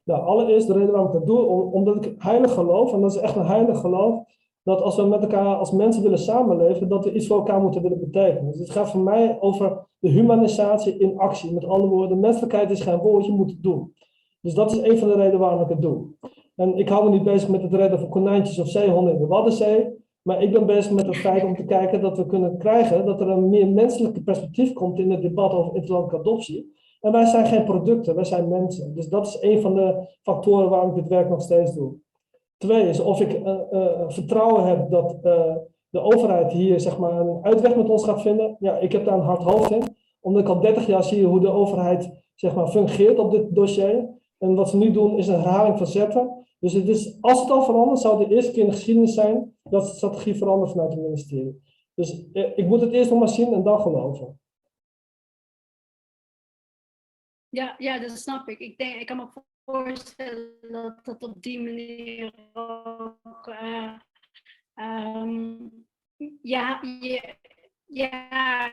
Nou, 0.04 0.22
allereerst 0.22 0.66
de 0.66 0.72
reden 0.72 0.90
waarom 0.90 1.06
ik 1.06 1.12
dat 1.12 1.26
doe, 1.26 1.46
omdat 1.72 2.04
ik 2.04 2.22
heilig 2.22 2.52
geloof, 2.52 2.92
en 2.92 3.00
dat 3.00 3.14
is 3.14 3.20
echt 3.20 3.36
een 3.36 3.46
heilig 3.46 3.80
geloof, 3.80 4.24
dat 4.66 4.82
als 4.82 4.96
we 4.96 5.02
met 5.02 5.20
elkaar 5.20 5.56
als 5.56 5.70
mensen 5.70 6.02
willen 6.02 6.18
samenleven, 6.18 6.88
dat 6.88 7.04
we 7.04 7.12
iets 7.12 7.26
voor 7.26 7.36
elkaar 7.36 7.60
moeten 7.60 7.82
willen 7.82 8.00
betekenen. 8.00 8.50
Dus 8.50 8.60
het 8.60 8.70
gaat 8.70 8.90
voor 8.90 9.00
mij 9.00 9.36
over 9.40 9.86
de 9.98 10.08
humanisatie 10.08 10.98
in 10.98 11.18
actie. 11.18 11.52
Met 11.52 11.64
andere 11.64 11.92
woorden, 11.92 12.20
menselijkheid 12.20 12.70
is 12.70 12.80
geen 12.80 12.98
woord, 12.98 13.24
je 13.24 13.32
moet 13.32 13.50
het 13.50 13.62
doen. 13.62 13.94
Dus 14.40 14.54
dat 14.54 14.72
is 14.72 14.78
een 14.78 14.98
van 14.98 15.08
de 15.08 15.14
redenen 15.14 15.38
waarom 15.38 15.62
ik 15.62 15.68
het 15.68 15.82
doe. 15.82 16.06
En 16.56 16.76
ik 16.76 16.88
hou 16.88 17.04
me 17.04 17.10
niet 17.10 17.24
bezig 17.24 17.48
met 17.48 17.62
het 17.62 17.74
redden 17.74 17.98
van 17.98 18.08
konijntjes 18.08 18.58
of 18.58 18.68
zeehonden 18.68 19.12
in 19.12 19.18
de 19.18 19.26
Waddenzee. 19.26 20.04
Maar 20.22 20.42
ik 20.42 20.52
ben 20.52 20.66
bezig 20.66 20.92
met 20.92 21.06
het 21.06 21.16
feit 21.16 21.44
om 21.44 21.56
te 21.56 21.64
kijken 21.64 22.00
dat 22.00 22.16
we 22.16 22.26
kunnen 22.26 22.58
krijgen 22.58 23.06
dat 23.06 23.20
er 23.20 23.28
een 23.28 23.48
meer 23.48 23.68
menselijke 23.68 24.22
perspectief 24.22 24.72
komt 24.72 24.98
in 24.98 25.10
het 25.10 25.22
debat 25.22 25.52
over 25.52 25.76
interlandelijke 25.76 26.28
adoptie. 26.28 26.74
En 27.00 27.12
wij 27.12 27.26
zijn 27.26 27.46
geen 27.46 27.64
producten, 27.64 28.14
wij 28.14 28.24
zijn 28.24 28.48
mensen. 28.48 28.94
Dus 28.94 29.08
dat 29.08 29.26
is 29.26 29.38
een 29.40 29.60
van 29.60 29.74
de 29.74 30.16
factoren 30.22 30.70
waarom 30.70 30.88
ik 30.88 30.94
dit 30.94 31.08
werk 31.08 31.28
nog 31.28 31.42
steeds 31.42 31.74
doe. 31.74 32.04
Twee 32.56 32.88
is 32.88 33.00
of 33.00 33.20
ik 33.20 33.32
uh, 33.32 33.58
uh, 33.72 34.08
vertrouwen 34.08 34.66
heb 34.66 34.90
dat 34.90 35.16
uh, 35.22 35.56
de 35.88 36.00
overheid 36.00 36.52
hier 36.52 36.80
zeg 36.80 36.98
maar, 36.98 37.20
een 37.20 37.44
uitweg 37.44 37.76
met 37.76 37.88
ons 37.88 38.04
gaat 38.04 38.22
vinden. 38.22 38.56
Ja, 38.58 38.78
ik 38.78 38.92
heb 38.92 39.04
daar 39.04 39.14
een 39.14 39.24
hard 39.24 39.42
hoofd 39.42 39.70
in. 39.70 39.96
Omdat 40.20 40.42
ik 40.42 40.48
al 40.48 40.60
30 40.60 40.86
jaar 40.86 41.04
zie 41.04 41.26
hoe 41.26 41.40
de 41.40 41.48
overheid 41.48 42.30
zeg 42.34 42.54
maar, 42.54 42.68
fungeert 42.68 43.18
op 43.18 43.30
dit 43.30 43.54
dossier. 43.54 44.08
En 44.38 44.54
wat 44.54 44.68
ze 44.68 44.76
nu 44.76 44.90
doen 44.90 45.18
is 45.18 45.28
een 45.28 45.40
herhaling 45.40 45.78
van 45.78 45.86
zetten. 45.86 46.46
Dus 46.60 46.72
het 46.72 46.88
is, 46.88 47.18
als 47.20 47.40
het 47.40 47.50
al 47.50 47.62
verandert, 47.62 48.00
zou 48.00 48.18
het 48.18 48.28
de 48.28 48.34
eerste 48.34 48.52
keer 48.52 48.62
in 48.62 48.68
de 48.68 48.74
geschiedenis 48.74 49.14
zijn 49.14 49.56
dat 49.62 49.82
de 49.82 49.94
strategie 49.94 50.34
verandert 50.34 50.70
vanuit 50.70 50.92
het 50.92 51.02
ministerie. 51.02 51.62
Dus 51.94 52.26
ik 52.32 52.66
moet 52.66 52.80
het 52.80 52.92
eerst 52.92 53.10
nog 53.10 53.18
maar 53.18 53.28
zien 53.28 53.52
en 53.52 53.62
dan 53.62 53.80
geloven. 53.80 54.40
Ja, 57.48 57.74
ja, 57.78 57.98
dat 57.98 58.10
snap 58.10 58.48
ik. 58.48 58.58
Ik, 58.58 58.78
denk, 58.78 59.00
ik 59.00 59.06
kan 59.06 59.16
me 59.16 59.26
voorstellen 59.66 60.52
dat 60.60 61.04
dat 61.04 61.22
op 61.22 61.42
die 61.42 61.60
manier 61.60 62.32
ook. 62.52 63.46
Uh, 63.46 63.98
um, 64.74 65.72
ja, 66.42 66.80
ja, 67.86 68.72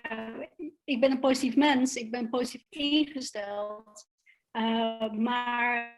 ik 0.83 0.99
ben 0.99 1.11
een 1.11 1.19
positief 1.19 1.55
mens, 1.55 1.95
ik 1.95 2.11
ben 2.11 2.29
positief 2.29 2.65
ingesteld. 2.69 4.11
Uh, 4.51 5.11
maar 5.11 5.97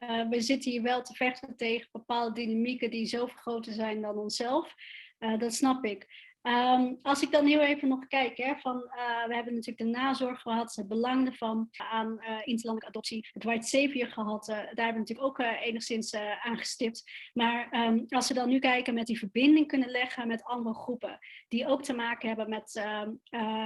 uh, 0.00 0.28
we 0.28 0.40
zitten 0.40 0.70
hier 0.70 0.82
wel 0.82 1.02
te 1.02 1.14
vechten 1.14 1.56
tegen 1.56 1.88
bepaalde 1.92 2.34
dynamieken 2.34 2.90
die 2.90 3.06
zoveel 3.06 3.36
groter 3.36 3.72
zijn 3.72 4.00
dan 4.00 4.18
onszelf. 4.18 4.74
dat 5.18 5.54
snap 5.54 5.84
ik. 5.84 6.32
Um, 6.46 6.98
als 7.02 7.22
ik 7.22 7.30
dan 7.30 7.46
heel 7.46 7.60
even 7.60 7.88
nog 7.88 8.06
kijk, 8.06 8.36
hè, 8.36 8.54
van, 8.56 8.76
uh, 8.76 9.26
we 9.26 9.34
hebben 9.34 9.54
natuurlijk 9.54 9.78
de 9.78 9.98
nazorg 9.98 10.40
gehad, 10.40 10.74
het 10.74 10.88
belang 10.88 11.26
ervan 11.26 11.68
aan 11.70 12.06
uh, 12.06 12.26
interlandelijke 12.44 12.86
adoptie, 12.86 13.28
het 13.32 13.44
white 13.44 13.66
savior 13.66 14.08
gehad, 14.08 14.46
daar 14.46 14.64
hebben 14.64 14.92
we 14.92 14.98
natuurlijk 14.98 15.28
ook 15.28 15.38
enigszins 15.38 16.14
aan 16.14 16.58
gestipt. 16.58 17.02
Maar 17.32 17.86
um, 17.86 18.04
als 18.08 18.28
we 18.28 18.34
dan 18.34 18.48
nu 18.48 18.58
kijken 18.58 18.94
met 18.94 19.06
die 19.06 19.18
verbinding 19.18 19.66
kunnen 19.66 19.88
leggen 19.88 20.26
met 20.26 20.44
andere 20.44 20.74
groepen, 20.74 21.18
die 21.48 21.66
ook 21.66 21.82
te 21.82 21.94
maken 21.94 22.28
hebben 22.28 22.48
met, 22.48 22.84
um, 22.86 23.20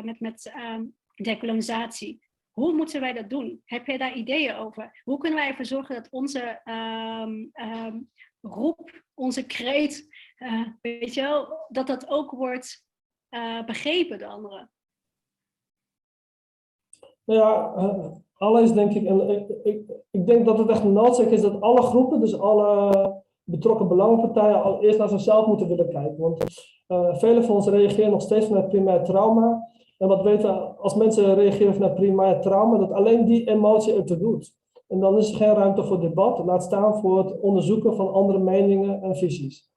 met, 0.04 0.20
met. 0.20 0.52
Hoe 2.50 2.72
moeten 2.72 3.00
wij 3.00 3.12
dat 3.12 3.30
doen? 3.30 3.62
Heb 3.64 3.86
je 3.86 3.98
daar 3.98 4.16
ideeën 4.16 4.54
over? 4.54 5.00
Hoe 5.04 5.18
kunnen 5.18 5.38
wij 5.38 5.48
ervoor 5.48 5.64
zorgen 5.64 5.94
dat 5.94 6.08
onze 6.10 6.60
roep, 8.40 9.02
onze 9.14 9.46
kreet, 9.46 10.08
uh, 10.38 10.66
weet 10.82 11.14
je 11.14 11.22
wel, 11.22 11.66
dat 11.68 11.86
dat 11.86 12.08
ook 12.08 12.30
wordt 12.30 12.84
uh, 13.30 13.64
begrepen 13.64 14.18
door 14.18 14.28
anderen. 14.28 14.70
Nou 17.24 17.40
ja, 17.40 17.74
uh, 17.76 18.06
allereerst 18.36 18.74
denk 18.74 18.92
ik, 18.92 19.02
ik, 19.64 19.82
ik, 20.10 20.26
denk 20.26 20.46
dat 20.46 20.58
het 20.58 20.68
echt 20.68 20.84
noodzaak 20.84 21.26
is 21.26 21.40
dat 21.40 21.60
alle 21.60 21.82
groepen, 21.82 22.20
dus 22.20 22.38
alle 22.38 23.22
betrokken 23.42 23.88
belangenpartijen, 23.88 24.62
al 24.62 24.82
eerst 24.82 24.98
naar 24.98 25.08
zichzelf 25.08 25.46
moeten 25.46 25.68
willen 25.68 25.88
kijken. 25.88 26.18
Want 26.18 26.44
vele 27.18 27.42
van 27.42 27.54
ons 27.54 27.68
reageren 27.68 28.10
nog 28.10 28.22
steeds 28.22 28.46
vanuit 28.46 28.68
primair 28.68 29.04
trauma. 29.04 29.68
En 29.98 30.08
wat 30.08 30.22
weten 30.22 30.78
als 30.78 30.94
mensen 30.94 31.34
reageren 31.34 31.74
vanuit 31.74 31.94
primair 31.94 32.40
trauma, 32.40 32.78
dat 32.78 32.92
alleen 32.92 33.24
die 33.24 33.48
emotie 33.48 33.94
het 33.94 34.08
doet. 34.08 34.56
En 34.88 35.00
dan 35.00 35.16
is 35.16 35.30
er 35.30 35.36
geen 35.36 35.54
ruimte 35.54 35.84
voor 35.84 36.00
debat, 36.00 36.38
laat 36.38 36.62
staan 36.62 37.00
voor 37.00 37.18
het 37.18 37.40
onderzoeken 37.40 37.96
van 37.96 38.12
andere 38.12 38.38
meningen 38.38 39.02
en 39.02 39.16
visies. 39.16 39.68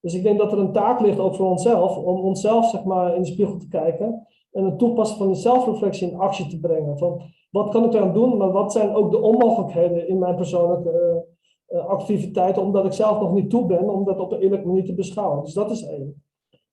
Dus 0.00 0.14
ik 0.14 0.22
denk 0.22 0.38
dat 0.38 0.52
er 0.52 0.58
een 0.58 0.72
taak 0.72 1.00
ligt 1.00 1.18
ook 1.18 1.34
voor 1.34 1.50
onszelf, 1.50 1.96
om 1.96 2.20
onszelf 2.20 2.70
zeg 2.70 2.84
maar, 2.84 3.14
in 3.14 3.22
de 3.22 3.28
spiegel 3.28 3.56
te 3.56 3.68
kijken 3.68 4.26
en 4.52 4.64
het 4.64 4.78
toepassen 4.78 5.18
van 5.18 5.26
die 5.26 5.36
zelfreflectie 5.36 6.10
in 6.10 6.18
actie 6.18 6.46
te 6.46 6.60
brengen. 6.60 6.98
Van 6.98 7.22
wat 7.50 7.68
kan 7.70 7.84
ik 7.84 7.94
eraan 7.94 8.14
doen, 8.14 8.36
maar 8.36 8.52
wat 8.52 8.72
zijn 8.72 8.94
ook 8.94 9.10
de 9.10 9.20
onmogelijkheden 9.20 10.08
in 10.08 10.18
mijn 10.18 10.36
persoonlijke 10.36 11.24
uh, 11.68 11.86
activiteiten, 11.86 12.62
omdat 12.62 12.84
ik 12.84 12.92
zelf 12.92 13.20
nog 13.20 13.32
niet 13.32 13.50
toe 13.50 13.66
ben 13.66 13.88
om 13.88 14.04
dat 14.04 14.20
op 14.20 14.32
een 14.32 14.40
eerlijke 14.40 14.66
manier 14.66 14.84
te 14.84 14.94
beschouwen. 14.94 15.44
Dus 15.44 15.54
dat 15.54 15.70
is 15.70 15.82
één. 15.82 16.22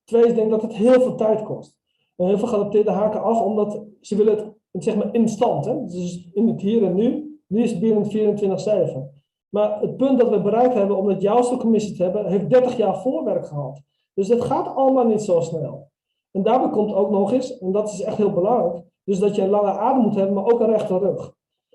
Twee, 0.04 0.26
ik 0.26 0.34
denk 0.34 0.50
dat 0.50 0.62
het 0.62 0.74
heel 0.74 1.00
veel 1.00 1.14
tijd 1.14 1.42
kost. 1.42 1.76
En 2.16 2.26
heel 2.26 2.38
veel 2.38 2.48
geadopteerden 2.48 2.92
haken 2.92 3.22
af, 3.22 3.40
omdat 3.40 3.84
ze 4.00 4.16
willen 4.16 4.56
het 4.70 4.84
zeg 4.84 4.96
maar 4.96 5.14
instant. 5.14 5.64
Hè? 5.64 5.84
Dus 5.84 6.30
in 6.32 6.48
het 6.48 6.60
hier 6.60 6.84
en 6.84 6.94
nu, 6.94 7.40
liefst 7.46 7.80
binnen 7.80 8.04
24-7. 8.04 9.17
Maar 9.48 9.80
het 9.80 9.96
punt 9.96 10.18
dat 10.18 10.30
we 10.30 10.40
bereikt 10.40 10.74
hebben 10.74 10.96
om 10.96 11.08
het 11.08 11.20
juiste 11.20 11.56
commissie 11.56 11.96
te 11.96 12.02
hebben, 12.02 12.26
heeft 12.26 12.50
30 12.50 12.76
jaar 12.76 13.00
voorwerk 13.00 13.46
gehad. 13.46 13.82
Dus 14.14 14.28
het 14.28 14.42
gaat 14.42 14.74
allemaal 14.74 15.06
niet 15.06 15.22
zo 15.22 15.40
snel. 15.40 15.90
En 16.30 16.42
daarbij 16.42 16.70
komt 16.70 16.94
ook 16.94 17.10
nog 17.10 17.32
eens, 17.32 17.58
en 17.58 17.72
dat 17.72 17.92
is 17.92 18.02
echt 18.02 18.16
heel 18.16 18.32
belangrijk, 18.32 18.84
dus 19.04 19.18
dat 19.18 19.34
je 19.34 19.42
een 19.42 19.50
lange 19.50 19.70
adem 19.70 20.02
moet 20.02 20.14
hebben, 20.14 20.34
maar 20.34 20.52
ook 20.52 20.60
een 20.60 20.70
rechte 20.70 20.98
rug. 20.98 21.34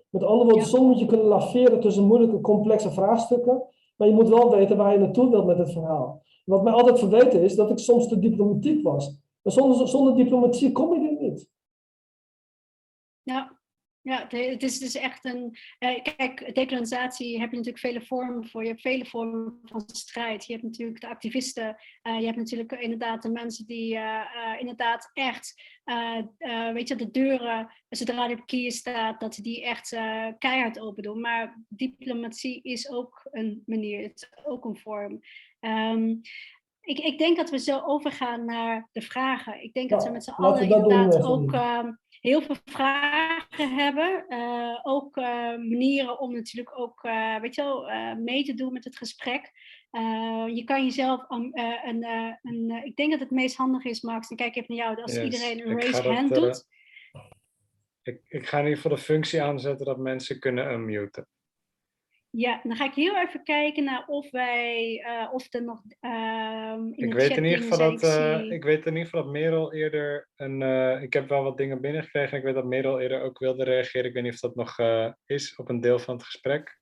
Met 0.09 0.23
andere 0.23 0.49
woorden, 0.49 0.67
soms 0.67 0.85
moet 0.85 0.99
je 0.99 1.05
kunnen 1.05 1.25
laveren 1.25 1.79
tussen 1.79 2.03
moeilijke, 2.03 2.41
complexe 2.41 2.91
vraagstukken, 2.91 3.63
maar 3.95 4.07
je 4.07 4.13
moet 4.13 4.29
wel 4.29 4.51
weten 4.51 4.77
waar 4.77 4.93
je 4.93 4.99
naartoe 4.99 5.29
wilt 5.29 5.45
met 5.45 5.57
het 5.57 5.71
verhaal. 5.71 6.21
Wat 6.45 6.63
mij 6.63 6.73
altijd 6.73 6.99
verweten 6.99 7.41
is 7.41 7.55
dat 7.55 7.69
ik 7.69 7.79
soms 7.79 8.07
te 8.07 8.19
diplomatiek 8.19 8.83
was. 8.83 9.21
Maar 9.41 9.53
zonder, 9.53 9.87
zonder 9.87 10.15
diplomatie 10.15 10.71
kom 10.71 10.93
je 10.93 11.09
er 11.09 11.21
niet. 11.21 11.49
Ja, 13.21 13.59
ja, 14.03 14.27
het 14.29 14.63
is 14.63 14.79
dus 14.79 14.95
echt 14.95 15.25
een. 15.25 15.57
Eh, 15.79 16.01
kijk, 16.15 16.55
decolonisatie 16.55 17.39
heb 17.39 17.49
je 17.49 17.57
natuurlijk 17.57 17.85
vele 17.85 18.01
vormen 18.01 18.47
voor. 18.47 18.61
Je 18.61 18.67
hebt 18.67 18.81
vele 18.81 19.05
vormen 19.05 19.59
van 19.63 19.83
strijd. 19.85 20.45
Je 20.45 20.53
hebt 20.53 20.65
natuurlijk 20.65 21.01
de 21.01 21.07
activisten. 21.07 21.77
Uh, 22.03 22.19
je 22.19 22.25
hebt 22.25 22.37
natuurlijk 22.37 22.71
inderdaad 22.71 23.21
de 23.21 23.29
mensen 23.29 23.65
die 23.65 23.95
uh, 23.95 24.25
inderdaad 24.59 25.09
echt. 25.13 25.61
weet 26.73 26.87
je, 26.87 26.95
de 26.95 27.11
deuren, 27.11 27.69
zodra 27.89 28.27
die 28.27 28.65
op 28.65 28.71
staat, 28.71 29.19
dat 29.19 29.39
die 29.41 29.63
echt 29.63 29.89
keihard 30.37 30.79
open 30.79 31.03
doen. 31.03 31.21
Maar 31.21 31.63
diplomatie 31.67 32.61
is 32.61 32.89
ook 32.89 33.21
een 33.31 33.63
manier, 33.65 34.01
het 34.01 34.29
is 34.31 34.45
ook 34.45 34.65
een 34.65 34.77
vorm. 34.77 35.19
Um, 35.59 36.21
ik, 36.81 36.99
ik, 36.99 37.17
denk 37.17 37.37
dat 37.37 37.49
we 37.49 37.59
zo 37.59 37.81
overgaan 37.85 38.45
naar 38.45 38.89
de 38.91 39.01
vragen. 39.01 39.63
Ik 39.63 39.73
denk 39.73 39.89
dat 39.89 40.03
we 40.03 40.11
met 40.11 40.23
z'n 40.23 40.31
allen 40.31 40.61
inderdaad 40.61 41.23
ook 41.23 41.51
heel 42.23 42.41
veel 42.41 42.55
vragen 42.65 43.75
hebben. 43.75 44.25
Uh, 44.29 44.79
ook 44.83 45.17
uh, 45.17 45.25
manieren 45.47 46.19
om 46.19 46.33
natuurlijk 46.33 46.79
ook, 46.79 47.03
uh, 47.03 47.39
weet 47.39 47.55
je 47.55 47.61
wel, 47.61 48.15
mee 48.15 48.43
te 48.43 48.53
doen 48.53 48.73
met 48.73 48.83
het 48.83 48.97
gesprek. 48.97 49.51
je 50.53 50.61
kan 50.65 50.83
jezelf 50.83 51.25
een, 51.27 51.59
een, 51.83 52.69
ik 52.83 52.95
denk 52.95 53.11
dat 53.11 53.19
het 53.19 53.31
meest 53.31 53.55
handig 53.55 53.83
is, 53.83 54.01
Max, 54.01 54.29
en 54.29 54.35
kijk 54.35 54.55
even 54.55 54.75
naar 54.75 54.85
jou, 54.85 55.01
als 55.01 55.13
yes, 55.13 55.23
iedereen 55.23 55.67
een 55.67 55.79
raise 55.79 56.09
hand 56.09 56.33
doet. 56.33 56.67
Ik, 58.01 58.21
ik 58.27 58.47
ga 58.47 58.57
in 58.57 58.63
ieder 58.63 58.81
geval 58.81 58.97
de 58.97 59.03
functie 59.03 59.41
aanzetten 59.41 59.85
dat 59.85 59.97
mensen 59.97 60.39
kunnen 60.39 60.71
unmuten. 60.71 61.27
Ja, 62.35 62.59
dan 62.63 62.75
ga 62.75 62.85
ik 62.85 62.93
heel 62.93 63.17
even 63.17 63.43
kijken 63.43 63.83
naar 63.83 64.07
of 64.07 64.31
wij, 64.31 65.03
uh, 65.07 65.33
of 65.33 65.53
er 65.53 65.63
nog 65.63 65.81
uh, 66.01 66.73
in 66.91 67.07
ik 67.07 67.13
weet 67.13 67.37
in 67.37 67.43
ieder 67.43 67.61
geval 67.61 67.77
dat, 67.77 68.03
uh, 68.03 68.51
ik 68.51 68.63
weet 68.63 68.85
in 68.85 68.91
ieder 68.91 69.05
geval 69.05 69.23
dat 69.23 69.31
Merel 69.31 69.73
eerder 69.73 70.29
een, 70.35 70.61
uh, 70.61 71.01
ik 71.01 71.13
heb 71.13 71.29
wel 71.29 71.43
wat 71.43 71.57
dingen 71.57 71.81
binnengekregen. 71.81 72.37
Ik 72.37 72.43
weet 72.43 72.53
dat 72.53 72.65
Merel 72.65 72.99
eerder 72.99 73.21
ook 73.21 73.39
wilde 73.39 73.63
reageren. 73.63 74.05
Ik 74.05 74.13
weet 74.13 74.23
niet 74.23 74.33
of 74.33 74.39
dat 74.39 74.55
nog 74.55 74.77
is 75.25 75.55
op 75.55 75.69
een 75.69 75.81
deel 75.81 75.99
van 75.99 76.15
het 76.15 76.23
gesprek. 76.23 76.79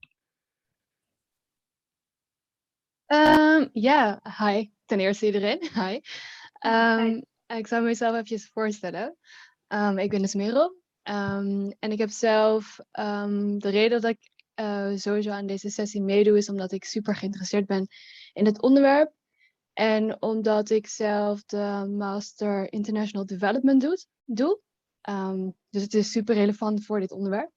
Um, 3.06 3.70
ja, 3.74 4.22
hi. 4.38 4.70
Ten 4.86 5.00
eerste 5.00 5.26
iedereen. 5.26 5.60
Hi. 5.82 6.00
Um, 6.66 7.24
hi. 7.48 7.58
Ik 7.58 7.68
zou 7.68 7.84
mezelf 7.84 8.16
even 8.16 8.50
voorstellen. 8.54 9.18
Um, 9.68 9.98
ik 9.98 10.10
ben 10.10 10.22
dus 10.22 10.36
Merel. 10.36 10.80
en 11.04 11.76
ik 11.80 11.98
heb 11.98 12.10
zelf 12.10 12.80
de 12.92 13.70
reden 13.70 14.02
dat 14.02 14.12
ik 14.12 14.31
uh, 14.62 14.98
sowieso 14.98 15.30
aan 15.30 15.46
deze 15.46 15.70
sessie 15.70 16.02
meedoe, 16.02 16.38
is 16.38 16.50
omdat 16.50 16.72
ik 16.72 16.84
super 16.84 17.16
geïnteresseerd 17.16 17.66
ben 17.66 17.88
in 18.34 18.46
het 18.46 18.62
onderwerp. 18.62 19.14
En 19.74 20.22
omdat 20.22 20.70
ik 20.70 20.88
zelf 20.88 21.44
de 21.44 21.94
Master 21.98 22.74
International 22.74 23.26
Development 23.26 23.82
doe. 23.82 23.98
doe. 24.26 24.60
Um, 25.10 25.56
dus 25.70 25.82
het 25.82 25.94
is 25.94 26.12
super 26.12 26.36
relevant 26.36 26.86
voor 26.86 27.00
dit 27.00 27.12
onderwerp. 27.12 27.52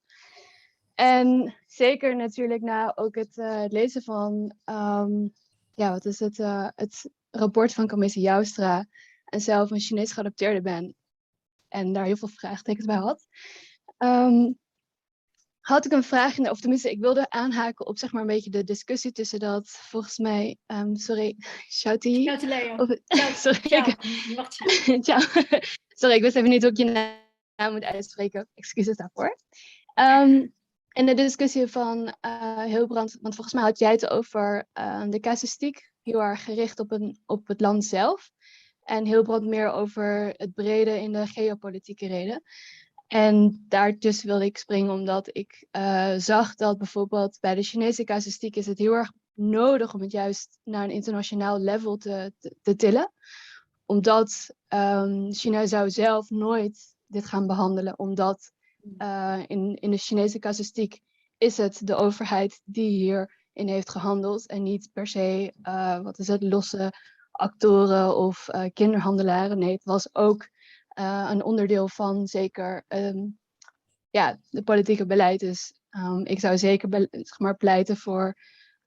en 0.94 1.54
zeker 1.66 2.16
natuurlijk 2.16 2.62
na 2.62 2.92
ook 2.96 3.14
het, 3.14 3.36
het 3.36 3.72
lezen 3.72 4.02
van, 4.02 4.54
um, 4.64 5.32
ja, 5.74 5.90
wat 5.90 6.04
is 6.04 6.18
het, 6.18 6.38
uh, 6.38 6.68
het 6.74 7.10
rapport 7.30 7.72
van 7.72 7.88
commissie 7.88 8.22
Joustra 8.22 8.86
en 9.24 9.40
zelf 9.40 9.70
een 9.70 9.80
Chinees 9.80 10.12
geadopteerde 10.12 10.62
ben 10.62 10.94
en 11.68 11.92
daar 11.92 12.04
heel 12.04 12.16
veel 12.16 12.28
vraagtekens 12.28 12.86
bij 12.86 12.96
had, 12.96 13.26
um, 13.98 14.58
had 15.64 15.84
ik 15.84 15.92
een 15.92 16.02
vraag, 16.02 16.38
of 16.38 16.60
tenminste, 16.60 16.90
ik 16.90 17.00
wilde 17.00 17.30
aanhaken 17.30 17.86
op 17.86 17.98
zeg 17.98 18.12
maar 18.12 18.20
een 18.20 18.26
beetje 18.26 18.50
de 18.50 18.64
discussie 18.64 19.12
tussen 19.12 19.38
dat, 19.38 19.68
volgens 19.68 20.18
mij, 20.18 20.56
um, 20.66 20.96
sorry, 20.96 21.36
Shouty? 21.80 22.22
Shouty 22.22 22.46
sorry, 23.44 23.60
ik, 23.62 23.96
sorry, 26.00 26.14
ik 26.14 26.22
wist 26.22 26.36
even 26.36 26.50
niet 26.50 26.62
hoe 26.62 26.70
ik 26.70 26.76
je 26.76 26.84
naam 27.56 27.72
moet 27.72 27.84
uitspreken. 27.84 28.48
Excuses 28.54 28.96
daarvoor. 28.96 29.38
Um, 29.94 30.54
en 30.88 31.06
de 31.06 31.14
discussie 31.14 31.66
van 31.66 32.14
uh, 32.26 32.64
Hilbrand, 32.64 33.18
want 33.20 33.34
volgens 33.34 33.54
mij 33.54 33.64
had 33.64 33.78
jij 33.78 33.90
het 33.90 34.08
over 34.08 34.68
uh, 34.78 35.04
de 35.08 35.20
casuïstiek, 35.20 35.90
heel 36.02 36.22
erg 36.22 36.44
gericht 36.44 36.78
op, 36.78 36.90
een, 36.90 37.18
op 37.26 37.46
het 37.46 37.60
land 37.60 37.84
zelf. 37.84 38.30
En 38.82 39.06
Hilbrand 39.06 39.46
meer 39.46 39.70
over 39.70 40.34
het 40.36 40.54
brede 40.54 41.00
in 41.00 41.12
de 41.12 41.26
geopolitieke 41.26 42.06
reden. 42.06 42.42
En 43.14 43.64
daartussen 43.68 44.26
wilde 44.26 44.44
ik 44.44 44.58
springen 44.58 44.92
omdat 44.92 45.28
ik 45.32 45.66
uh, 45.72 46.14
zag 46.16 46.54
dat 46.54 46.78
bijvoorbeeld 46.78 47.38
bij 47.40 47.54
de 47.54 47.62
Chinese 47.62 48.04
casuïstiek 48.04 48.56
is 48.56 48.66
het 48.66 48.78
heel 48.78 48.92
erg 48.92 49.12
nodig 49.32 49.94
om 49.94 50.00
het 50.00 50.12
juist 50.12 50.58
naar 50.64 50.84
een 50.84 50.90
internationaal 50.90 51.58
level 51.58 51.96
te, 51.96 52.32
te, 52.62 52.76
tillen. 52.76 53.12
Omdat 53.86 54.54
um, 54.68 55.32
China 55.32 55.66
zou 55.66 55.90
zelf 55.90 56.30
nooit 56.30 56.96
dit 57.06 57.26
gaan 57.26 57.46
behandelen, 57.46 57.98
omdat 57.98 58.52
uh, 58.98 59.42
in, 59.46 59.74
in 59.74 59.90
de 59.90 59.98
Chinese 59.98 60.38
casuïstiek 60.38 61.00
is 61.38 61.56
het 61.56 61.86
de 61.86 61.94
overheid 61.94 62.60
die 62.64 62.90
hierin 62.90 63.68
heeft 63.68 63.90
gehandeld 63.90 64.46
en 64.46 64.62
niet 64.62 64.90
per 64.92 65.06
se, 65.06 65.54
uh, 65.62 66.00
wat 66.00 66.18
is 66.18 66.26
het, 66.26 66.42
losse 66.42 66.92
actoren 67.30 68.16
of 68.16 68.48
kinderhandelaren. 68.72 69.58
Nee, 69.58 69.72
het 69.72 69.84
was 69.84 70.14
ook 70.14 70.52
een 70.94 71.44
onderdeel 71.44 71.88
van 71.88 72.26
zeker 72.26 72.84
um, 72.88 73.38
ja, 74.10 74.38
de 74.50 74.62
politieke 74.62 75.06
beleid. 75.06 75.40
Dus 75.40 75.74
um, 75.90 76.24
ik 76.26 76.40
zou 76.40 76.58
zeker 76.58 77.08
zeg 77.10 77.38
maar, 77.38 77.56
pleiten 77.56 77.96
voor 77.96 78.34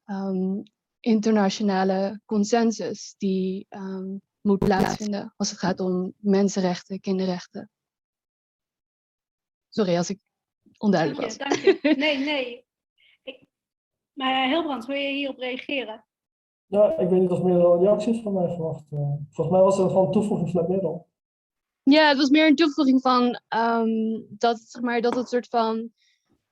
um, 0.05 0.63
internationale 0.99 2.21
consensus 2.25 3.15
die 3.17 3.67
moet 4.41 4.59
plaatsvinden 4.59 5.33
als 5.37 5.49
het 5.49 5.59
gaat 5.59 5.79
om 5.79 6.13
mensenrechten, 6.17 6.99
kinderrechten. 6.99 7.69
Sorry 9.69 9.97
als 9.97 10.09
ik 10.09 10.19
onduidelijk 10.77 11.37
dank 11.37 11.53
je, 11.53 11.59
was. 11.59 11.59
Dank 11.61 11.81
je. 11.81 11.95
Nee, 12.05 12.17
nee. 12.17 12.65
Ik, 13.23 13.45
maar 14.13 14.47
Hilbrand, 14.47 14.85
wil 14.85 14.95
je 14.95 15.09
hierop 15.09 15.37
reageren? 15.37 16.05
Ja, 16.65 16.97
ik 16.97 17.09
weet 17.09 17.21
niet 17.21 17.29
of 17.29 17.43
meer 17.43 17.77
reacties 17.77 18.21
van 18.21 18.33
mij 18.33 18.47
verwacht. 18.47 18.85
Uh, 18.91 19.13
volgens 19.29 19.55
mij 19.55 19.65
was 19.65 19.79
er 19.79 19.87
gewoon 19.87 20.05
een 20.05 20.11
toevoeging 20.11 20.51
van 20.51 20.65
middel. 20.67 21.07
Ja, 21.89 22.07
het 22.07 22.17
was 22.17 22.29
meer 22.29 22.47
een 22.47 22.55
toevoeging 22.55 23.01
van 23.01 23.39
um, 23.55 24.25
dat, 24.29 24.59
zeg 24.59 24.81
maar, 24.81 25.01
dat 25.01 25.15
het 25.15 25.29
soort 25.29 25.47
van, 25.47 25.91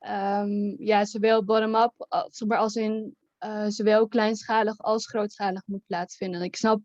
um, 0.00 0.76
ja, 0.78 1.04
zowel 1.04 1.44
bottom-up, 1.44 1.92
zeg 2.30 2.48
maar, 2.48 2.58
als 2.58 2.74
in 2.74 3.16
uh, 3.44 3.64
zowel 3.68 4.08
kleinschalig 4.08 4.78
als 4.78 5.06
grootschalig 5.06 5.62
moet 5.66 5.86
plaatsvinden. 5.86 6.42
Ik 6.42 6.56
snap 6.56 6.80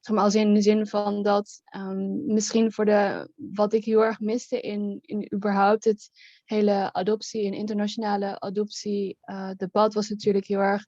zeg 0.00 0.14
maar, 0.14 0.24
als 0.24 0.34
in 0.34 0.54
de 0.54 0.62
zin 0.62 0.86
van 0.86 1.22
dat 1.22 1.62
um, 1.76 2.26
misschien 2.26 2.72
voor 2.72 2.84
de, 2.84 3.30
wat 3.34 3.72
ik 3.72 3.84
heel 3.84 4.04
erg 4.04 4.20
miste 4.20 4.60
in, 4.60 4.98
in 5.00 5.32
überhaupt 5.34 5.84
het 5.84 6.10
hele 6.44 6.92
adoptie 6.92 7.46
en 7.46 7.52
internationale 7.52 8.40
adoptie 8.40 9.18
uh, 9.24 9.50
debat 9.56 9.94
was 9.94 10.08
natuurlijk 10.08 10.46
heel 10.46 10.60
erg 10.60 10.86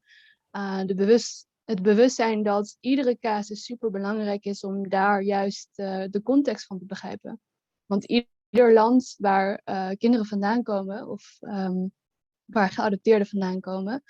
de 0.87 0.95
bewust, 0.95 1.47
het 1.65 1.83
bewustzijn 1.83 2.43
dat 2.43 2.77
iedere 2.81 3.19
casus 3.19 3.65
super 3.65 3.91
belangrijk 3.91 4.45
is 4.45 4.65
om 4.65 4.89
daar 4.89 5.23
juist 5.23 5.69
uh, 5.75 6.05
de 6.11 6.23
context 6.23 6.67
van 6.67 6.79
te 6.79 6.87
begrijpen. 6.87 7.41
Want 7.87 8.05
ieder 8.05 8.73
land 8.73 9.15
waar 9.19 9.63
kinderen 9.97 10.27
vandaan 10.27 10.63
komen 10.63 11.09
of 11.09 11.37
um, 11.41 11.93
waar 12.45 12.71
geadopteerden 12.71 13.27
vandaan 13.27 13.61
komen, 13.61 14.03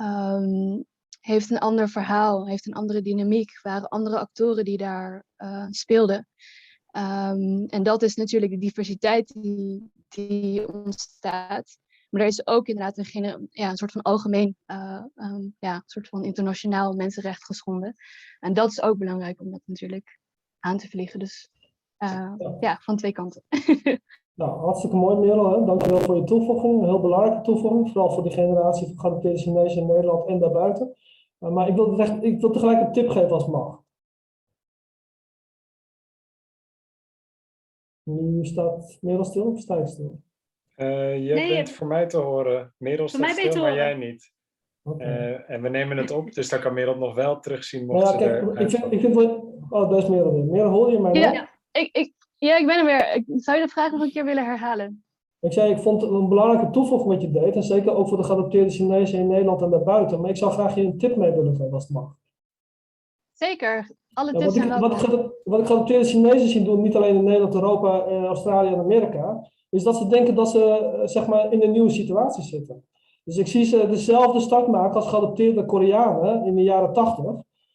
um, 0.00 0.84
heeft 1.20 1.50
een 1.50 1.58
ander 1.58 1.88
verhaal, 1.88 2.46
heeft 2.46 2.66
een 2.66 2.72
andere 2.72 3.02
dynamiek, 3.02 3.60
waren 3.62 3.88
andere 3.88 4.18
actoren 4.18 4.64
die 4.64 4.76
daar 4.76 5.24
uh, 5.36 5.66
speelden. 5.70 6.28
Um, 6.96 7.66
en 7.66 7.82
dat 7.82 8.02
is 8.02 8.14
natuurlijk 8.14 8.52
de 8.52 8.58
diversiteit 8.58 9.32
die, 9.40 9.90
die 10.08 10.72
ontstaat. 10.72 11.78
Maar 12.10 12.20
er 12.20 12.26
is 12.26 12.46
ook 12.46 12.66
inderdaad 12.66 12.98
een, 12.98 13.48
ja, 13.50 13.70
een 13.70 13.76
soort 13.76 13.92
van 13.92 14.02
algemeen, 14.02 14.56
uh, 14.66 15.04
um, 15.14 15.56
ja, 15.58 15.74
een 15.74 15.82
soort 15.86 16.08
van 16.08 16.24
internationaal 16.24 16.92
mensenrecht 16.92 17.44
geschonden. 17.44 17.96
En 18.40 18.52
dat 18.52 18.70
is 18.70 18.82
ook 18.82 18.98
belangrijk 18.98 19.40
om 19.40 19.50
dat 19.50 19.60
natuurlijk 19.64 20.18
aan 20.58 20.78
te 20.78 20.88
vliegen. 20.88 21.18
Dus 21.18 21.50
uh, 21.98 22.32
ja. 22.38 22.56
ja. 22.60 22.78
van 22.80 22.96
twee 22.96 23.12
kanten. 23.12 23.42
nou, 24.40 24.58
hartstikke 24.58 24.96
mooi 24.96 25.16
Merel. 25.16 25.58
Hè? 25.58 25.64
Dankjewel 25.64 26.00
voor 26.00 26.16
je 26.16 26.24
toevoeging. 26.24 26.82
Een 26.82 26.88
heel 26.88 27.00
belangrijke 27.00 27.42
toevoeging. 27.42 27.90
Vooral 27.90 28.10
voor 28.10 28.22
de 28.22 28.30
generatie 28.30 28.86
van 28.86 28.98
geadopteerde 28.98 29.38
Chinezen 29.38 29.80
in 29.80 29.86
Nederland 29.86 30.28
en 30.28 30.38
daarbuiten. 30.38 30.96
Uh, 31.40 31.50
maar 31.50 31.68
ik 31.68 31.74
wil, 31.74 31.98
echt, 31.98 32.22
ik 32.22 32.40
wil 32.40 32.50
tegelijk 32.50 32.80
een 32.80 32.92
tip 32.92 33.08
geven 33.08 33.30
als 33.30 33.42
het 33.42 33.52
mag. 33.52 33.82
Nu 38.02 38.44
staat 38.44 38.98
Merel 39.00 39.24
stil 39.24 39.44
of 39.44 39.60
sta 39.60 39.76
ik 39.76 39.86
stil? 39.86 40.20
Uh, 40.80 41.26
je 41.26 41.34
nee, 41.34 41.54
bent 41.54 41.68
je... 41.68 41.74
voor 41.74 41.86
mij 41.86 42.06
te 42.06 42.16
horen. 42.16 42.74
Merel 42.76 43.08
staat 43.08 43.30
stil, 43.30 43.62
maar 43.62 43.74
jij 43.74 43.94
niet. 43.94 44.32
Uh, 44.98 45.50
en 45.50 45.62
we 45.62 45.68
nemen 45.68 45.96
het 45.96 46.10
op, 46.10 46.32
dus 46.32 46.48
dan 46.48 46.60
kan 46.60 46.74
Merel 46.74 46.96
nog 46.96 47.14
wel 47.14 47.40
terugzien. 47.40 47.86
Mocht 47.86 48.10
ja, 48.10 48.16
kijk, 48.16 48.58
ik 48.58 48.70
vind, 48.70 48.92
ik 48.92 49.00
vind, 49.00 49.16
oh, 49.70 49.90
daar 49.90 49.98
is 49.98 50.08
Merel 50.08 50.34
weer. 50.34 50.44
Merel, 50.44 50.70
hoor 50.70 50.90
je 50.90 51.00
mij 51.00 51.12
ja, 51.12 51.32
ja, 51.32 51.48
ik, 51.72 51.96
ik, 51.96 52.12
ja, 52.36 52.58
ik 52.58 52.66
ben 52.66 52.78
er 52.78 52.84
weer. 52.84 53.14
Ik, 53.14 53.24
zou 53.26 53.58
je 53.58 53.64
de 53.64 53.70
vraag 53.72 53.92
nog 53.92 54.00
een 54.00 54.10
keer 54.10 54.24
willen 54.24 54.44
herhalen? 54.44 55.04
Ik 55.40 55.52
zei, 55.52 55.70
ik 55.70 55.78
vond 55.78 56.02
het 56.02 56.10
een 56.10 56.28
belangrijke 56.28 56.70
toevoeging 56.70 57.10
wat 57.12 57.22
je 57.22 57.30
deed. 57.30 57.54
En 57.54 57.62
zeker 57.62 57.94
ook 57.94 58.08
voor 58.08 58.16
de 58.16 58.24
geadopteerde 58.24 58.70
Chinezen 58.70 59.18
in 59.18 59.26
Nederland 59.26 59.62
en 59.62 59.70
daarbuiten. 59.70 60.20
Maar 60.20 60.30
ik 60.30 60.36
zou 60.36 60.52
graag 60.52 60.74
je 60.74 60.82
een 60.82 60.98
tip 60.98 61.16
mee 61.16 61.32
willen 61.32 61.56
geven 61.56 61.72
als 61.72 61.82
het 61.82 61.92
mag. 61.92 62.16
Zeker. 63.32 63.90
Alle 64.12 64.32
tips 64.32 64.54
ja, 64.54 64.80
wat, 64.80 64.92
ik, 64.92 64.98
wat, 64.98 65.20
ik, 65.20 65.30
wat 65.44 65.60
ik 65.60 65.66
geadopteerde 65.66 66.04
Chinezen 66.04 66.48
zie 66.48 66.64
doen, 66.64 66.82
niet 66.82 66.96
alleen 66.96 67.14
in 67.14 67.24
Nederland, 67.24 67.54
Europa, 67.54 68.04
eh, 68.04 68.24
Australië 68.24 68.72
en 68.72 68.78
Amerika, 68.78 69.50
is 69.70 69.82
dat 69.82 69.96
ze 69.96 70.06
denken 70.06 70.34
dat 70.34 70.50
ze 70.50 70.64
eh, 70.64 71.06
zeg 71.06 71.26
maar, 71.26 71.52
in 71.52 71.62
een 71.62 71.70
nieuwe 71.70 71.90
situatie 71.90 72.42
zitten. 72.42 72.84
Dus 73.24 73.36
ik 73.36 73.46
zie 73.46 73.64
ze 73.64 73.86
dezelfde 73.88 74.40
start 74.40 74.66
maken 74.66 74.96
als 74.96 75.08
geadopteerde 75.08 75.64
Koreanen 75.64 76.44
in 76.44 76.54
de 76.54 76.62
jaren 76.62 76.92
80. 76.92 77.24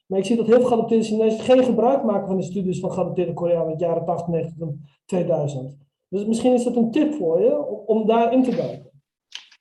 Maar 0.08 0.20
ik 0.20 0.26
zie 0.26 0.36
dat 0.36 0.46
heel 0.46 0.60
veel 0.60 0.68
geadopteerde 0.68 1.04
Chinezen 1.04 1.40
geen 1.40 1.64
gebruik 1.64 2.04
maken 2.04 2.28
van 2.28 2.38
de 2.38 2.44
studies 2.44 2.80
van 2.80 2.92
geadopteerde 2.92 3.34
Koreanen 3.34 3.72
in 3.72 3.78
de 3.78 3.84
jaren 3.84 4.06
80, 4.06 4.28
90 4.28 4.60
en 4.60 4.86
2000. 5.06 5.78
Dus 6.08 6.26
misschien 6.26 6.54
is 6.54 6.64
dat 6.64 6.76
een 6.76 6.92
tip 6.92 7.14
voor 7.14 7.42
je 7.42 7.66
om 7.86 8.06
daarin 8.06 8.44
te 8.44 8.56
duiken. 8.56 8.94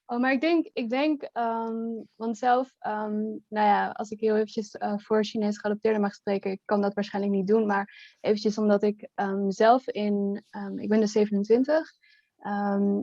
Oh, 0.07 0.21
maar 0.21 0.33
ik 0.33 0.41
denk, 0.41 0.71
ik 0.73 0.91
denk 0.91 1.23
um, 1.23 2.09
want 2.17 2.39
zelf, 2.39 2.77
um, 2.87 3.45
nou 3.49 3.67
ja, 3.67 3.91
als 3.91 4.11
ik 4.11 4.21
heel 4.21 4.35
eventjes 4.35 4.75
uh, 4.75 4.95
voor 4.97 5.25
Chinees 5.25 5.59
geadopteerden 5.59 6.01
mag 6.01 6.15
spreken, 6.15 6.51
ik 6.51 6.61
kan 6.65 6.81
dat 6.81 6.95
waarschijnlijk 6.95 7.35
niet 7.35 7.47
doen, 7.47 7.67
maar 7.67 8.17
eventjes 8.21 8.59
omdat 8.59 8.83
ik 8.83 9.09
um, 9.15 9.51
zelf 9.51 9.89
in, 9.89 10.45
ik 10.77 10.89
ben 10.89 11.01
dus 11.01 11.13
27, 11.13 11.93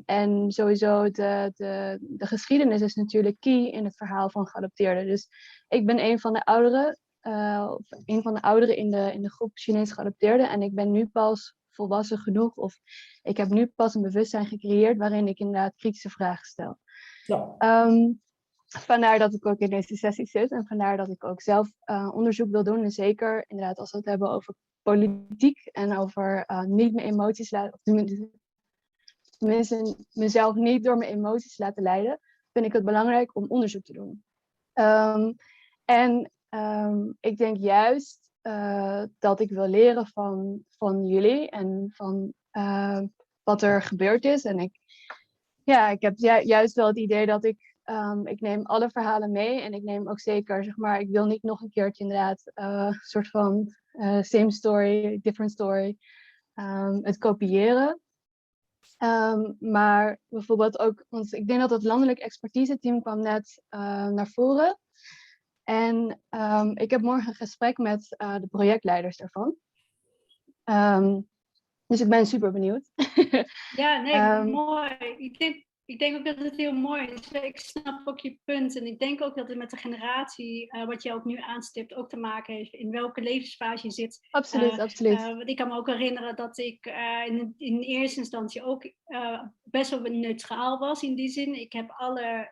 en 0.06 0.52
sowieso 0.52 1.10
de, 1.10 1.52
de, 1.56 1.98
de 2.02 2.26
geschiedenis 2.26 2.82
is 2.82 2.96
natuurlijk 2.96 3.40
key 3.40 3.70
in 3.70 3.86
het 3.86 3.96
verhaal 3.96 4.30
van 4.30 4.48
geadopteerden. 4.48 5.06
Dus 5.06 5.28
ik 5.68 5.86
ben 5.86 6.00
een 6.00 6.20
van 6.20 6.34
de 6.34 6.44
ouderen, 6.44 7.00
uh, 7.22 7.74
of 7.78 7.86
een 8.06 8.22
van 8.22 8.34
de 8.34 8.42
ouderen 8.42 8.76
in 8.76 8.92
de, 8.92 9.14
in 9.14 9.22
de 9.22 9.32
groep 9.32 9.52
Chinees 9.54 9.92
geadopteerden 9.92 10.50
en 10.50 10.62
ik 10.62 10.74
ben 10.74 10.92
nu 10.92 11.08
pas 11.08 11.56
volwassen 11.70 12.18
genoeg 12.18 12.56
of 12.56 12.80
ik 13.22 13.38
heb 13.38 13.50
nu 13.50 13.72
pas 13.76 13.96
een 13.96 14.02
bewustzijn 14.02 14.46
gecreëerd 14.46 14.98
waarin 14.98 15.28
ik 15.28 15.40
inderdaad 15.40 15.76
kritische 15.76 16.10
vragen 16.10 16.46
stel. 16.46 16.78
Ja. 17.26 17.56
Um, 17.86 18.22
vandaar 18.80 19.20
dat 19.20 19.34
ik 19.34 19.46
ook 19.46 19.60
in 19.60 19.70
deze 19.70 19.96
sessie 19.96 20.28
zit 20.28 20.52
en 20.52 20.66
vandaar 20.68 20.98
dat 20.98 21.10
ik 21.10 21.24
ook 21.24 21.42
zelf 21.42 21.72
uh, 21.86 22.12
onderzoek 22.14 22.52
wil 22.52 22.64
doen. 22.64 22.84
En 22.84 22.92
zeker 22.92 23.46
inderdaad 23.48 23.78
als 23.78 23.92
we 23.92 23.98
het 23.98 24.06
hebben 24.06 24.30
over 24.30 24.56
politiek 24.82 25.66
en 25.66 25.98
over 25.98 26.44
uh, 26.48 26.64
niet 26.64 26.94
mijn 26.94 27.08
emoties 27.08 27.52
laten, 27.52 27.80
of 27.84 27.94
tenminste 29.42 29.96
mezelf 30.14 30.56
niet 30.56 30.84
door 30.84 30.98
mijn 30.98 31.12
emoties 31.12 31.58
laten 31.58 31.84
leiden, 31.84 32.20
vind 32.52 32.66
ik 32.66 32.74
het 32.74 32.86
belangrijk 32.86 33.36
om 33.36 33.46
onderzoek 33.48 33.84
te 33.84 33.94
doen. 33.94 34.24
Um, 34.74 35.36
en 35.86 36.32
um, 36.50 37.18
ik 37.20 37.38
denk 37.38 37.58
juist 37.58 38.30
uh, 38.44 39.04
dat 39.20 39.40
ik 39.40 39.50
wil 39.50 39.68
leren 39.68 40.08
van, 40.08 40.64
van 40.78 41.06
jullie 41.06 41.50
en 41.50 41.92
van 41.94 42.34
uh, 42.52 43.02
wat 43.44 43.62
er 43.62 43.82
gebeurd 43.82 44.26
is. 44.26 44.46
En 44.46 44.60
ik, 44.60 44.80
ja, 45.64 45.90
ik 45.90 46.02
heb 46.02 46.18
ju 46.18 46.42
juist 46.42 46.76
wel 46.76 46.88
het 46.88 46.98
idee 46.98 47.26
dat 47.26 47.46
ik, 47.46 47.76
um, 47.86 48.28
ik 48.28 48.42
neem 48.42 48.66
alle 48.66 48.90
verhalen 48.90 49.32
mee 49.32 49.62
en 49.62 49.74
ik 49.74 49.84
neem 49.84 50.10
ook 50.10 50.20
zeker, 50.20 50.64
zeg 50.64 50.78
maar, 50.78 51.00
ik 51.00 51.10
wil 51.10 51.26
niet 51.26 51.44
nog 51.44 51.62
een 51.62 51.70
keertje 51.70 52.04
inderdaad 52.04 52.42
een 52.54 52.88
uh, 52.88 52.92
soort 52.92 53.30
van 53.30 53.76
same 54.22 54.52
story, 54.52 55.20
different 55.22 55.52
story, 55.52 55.98
het 57.02 57.18
kopiëren. 57.18 58.00
Ehm, 59.02 59.52
maar 59.60 60.20
bijvoorbeeld 60.28 60.80
ook, 60.80 61.06
want 61.10 61.34
ik 61.34 61.48
denk 61.48 61.60
dat 61.60 61.70
het 61.70 61.84
landelijk 61.84 62.20
expertise 62.20 62.80
team 62.80 63.02
kwam 63.02 63.20
net 63.20 63.64
uh, 63.70 64.08
naar 64.08 64.28
voren. 64.28 64.80
En 65.64 66.22
um, 66.30 66.78
ik 66.78 66.92
heb 66.92 67.02
morgen 67.02 67.28
een 67.28 67.36
gesprek 67.36 67.78
met 67.78 68.16
uh, 68.18 68.36
de 68.36 68.48
projectleiders 68.48 69.18
daarvan. 69.18 69.56
Um, 70.64 71.30
dus 71.86 72.02
ik 72.02 72.10
ben 72.10 72.26
super 72.26 72.52
benieuwd. 72.52 72.92
ja, 73.82 74.02
nee, 74.02 74.52
mooi. 74.52 74.90
Ik 75.18 75.40
denk, 75.40 75.66
ik 75.92 76.00
denk 76.00 76.18
ook 76.18 76.26
dat 76.26 76.38
het 76.38 76.56
heel 76.56 76.74
mooi 76.74 77.08
is. 77.08 77.32
Ik 77.32 77.60
snap 77.60 78.08
ook 78.08 78.20
je 78.20 78.38
punt. 78.46 78.76
En 78.76 78.86
ik 78.86 79.00
denk 79.00 79.22
ook 79.22 79.36
dat 79.36 79.48
het 79.48 79.58
met 79.58 79.70
de 79.70 79.78
generatie, 79.78 80.76
uh, 80.76 80.86
wat 80.86 81.04
je 81.04 81.14
ook 81.14 81.26
nu 81.26 81.38
aanstipt, 81.38 81.94
ook 81.94 82.10
te 82.10 82.18
maken 82.18 82.54
heeft. 82.54 82.74
In 82.74 82.92
welke 82.92 83.22
levensfase 83.22 83.86
je 83.86 83.94
zit. 83.94 84.28
Absoluut, 84.30 84.72
uh, 84.72 84.80
absoluut. 84.80 85.20
Uh, 85.20 85.26
want 85.26 85.50
ik 85.50 85.56
kan 85.56 85.68
me 85.68 85.76
ook 85.76 85.88
herinneren 85.88 86.36
dat 86.36 86.58
ik 86.58 86.86
in, 87.28 87.54
in 87.58 87.80
eerste 87.80 88.20
instantie 88.20 88.64
ook 88.64 88.92
best 89.64 89.90
wel 89.90 90.02
neutraal 90.02 90.80
was 90.80 91.02
in 91.04 91.16
die 91.16 91.30
zin. 91.30 91.60
Ik 91.60 91.74
heb 91.74 91.90
alle 91.90 92.52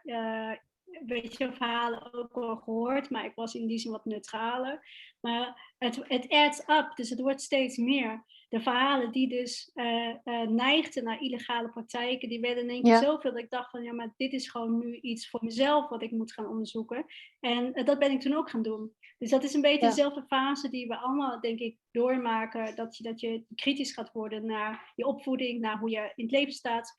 weet 1.05 1.37
je, 1.37 1.53
verhalen 1.53 2.13
ook 2.13 2.33
wel 2.33 2.55
gehoord, 2.55 3.09
maar 3.09 3.25
ik 3.25 3.35
was 3.35 3.53
in 3.53 3.67
die 3.67 3.79
zin 3.79 3.91
wat 3.91 4.05
neutraler. 4.05 4.85
Maar 5.19 5.73
het 5.77 6.29
adds 6.29 6.59
up, 6.67 6.91
dus 6.95 7.09
het 7.09 7.19
wordt 7.19 7.41
steeds 7.41 7.77
meer. 7.77 8.25
De 8.49 8.61
verhalen 8.61 9.11
die 9.11 9.29
dus 9.29 9.71
uh, 9.73 10.07
uh, 10.25 10.41
neigden 10.47 11.03
naar 11.03 11.21
illegale 11.21 11.69
praktijken, 11.69 12.29
die 12.29 12.39
werden 12.39 12.63
in 12.63 12.69
één 12.69 12.83
keer 12.83 12.91
ja. 12.91 13.01
zoveel 13.01 13.31
dat 13.31 13.41
ik 13.41 13.49
dacht 13.49 13.69
van 13.69 13.83
ja, 13.83 13.93
maar 13.93 14.13
dit 14.17 14.33
is 14.33 14.49
gewoon 14.49 14.77
nu 14.77 14.95
iets 14.95 15.29
voor 15.29 15.39
mezelf 15.43 15.89
wat 15.89 16.01
ik 16.01 16.11
moet 16.11 16.33
gaan 16.33 16.47
onderzoeken. 16.47 17.05
En 17.39 17.79
uh, 17.79 17.85
dat 17.85 17.99
ben 17.99 18.11
ik 18.11 18.21
toen 18.21 18.35
ook 18.35 18.49
gaan 18.49 18.61
doen. 18.61 18.93
Dus 19.17 19.29
dat 19.29 19.43
is 19.43 19.53
een 19.53 19.61
beetje 19.61 19.81
ja. 19.81 19.89
dezelfde 19.89 20.23
fase 20.27 20.69
die 20.69 20.87
we 20.87 20.97
allemaal, 20.97 21.39
denk 21.39 21.59
ik, 21.59 21.77
doormaken. 21.91 22.75
Dat 22.75 22.97
je, 22.97 23.03
dat 23.03 23.19
je 23.19 23.43
kritisch 23.55 23.93
gaat 23.93 24.11
worden 24.11 24.45
naar 24.45 24.93
je 24.95 25.05
opvoeding, 25.05 25.59
naar 25.59 25.79
hoe 25.79 25.89
je 25.89 26.11
in 26.15 26.23
het 26.23 26.33
leven 26.33 26.53
staat, 26.53 26.93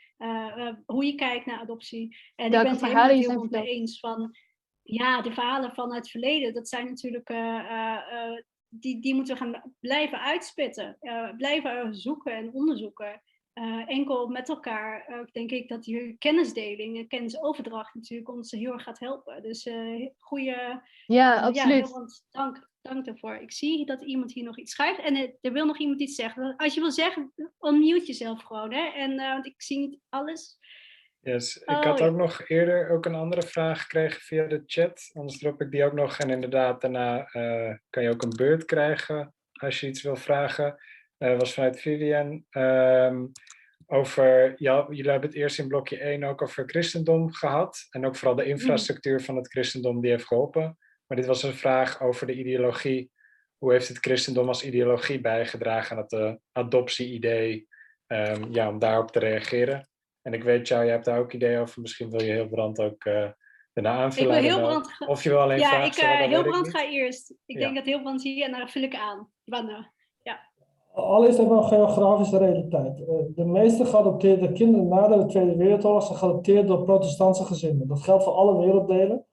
hoe 0.86 1.04
je 1.04 1.14
kijkt 1.14 1.46
naar 1.46 1.60
adoptie. 1.60 2.16
En 2.36 2.46
ik 2.46 2.50
ben 2.50 2.66
het 2.66 2.80
helemaal 2.80 3.08
heel 3.08 3.46
mee 3.50 3.68
eens 3.68 4.00
van 4.00 4.34
ja, 4.82 5.22
de 5.22 5.32
verhalen 5.32 5.74
van 5.74 5.94
het 5.94 6.10
verleden, 6.10 6.54
dat 6.54 6.68
zijn 6.68 6.86
natuurlijk, 6.86 7.30
uh, 7.30 7.38
uh, 7.38 8.42
die, 8.70 9.00
die 9.00 9.14
moeten 9.14 9.34
we 9.34 9.40
gaan 9.40 9.74
blijven 9.80 10.20
uitspitten, 10.20 10.96
uh, 11.00 11.36
blijven 11.36 11.94
zoeken 11.94 12.32
en 12.32 12.52
onderzoeken. 12.52 13.22
enkel 13.86 14.28
met 14.28 14.48
elkaar 14.48 15.26
denk 15.32 15.50
ik 15.50 15.68
dat 15.68 15.82
die 15.82 16.16
kennisdeling 16.18 16.98
en 16.98 17.08
kennisoverdracht 17.08 17.94
natuurlijk 17.94 18.30
ons 18.30 18.50
heel 18.50 18.72
erg 18.72 18.82
gaat 18.82 18.98
helpen. 18.98 19.42
Dus 19.42 19.68
goede. 20.18 20.82
Ja, 21.06 21.40
absoluut. 21.40 21.88
Ja, 21.88 22.06
dank, 22.30 22.68
dank 22.82 23.04
daarvoor. 23.04 23.34
Ik 23.34 23.52
zie 23.52 23.86
dat 23.86 24.02
iemand 24.02 24.32
hier 24.32 24.44
nog 24.44 24.58
iets 24.58 24.72
schrijft 24.72 25.00
en 25.00 25.34
er 25.40 25.52
wil 25.52 25.66
nog 25.66 25.78
iemand 25.78 26.00
iets 26.00 26.14
zeggen. 26.14 26.56
Als 26.56 26.74
je 26.74 26.80
wil 26.80 26.92
zeggen, 26.92 27.32
unmute 27.60 28.06
jezelf 28.06 28.42
gewoon. 28.42 28.72
Hè? 28.72 28.88
En, 28.88 29.16
want 29.16 29.46
ik 29.46 29.62
zie 29.62 29.78
niet 29.78 29.98
alles. 30.08 30.58
Yes. 31.22 31.56
Ik 31.56 31.68
oh, 31.68 31.82
had 31.82 32.00
ook 32.00 32.16
nog 32.16 32.48
eerder 32.48 32.90
ook 32.90 33.06
een 33.06 33.14
andere 33.14 33.42
vraag 33.42 33.80
gekregen 33.82 34.20
via 34.20 34.46
de 34.46 34.62
chat. 34.66 35.10
Anders 35.12 35.38
drop 35.38 35.60
ik 35.60 35.70
die 35.70 35.84
ook 35.84 35.92
nog. 35.92 36.18
En 36.18 36.30
inderdaad, 36.30 36.80
daarna 36.80 37.34
uh, 37.34 37.74
kan 37.90 38.02
je 38.02 38.10
ook 38.10 38.22
een 38.22 38.36
beurt 38.36 38.64
krijgen 38.64 39.34
als 39.52 39.80
je 39.80 39.86
iets 39.86 40.02
wil 40.02 40.16
vragen. 40.16 40.76
Uh, 41.18 41.38
was 41.38 41.54
vanuit 41.54 41.80
Vivian. 41.80 42.44
Um, 42.50 43.32
over, 43.86 44.54
ja, 44.56 44.86
jullie 44.88 45.10
hebben 45.10 45.28
het 45.28 45.38
eerst 45.38 45.58
in 45.58 45.68
blokje 45.68 45.98
1 45.98 46.24
ook 46.24 46.42
over 46.42 46.68
christendom 46.68 47.32
gehad. 47.32 47.86
En 47.90 48.06
ook 48.06 48.16
vooral 48.16 48.36
de 48.36 48.44
infrastructuur 48.44 49.18
mm. 49.18 49.24
van 49.24 49.36
het 49.36 49.48
christendom 49.48 50.00
die 50.00 50.10
heeft 50.10 50.26
geholpen. 50.26 50.78
Maar 51.06 51.16
dit 51.16 51.26
was 51.26 51.42
een 51.42 51.54
vraag 51.54 52.00
over 52.00 52.26
de 52.26 52.34
ideologie. 52.34 53.10
Hoe 53.58 53.72
heeft 53.72 53.88
het 53.88 53.98
christendom 53.98 54.48
als 54.48 54.64
ideologie 54.64 55.20
bijgedragen 55.20 55.96
aan 55.96 56.02
het 56.02 56.12
uh, 56.12 56.32
adoptie-idee? 56.52 57.68
Um, 58.06 58.52
ja, 58.52 58.68
om 58.68 58.78
daarop 58.78 59.10
te 59.10 59.18
reageren. 59.18 59.89
En 60.22 60.32
ik 60.32 60.42
weet 60.42 60.68
jou, 60.68 60.84
jij 60.84 60.92
hebt 60.92 61.04
daar 61.04 61.18
ook 61.18 61.32
ideeën 61.32 61.60
over. 61.60 61.80
Misschien 61.80 62.10
wil 62.10 62.22
je 62.22 62.32
heel 62.32 62.48
brand 62.48 62.80
ook 62.80 63.04
uh, 63.04 63.28
daarna 63.72 64.02
aanvullen. 64.02 64.36
Ik 64.36 64.42
wil 64.42 64.50
heel 64.50 64.66
brand 64.66 64.88
Of 65.06 65.22
je 65.22 65.28
wil 65.28 65.38
alleen 65.38 65.58
Ja, 65.58 65.82
ik, 65.82 66.02
uh, 66.02 66.20
heel 66.20 66.42
brand 66.42 66.70
ga 66.70 66.88
eerst. 66.88 67.30
Ik 67.30 67.58
ja. 67.58 67.60
denk 67.60 67.74
dat 67.74 67.84
heel 67.84 68.00
brand 68.00 68.22
hier 68.22 68.44
en 68.44 68.50
dan 68.50 68.68
vul 68.68 68.82
ik 68.82 68.94
aan. 68.94 69.30
Wanneer? 69.44 69.92
Ja. 70.22 70.40
Allereerst 70.92 71.38
even 71.38 71.56
een 71.56 71.64
geografische 71.64 72.38
realiteit. 72.38 72.98
Uh, 72.98 73.06
de 73.34 73.44
meeste 73.44 73.84
geadopteerde 73.84 74.52
kinderen 74.52 74.88
na 74.88 75.08
de 75.08 75.26
Tweede 75.26 75.56
Wereldoorlog 75.56 76.04
zijn 76.04 76.18
geadopteerd 76.18 76.66
door 76.66 76.84
protestantse 76.84 77.44
gezinnen. 77.44 77.88
Dat 77.88 78.02
geldt 78.02 78.24
voor 78.24 78.32
alle 78.32 78.58
werelddelen. 78.58 79.24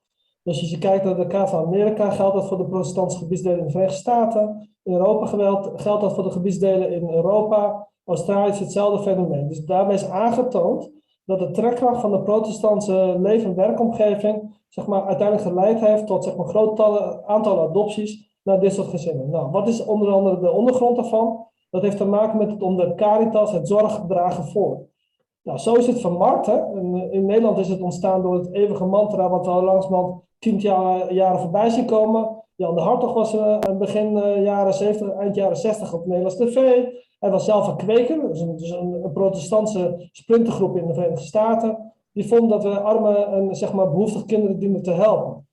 Dus 0.44 0.60
als 0.60 0.70
je 0.70 0.78
kijkt 0.78 1.04
naar 1.04 1.16
de 1.16 1.28
kaart 1.28 1.50
van 1.50 1.66
Amerika, 1.66 2.10
geldt 2.10 2.36
dat 2.36 2.48
voor 2.48 2.58
de 2.58 2.68
protestantse 2.68 3.18
gebiedsdelen 3.18 3.60
in 3.60 3.66
de 3.66 3.72
Verenigde 3.72 4.00
Staten. 4.00 4.70
In 4.84 4.94
Europa 4.94 5.26
geldt, 5.26 5.82
geldt 5.82 6.02
dat 6.02 6.14
voor 6.14 6.24
de 6.24 6.32
gebiedsdelen 6.32 6.92
in 6.92 7.10
Europa. 7.10 7.90
Australië 8.08 8.50
is 8.50 8.60
hetzelfde 8.60 9.04
fenomeen. 9.04 9.48
Dus 9.48 9.66
daarbij 9.66 9.96
is 9.96 10.10
aangetoond 10.10 10.92
dat 11.26 11.40
de 11.40 11.52
trekkracht 11.52 12.02
van 12.02 12.12
de 12.12 12.22
protestantse 12.22 13.16
leef- 13.20 13.44
en 13.44 13.56
werkomgeving 13.56 14.56
zeg 14.70 14.88
maar, 14.88 15.06
uiteindelijk 15.06 15.48
geleid 15.48 15.80
heeft 15.80 16.08
tot 16.08 16.24
zeg 16.24 16.36
maar, 16.36 16.48
groot 16.48 16.80
aantal 17.26 17.60
adopties 17.62 18.40
naar 18.44 18.60
dit 18.60 18.74
soort 18.74 18.88
gezinnen. 18.88 19.30
Nou, 19.30 19.52
wat 19.52 19.68
is 19.68 19.86
onder 19.86 20.12
andere 20.12 20.40
de 20.40 20.52
ondergrond 20.52 20.96
daarvan? 20.96 21.46
Dat 21.70 21.82
heeft 21.82 21.98
te 21.98 22.06
maken 22.06 22.38
met 22.38 22.52
het 22.52 22.62
onderwerp 22.62 22.98
Caritas, 22.98 23.52
het 23.52 23.68
zorgdragen 23.68 24.44
voor. 24.44 24.86
Nou, 25.44 25.60
zo 25.60 25.74
is 25.74 25.88
het 25.88 26.02
vermarkt. 26.02 26.46
Hè? 26.46 26.80
In, 26.80 27.12
in, 27.12 27.26
Nederland 27.26 27.58
is 27.58 27.70
het 27.70 27.82
ontstaan 27.82 28.22
door 28.22 28.34
het 28.34 28.54
eeuwige 28.54 28.86
mantra, 28.86 29.30
wat 29.30 29.46
we 29.46 29.52
al 29.52 29.64
langzamerhand 29.64 30.24
tien 30.40 30.58
jaar, 30.58 31.14
jaren 31.14 31.40
voorbij 31.40 31.70
zien 31.70 31.86
komen. 31.86 32.44
Jan 32.56 32.76
de 32.76 32.82
Hartog 32.82 33.14
was 33.14 33.36
uh, 33.36 33.58
begin 33.78 34.18
uh, 34.18 34.44
jaren 34.44 34.74
70, 34.74 35.18
eind 35.18 35.36
jaren 35.36 35.58
60 35.58 35.94
op 35.94 36.06
Nederlands 36.06 36.38
tv. 36.38 36.86
Hij 37.20 37.30
was 37.30 37.46
zelf 37.46 37.68
een 37.68 37.78
kweker, 37.78 38.28
dus 38.28 38.40
een, 38.40 38.58
dus 38.58 38.70
een, 38.70 39.04
een 39.04 39.12
protestantse 39.12 40.10
splintergroep 40.12 40.78
in 40.78 40.88
de 40.88 40.94
Verenigde 40.94 41.26
Staten. 41.26 41.94
Die 42.12 42.28
vond 42.28 42.50
dat 42.50 42.64
we 42.64 42.80
arme 42.80 43.16
en 43.16 43.56
zeg 43.56 43.74
maar, 43.74 43.90
behoeftige 43.90 44.26
kinderen 44.26 44.60
dienen 44.60 44.84
te 44.84 44.92
helpen. 44.92 45.48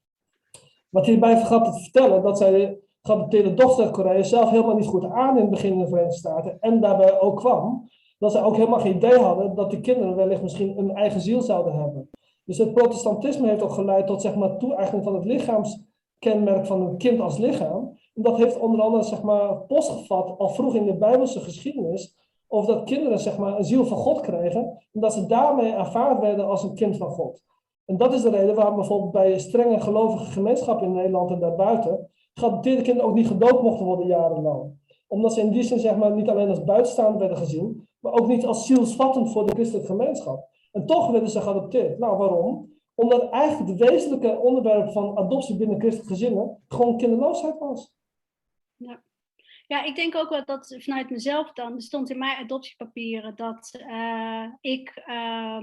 Wat 0.91 1.07
hierbij 1.07 1.36
vergat 1.36 1.65
te 1.65 1.81
vertellen, 1.81 2.23
dat 2.23 2.39
zij 2.39 2.78
de 3.03 3.55
dochter 3.55 3.85
uit 3.85 3.93
Korea 3.93 4.23
zelf 4.23 4.51
helemaal 4.51 4.77
niet 4.77 4.86
goed 4.86 5.05
aan 5.05 5.36
in 5.36 5.41
het 5.43 5.51
begin 5.51 5.73
in 5.73 5.78
de 5.78 5.89
Verenigde 5.89 6.16
Staten. 6.16 6.57
En 6.61 6.81
daarbij 6.81 7.20
ook 7.20 7.36
kwam 7.36 7.89
dat 8.19 8.32
zij 8.32 8.43
ook 8.43 8.57
helemaal 8.57 8.81
geen 8.81 8.97
idee 8.97 9.19
hadden 9.19 9.55
dat 9.55 9.70
die 9.70 9.81
kinderen 9.81 10.16
wellicht 10.16 10.43
misschien 10.43 10.78
een 10.78 10.95
eigen 10.95 11.20
ziel 11.20 11.43
zouden 11.43 11.74
hebben. 11.74 12.11
Dus 12.45 12.59
het 12.59 12.74
protestantisme 12.74 13.49
heeft 13.49 13.62
ook 13.62 13.73
geleid 13.73 14.07
tot 14.07 14.23
zeg 14.23 14.35
maar, 14.35 14.59
toe-eigening 14.59 15.05
van 15.05 15.15
het 15.15 15.24
lichaamskenmerk 15.24 16.66
van 16.66 16.81
een 16.81 16.97
kind 16.97 17.20
als 17.20 17.39
lichaam. 17.39 17.99
En 18.15 18.23
dat 18.23 18.36
heeft 18.36 18.59
onder 18.59 18.81
andere 18.81 19.03
zeg 19.05 19.23
maar, 19.23 19.57
postgevat 19.57 20.39
al 20.39 20.49
vroeg 20.49 20.74
in 20.74 20.86
de 20.86 20.97
Bijbelse 20.97 21.41
geschiedenis. 21.41 22.16
Of 22.47 22.66
dat 22.66 22.85
kinderen 22.85 23.19
zeg 23.19 23.39
maar, 23.39 23.59
een 23.59 23.65
ziel 23.65 23.85
van 23.85 23.97
God 23.97 24.20
kregen. 24.20 24.62
En 24.93 25.01
dat 25.01 25.12
ze 25.12 25.27
daarmee 25.27 25.74
aanvaard 25.74 26.20
werden 26.20 26.49
als 26.49 26.62
een 26.62 26.74
kind 26.74 26.97
van 26.97 27.09
God. 27.09 27.43
En 27.85 27.97
dat 27.97 28.12
is 28.12 28.23
de 28.23 28.31
reden 28.31 28.55
waarom 28.55 28.74
bijvoorbeeld 28.74 29.12
bij 29.12 29.39
strenge 29.39 29.81
gelovige 29.81 30.24
gemeenschappen 30.24 30.86
in 30.86 30.93
Nederland 30.93 31.31
en 31.31 31.41
daarbuiten. 31.41 32.11
geadopteerde 32.35 32.82
kinderen 32.82 33.11
ook 33.11 33.16
niet 33.16 33.27
gedoopt 33.27 33.62
mochten 33.62 33.86
worden 33.86 34.07
jarenlang. 34.07 34.73
Omdat 35.09 35.32
ze 35.35 35.41
in 35.41 35.51
die 35.51 35.62
zin 35.62 35.78
zeg 35.78 35.97
maar, 35.97 36.15
niet 36.15 36.28
alleen 36.28 36.49
als 36.49 36.65
buitenstaander 36.65 37.19
werden 37.19 37.39
gezien. 37.39 37.89
maar 38.01 38.12
ook 38.12 38.27
niet 38.27 38.47
als 38.47 38.66
zielsvattend 38.66 39.32
voor 39.32 39.47
de 39.47 39.53
christelijke 39.53 39.91
gemeenschap. 39.91 40.49
En 40.73 40.86
toch 40.86 41.11
werden 41.11 41.31
ze 41.31 41.41
geadopteerd. 41.41 41.99
Nou, 41.99 42.16
waarom? 42.16 42.73
Omdat 42.95 43.31
eigenlijk 43.31 43.70
het 43.70 43.91
wezenlijke 43.91 44.39
onderwerp 44.41 44.91
van 44.91 45.19
adoptie 45.19 45.57
binnen 45.57 45.78
christelijke 45.78 46.12
gezinnen 46.12 46.62
gewoon 46.69 46.97
kinderloosheid 46.97 47.59
was. 47.59 47.95
Ja. 48.86 49.02
ja, 49.66 49.85
ik 49.85 49.94
denk 49.94 50.15
ook 50.15 50.28
wel 50.28 50.44
dat 50.44 50.77
vanuit 50.78 51.11
mezelf 51.11 51.52
dan, 51.52 51.81
stond 51.81 52.11
in 52.11 52.19
mijn 52.19 52.36
adoptiepapieren 52.36 53.36
dat 53.36 53.81
uh, 53.86 54.47
ik 54.61 55.02
uh, 55.06 55.62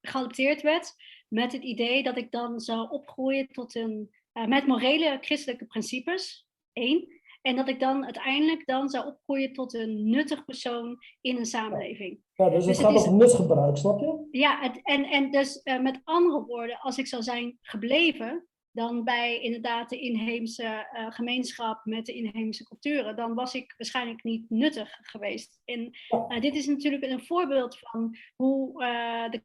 geadopteerd 0.00 0.62
werd 0.62 0.94
met 1.30 1.52
het 1.52 1.62
idee 1.62 2.02
dat 2.02 2.16
ik 2.16 2.30
dan 2.30 2.60
zou 2.60 2.90
opgroeien 2.90 3.48
tot 3.48 3.74
een, 3.74 4.10
eh, 4.32 4.46
met 4.46 4.66
morele 4.66 5.18
christelijke 5.20 5.66
principes, 5.66 6.46
één. 6.72 7.18
En 7.42 7.56
dat 7.56 7.68
ik 7.68 7.80
dan 7.80 8.04
uiteindelijk 8.04 8.66
dan 8.66 8.88
zou 8.88 9.06
opgroeien 9.06 9.52
tot 9.52 9.74
een 9.74 10.10
nuttig 10.10 10.44
persoon 10.44 10.98
in 11.20 11.36
een 11.36 11.46
samenleving. 11.46 12.20
Ja, 12.34 12.48
dus 12.48 12.66
het 12.66 12.76
dus 12.76 12.78
gaat 12.78 13.06
om 13.06 13.16
nutgebruik, 13.16 13.76
snap 13.76 14.00
je? 14.00 14.28
Ja, 14.30 14.60
het, 14.60 14.80
en, 14.82 15.04
en 15.04 15.30
dus 15.30 15.60
met 15.80 16.00
andere 16.04 16.44
woorden, 16.44 16.78
als 16.78 16.98
ik 16.98 17.06
zou 17.06 17.22
zijn 17.22 17.58
gebleven, 17.60 18.48
dan 18.72 19.04
bij 19.04 19.40
inderdaad 19.40 19.88
de 19.88 19.98
inheemse 19.98 20.88
uh, 20.92 21.10
gemeenschap 21.10 21.84
met 21.84 22.06
de 22.06 22.12
inheemse 22.12 22.64
culturen, 22.64 23.16
dan 23.16 23.34
was 23.34 23.54
ik 23.54 23.74
waarschijnlijk 23.76 24.24
niet 24.24 24.50
nuttig 24.50 24.98
geweest. 25.02 25.60
En 25.64 25.90
uh, 26.28 26.40
dit 26.40 26.54
is 26.54 26.66
natuurlijk 26.66 27.02
een 27.02 27.24
voorbeeld 27.24 27.78
van 27.78 28.16
hoe 28.36 28.82
uh, 28.82 29.30
de 29.30 29.42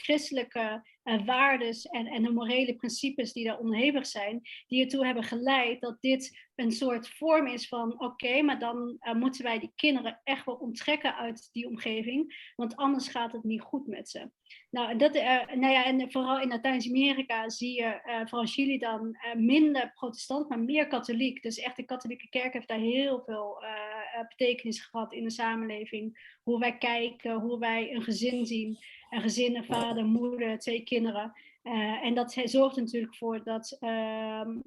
christelijke 0.00 0.82
uh, 1.04 1.24
waardes 1.26 1.86
en, 1.86 2.06
en 2.06 2.22
de 2.22 2.32
morele 2.32 2.76
principes 2.76 3.32
die 3.32 3.44
daar 3.44 3.58
onderhevig 3.58 4.06
zijn, 4.06 4.40
die 4.66 4.82
ertoe 4.82 5.04
hebben 5.04 5.24
geleid 5.24 5.80
dat 5.80 5.96
dit 6.00 6.46
een 6.54 6.72
soort 6.72 7.08
vorm 7.08 7.46
is 7.46 7.68
van 7.68 8.00
oké, 8.00 8.42
maar 8.42 8.58
dan 8.58 8.96
uh, 9.00 9.14
moeten 9.14 9.44
wij 9.44 9.58
die 9.58 9.72
kinderen 9.74 10.20
echt 10.24 10.44
wel 10.44 10.54
onttrekken 10.54 11.16
uit 11.16 11.48
die 11.52 11.68
omgeving, 11.68 12.52
want 12.56 12.76
anders 12.76 13.08
gaat 13.08 13.32
het 13.32 13.44
niet 13.44 13.60
goed 13.60 13.86
met 13.86 14.08
ze. 14.08 14.30
Nou, 14.70 14.96
dat, 14.96 15.16
uh, 15.16 15.46
nou 15.46 15.72
ja, 15.72 15.84
en 15.84 16.12
vooral 16.12 16.40
in 16.40 16.48
Latijns-Amerika 16.48 17.48
zie 17.48 17.80
je, 17.80 18.00
vooral 18.28 18.46
Chili 18.46 18.78
dan, 18.78 19.16
minder 19.36 19.92
protestant, 19.94 20.48
maar 20.48 20.60
meer 20.60 20.86
katholiek. 20.86 21.42
Dus 21.42 21.58
echt 21.58 21.76
de 21.76 21.84
katholieke 21.84 22.28
kerk 22.28 22.52
heeft 22.52 22.68
daar 22.68 22.78
heel 22.78 23.22
veel 23.26 23.62
betekenis 24.28 24.80
gehad 24.80 25.12
in 25.12 25.24
de 25.24 25.30
samenleving. 25.30 26.36
Hoe 26.42 26.58
wij 26.58 26.78
kijken, 26.78 27.34
hoe 27.34 27.58
wij 27.58 27.94
een 27.94 28.02
gezin 28.02 28.46
zien. 28.46 28.78
Een 29.10 29.20
gezin, 29.20 29.56
een 29.56 29.64
vader, 29.64 30.04
moeder, 30.04 30.58
twee 30.58 30.82
kinderen. 30.82 31.32
en 32.02 32.14
dat 32.14 32.32
zorgt 32.44 32.76
er 32.76 32.82
natuurlijk 32.82 33.16
voor 33.16 33.44
dat 33.44 33.76
ehm, 33.80 34.58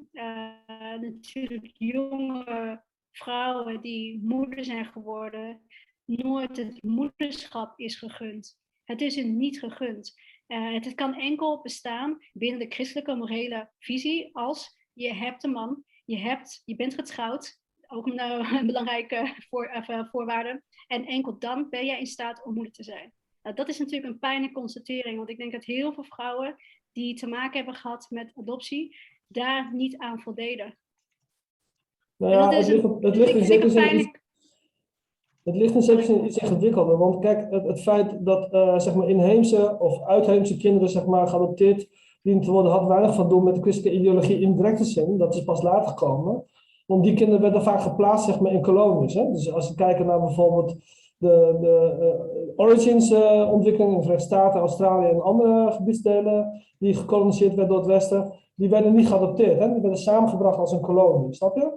natuurlijk 1.00 1.72
jonge 1.78 2.82
vrouwen 3.12 3.82
die 3.82 4.20
moeder 4.24 4.66
zijn 4.66 4.86
geworden, 4.86 5.62
nooit 6.06 6.58
het 6.58 6.84
moederschap 6.84 7.80
is 7.80 7.96
gegund. 7.96 8.60
Het 8.84 9.02
is 9.02 9.16
hun 9.16 9.38
niet 9.38 9.60
gegund. 9.60 10.14
Uh, 10.48 10.74
het 10.74 10.96
kan 10.96 11.16
enkel 11.16 11.62
bestaan 11.62 12.18
binnen 12.34 12.60
de 12.60 12.74
christelijke 12.76 13.16
morele 13.16 13.70
visie 13.80 14.30
als 14.36 14.78
je 14.94 15.14
hebt 15.14 15.44
een 15.44 15.52
man, 15.52 15.84
je, 16.06 16.18
hebt, 16.18 16.62
je 16.66 16.76
bent 16.76 16.94
getrouwd, 16.94 17.61
ook 17.92 18.08
een, 18.08 18.20
uh, 18.20 18.64
belangrijke 18.72 19.36
voor, 19.50 19.84
uh, 19.90 20.06
voorwaarde, 20.12 20.62
en 20.88 21.06
enkel 21.06 21.40
dan 21.40 21.70
ben 21.70 21.86
jij 21.86 22.00
in 22.00 22.06
staat 22.06 22.46
om 22.46 22.54
moeder 22.54 22.74
te 22.74 22.84
zijn. 22.84 23.14
Nou, 23.44 23.56
dat 23.56 23.70
is 23.70 23.80
natuurlijk 23.80 24.14
een 24.14 24.20
pijnlijke 24.20 24.60
constatering, 24.60 25.18
want 25.18 25.30
ik 25.30 25.38
denk 25.38 25.52
dat 25.52 25.64
heel 25.64 25.94
veel 25.94 26.04
vrouwen 26.04 26.56
die 26.92 27.16
te 27.16 27.28
maken 27.28 27.58
hebben 27.58 27.76
gehad 27.76 28.08
met 28.10 28.32
adoptie, 28.36 28.96
daar 29.28 29.74
niet 29.74 29.98
aan 29.98 30.20
voldeden. 30.20 30.78
Nou 32.18 32.34
ja, 32.34 32.50
het 32.50 32.68
ligt, 32.68 32.84
het 32.84 33.16
ligt 33.16 33.36
in 33.36 33.46
zekere 33.46 33.70
zin 33.70 34.20
het 35.44 35.56
ligt 35.56 35.76
in 35.76 35.82
zekere 35.82 36.06
zin 36.06 36.26
iets 36.26 36.38
ingewikkelder. 36.38 36.98
Want 36.98 37.20
kijk, 37.20 37.52
het, 37.52 37.68
het 37.68 37.82
feit 37.82 38.26
dat 38.26 38.54
uh, 38.54 38.80
zeg 38.80 38.96
maar 38.96 39.10
inheemse 39.10 39.80
of 39.80 40.04
uitheemse 40.04 40.58
kinderen 40.58 40.90
zeg 40.90 41.06
maar, 41.06 41.28
geadopteerd 41.28 41.88
dienen 42.22 42.44
te 42.44 42.52
worden, 42.52 42.72
had 42.72 42.88
weinig 42.88 43.16
van 43.16 43.30
doen 43.30 43.44
met 43.44 43.56
de 43.56 43.62
christelijke 43.62 44.00
ideologie 44.00 44.40
in 44.40 44.56
directe 44.56 44.84
zin. 44.84 45.18
Dat 45.18 45.36
is 45.36 45.44
pas 45.44 45.62
later 45.62 45.88
gekomen. 45.88 46.46
Want 46.92 47.04
die 47.04 47.14
kinderen 47.14 47.42
werden 47.42 47.64
vaak 47.64 47.82
geplaatst 47.82 48.26
zeg 48.26 48.40
maar, 48.40 48.52
in 48.52 48.62
kolonies. 48.62 49.14
Hè? 49.14 49.32
Dus 49.32 49.54
als 49.54 49.70
we 49.70 49.76
kijken 49.76 50.06
naar 50.06 50.20
bijvoorbeeld 50.20 50.76
de, 51.18 51.58
de 51.62 51.98
uh, 52.00 52.66
origins-ontwikkeling 52.66 53.92
in 53.92 53.98
de 53.98 54.04
Verenigde 54.04 54.20
Staten, 54.20 54.60
Australië 54.60 55.08
en 55.08 55.22
andere 55.22 55.72
gebiedsdelen 55.72 56.64
die 56.80 56.94
gekoloniseerd 56.94 57.56
werden 57.56 57.68
door 57.68 57.78
het 57.78 57.88
Westen, 57.88 58.34
die 58.56 58.70
werden 58.70 58.96
niet 58.96 59.08
geadopteerd. 59.08 59.60
Hè? 59.60 59.72
Die 59.72 59.82
werden 59.82 60.00
samengebracht 60.00 60.58
als 60.58 60.72
een 60.72 60.82
kolonie. 60.82 61.34
Snap 61.34 61.56
je? 61.56 61.72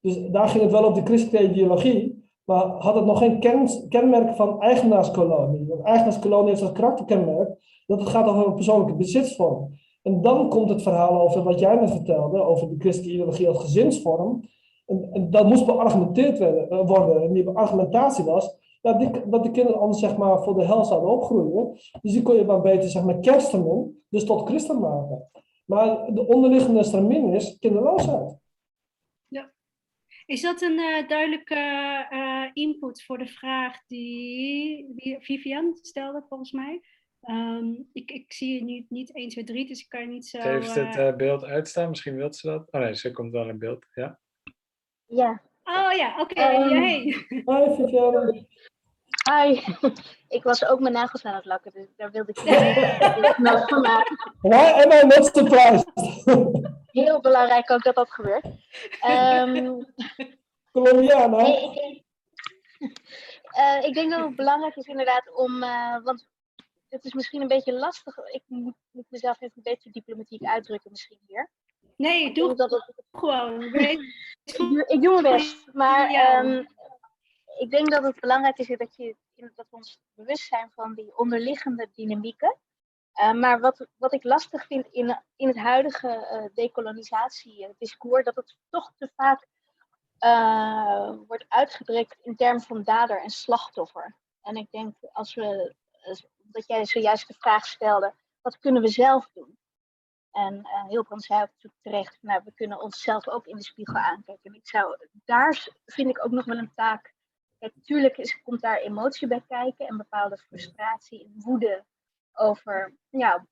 Dus 0.00 0.30
daar 0.30 0.48
ging 0.48 0.62
het 0.62 0.72
wel 0.72 0.84
op 0.84 0.94
de 0.94 1.04
christelijke 1.04 1.48
ideologie. 1.50 2.28
Maar 2.44 2.64
had 2.64 2.94
het 2.94 3.04
nog 3.04 3.18
geen 3.18 3.40
ken, 3.40 3.68
kenmerk 3.88 4.34
van 4.36 4.60
eigenaarskolonie. 4.60 5.66
Want 5.68 5.82
eigenaarskolonie 5.82 6.48
heeft 6.48 6.62
als 6.62 6.72
karakterkenmerk 6.72 7.82
dat 7.86 8.00
het 8.00 8.08
gaat 8.08 8.26
over 8.26 8.46
een 8.46 8.54
persoonlijke 8.54 8.94
bezitsvorm. 8.94 9.70
En 10.04 10.20
dan 10.20 10.48
komt 10.48 10.68
het 10.68 10.82
verhaal 10.82 11.20
over 11.20 11.42
wat 11.42 11.60
jij 11.60 11.74
net 11.74 11.90
vertelde, 11.90 12.42
over 12.42 12.68
de 12.68 12.74
christelijke 12.78 13.14
ideologie 13.14 13.48
als 13.48 13.60
gezinsvorm. 13.60 14.40
En, 14.86 15.08
en 15.12 15.30
dat 15.30 15.46
moest 15.46 15.66
beargumenteerd 15.66 16.40
eh, 16.40 16.86
worden. 16.86 17.22
En 17.22 17.32
die 17.32 17.48
argumentatie 17.48 18.24
was 18.24 18.56
dat, 18.82 19.00
de 19.42 19.50
kinderen 19.50 19.80
anders 19.80 20.00
zeg 20.00 20.16
maar, 20.16 20.42
voor 20.42 20.58
de 20.58 20.64
hel 20.64 20.84
zouden 20.84 21.10
opgroeien. 21.10 21.72
Dus 22.02 22.12
die 22.12 22.22
kon 22.22 22.36
je 22.36 22.44
maar 22.44 22.60
beter 22.60 22.88
zeg 22.88 23.04
maar, 23.04 23.18
kerstenen, 23.18 24.04
dus 24.08 24.24
tot 24.24 24.48
christen 24.48 24.80
maken. 24.80 25.30
Maar 25.64 26.14
de 26.14 26.26
onderliggende 26.26 26.82
stramien 26.82 27.34
is 27.34 27.58
kinderloosheid. 27.58 28.42
Is 30.26 30.40
dat 30.40 30.62
een 30.62 30.78
uh, 30.78 31.08
duidelijke 31.08 31.56
uh, 32.10 32.50
input 32.52 33.02
voor 33.02 33.18
de 33.18 33.26
vraag 33.26 33.86
die 33.86 34.86
Vivian 35.18 35.78
stelde, 35.80 36.24
volgens 36.28 36.52
mij? 36.52 36.80
Um, 37.26 37.88
ik, 37.92 38.10
ik 38.10 38.32
zie 38.32 38.54
je 38.54 38.64
nu 38.64 38.86
niet 38.88 39.14
1, 39.14 39.28
2, 39.28 39.44
3, 39.44 39.66
dus 39.66 39.80
ik 39.80 39.88
kan 39.88 40.00
je 40.00 40.06
niet 40.06 40.26
zo... 40.26 40.40
Ze 40.40 40.48
heeft 40.48 40.74
het 40.74 40.96
uh, 40.96 41.16
beeld 41.16 41.44
uitstaan, 41.44 41.88
misschien 41.88 42.16
wilt 42.16 42.36
ze 42.36 42.46
dat. 42.46 42.70
Oh 42.70 42.80
nee, 42.80 42.94
ze 42.94 43.10
komt 43.10 43.32
wel 43.32 43.48
in 43.48 43.58
beeld, 43.58 43.86
ja. 43.94 44.18
Ja. 45.06 45.42
Oh 45.64 45.92
ja, 45.92 46.20
oké. 46.20 46.32
Okay. 46.32 46.54
Um, 46.54 46.68
hey. 46.68 47.26
Hi. 47.28 47.90
Hi. 49.30 49.60
ik 50.28 50.42
was 50.42 50.66
ook 50.66 50.80
mijn 50.80 50.92
nagels 50.92 51.24
aan 51.24 51.34
het 51.34 51.44
lakken, 51.44 51.72
dus 51.72 51.86
daar 51.96 52.10
wilde 52.10 52.30
ik 52.30 52.44
niet 52.44 52.54
van 53.68 53.80
maken. 53.80 54.34
Why 54.40 54.82
am 54.82 54.92
I 54.92 55.06
not 55.06 55.30
surprised? 55.32 55.92
Heel 56.86 57.20
belangrijk 57.20 57.70
ook 57.70 57.82
dat 57.82 57.94
dat 57.94 58.10
gebeurt. 58.10 58.44
Um, 59.08 59.86
Colombiana. 60.72 61.42
Nee, 61.42 61.64
ik, 61.64 61.74
denk, 61.74 62.02
uh, 63.58 63.88
ik 63.88 63.94
denk 63.94 64.10
dat 64.10 64.20
het 64.20 64.36
belangrijk 64.36 64.76
is 64.76 64.86
inderdaad 64.86 65.34
om, 65.34 65.62
uh, 65.62 66.02
want 66.02 66.26
het 66.94 67.04
is 67.04 67.12
misschien 67.12 67.40
een 67.40 67.48
beetje 67.48 67.72
lastig. 67.72 68.16
Ik 68.18 68.42
moet, 68.46 68.74
moet 68.90 69.10
mezelf 69.10 69.40
even 69.40 69.52
een 69.56 69.62
beetje 69.62 69.90
diplomatiek 69.90 70.44
uitdrukken 70.44 70.90
misschien 70.90 71.18
hier. 71.26 71.50
Nee, 71.96 72.34
doe 72.34 72.54
dat 72.54 72.70
het 72.70 73.02
gewoon. 73.12 73.62
ik, 73.62 74.00
ik 74.94 75.02
doe 75.02 75.20
mijn 75.20 75.36
best. 75.36 75.72
Maar 75.72 76.10
ja. 76.10 76.44
um, 76.44 76.68
ik 77.58 77.70
denk 77.70 77.90
dat 77.90 78.02
het 78.02 78.20
belangrijk 78.20 78.58
is 78.58 78.66
dat, 78.66 78.96
je, 78.96 79.16
dat 79.34 79.66
we 79.70 79.76
ons 79.76 80.00
bewust 80.14 80.46
zijn 80.46 80.70
van 80.74 80.94
die 80.94 81.18
onderliggende 81.18 81.88
dynamieken. 81.94 82.56
Uh, 83.20 83.32
maar 83.32 83.60
wat, 83.60 83.86
wat 83.96 84.12
ik 84.12 84.24
lastig 84.24 84.66
vind 84.66 84.86
in, 84.86 85.20
in 85.36 85.48
het 85.48 85.58
huidige 85.58 86.08
uh, 86.08 86.54
decolonisatiediscours, 86.54 88.24
dat 88.24 88.36
het 88.36 88.56
toch 88.70 88.92
te 88.98 89.10
vaak 89.16 89.46
uh, 90.20 91.18
wordt 91.26 91.44
uitgedrukt 91.48 92.16
in 92.22 92.36
termen 92.36 92.62
van 92.62 92.82
dader 92.82 93.22
en 93.22 93.30
slachtoffer. 93.30 94.16
En 94.42 94.56
ik 94.56 94.70
denk, 94.70 94.96
als 95.12 95.34
we, 95.34 95.74
dat 96.52 96.66
jij 96.66 96.84
zojuist 96.84 97.28
de 97.28 97.34
vraag 97.34 97.66
stelde, 97.66 98.14
wat 98.40 98.58
kunnen 98.58 98.82
we 98.82 98.88
zelf 98.88 99.28
doen? 99.32 99.58
En 100.30 100.54
uh, 100.54 100.88
Hilbrand 100.88 101.24
zei 101.24 101.42
ook 101.42 101.72
terecht, 101.82 102.18
nou, 102.20 102.40
we 102.44 102.52
kunnen 102.54 102.80
onszelf 102.80 103.28
ook 103.28 103.46
in 103.46 103.56
de 103.56 103.64
spiegel 103.64 103.96
aankijken. 103.96 104.50
En 104.50 104.54
ik 104.54 104.68
zou, 104.68 104.96
daar 105.24 105.68
vind 105.84 106.08
ik 106.08 106.24
ook 106.24 106.30
nog 106.30 106.44
wel 106.44 106.58
een 106.58 106.74
taak. 106.74 107.14
Natuurlijk 107.58 108.16
is, 108.16 108.42
komt 108.42 108.60
daar 108.60 108.76
emotie 108.76 109.28
bij 109.28 109.44
kijken 109.48 109.86
en 109.86 109.96
bepaalde 109.96 110.38
frustratie 110.38 111.24
en 111.24 111.34
woede 111.36 111.84
over 112.32 112.96
ja, 113.08 113.46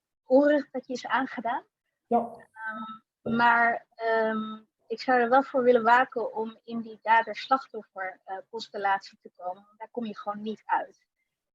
dat 0.71 0.87
je 0.87 0.93
is 0.93 1.07
aangedaan. 1.07 1.65
Ja. 2.07 2.19
Um, 2.19 3.37
maar 3.37 3.87
um, 4.25 4.69
ik 4.87 5.01
zou 5.01 5.21
er 5.21 5.29
wel 5.29 5.43
voor 5.43 5.63
willen 5.63 5.83
waken 5.83 6.35
om 6.35 6.59
in 6.65 6.81
die 6.81 6.99
dader-slachtoffer 7.03 8.21
uh, 8.27 8.37
constellatie 8.51 9.19
te 9.23 9.31
komen. 9.37 9.67
Daar 9.77 9.91
kom 9.91 10.05
je 10.05 10.19
gewoon 10.19 10.43
niet 10.43 10.63
uit. 10.65 11.07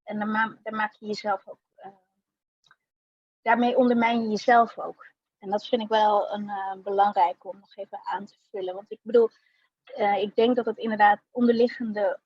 En 0.07 0.19
dan, 0.19 0.31
ma 0.31 0.57
dan 0.63 0.75
maak 0.75 0.93
je 0.93 1.05
jezelf 1.05 1.47
ook. 1.47 1.59
Uh, 1.77 1.91
daarmee 3.41 3.77
ondermijn 3.77 4.21
je 4.21 4.29
jezelf 4.29 4.77
ook. 4.77 5.05
En 5.39 5.49
dat 5.49 5.67
vind 5.67 5.81
ik 5.81 5.87
wel 5.87 6.31
een 6.31 6.43
uh, 6.43 6.73
belangrijke 6.83 7.47
om 7.47 7.59
nog 7.59 7.75
even 7.75 7.99
aan 8.03 8.25
te 8.25 8.35
vullen. 8.51 8.73
Want 8.73 8.91
ik 8.91 8.99
bedoel, 9.01 9.29
ik 10.19 10.35
denk 10.35 10.55
dat 10.55 10.65
het 10.65 10.77
inderdaad 10.77 11.19
onderliggende 11.31 12.19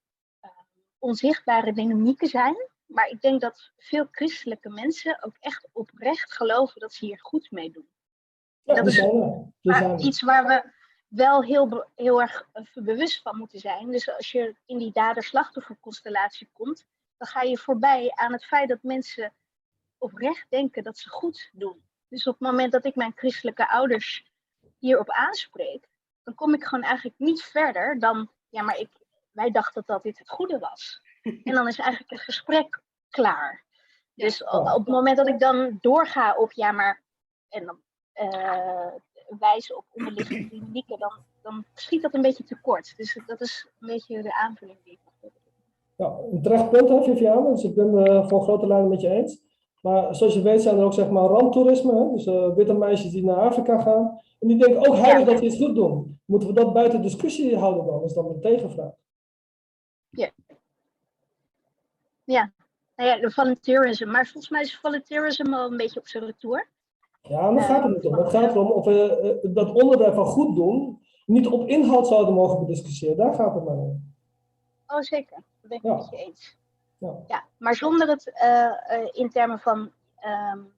onzichtbare 1.00 1.74
dynamieken 1.74 2.28
zijn 2.28 2.70
maar 2.92 3.08
ik 3.08 3.22
denk 3.22 3.42
dat 3.42 3.72
veel 3.78 4.08
christelijke 4.12 4.70
mensen 4.70 5.24
ook 5.24 5.36
echt 5.40 5.68
oprecht 5.72 6.34
geloven 6.34 6.82
dat 6.82 6.94
ze 6.94 7.06
hier 7.06 7.20
goed 7.22 7.52
mee 7.52 7.72
doen. 7.72 7.90
Ja, 8.64 8.76
dat 8.76 8.88
is 8.88 10.06
iets 10.06 10.22
waar 10.22 10.46
we 10.46 10.72
wel 11.08 11.44
heel, 11.44 11.86
heel 11.96 12.22
erg 12.22 12.48
bewust 12.74 13.22
van 13.22 13.38
moeten 13.38 13.60
zijn. 13.60 13.92
Dus 13.92 14.10
als 14.10 14.32
je 14.32 14.56
in 14.66 14.78
die 14.78 14.92
dader-slachtoffer-constellatie 14.92 16.50
komt, 16.54 16.86
dan 17.22 17.30
ga 17.30 17.42
je 17.42 17.58
voorbij 17.58 18.12
aan 18.16 18.32
het 18.32 18.46
feit 18.46 18.70
dat 18.70 18.84
mensen 18.84 19.34
oprecht 19.98 20.46
denken 20.50 20.84
dat 20.84 20.98
ze 20.98 21.10
goed 21.10 21.50
doen. 21.54 21.84
Dus 22.08 22.28
op 22.28 22.34
het 22.34 22.50
moment 22.50 22.72
dat 22.72 22.86
ik 22.86 22.96
mijn 22.96 23.12
christelijke 23.16 23.70
ouders 23.70 24.26
hierop 24.78 25.10
aanspreek, 25.10 25.88
dan 26.24 26.36
kom 26.36 26.54
ik 26.54 26.64
gewoon 26.64 26.84
eigenlijk 26.84 27.20
niet 27.20 27.42
verder 27.42 28.00
dan, 28.00 28.32
ja, 28.50 28.62
maar 28.62 28.78
ik, 28.78 28.90
wij 29.32 29.52
dachten 29.52 29.84
dat 29.86 30.04
dit 30.04 30.18
het 30.18 30.30
goede 30.30 30.60
was. 30.60 31.02
En 31.44 31.54
dan 31.54 31.68
is 31.68 31.80
eigenlijk 31.80 32.12
het 32.12 32.22
gesprek 32.22 32.82
klaar. 33.10 33.64
Dus 34.14 34.44
op, 34.44 34.66
op 34.68 34.86
het 34.86 34.94
moment 34.94 35.18
dat 35.18 35.28
ik 35.28 35.40
dan 35.40 35.78
doorga 35.82 36.36
op 36.36 36.52
ja, 36.52 36.72
maar 36.72 37.02
en 37.50 37.66
dan 37.66 37.82
uh, 38.14 38.94
wijzen 39.40 39.78
op 39.78 39.86
onderliggende 39.92 40.48
dynamieken, 40.58 41.00
dan, 41.00 41.26
dan 41.42 41.66
schiet 41.74 42.02
dat 42.02 42.14
een 42.14 42.22
beetje 42.22 42.44
tekort. 42.44 42.98
Dus 42.98 43.20
dat 43.26 43.42
is 43.42 43.68
een 43.80 43.88
beetje 43.88 44.22
de 44.22 44.34
aanvulling 44.34 44.84
die 44.84 44.94
ik 44.94 45.00
nog 45.04 45.14
Ja, 46.02 46.18
een 46.32 46.42
terecht 46.42 46.70
punt 46.70 46.90
hè, 46.90 47.04
Viviane. 47.04 47.52
Dus 47.52 47.64
ik 47.64 47.76
ben 47.76 47.94
uh, 47.94 48.28
voor 48.28 48.42
grote 48.42 48.68
lijnen 48.68 48.90
met 48.90 49.02
je 49.02 49.10
eens. 49.10 49.42
Maar 49.82 50.16
zoals 50.16 50.34
je 50.34 50.42
weet 50.42 50.62
zijn 50.62 50.78
er 50.78 50.84
ook 50.84 50.94
zeg 50.94 51.10
maar 51.10 51.24
randtoerisme. 51.24 51.96
Hè? 51.96 52.12
Dus 52.12 52.26
uh, 52.26 52.56
witte 52.56 52.74
meisjes 52.74 53.12
die 53.12 53.26
naar 53.26 53.36
Afrika 53.36 53.82
gaan. 53.82 54.22
En 54.40 54.48
die 54.48 54.58
denken 54.58 54.88
ook 54.88 54.96
heilig 54.96 55.26
ja. 55.26 55.32
dat 55.32 55.42
die 55.42 55.50
iets 55.50 55.66
goed 55.66 55.76
doen. 55.76 56.20
Moeten 56.26 56.48
we 56.48 56.54
dat 56.54 56.74
buiten 56.74 57.02
discussie 57.02 57.58
houden 57.58 57.86
dan? 57.86 58.04
is 58.04 58.14
dan 58.14 58.26
een 58.26 58.42
tegenvraag. 58.42 58.92
Ja, 60.10 60.30
ja, 62.24 62.52
nou 62.96 63.10
ja, 63.10 63.20
de 63.20 63.32
volunteerism. 63.32 64.08
Maar 64.08 64.26
volgens 64.26 64.50
mij 64.50 64.62
is 64.62 64.80
volunteerism 64.80 65.54
al 65.54 65.72
een 65.72 65.78
beetje 65.78 66.00
op 66.00 66.08
zijn 66.08 66.26
retour. 66.26 66.70
Ja, 67.22 67.52
maar 67.52 67.64
gaat 67.64 67.84
het 67.84 67.94
niet 67.94 68.06
om. 68.06 68.14
Het 68.14 68.30
gaat 68.30 68.52
erom 68.52 68.72
of 68.72 68.86
we 68.86 69.40
uh, 69.44 69.54
dat 69.54 69.74
onderdeel 69.74 70.14
van 70.14 70.26
goed 70.26 70.56
doen 70.56 71.00
niet 71.26 71.48
op 71.48 71.68
inhoud 71.68 72.08
zouden 72.08 72.34
mogen 72.34 72.60
bediscussiëren. 72.60 73.18
Daar 73.18 73.34
gaat 73.34 73.54
het 73.54 73.64
maar 73.64 73.78
om. 73.78 74.14
Oh, 74.88 75.00
zeker. 75.00 75.44
Ben 75.72 75.80
ik 75.80 75.84
ja. 75.84 75.96
met 75.96 76.10
je 76.10 76.18
eens. 76.18 76.58
Ja. 76.98 77.14
ja. 77.28 77.44
maar 77.58 77.76
zonder 77.76 78.08
het 78.08 78.32
uh, 78.44 79.00
uh, 79.00 79.10
in 79.12 79.30
termen 79.30 79.60
van... 79.60 79.92
Um, 80.54 80.74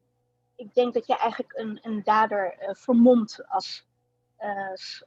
ik 0.55 0.73
denk 0.73 0.93
dat 0.93 1.07
je 1.07 1.17
eigenlijk 1.17 1.53
een, 1.57 1.79
een 1.81 2.01
dader 2.03 2.55
vermomt 2.73 3.39
als 3.47 3.87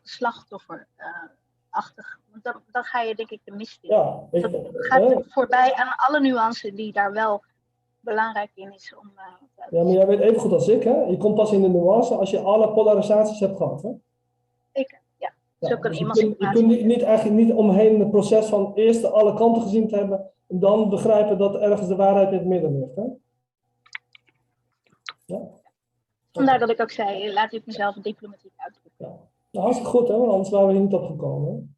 slachtoffer 0.02 0.88
achtig. 1.76 2.18
Want 2.30 2.44
dan, 2.44 2.62
dan 2.72 2.84
ga 2.84 3.00
je 3.00 3.14
denk 3.14 3.30
ik 3.30 3.40
de 3.44 3.52
mist 3.52 3.78
in. 3.82 3.90
Ja, 3.90 4.20
ik, 4.30 4.42
dat 4.42 4.52
eh, 4.52 4.68
gaat 4.72 5.24
voorbij 5.28 5.74
aan 5.74 5.94
alle 5.96 6.20
nuances 6.20 6.74
die 6.74 6.92
daar 6.92 7.12
wel 7.12 7.42
belangrijk 8.00 8.50
in 8.54 8.72
is 8.74 8.94
om. 9.00 9.12
Uh, 9.16 9.68
ja, 9.70 9.82
maar 9.82 9.92
jij 9.92 10.06
weet 10.06 10.20
even 10.20 10.40
goed 10.40 10.52
als 10.52 10.68
ik, 10.68 10.82
hè? 10.82 11.02
Je 11.02 11.16
komt 11.16 11.34
pas 11.34 11.52
in 11.52 11.62
de 11.62 11.68
nuance 11.68 12.14
als 12.14 12.30
je 12.30 12.40
alle 12.40 12.72
polarisaties 12.72 13.40
hebt 13.40 13.56
gehad, 13.56 13.82
hè? 13.82 13.90
Ik, 15.58 15.68
ja. 15.68 15.68
Ja, 15.68 15.68
Zo 15.68 15.80
kan 15.80 15.90
dus 15.90 16.00
iemand 16.00 16.18
je 16.18 16.24
kunt, 16.24 16.38
je 16.38 16.50
kunt 16.50 16.66
niet, 16.66 16.84
niet, 16.84 17.02
eigenlijk 17.02 17.44
niet 17.44 17.52
omheen 17.52 18.00
het 18.00 18.10
proces 18.10 18.46
van 18.46 18.72
eerst 18.74 19.04
alle 19.04 19.34
kanten 19.34 19.62
gezien 19.62 19.88
te 19.88 19.96
hebben 19.96 20.30
en 20.46 20.58
dan 20.58 20.88
begrijpen 20.88 21.38
dat 21.38 21.56
ergens 21.56 21.88
de 21.88 21.96
waarheid 21.96 22.32
in 22.32 22.38
het 22.38 22.46
midden 22.46 22.78
ligt. 22.78 22.96
Hè? 22.96 23.04
Ja? 25.24 25.40
Vandaar 26.32 26.58
dat 26.58 26.70
ik 26.70 26.80
ook 26.80 26.90
zei, 26.90 27.32
laat 27.32 27.52
ik 27.52 27.66
mezelf 27.66 27.94
diplomatiek 27.94 28.52
uitdrukken. 28.56 28.92
Ja. 28.96 29.18
Nou, 29.50 29.64
hartstikke 29.64 29.98
goed, 29.98 30.08
hè? 30.08 30.16
want 30.16 30.30
anders 30.30 30.50
waren 30.50 30.66
we 30.66 30.72
hier 30.72 30.82
niet 30.82 30.92
opgekomen. 30.92 31.76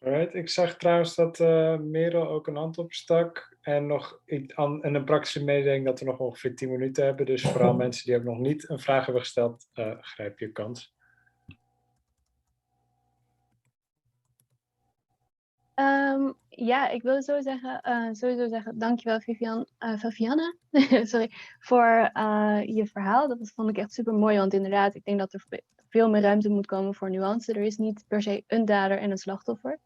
Right. 0.00 0.34
Ik 0.34 0.48
zag 0.48 0.76
trouwens 0.76 1.14
dat 1.14 1.38
uh, 1.38 1.78
Merel 1.78 2.28
ook 2.28 2.46
een 2.46 2.56
hand 2.56 2.78
opstak. 2.78 3.56
En 3.60 3.86
nog 3.86 4.20
en 4.26 4.94
een 4.94 5.04
praktische 5.04 5.44
mededeling 5.44 5.84
dat 5.84 5.98
we 5.98 6.04
nog 6.04 6.18
ongeveer 6.18 6.56
10 6.56 6.70
minuten 6.70 7.04
hebben. 7.04 7.26
Dus 7.26 7.42
vooral 7.42 7.74
mensen 7.84 8.06
die 8.06 8.16
ook 8.16 8.24
nog 8.24 8.38
niet 8.38 8.68
een 8.68 8.78
vraag 8.78 9.04
hebben 9.04 9.22
gesteld, 9.22 9.66
uh, 9.74 9.92
grijp 10.00 10.38
je 10.38 10.52
kans. 10.52 10.95
Um, 15.80 16.34
ja, 16.48 16.88
ik 16.88 17.02
wil 17.02 17.22
zo 17.22 17.40
zeggen, 17.40 17.80
uh, 17.88 18.08
sowieso 18.12 18.48
zeggen, 18.48 18.78
dankjewel 18.78 19.20
Vivian, 19.20 19.66
uh, 19.78 19.98
Vivianne, 19.98 20.56
sorry, 21.02 21.30
voor 21.58 22.10
uh, 22.14 22.60
je 22.64 22.86
verhaal. 22.86 23.28
Dat 23.28 23.52
vond 23.54 23.68
ik 23.68 23.78
echt 23.78 23.92
super 23.92 24.14
mooi, 24.14 24.38
want 24.38 24.54
inderdaad, 24.54 24.94
ik 24.94 25.04
denk 25.04 25.18
dat 25.18 25.32
er 25.32 25.44
veel 25.88 26.10
meer 26.10 26.20
ruimte 26.20 26.48
moet 26.48 26.66
komen 26.66 26.94
voor 26.94 27.10
nuance. 27.10 27.52
Er 27.52 27.62
is 27.62 27.76
niet 27.76 28.04
per 28.08 28.22
se 28.22 28.44
een 28.46 28.64
dader 28.64 28.98
en 28.98 29.10
een 29.10 29.18
slachtoffer. 29.18 29.78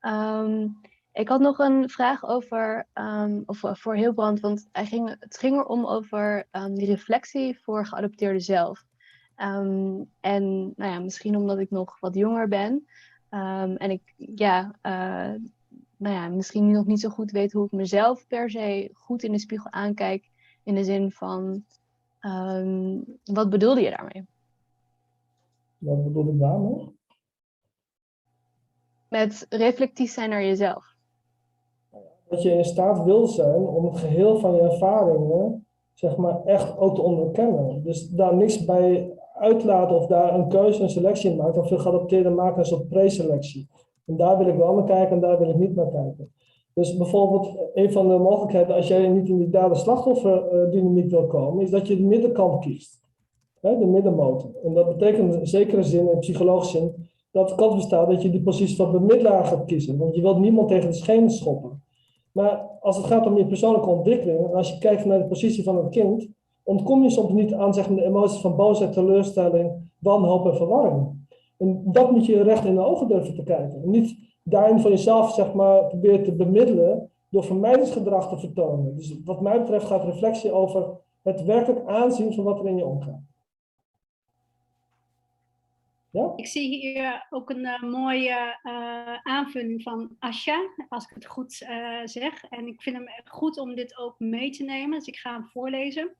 Um, 0.00 0.80
ik 1.12 1.28
had 1.28 1.40
nog 1.40 1.58
een 1.58 1.90
vraag 1.90 2.24
over, 2.24 2.86
um, 2.94 3.42
of 3.46 3.62
voor 3.72 3.94
Hilbrand, 3.94 4.40
want 4.40 4.68
hij 4.72 4.86
ging, 4.86 5.16
het 5.20 5.38
ging 5.38 5.56
erom 5.56 5.86
over 5.86 6.46
die 6.70 6.86
reflectie 6.86 7.60
voor 7.60 7.86
geadopteerden 7.86 8.40
zelf. 8.40 8.84
En 9.34 10.72
nou 10.76 10.92
ja, 10.92 10.98
misschien 10.98 11.36
omdat 11.36 11.58
ik 11.58 11.70
nog 11.70 12.00
wat 12.00 12.14
jonger 12.14 12.48
ben 12.48 12.86
en 13.76 13.90
ik 13.90 14.14
ja, 14.16 14.78
uh, 14.82 15.40
nou 15.96 16.14
ja, 16.14 16.28
misschien 16.28 16.70
nog 16.70 16.86
niet 16.86 17.00
zo 17.00 17.08
goed 17.08 17.30
weet 17.30 17.52
hoe 17.52 17.66
ik 17.66 17.72
mezelf 17.72 18.26
per 18.26 18.50
se 18.50 18.90
goed 18.92 19.22
in 19.22 19.32
de 19.32 19.38
spiegel 19.38 19.70
aankijk. 19.70 20.30
In 20.64 20.74
de 20.74 20.84
zin 20.84 21.10
van, 21.10 21.64
wat 23.24 23.50
bedoelde 23.50 23.80
je 23.80 23.90
daarmee? 23.90 24.26
Wat 25.78 26.04
bedoel 26.04 26.28
ik 26.28 26.38
daarmee? 26.38 26.96
Met 29.08 29.46
reflectief 29.48 30.10
zijn 30.10 30.30
naar 30.30 30.44
jezelf 30.44 30.92
dat 32.32 32.42
je 32.42 32.50
in 32.50 32.64
staat 32.64 33.04
wil 33.04 33.26
zijn 33.26 33.66
om 33.66 33.84
het 33.84 33.96
geheel 33.96 34.38
van 34.38 34.54
je 34.54 34.60
ervaringen, 34.60 35.66
zeg 35.94 36.16
maar, 36.16 36.44
echt 36.44 36.78
ook 36.78 36.94
te 36.94 37.00
onderkennen. 37.00 37.82
Dus 37.82 38.08
daar 38.08 38.36
niks 38.36 38.64
bij 38.64 39.11
uitlaten 39.42 39.96
of 39.96 40.06
daar 40.06 40.34
een 40.34 40.48
keuze, 40.48 40.82
een 40.82 40.90
selectie 40.90 41.30
in 41.30 41.36
maken. 41.36 41.54
Want 41.54 41.68
veel 41.68 41.78
geadopteerden 41.78 42.34
maken 42.34 42.58
een 42.58 42.64
soort 42.64 42.88
preselectie. 42.88 43.68
En 44.06 44.16
daar 44.16 44.38
wil 44.38 44.46
ik 44.46 44.56
wel 44.56 44.74
naar 44.74 44.84
kijken 44.84 45.14
en 45.14 45.20
daar 45.20 45.38
wil 45.38 45.48
ik 45.48 45.56
niet 45.56 45.74
naar 45.74 45.90
kijken. 45.90 46.32
Dus 46.74 46.96
bijvoorbeeld, 46.96 47.58
een 47.74 47.92
van 47.92 48.08
de 48.08 48.18
mogelijkheden, 48.18 48.74
als 48.74 48.88
jij 48.88 49.08
niet 49.08 49.28
in 49.28 49.38
die 49.38 49.50
dader-slachtofferdynamiek 49.50 51.10
wil 51.10 51.26
komen, 51.26 51.62
is 51.62 51.70
dat 51.70 51.86
je 51.86 51.96
de 51.96 52.02
middenkant 52.02 52.64
kiest. 52.64 53.00
De 53.60 53.86
middenmotor. 53.86 54.50
En 54.64 54.74
dat 54.74 54.88
betekent 54.88 55.34
in 55.34 55.46
zekere 55.46 55.82
zin, 55.82 56.10
in 56.10 56.18
psychologische 56.18 56.78
zin, 56.78 57.08
dat 57.30 57.48
de 57.48 57.54
kans 57.54 57.74
bestaat 57.74 58.08
dat 58.08 58.22
je 58.22 58.30
die 58.30 58.42
positie 58.42 58.76
van 58.76 58.92
bemiddelaar 58.92 59.44
gaat 59.44 59.64
kiezen. 59.64 59.98
Want 59.98 60.14
je 60.14 60.22
wilt 60.22 60.38
niemand 60.38 60.68
tegen 60.68 60.90
de 60.90 60.96
schenen 60.96 61.30
schoppen. 61.30 61.82
Maar 62.32 62.68
als 62.80 62.96
het 62.96 63.06
gaat 63.06 63.26
om 63.26 63.36
je 63.36 63.46
persoonlijke 63.46 63.90
ontwikkeling, 63.90 64.38
en 64.38 64.54
als 64.54 64.70
je 64.70 64.78
kijkt 64.78 65.04
naar 65.04 65.18
de 65.18 65.26
positie 65.26 65.64
van 65.64 65.76
een 65.76 65.90
kind, 65.90 66.28
ontkom 66.62 67.02
je 67.02 67.10
soms 67.10 67.32
niet 67.32 67.54
aan 67.54 67.74
zeg 67.74 67.86
de 67.86 68.04
emoties 68.04 68.40
van 68.40 68.56
boosheid, 68.56 68.92
teleurstelling, 68.92 69.90
wanhoop 69.98 70.46
en 70.46 70.56
verwarring. 70.56 71.20
En 71.58 71.82
dat 71.84 72.10
moet 72.10 72.26
je 72.26 72.42
recht 72.42 72.64
in 72.64 72.74
de 72.74 72.84
ogen 72.84 73.08
durven 73.08 73.34
te 73.34 73.42
kijken. 73.42 73.82
En 73.82 73.90
niet 73.90 74.16
daarin 74.42 74.80
van 74.80 74.90
jezelf 74.90 75.34
zeg 75.34 75.54
maar, 75.54 75.86
proberen 75.86 76.24
te 76.24 76.36
bemiddelen 76.36 77.10
door 77.28 77.44
vermijdingsgedrag 77.44 78.28
te 78.28 78.38
vertonen. 78.38 78.96
Dus 78.96 79.22
wat 79.24 79.40
mij 79.40 79.58
betreft 79.58 79.86
gaat 79.86 80.04
reflectie 80.04 80.52
over 80.52 81.00
het 81.22 81.42
werkelijk 81.44 81.86
aanzien 81.86 82.34
van 82.34 82.44
wat 82.44 82.58
er 82.58 82.66
in 82.66 82.76
je 82.76 82.84
omgaat. 82.84 83.20
Ja? 86.10 86.32
Ik 86.36 86.46
zie 86.46 86.68
hier 86.68 87.26
ook 87.30 87.50
een 87.50 87.64
uh, 87.64 87.82
mooie 87.82 88.58
uh, 88.62 89.14
aanvulling 89.22 89.82
van 89.82 90.16
Asja, 90.18 90.68
als 90.88 91.04
ik 91.04 91.10
het 91.14 91.26
goed 91.26 91.60
uh, 91.60 92.00
zeg. 92.04 92.44
En 92.44 92.66
ik 92.66 92.82
vind 92.82 92.96
hem 92.96 93.06
goed 93.24 93.58
om 93.58 93.74
dit 93.74 93.98
ook 93.98 94.18
mee 94.18 94.50
te 94.50 94.64
nemen, 94.64 94.98
dus 94.98 95.08
ik 95.08 95.16
ga 95.16 95.32
hem 95.32 95.46
voorlezen. 95.46 96.16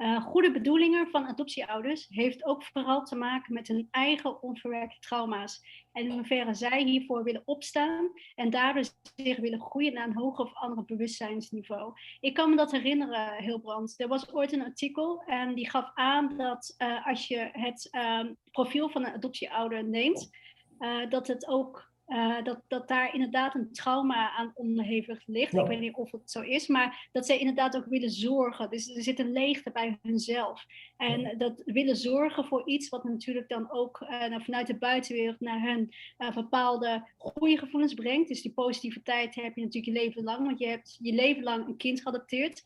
Uh, 0.00 0.22
goede 0.22 0.52
bedoelingen 0.52 1.10
van 1.10 1.26
adoptieouders 1.26 2.06
heeft 2.08 2.44
ook 2.44 2.64
vooral 2.64 3.04
te 3.04 3.16
maken 3.16 3.54
met 3.54 3.68
hun 3.68 3.88
eigen 3.90 4.42
onverwerkte 4.42 4.98
trauma's. 4.98 5.62
En 5.92 6.04
in 6.04 6.10
hoeverre 6.10 6.54
zij 6.54 6.82
hiervoor 6.82 7.24
willen 7.24 7.42
opstaan 7.44 8.10
en 8.34 8.50
daardoor 8.50 8.84
zich 9.16 9.38
willen 9.38 9.60
groeien 9.60 9.92
naar 9.92 10.06
een 10.06 10.16
hoger 10.16 10.44
of 10.44 10.54
ander 10.54 10.84
bewustzijnsniveau. 10.84 11.92
Ik 12.20 12.34
kan 12.34 12.50
me 12.50 12.56
dat 12.56 12.70
herinneren, 12.70 13.42
Hilbrand. 13.42 13.94
Er 13.96 14.08
was 14.08 14.32
ooit 14.32 14.52
een 14.52 14.64
artikel 14.64 15.22
en 15.26 15.54
die 15.54 15.70
gaf 15.70 15.90
aan 15.94 16.36
dat 16.36 16.74
uh, 16.78 17.06
als 17.06 17.28
je 17.28 17.48
het 17.52 17.88
uh, 17.92 18.24
profiel 18.50 18.88
van 18.88 19.06
een 19.06 19.14
adoptieouder 19.14 19.84
neemt, 19.84 20.30
uh, 20.78 21.10
dat 21.10 21.26
het 21.26 21.48
ook 21.48 21.89
uh, 22.10 22.42
dat, 22.42 22.62
dat 22.68 22.88
daar 22.88 23.14
inderdaad 23.14 23.54
een 23.54 23.72
trauma 23.72 24.30
aan 24.30 24.52
onderhevig 24.54 25.22
ligt. 25.26 25.52
Ja. 25.52 25.62
Ik 25.62 25.68
weet 25.68 25.80
niet 25.80 25.94
of 25.94 26.12
het 26.12 26.30
zo 26.30 26.40
is, 26.40 26.66
maar 26.66 27.08
dat 27.12 27.26
zij 27.26 27.38
inderdaad 27.38 27.76
ook 27.76 27.86
willen 27.86 28.10
zorgen. 28.10 28.70
Dus 28.70 28.96
er 28.96 29.02
zit 29.02 29.18
een 29.18 29.32
leegte 29.32 29.70
bij 29.70 29.98
hunzelf. 30.02 30.64
En 30.96 31.20
ja. 31.20 31.34
dat 31.34 31.62
willen 31.64 31.96
zorgen 31.96 32.44
voor 32.44 32.68
iets 32.68 32.88
wat 32.88 33.04
natuurlijk 33.04 33.48
dan 33.48 33.70
ook 33.70 34.00
uh, 34.00 34.40
vanuit 34.40 34.66
de 34.66 34.78
buitenwereld 34.78 35.40
naar 35.40 35.62
hun 35.62 35.94
uh, 36.18 36.34
bepaalde 36.34 37.08
goede 37.16 37.58
gevoelens 37.58 37.94
brengt. 37.94 38.28
Dus 38.28 38.42
die 38.42 38.52
positiviteit 38.52 39.34
heb 39.34 39.56
je 39.56 39.62
natuurlijk 39.62 39.96
je 39.96 40.04
leven 40.04 40.22
lang, 40.22 40.46
want 40.46 40.58
je 40.58 40.66
hebt 40.66 40.98
je 41.02 41.12
leven 41.12 41.42
lang 41.42 41.66
een 41.66 41.76
kind 41.76 42.02
geadopteerd. 42.02 42.62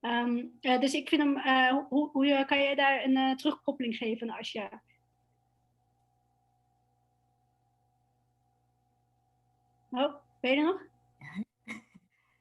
Um, 0.00 0.58
dus 0.60 0.94
ik 0.94 1.08
vind 1.08 1.22
hem, 1.22 1.38
hoe, 1.88 2.10
hoe 2.10 2.44
kan 2.46 2.58
jij 2.58 2.74
daar 2.74 3.04
een 3.04 3.36
terugkoppeling 3.36 3.96
geven, 3.96 4.30
Asja? 4.30 4.82
Oh, 9.90 10.14
ben 10.40 10.50
je 10.50 10.56
er 10.56 10.64
nog? 10.64 10.80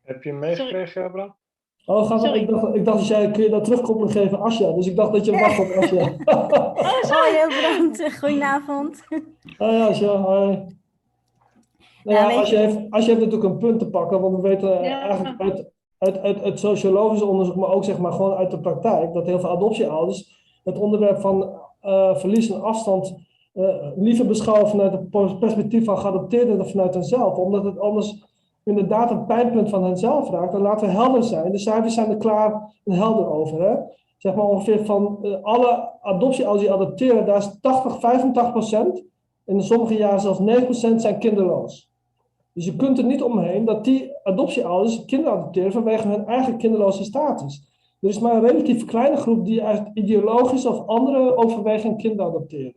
Heb 0.04 0.24
je 0.24 0.30
hem 0.30 0.40
meegekregen, 0.40 1.12
Bram? 1.12 1.36
Oh, 1.86 2.08
gaat 2.08 2.36
ik, 2.36 2.50
dacht, 2.50 2.76
ik 2.76 2.86
dacht 2.86 2.98
dat 2.98 3.08
jij, 3.08 3.32
kun 3.32 3.44
je 3.44 3.50
dat 3.50 3.64
terugkoppeling 3.64 4.12
geven, 4.12 4.40
Asja? 4.40 4.72
Dus 4.72 4.88
ik 4.88 4.96
dacht 4.96 5.12
dat 5.12 5.26
je 5.26 5.32
wacht 5.32 5.60
op 5.60 5.72
Asja. 5.82 6.14
oh, 6.26 7.02
sorry, 7.02 7.48
Brand. 7.48 8.14
Goedenavond. 8.20 9.04
Hoi 9.58 9.82
Asja, 9.82 10.16
hoi. 10.16 10.66
Nou 12.04 12.20
ja, 12.20 12.30
ja, 12.30 12.40
Asja, 12.40 12.60
heeft, 12.60 12.78
Asja 12.90 13.08
heeft 13.08 13.26
natuurlijk 13.26 13.44
een 13.44 13.58
punt 13.58 13.80
te 13.80 13.90
pakken, 13.90 14.22
want 14.22 14.36
we 14.36 14.42
weten 14.42 14.84
ja. 14.84 15.02
eigenlijk 15.02 15.42
uit, 15.42 15.72
uit, 15.98 16.20
uit, 16.20 16.42
uit 16.42 16.60
sociologisch 16.60 17.22
onderzoek, 17.22 17.56
maar 17.56 17.70
ook 17.70 17.84
zeg 17.84 17.98
maar 17.98 18.12
gewoon 18.12 18.38
uit 18.38 18.52
de 18.52 18.60
praktijk, 18.60 19.14
dat 19.14 19.26
heel 19.26 19.40
veel 19.40 19.52
adoptieouders 19.52 20.36
het 20.64 20.78
onderwerp 20.78 21.20
van 21.20 21.60
uh, 21.84 22.16
verlies 22.16 22.50
en 22.50 22.62
afstand 22.62 23.27
uh, 23.58 23.76
liever 23.96 24.26
beschouwen 24.26 24.70
vanuit 24.70 24.92
het 24.92 25.10
perspectief 25.40 25.86
van 25.86 25.98
geadopteerden 25.98 26.58
dan 26.58 26.68
vanuit 26.68 26.94
henzelf. 26.94 27.38
Omdat 27.38 27.64
het 27.64 27.80
anders 27.80 28.26
inderdaad 28.64 29.12
een 29.12 29.26
pijnpunt 29.26 29.70
van 29.70 29.84
henzelf 29.84 30.30
raakt. 30.30 30.52
Dan 30.52 30.62
laten 30.62 30.88
we 30.88 30.94
helder 30.94 31.24
zijn. 31.24 31.52
De 31.52 31.58
cijfers 31.58 31.94
zijn 31.94 32.10
er 32.10 32.18
klaar 32.18 32.74
en 32.84 32.94
helder 32.94 33.32
over. 33.32 33.62
Hè? 33.62 33.76
Zeg 34.18 34.36
maar 34.36 34.46
ongeveer 34.46 34.86
van 34.86 35.20
uh, 35.22 35.36
alle 35.42 35.90
adoptieouders 36.02 36.64
die 36.66 36.74
adopteren, 36.74 37.26
daar 37.26 37.38
is 37.38 37.60
80, 37.62 38.00
85 38.00 38.52
procent. 38.52 39.04
In 39.46 39.62
sommige 39.62 39.98
jaren 39.98 40.20
zelfs 40.20 40.40
9 40.40 40.64
procent 40.64 41.02
zijn 41.02 41.20
kinderloos. 41.20 41.90
Dus 42.54 42.66
je 42.66 42.76
kunt 42.76 42.98
er 42.98 43.04
niet 43.04 43.24
omheen 43.24 43.66
dat 43.66 43.84
die 43.84 44.12
adoptieouders 44.24 45.06
kinderen 45.06 45.38
adopteren 45.38 45.72
vanwege 45.72 46.08
hun 46.08 46.26
eigen 46.26 46.58
kinderloze 46.58 47.04
status. 47.04 47.68
Er 48.00 48.10
is 48.10 48.20
maar 48.20 48.36
een 48.36 48.48
relatief 48.48 48.86
kleine 48.86 49.16
groep 49.16 49.46
die 49.46 49.64
uit 49.64 49.90
ideologische 49.94 50.70
of 50.70 50.88
andere 50.88 51.38
overwegingen 51.38 51.98
kinderen 51.98 52.26
adopteren. 52.26 52.76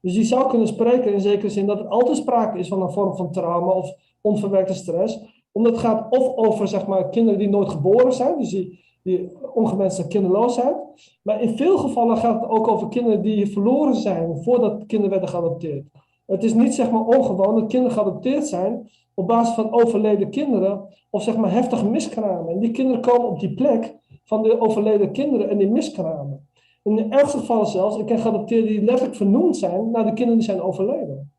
Dus 0.00 0.14
je 0.14 0.24
zou 0.24 0.48
kunnen 0.48 0.66
spreken 0.66 1.12
in 1.12 1.20
zekere 1.20 1.48
zin 1.48 1.66
dat 1.66 1.78
er 1.78 1.88
altijd 1.88 2.16
sprake 2.16 2.58
is 2.58 2.68
van 2.68 2.82
een 2.82 2.92
vorm 2.92 3.16
van 3.16 3.32
trauma 3.32 3.72
of 3.72 3.94
onverwerkte 4.20 4.74
stress. 4.74 5.18
Omdat 5.52 5.72
het 5.72 5.80
gaat 5.80 6.06
of 6.10 6.36
over 6.36 6.68
zeg 6.68 6.86
maar, 6.86 7.08
kinderen 7.08 7.38
die 7.38 7.48
nooit 7.48 7.68
geboren 7.68 8.12
zijn, 8.12 8.38
dus 8.38 8.48
die, 8.48 8.80
die 9.02 9.30
ongewenste 9.54 10.06
kinderloosheid. 10.06 10.76
Maar 11.22 11.42
in 11.42 11.56
veel 11.56 11.78
gevallen 11.78 12.16
gaat 12.16 12.40
het 12.40 12.50
ook 12.50 12.68
over 12.68 12.88
kinderen 12.88 13.22
die 13.22 13.46
verloren 13.46 13.94
zijn 13.94 14.42
voordat 14.42 14.86
kinderen 14.86 15.10
werden 15.10 15.28
geadopteerd. 15.28 15.86
Het 16.26 16.44
is 16.44 16.54
niet 16.54 16.74
zeg 16.74 16.90
maar, 16.90 17.04
ongewoon 17.04 17.54
dat 17.54 17.68
kinderen 17.68 17.96
geadopteerd 17.96 18.46
zijn 18.46 18.90
op 19.14 19.26
basis 19.26 19.54
van 19.54 19.72
overleden 19.72 20.30
kinderen 20.30 20.88
of 21.10 21.22
zeg 21.22 21.36
maar, 21.36 21.52
heftige 21.52 21.88
miskramen. 21.88 22.52
En 22.52 22.58
die 22.58 22.70
kinderen 22.70 23.00
komen 23.00 23.28
op 23.28 23.40
die 23.40 23.54
plek 23.54 23.94
van 24.24 24.42
de 24.42 24.60
overleden 24.60 25.12
kinderen 25.12 25.48
en 25.48 25.58
die 25.58 25.70
miskramen. 25.70 26.48
In 26.90 26.96
de 26.96 27.16
ergste 27.16 27.38
gevallen 27.38 27.66
zelfs, 27.66 27.96
ik 27.96 28.06
ken 28.06 28.18
geadopteerden 28.18 28.68
die 28.68 28.84
letterlijk 28.84 29.16
vernoemd 29.16 29.56
zijn 29.56 29.90
naar 29.90 30.04
de 30.04 30.12
kinderen 30.12 30.34
die 30.34 30.44
zijn 30.44 30.60
overleden. 30.60 31.32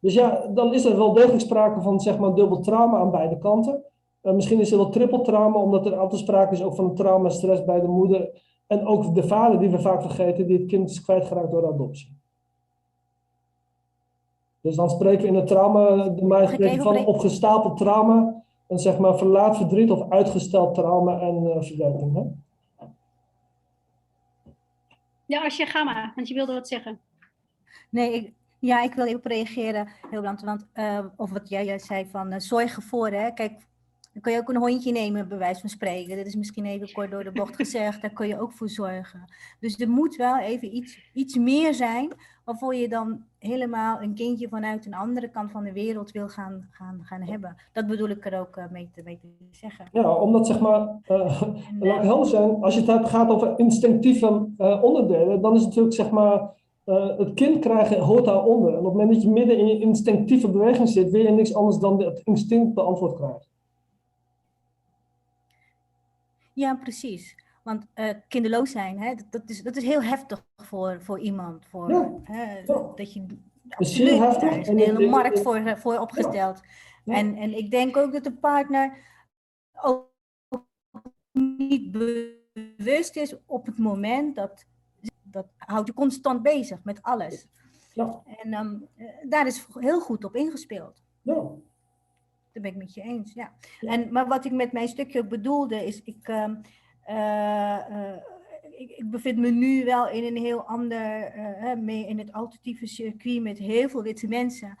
Dus 0.00 0.14
ja, 0.14 0.46
dan 0.54 0.74
is 0.74 0.84
er 0.84 0.96
wel 0.96 1.12
degelijk 1.12 1.40
sprake 1.40 1.80
van 1.80 2.00
zeg 2.00 2.18
maar 2.18 2.34
dubbel 2.34 2.60
trauma 2.60 2.98
aan 2.98 3.10
beide 3.10 3.38
kanten. 3.38 3.84
Uh, 4.22 4.32
misschien 4.32 4.60
is 4.60 4.70
er 4.70 4.76
wel 4.76 4.90
triple 4.90 5.20
trauma, 5.22 5.58
omdat 5.58 5.86
er 5.86 5.96
altijd 5.96 6.20
sprake 6.20 6.52
is 6.52 6.62
ook 6.62 6.74
van 6.74 6.94
trauma 6.94 7.28
stress 7.28 7.64
bij 7.64 7.80
de 7.80 7.88
moeder. 7.88 8.42
En 8.66 8.86
ook 8.86 9.14
de 9.14 9.26
vader, 9.26 9.58
die 9.58 9.70
we 9.70 9.78
vaak 9.78 10.02
vergeten, 10.02 10.46
die 10.46 10.58
het 10.58 10.66
kind 10.66 10.90
is 10.90 11.02
kwijtgeraakt 11.02 11.50
door 11.50 11.72
adoptie. 11.72 12.18
Dus 14.60 14.76
dan 14.76 14.90
spreken 14.90 15.22
we 15.22 15.28
in 15.28 15.34
het 15.34 15.46
trauma, 15.46 16.08
de 16.08 16.24
mij 16.24 16.78
van 16.80 17.06
opgestapeld 17.06 17.76
trauma. 17.76 18.44
En 18.66 18.78
zeg 18.78 18.98
maar 18.98 19.18
verlaat 19.18 19.56
verdriet 19.56 19.90
of 19.90 20.10
uitgesteld 20.10 20.74
trauma 20.74 21.20
en 21.20 21.42
uh, 21.42 21.56
verwerking. 21.60 22.44
Ja, 25.26 25.44
als 25.44 25.56
je 25.56 25.66
ga 25.66 25.84
maar, 25.84 26.12
want 26.14 26.28
je 26.28 26.34
wilde 26.34 26.52
wat 26.52 26.68
zeggen. 26.68 27.00
Nee, 27.90 28.14
ik, 28.14 28.32
ja, 28.58 28.82
ik 28.82 28.94
wil 28.94 29.06
even 29.06 29.20
reageren, 29.22 29.88
heel 30.10 30.20
brand, 30.20 30.40
want 30.40 30.66
uh, 30.74 31.04
of 31.16 31.30
wat 31.30 31.48
jij 31.48 31.78
zei 31.78 32.06
van 32.10 32.32
uh, 32.32 32.38
zorgen 32.38 32.82
voor, 32.82 33.10
hè. 33.10 33.32
Kijk, 33.32 33.52
dan 34.12 34.22
kun 34.22 34.32
je 34.32 34.38
ook 34.38 34.48
een 34.48 34.56
hondje 34.56 34.92
nemen, 34.92 35.28
bij 35.28 35.38
wijze 35.38 35.60
van 35.60 35.68
spreken. 35.68 36.16
Dat 36.16 36.26
is 36.26 36.34
misschien 36.34 36.64
even 36.64 36.92
kort 36.92 37.10
door 37.10 37.24
de 37.24 37.32
bocht 37.32 37.56
gezegd, 37.62 38.02
daar 38.02 38.12
kun 38.12 38.28
je 38.28 38.40
ook 38.40 38.52
voor 38.52 38.68
zorgen. 38.68 39.32
Dus 39.60 39.80
er 39.80 39.88
moet 39.88 40.16
wel 40.16 40.38
even 40.38 40.76
iets, 40.76 41.10
iets 41.12 41.36
meer 41.36 41.74
zijn, 41.74 42.12
waarvoor 42.46 42.74
je 42.74 42.88
dan 42.88 43.22
helemaal 43.38 44.02
een 44.02 44.14
kindje 44.14 44.48
vanuit 44.48 44.86
een 44.86 44.94
andere 44.94 45.28
kant 45.28 45.50
van 45.50 45.64
de 45.64 45.72
wereld 45.72 46.10
wil 46.10 46.28
gaan, 46.28 46.68
gaan, 46.70 47.00
gaan 47.02 47.22
hebben. 47.22 47.56
Dat 47.72 47.86
bedoel 47.86 48.08
ik 48.08 48.26
er 48.26 48.40
ook 48.40 48.56
uh, 48.56 48.64
mee, 48.70 48.88
te, 48.94 49.02
mee, 49.04 49.18
te, 49.18 49.28
zeggen. 49.50 49.86
Ja, 49.92 50.12
omdat 50.12 50.46
zeg 50.46 50.60
maar, 50.60 50.80
uh, 51.08 51.42
laat 51.80 51.96
ik 51.96 52.02
helder 52.02 52.26
zijn, 52.26 52.62
als 52.62 52.74
je 52.74 52.92
het 52.92 53.08
gaat 53.08 53.28
over 53.28 53.58
instinctieve 53.58 54.48
uh, 54.58 54.82
onderdelen, 54.82 55.40
dan 55.40 55.54
is 55.54 55.58
het 55.58 55.68
natuurlijk 55.68 55.94
zeg 55.94 56.10
maar 56.10 56.54
uh, 56.84 57.18
het 57.18 57.34
kind 57.34 57.58
krijgen 57.58 58.00
hoort 58.00 58.24
daaronder. 58.24 58.72
En 58.72 58.78
op 58.78 58.84
het 58.84 58.92
moment 58.92 59.12
dat 59.12 59.22
je 59.22 59.30
midden 59.30 59.58
in 59.58 59.66
je 59.66 59.78
instinctieve 59.78 60.48
beweging 60.48 60.88
zit, 60.88 61.10
wil 61.10 61.22
je 61.22 61.30
niks 61.30 61.54
anders 61.54 61.78
dan 61.78 62.02
het 62.02 62.20
instinct 62.24 62.74
beantwoord 62.74 63.14
krijgen. 63.14 63.46
Ja, 66.52 66.74
precies. 66.74 67.45
Want 67.66 67.86
uh, 67.94 68.10
kinderloos 68.28 68.70
zijn, 68.70 69.00
hè, 69.00 69.14
dat, 69.30 69.42
is, 69.46 69.62
dat 69.62 69.76
is 69.76 69.84
heel 69.84 70.02
heftig 70.02 70.44
voor, 70.56 71.02
voor 71.02 71.20
iemand. 71.20 71.66
Voor, 71.66 71.90
ja. 71.90 72.20
hè. 72.22 72.64
Dat 72.94 73.12
je, 73.12 73.26
absoluut, 73.68 74.18
heftig. 74.18 74.50
daar 74.50 74.58
is 74.58 74.68
een 74.68 74.78
hele 74.78 75.08
markt 75.08 75.40
voor, 75.40 75.78
voor 75.78 75.98
opgesteld. 75.98 76.60
Ja. 77.04 77.14
En, 77.14 77.36
en 77.36 77.56
ik 77.56 77.70
denk 77.70 77.96
ook 77.96 78.12
dat 78.12 78.24
de 78.24 78.32
partner 78.32 78.98
ook 79.82 80.10
niet 81.32 81.90
bewust 81.90 83.16
is 83.16 83.36
op 83.46 83.66
het 83.66 83.78
moment 83.78 84.36
dat 84.36 84.66
dat 85.22 85.46
houdt 85.56 85.86
je 85.86 85.94
constant 85.94 86.42
bezig 86.42 86.84
met 86.84 87.02
alles. 87.02 87.46
Ja. 87.94 88.22
En 88.42 88.54
um, 88.54 88.88
daar 89.28 89.46
is 89.46 89.66
heel 89.78 90.00
goed 90.00 90.24
op 90.24 90.36
ingespeeld. 90.36 91.02
Ja. 91.22 91.34
Dat 92.52 92.62
ben 92.62 92.70
ik 92.70 92.76
met 92.76 92.94
je 92.94 93.02
eens, 93.02 93.32
ja. 93.32 93.52
ja. 93.80 93.92
En, 93.92 94.12
maar 94.12 94.26
wat 94.26 94.44
ik 94.44 94.52
met 94.52 94.72
mijn 94.72 94.88
stukje 94.88 95.26
bedoelde, 95.26 95.86
is 95.86 96.02
ik, 96.02 96.28
um, 96.28 96.50
uh, 96.50 96.58
ik, 98.76 98.90
ik, 98.90 99.10
bevind 99.10 99.38
me 99.38 99.50
nu 99.50 99.84
wel 99.84 100.08
in 100.08 100.24
een 100.24 100.42
heel 100.42 100.66
ander, 100.66 101.36
uh, 101.36 101.74
mee 101.74 102.06
in 102.06 102.18
het 102.18 102.32
alternatieve 102.32 102.86
circuit 102.86 103.42
met 103.42 103.58
heel 103.58 103.88
veel 103.88 104.02
witte 104.02 104.28
mensen. 104.28 104.78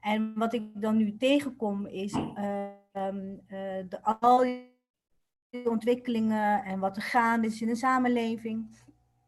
En 0.00 0.32
wat 0.34 0.54
ik 0.54 0.62
dan 0.74 0.96
nu 0.96 1.16
tegenkom 1.16 1.86
is 1.86 2.14
um, 2.14 3.40
de, 3.88 3.98
al 4.02 4.38
die 5.50 5.70
ontwikkelingen 5.70 6.64
en 6.64 6.78
wat 6.78 6.96
er 6.96 7.02
gaande 7.02 7.46
is 7.46 7.60
in 7.60 7.68
de 7.68 7.74
samenleving 7.74 8.78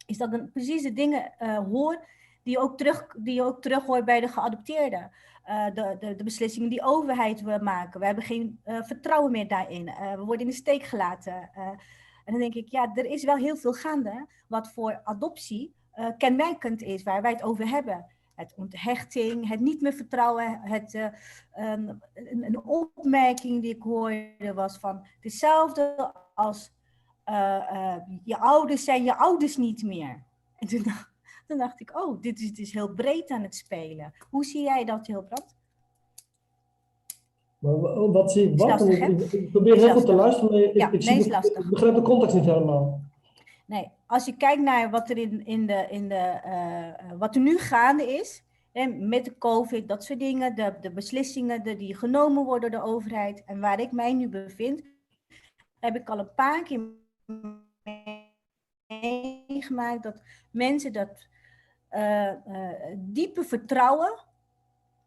is 0.07 0.19
dat 0.19 0.35
ik 0.35 0.53
precies 0.53 0.83
de 0.83 0.93
dingen 0.93 1.33
hoor 1.71 2.07
die 2.43 2.53
je 2.53 2.59
ook, 2.59 2.79
terug, 2.79 3.07
die 3.19 3.43
ook 3.43 3.63
terug 3.63 3.85
hoort 3.85 4.05
bij 4.05 4.21
de 4.21 4.29
geadopteerden. 4.29 5.11
De, 5.75 5.97
de, 6.01 6.15
de, 6.15 6.25
beslissingen 6.25 6.69
die 6.69 6.83
overheid 6.83 7.41
wil 7.41 7.59
maken. 7.59 8.01
We 8.01 8.07
hebben 8.07 8.25
geen 8.25 8.61
vertrouwen 8.65 9.31
meer 9.33 9.49
daarin. 9.49 9.85
we 9.85 10.25
worden 10.25 10.41
in 10.41 10.47
de 10.47 10.53
steek 10.53 10.83
gelaten. 10.83 11.51
En 12.25 12.33
dan 12.33 12.41
denk 12.41 12.55
ik, 12.55 12.69
ja, 12.69 12.91
er 12.95 13.05
is 13.05 13.25
wel 13.25 13.37
heel 13.37 13.57
veel 13.57 13.73
gaande 13.73 14.27
wat 14.47 14.73
voor 14.73 15.01
adoptie 15.05 15.75
kenmerkend 16.19 16.83
is, 16.83 17.03
waar 17.03 17.23
wij 17.23 17.31
het 17.31 17.43
over 17.43 17.69
hebben. 17.69 18.07
Het 18.35 18.55
onthechting, 18.57 19.49
het 19.49 19.61
niet 19.61 19.81
meer 19.81 19.93
vertrouwen, 19.93 20.61
het, 20.61 20.95
um, 20.95 22.01
een, 22.15 22.45
een 22.45 22.65
opmerking 22.65 23.63
die 23.63 23.75
ik 23.75 23.83
hoorde 23.83 24.53
was 24.55 24.79
van 24.79 25.07
hetzelfde 25.21 26.15
als 26.35 26.73
uh, 27.31 27.97
je 28.25 28.39
ouders 28.39 28.85
zijn 28.85 29.05
je 29.05 29.17
ouders 29.17 29.57
niet 29.57 29.83
meer. 29.83 30.23
En 30.57 30.69
toen, 30.69 31.59
dacht 31.59 31.81
ik, 31.81 31.99
oh, 32.01 32.21
dit 32.21 32.41
is, 32.41 32.49
dit 32.49 32.59
is 32.59 32.73
heel 32.73 32.95
breed 32.95 33.31
aan 33.31 33.43
het 33.43 33.55
spelen. 33.55 34.15
Hoe 34.31 34.45
zie 34.45 34.63
jij 34.63 34.85
dat, 34.85 35.07
Hilbrand? 35.07 35.57
Maar 37.63 38.11
wat 38.11 38.33
zie 38.33 38.51
ik 38.51 38.59
wat? 38.59 38.69
Lastig, 38.69 38.99
ik, 38.99 39.33
ik, 39.33 39.51
probeer 39.51 39.77
heel 39.77 39.93
goed 39.93 40.07
te 40.07 40.13
luisteren, 40.13 40.51
maar 40.51 40.61
ik, 40.61 40.75
ja, 40.75 40.91
ik, 40.91 41.05
nee, 41.05 41.23
zie 41.23 41.31
de, 41.31 41.59
ik 41.59 41.71
begrijp 41.71 41.95
de 41.95 42.03
context 42.03 42.35
niet 42.35 42.45
helemaal. 42.45 43.01
Nee, 43.67 43.91
als 44.07 44.25
je 44.25 44.37
kijkt 44.37 44.63
naar 44.63 44.91
wat 44.91 45.11
er, 45.11 45.19
in, 45.19 45.47
in 45.47 45.67
de, 45.67 45.87
in 45.91 46.09
de, 46.09 46.41
uh, 46.47 47.19
wat 47.19 47.35
er 47.35 47.41
nu 47.41 47.59
gaande 47.59 48.15
is, 48.15 48.43
hè, 48.73 48.87
met 48.87 49.25
de 49.25 49.39
COVID, 49.39 49.89
dat 49.89 50.05
soort 50.05 50.19
dingen, 50.19 50.55
de, 50.55 50.75
de 50.81 50.91
beslissingen 50.91 51.63
de, 51.63 51.77
die 51.77 51.97
genomen 51.97 52.45
worden 52.45 52.71
door 52.71 52.81
de 52.81 52.87
overheid 52.87 53.45
en 53.45 53.61
waar 53.61 53.81
ik 53.81 53.93
mij 53.93 54.13
nu 54.13 54.29
bevind, 54.29 54.83
heb 55.81 55.97
ik 55.97 56.11
al 56.11 56.19
een 56.19 56.35
paar 56.35 56.63
keer 56.63 56.81
meegemaakt 58.87 60.03
dat 60.03 60.23
mensen 60.51 60.93
dat 60.93 61.27
uh, 61.91 62.33
uh, 62.49 62.69
diepe 62.97 63.45
vertrouwen 63.45 64.31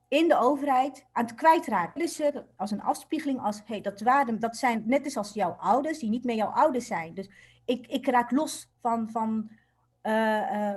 in 0.07 0.27
de 0.27 0.37
overheid 0.37 1.05
aan 1.11 1.25
het 1.25 1.35
kwijtraken. 1.35 1.99
Dus 1.99 2.21
als 2.55 2.71
een 2.71 2.81
afspiegeling 2.81 3.39
als, 3.39 3.61
hey, 3.65 3.81
dat, 3.81 4.01
waren, 4.01 4.39
dat 4.39 4.57
zijn 4.57 4.83
net 4.85 5.05
als, 5.05 5.17
als 5.17 5.33
jouw 5.33 5.51
ouders, 5.51 5.99
die 5.99 6.09
niet 6.09 6.23
meer 6.23 6.35
jouw 6.35 6.51
ouders 6.51 6.87
zijn. 6.87 7.13
Dus 7.13 7.29
ik, 7.65 7.87
ik 7.87 8.07
raak 8.07 8.31
los 8.31 8.69
van, 8.81 9.09
van, 9.11 9.49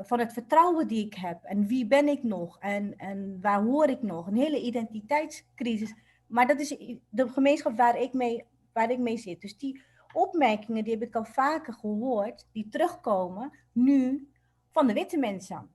van 0.02 0.18
het 0.18 0.32
vertrouwen 0.32 0.88
die 0.88 1.06
ik 1.06 1.14
heb. 1.14 1.44
En 1.44 1.66
wie 1.66 1.86
ben 1.86 2.08
ik 2.08 2.22
nog? 2.22 2.58
En, 2.58 2.98
en 2.98 3.38
waar 3.40 3.62
hoor 3.62 3.88
ik 3.88 4.02
nog? 4.02 4.26
Een 4.26 4.36
hele 4.36 4.62
identiteitscrisis. 4.62 5.94
Maar 6.26 6.46
dat 6.46 6.60
is 6.60 6.76
de 7.08 7.28
gemeenschap 7.28 7.76
waar 7.76 8.00
ik 8.00 8.12
mee, 8.12 8.44
waar 8.72 8.90
ik 8.90 8.98
mee 8.98 9.16
zit. 9.16 9.40
Dus 9.40 9.58
die 9.58 9.82
opmerkingen, 10.12 10.84
die 10.84 10.92
heb 10.92 11.02
ik 11.02 11.14
al 11.14 11.24
vaker 11.24 11.72
gehoord, 11.72 12.46
die 12.52 12.68
terugkomen 12.68 13.52
nu 13.72 14.28
van 14.70 14.86
de 14.86 14.92
witte 14.92 15.18
mensen. 15.18 15.70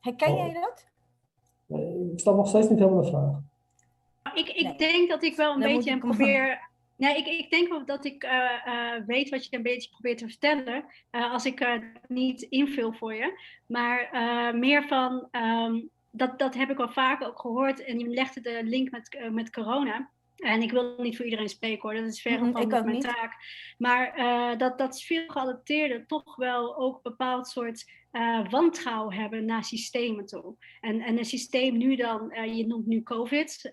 Herken 0.00 0.36
jij 0.36 0.52
dat? 0.52 0.89
Nee, 1.70 2.10
ik 2.12 2.18
snap 2.18 2.36
nog 2.36 2.48
steeds 2.48 2.68
niet 2.68 2.78
helemaal 2.78 3.02
de 3.02 3.08
vraag. 3.08 3.40
Ik, 4.34 4.48
ik 4.48 4.64
nee. 4.64 4.76
denk 4.76 5.08
dat 5.08 5.22
ik 5.22 5.36
wel 5.36 5.52
een 5.54 5.60
Dan 5.60 5.74
beetje 5.74 5.98
probeer. 5.98 6.68
Nee, 6.96 7.16
ik, 7.16 7.26
ik 7.26 7.50
denk 7.50 7.68
wel 7.68 7.84
dat 7.84 8.04
ik 8.04 8.24
uh, 8.24 8.30
uh, 8.66 9.06
weet 9.06 9.28
wat 9.28 9.44
je 9.44 9.56
een 9.56 9.62
beetje 9.62 9.90
probeert 9.90 10.18
te 10.18 10.28
vertellen. 10.28 10.84
Uh, 11.10 11.32
als 11.32 11.44
ik 11.44 11.80
niet 12.08 12.42
invul 12.42 12.92
voor 12.92 13.14
je. 13.14 13.40
Maar 13.66 14.08
meer 14.56 14.86
van. 14.86 15.28
Um, 15.30 15.90
dat, 16.10 16.38
dat 16.38 16.54
heb 16.54 16.70
ik 16.70 16.78
al 16.78 16.88
vaker 16.88 17.26
ook 17.26 17.40
gehoord. 17.40 17.84
En 17.84 17.98
je 17.98 18.08
legde 18.08 18.40
de 18.40 18.60
link 18.64 18.90
met, 18.90 19.28
met 19.30 19.50
corona. 19.50 20.10
En 20.40 20.62
ik 20.62 20.70
wil 20.70 20.94
niet 20.98 21.16
voor 21.16 21.24
iedereen 21.24 21.48
spreken 21.48 21.80
hoor, 21.80 22.00
dat 22.00 22.12
is 22.12 22.22
ver 22.22 22.38
van 22.38 22.68
mijn 22.68 22.84
niet. 22.84 23.00
taak. 23.00 23.34
Maar 23.78 24.18
uh, 24.18 24.58
dat, 24.58 24.78
dat 24.78 25.02
veel 25.02 25.24
geadopteerden 25.26 26.06
toch 26.06 26.36
wel 26.36 26.76
ook 26.76 26.94
een 26.94 27.00
bepaald 27.02 27.48
soort 27.48 27.84
uh, 28.12 28.48
wantrouwen 28.50 29.14
hebben 29.14 29.44
naar 29.44 29.64
systemen 29.64 30.26
toe. 30.26 30.56
En, 30.80 31.00
en 31.00 31.18
een 31.18 31.24
systeem 31.24 31.76
nu 31.76 31.96
dan, 31.96 32.34
uh, 32.34 32.56
je 32.56 32.66
noemt 32.66 32.86
nu 32.86 33.02
COVID, 33.02 33.70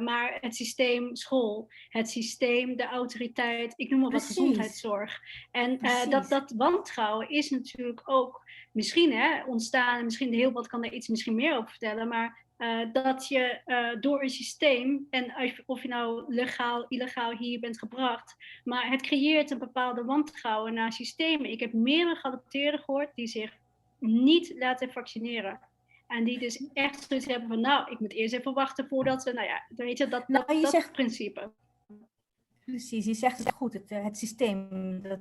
maar 0.00 0.38
het 0.40 0.56
systeem 0.56 1.16
school, 1.16 1.68
het 1.88 2.10
systeem, 2.10 2.76
de 2.76 2.86
autoriteit, 2.86 3.72
ik 3.76 3.90
noem 3.90 4.00
maar 4.00 4.10
wat 4.10 4.24
gezondheidszorg. 4.24 5.20
En 5.50 5.78
dat, 6.08 6.28
dat 6.28 6.52
wantrouwen 6.56 7.28
is 7.28 7.50
natuurlijk 7.50 8.02
ook 8.04 8.42
misschien 8.72 9.12
hè, 9.12 9.44
ontstaan, 9.44 10.04
misschien 10.04 10.32
heel 10.32 10.52
wat 10.52 10.66
kan 10.66 10.84
er 10.84 10.92
iets 10.92 11.08
misschien 11.08 11.34
meer 11.34 11.56
over 11.56 11.70
vertellen, 11.70 12.08
maar 12.08 12.48
uh, 12.60 12.92
dat 12.92 13.28
je 13.28 13.60
uh, 13.66 14.00
door 14.00 14.22
een 14.22 14.30
systeem, 14.30 15.06
en 15.10 15.34
of 15.66 15.82
je 15.82 15.88
nou 15.88 16.34
legaal, 16.34 16.86
illegaal 16.88 17.36
hier 17.36 17.60
bent 17.60 17.78
gebracht, 17.78 18.36
maar 18.64 18.90
het 18.90 19.02
creëert 19.02 19.50
een 19.50 19.58
bepaalde 19.58 20.04
wantrouwen 20.04 20.74
naar 20.74 20.92
systemen. 20.92 21.50
Ik 21.50 21.60
heb 21.60 21.72
meerdere 21.72 22.16
geadopteerden 22.16 22.80
gehoord 22.80 23.14
die 23.14 23.26
zich 23.26 23.56
niet 23.98 24.54
laten 24.58 24.92
vaccineren. 24.92 25.60
En 26.06 26.24
die 26.24 26.38
dus 26.38 26.66
echt 26.72 27.06
zoiets 27.08 27.26
hebben 27.26 27.48
van, 27.48 27.60
nou, 27.60 27.90
ik 27.90 28.00
moet 28.00 28.12
eerst 28.12 28.34
even 28.34 28.54
wachten 28.54 28.88
voordat 28.88 29.22
ze, 29.22 29.32
nou 29.32 29.46
ja, 29.46 29.64
weet 29.68 29.98
je, 29.98 30.08
dat, 30.08 30.28
nou, 30.28 30.54
je 30.54 30.60
dat 30.60 30.70
zegt, 30.70 30.92
principe. 30.92 31.50
Precies, 32.64 33.04
je 33.04 33.14
zegt 33.14 33.38
het 33.38 33.52
goed, 33.52 33.72
het, 33.72 33.90
het 33.90 34.18
systeem 34.18 34.68
dat 35.02 35.18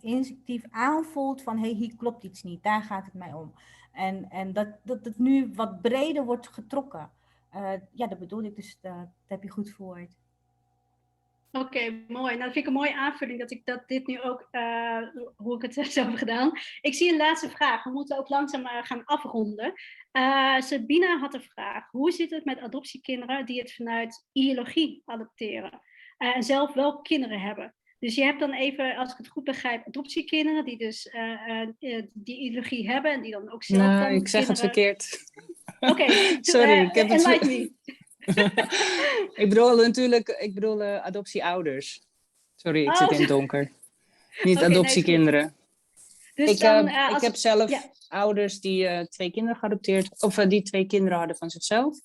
instinctief 0.00 0.64
aanvoelt 0.70 1.42
van, 1.42 1.56
hé, 1.56 1.62
hey, 1.62 1.72
hier 1.72 1.96
klopt 1.96 2.24
iets 2.24 2.42
niet, 2.42 2.62
daar 2.62 2.82
gaat 2.82 3.04
het 3.04 3.14
mij 3.14 3.32
om. 3.32 3.52
En, 3.92 4.30
en 4.30 4.52
dat, 4.52 4.68
dat 4.82 5.04
het 5.04 5.18
nu 5.18 5.50
wat 5.54 5.80
breder 5.80 6.24
wordt 6.24 6.48
getrokken. 6.48 7.10
Uh, 7.54 7.72
ja, 7.92 8.06
dat 8.06 8.18
bedoel 8.18 8.42
ik, 8.42 8.56
dus 8.56 8.78
dat, 8.80 8.92
dat 8.92 9.10
heb 9.26 9.42
je 9.42 9.50
goed 9.50 9.70
verwoord. 9.70 10.18
Oké, 11.52 12.04
mooi. 12.08 12.36
Nou, 12.36 12.38
dat 12.38 12.52
vind 12.52 12.56
ik 12.56 12.66
een 12.66 12.72
mooie 12.72 12.96
aanvulling 12.96 13.38
dat 13.38 13.50
ik 13.50 13.66
dat 13.66 13.88
dit 13.88 14.06
nu 14.06 14.20
ook, 14.20 14.48
uh, 14.52 14.98
hoe 15.36 15.56
ik 15.56 15.62
het 15.62 15.74
zo 15.92 16.02
heb 16.02 16.14
gedaan. 16.14 16.52
Ik 16.80 16.94
zie 16.94 17.10
een 17.10 17.16
laatste 17.16 17.50
vraag. 17.50 17.84
We 17.84 17.90
moeten 17.90 18.18
ook 18.18 18.28
langzaam 18.28 18.60
uh, 18.60 18.82
gaan 18.82 19.04
afronden. 19.04 19.72
Sabina 20.58 21.18
had 21.18 21.34
een 21.34 21.42
vraag. 21.42 21.90
Hoe 21.90 22.10
zit 22.10 22.30
het 22.30 22.44
met 22.44 22.58
adoptiekinderen 22.58 23.46
die 23.46 23.60
het 23.60 23.72
vanuit 23.72 24.28
ideologie 24.32 25.02
adopteren? 25.04 25.80
en 26.20 26.42
zelf 26.42 26.72
wel 26.72 27.00
kinderen 27.00 27.40
hebben? 27.40 27.74
Dus 28.00 28.14
je 28.14 28.22
hebt 28.22 28.40
dan 28.40 28.52
even, 28.52 28.96
als 28.96 29.10
ik 29.10 29.16
het 29.16 29.28
goed 29.28 29.44
begrijp, 29.44 29.86
adoptiekinderen 29.86 30.64
die 30.64 30.78
dus 30.78 31.10
die 32.12 32.38
ideologie 32.38 32.90
hebben 32.90 33.12
en 33.12 33.22
die 33.22 33.32
dan 33.32 33.52
ook 33.52 33.64
zelf. 33.64 33.80
Nou, 33.80 34.14
ik 34.14 34.28
zeg 34.28 34.46
het 34.46 34.58
verkeerd. 34.58 35.18
Oké, 35.80 36.06
sorry. 36.40 36.80
ik 36.80 36.94
heb 36.94 37.08
het... 37.08 37.42
me. 37.42 37.72
ik 39.42 39.48
bedoel 39.48 39.76
natuurlijk, 39.76 40.28
ik 40.28 40.54
bedoel 40.54 40.82
adoptieouders. 40.82 42.02
Sorry, 42.54 42.82
ik 42.82 42.88
oh, 42.88 42.96
zit 42.96 43.10
in 43.10 43.18
het 43.18 43.28
donker. 43.28 43.72
Niet 44.42 44.56
okay, 44.56 44.70
adoptiekinderen. 44.70 45.54
Nee, 46.34 46.46
dus 46.46 46.54
ik, 46.54 46.60
dan, 46.60 46.88
uh, 46.88 46.92
ik 46.92 47.12
als... 47.12 47.22
heb 47.22 47.34
zelf 47.34 47.70
ja. 47.70 47.90
ouders 48.08 48.60
die 48.60 49.08
twee 49.08 49.30
kinderen 49.30 49.58
geadopteerd, 49.58 50.22
of 50.22 50.34
die 50.34 50.62
twee 50.62 50.86
kinderen 50.86 51.18
hadden 51.18 51.36
van 51.36 51.50
zichzelf. 51.50 51.98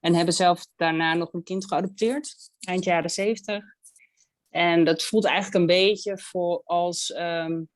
En 0.00 0.14
hebben 0.14 0.34
zelf 0.34 0.66
daarna 0.76 1.14
nog 1.14 1.32
een 1.32 1.42
kind 1.42 1.66
geadopteerd, 1.66 2.50
eind 2.60 2.84
jaren 2.84 3.10
zeventig. 3.10 3.64
En 4.52 4.84
dat 4.84 5.02
voelt 5.02 5.24
eigenlijk 5.24 5.54
een 5.54 5.66
beetje 5.66 6.18
voor 6.18 6.62
als, 6.64 7.14
um, 7.16 7.68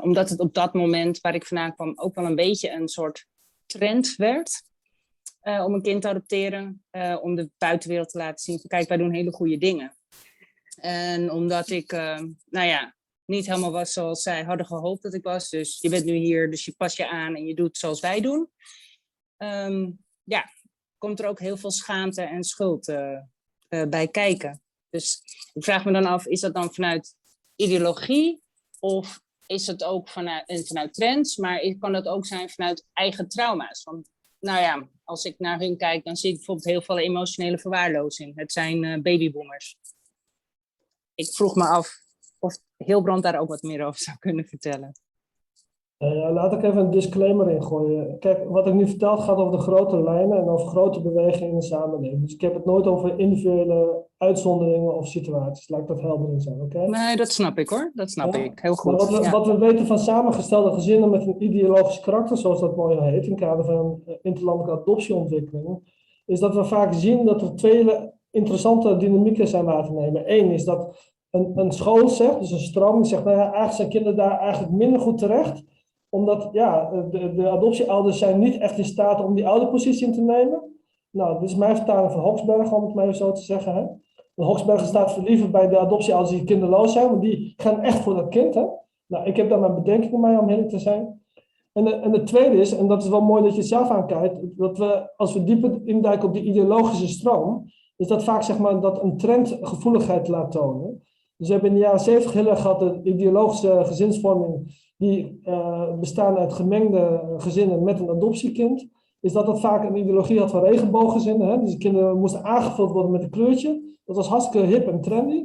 omdat 0.00 0.28
het 0.28 0.40
op 0.40 0.54
dat 0.54 0.74
moment 0.74 1.20
waar 1.20 1.34
ik 1.34 1.46
vandaan 1.46 1.74
kwam 1.74 1.92
ook 1.98 2.14
wel 2.14 2.24
een 2.24 2.34
beetje 2.34 2.70
een 2.70 2.88
soort 2.88 3.26
trend 3.66 4.16
werd. 4.16 4.62
Uh, 5.42 5.64
om 5.64 5.74
een 5.74 5.82
kind 5.82 6.02
te 6.02 6.08
adopteren, 6.08 6.84
uh, 6.90 7.18
om 7.22 7.34
de 7.34 7.50
buitenwereld 7.58 8.08
te 8.08 8.18
laten 8.18 8.38
zien 8.38 8.60
kijk, 8.66 8.88
wij 8.88 8.96
doen 8.96 9.12
hele 9.12 9.32
goede 9.32 9.58
dingen. 9.58 9.96
En 10.74 11.30
omdat 11.30 11.70
ik, 11.70 11.92
nou 11.92 12.66
ja, 12.66 12.94
niet 13.24 13.46
helemaal 13.46 13.72
was 13.72 13.92
zoals 13.92 14.22
zij 14.22 14.42
hadden 14.42 14.66
gehoopt 14.66 15.02
dat 15.02 15.14
ik 15.14 15.22
was, 15.22 15.48
dus 15.48 15.78
je 15.80 15.88
bent 15.88 16.04
nu 16.04 16.14
hier, 16.14 16.50
dus 16.50 16.64
je 16.64 16.74
pas 16.76 16.96
je 16.96 17.08
aan 17.08 17.34
en 17.34 17.46
je 17.46 17.54
doet 17.54 17.76
zoals 17.76 18.00
wij 18.00 18.20
doen. 18.20 18.50
Um, 19.38 19.98
ja, 20.22 20.44
komt 20.98 21.20
er 21.20 21.26
ook 21.26 21.40
heel 21.40 21.56
veel 21.56 21.70
schaamte 21.70 22.22
en 22.22 22.44
schuld 22.44 22.84
bij 23.68 24.08
kijken. 24.10 24.62
Dus 24.92 25.22
ik 25.52 25.64
vraag 25.64 25.84
me 25.84 25.92
dan 25.92 26.06
af, 26.06 26.26
is 26.26 26.40
dat 26.40 26.54
dan 26.54 26.74
vanuit 26.74 27.14
ideologie 27.56 28.42
of 28.80 29.20
is 29.46 29.66
het 29.66 29.84
ook 29.84 30.08
vanuit, 30.08 30.66
vanuit 30.66 30.94
trends, 30.94 31.36
maar 31.36 31.76
kan 31.78 31.92
dat 31.92 32.06
ook 32.06 32.26
zijn 32.26 32.50
vanuit 32.50 32.86
eigen 32.92 33.28
trauma's? 33.28 33.82
Want 33.82 34.08
nou 34.38 34.60
ja, 34.60 34.88
als 35.04 35.24
ik 35.24 35.38
naar 35.38 35.58
hun 35.58 35.76
kijk, 35.76 36.04
dan 36.04 36.16
zie 36.16 36.30
ik 36.30 36.36
bijvoorbeeld 36.36 36.66
heel 36.66 36.82
veel 36.82 36.98
emotionele 36.98 37.58
verwaarlozing. 37.58 38.36
Het 38.36 38.52
zijn 38.52 38.82
uh, 38.82 39.00
babyboomers. 39.00 39.76
Ik 41.14 41.34
vroeg 41.34 41.54
me 41.54 41.64
af 41.64 42.00
of 42.38 42.58
Hilbrand 42.76 43.22
daar 43.22 43.40
ook 43.40 43.48
wat 43.48 43.62
meer 43.62 43.84
over 43.84 44.00
zou 44.00 44.16
kunnen 44.18 44.44
vertellen. 44.44 44.92
Uh, 45.98 46.32
laat 46.32 46.52
ik 46.52 46.62
even 46.62 46.78
een 46.78 46.90
disclaimer 46.90 47.50
ingooien. 47.50 48.18
Kijk, 48.18 48.48
wat 48.48 48.66
ik 48.66 48.74
nu 48.74 48.88
vertel 48.88 49.18
gaat 49.18 49.36
over 49.36 49.58
de 49.58 49.64
grote 49.64 50.02
lijnen 50.02 50.38
en 50.38 50.48
over 50.48 50.66
grote 50.66 51.02
bewegingen 51.02 51.48
in 51.48 51.58
de 51.58 51.64
samenleving. 51.64 52.22
Dus 52.22 52.34
ik 52.34 52.40
heb 52.40 52.54
het 52.54 52.64
nooit 52.64 52.86
over 52.86 53.18
individuele 53.18 54.01
uitzonderingen 54.22 54.96
of 54.96 55.06
situaties. 55.06 55.68
Laat 55.68 55.80
ik 55.80 55.86
dat 55.86 56.00
helder 56.00 56.32
in 56.32 56.40
zijn, 56.40 56.60
oké? 56.60 56.76
Okay? 56.76 56.86
Nee, 56.86 57.16
dat 57.16 57.30
snap 57.30 57.58
ik 57.58 57.68
hoor. 57.68 57.90
Dat 57.94 58.10
snap 58.10 58.34
ja. 58.34 58.40
ik. 58.40 58.58
Heel 58.60 58.74
goed. 58.74 58.92
Wat 58.92 59.10
we, 59.10 59.22
ja. 59.22 59.30
wat 59.30 59.46
we, 59.46 59.58
weten 59.58 59.86
van 59.86 59.98
samengestelde 59.98 60.72
gezinnen 60.72 61.10
met 61.10 61.26
een 61.26 61.42
ideologisch 61.42 62.00
karakter, 62.00 62.36
zoals 62.36 62.60
dat 62.60 62.76
mooi 62.76 63.00
heet, 63.00 63.24
in 63.24 63.30
het 63.30 63.40
kader 63.40 63.64
van 63.64 64.02
interlandelijke 64.22 64.80
adoptieontwikkeling, 64.80 65.92
is 66.26 66.40
dat 66.40 66.54
we 66.54 66.64
vaak 66.64 66.92
zien 66.92 67.24
dat 67.24 67.42
er 67.42 67.54
twee 67.54 68.10
interessante 68.30 68.96
dynamieken 68.96 69.48
zijn 69.48 69.64
waar 69.64 69.84
te 69.84 69.92
nemen. 69.92 70.32
Eén 70.32 70.50
is 70.50 70.64
dat 70.64 71.12
een, 71.30 71.52
een 71.54 71.72
school 71.72 72.08
zegt, 72.08 72.40
dus 72.40 72.50
een 72.50 72.58
stroming 72.58 73.06
zegt, 73.06 73.24
nou 73.24 73.36
ja, 73.36 73.42
eigenlijk 73.42 73.74
zijn 73.74 73.88
kinderen 73.88 74.16
daar 74.16 74.38
eigenlijk 74.38 74.72
minder 74.72 75.00
goed 75.00 75.18
terecht 75.18 75.62
omdat 76.14 76.48
ja, 76.52 76.90
de, 77.10 77.34
de 77.34 77.50
adoptieouders 77.50 78.18
zijn 78.18 78.38
niet 78.38 78.58
echt 78.58 78.78
in 78.78 78.84
staat 78.84 79.24
om 79.24 79.34
die 79.34 79.46
ouderpositie 79.46 80.06
in 80.06 80.12
te 80.12 80.20
nemen. 80.20 80.72
Nou, 81.10 81.40
dit 81.40 81.48
is 81.48 81.56
mijn 81.56 81.76
vertaling 81.76 82.12
van 82.12 82.20
Hoxberg, 82.20 82.72
om 82.72 82.84
het 82.84 82.94
maar 82.94 83.04
even 83.04 83.16
zo 83.16 83.32
te 83.32 83.40
zeggen. 83.40 83.74
Hè. 83.74 83.84
Hoxberg 84.34 84.86
staat 84.86 85.16
liever 85.16 85.50
bij 85.50 85.68
de 85.68 85.78
adoptieouders 85.78 86.30
die 86.36 86.44
kinderloos 86.44 86.92
zijn, 86.92 87.08
want 87.08 87.20
die 87.22 87.54
gaan 87.56 87.80
echt 87.80 87.98
voor 87.98 88.14
dat 88.14 88.28
kind. 88.28 88.54
Hè. 88.54 88.64
Nou, 89.06 89.26
ik 89.26 89.36
heb 89.36 89.48
daar 89.48 89.60
mijn 89.60 89.74
bedenkingen 89.74 90.20
mee 90.20 90.38
om 90.38 90.48
eerlijk 90.48 90.68
te 90.68 90.78
zijn. 90.78 91.20
En 91.72 91.84
de, 91.84 91.90
en 91.90 92.12
de 92.12 92.22
tweede 92.22 92.56
is, 92.56 92.76
en 92.76 92.88
dat 92.88 93.02
is 93.02 93.08
wel 93.08 93.20
mooi 93.20 93.42
dat 93.42 93.52
je 93.52 93.58
het 93.58 93.68
zelf 93.68 93.90
aankijkt, 93.90 94.38
dat 94.58 94.78
we, 94.78 95.12
als 95.16 95.32
we 95.32 95.44
dieper 95.44 95.80
induiken 95.84 96.28
op 96.28 96.34
die 96.34 96.44
ideologische 96.44 97.08
stroom, 97.08 97.64
is 97.96 98.06
dat 98.06 98.24
vaak 98.24 98.42
zeg 98.42 98.58
maar 98.58 98.80
dat 98.80 99.02
een 99.02 99.16
trend 99.16 99.58
gevoeligheid 99.60 100.28
laat 100.28 100.50
tonen. 100.50 101.02
Dus 101.36 101.46
we 101.46 101.52
hebben 101.52 101.70
in 101.70 101.76
de 101.76 101.82
jaren 101.82 102.00
zeventig 102.00 102.32
heel 102.32 102.48
erg 102.48 102.60
gehad 102.60 102.80
de 102.80 103.00
ideologische 103.02 103.80
gezinsvorming 103.84 104.80
die 104.96 105.40
uh, 105.44 105.98
bestaan 105.98 106.36
uit 106.36 106.52
gemengde 106.52 107.34
gezinnen 107.36 107.82
met 107.82 108.00
een 108.00 108.10
adoptiekind, 108.10 108.88
is 109.22 109.32
dat 109.32 109.46
dat 109.46 109.60
vaak 109.60 109.84
een 109.84 109.96
ideologie 109.96 110.38
had 110.38 110.50
van 110.50 110.64
regenbooggezinnen. 110.64 111.48
Hè? 111.48 111.58
Dus 111.58 111.70
de 111.72 111.78
kinderen 111.78 112.18
moesten 112.18 112.44
aangevuld 112.44 112.90
worden 112.90 113.10
met 113.10 113.22
een 113.22 113.30
kleurtje. 113.30 113.96
Dat 114.04 114.16
was 114.16 114.28
hartstikke 114.28 114.66
hip 114.66 114.88
en 114.88 115.00
trendy. 115.00 115.44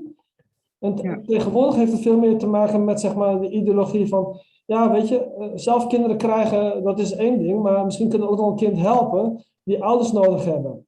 En 0.80 0.98
ja. 1.02 1.22
tegenwoordig 1.26 1.76
heeft 1.76 1.92
het 1.92 2.02
veel 2.02 2.18
meer 2.18 2.38
te 2.38 2.48
maken 2.48 2.84
met 2.84 3.00
zeg 3.00 3.16
maar, 3.16 3.42
de 3.42 3.50
ideologie 3.50 4.08
van, 4.08 4.40
ja, 4.66 4.92
weet 4.92 5.08
je, 5.08 5.52
zelf 5.56 5.88
kinderen 5.88 6.18
krijgen, 6.18 6.84
dat 6.84 7.00
is 7.00 7.16
één 7.16 7.40
ding, 7.40 7.62
maar 7.62 7.86
misschien 7.86 8.10
kunnen 8.10 8.28
we 8.28 8.34
ook 8.34 8.40
nog 8.40 8.50
een 8.50 8.56
kind 8.56 8.78
helpen 8.78 9.46
die 9.64 9.84
ouders 9.84 10.12
nodig 10.12 10.46
hebben. 10.46 10.88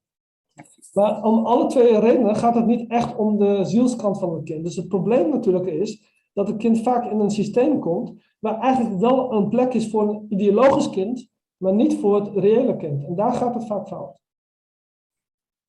Maar 0.93 1.23
om 1.23 1.45
alle 1.45 1.65
twee 1.65 1.99
redenen 1.99 2.35
gaat 2.35 2.55
het 2.55 2.65
niet 2.65 2.89
echt 2.89 3.15
om 3.15 3.37
de 3.37 3.63
zielskant 3.63 4.19
van 4.19 4.33
het 4.33 4.43
kind. 4.43 4.63
Dus 4.63 4.75
het 4.75 4.87
probleem 4.87 5.29
natuurlijk 5.29 5.65
is 5.65 6.03
dat 6.33 6.47
het 6.47 6.57
kind 6.57 6.81
vaak 6.81 7.11
in 7.11 7.19
een 7.19 7.31
systeem 7.31 7.79
komt 7.79 8.13
waar 8.39 8.59
eigenlijk 8.59 8.99
wel 8.99 9.33
een 9.33 9.49
plek 9.49 9.73
is 9.73 9.89
voor 9.89 10.09
een 10.09 10.25
ideologisch 10.29 10.89
kind, 10.89 11.29
maar 11.59 11.73
niet 11.73 11.99
voor 11.99 12.15
het 12.15 12.37
reële 12.37 12.77
kind. 12.77 13.05
En 13.05 13.15
daar 13.15 13.33
gaat 13.33 13.53
het 13.53 13.67
vaak 13.67 13.87
fout. 13.87 14.17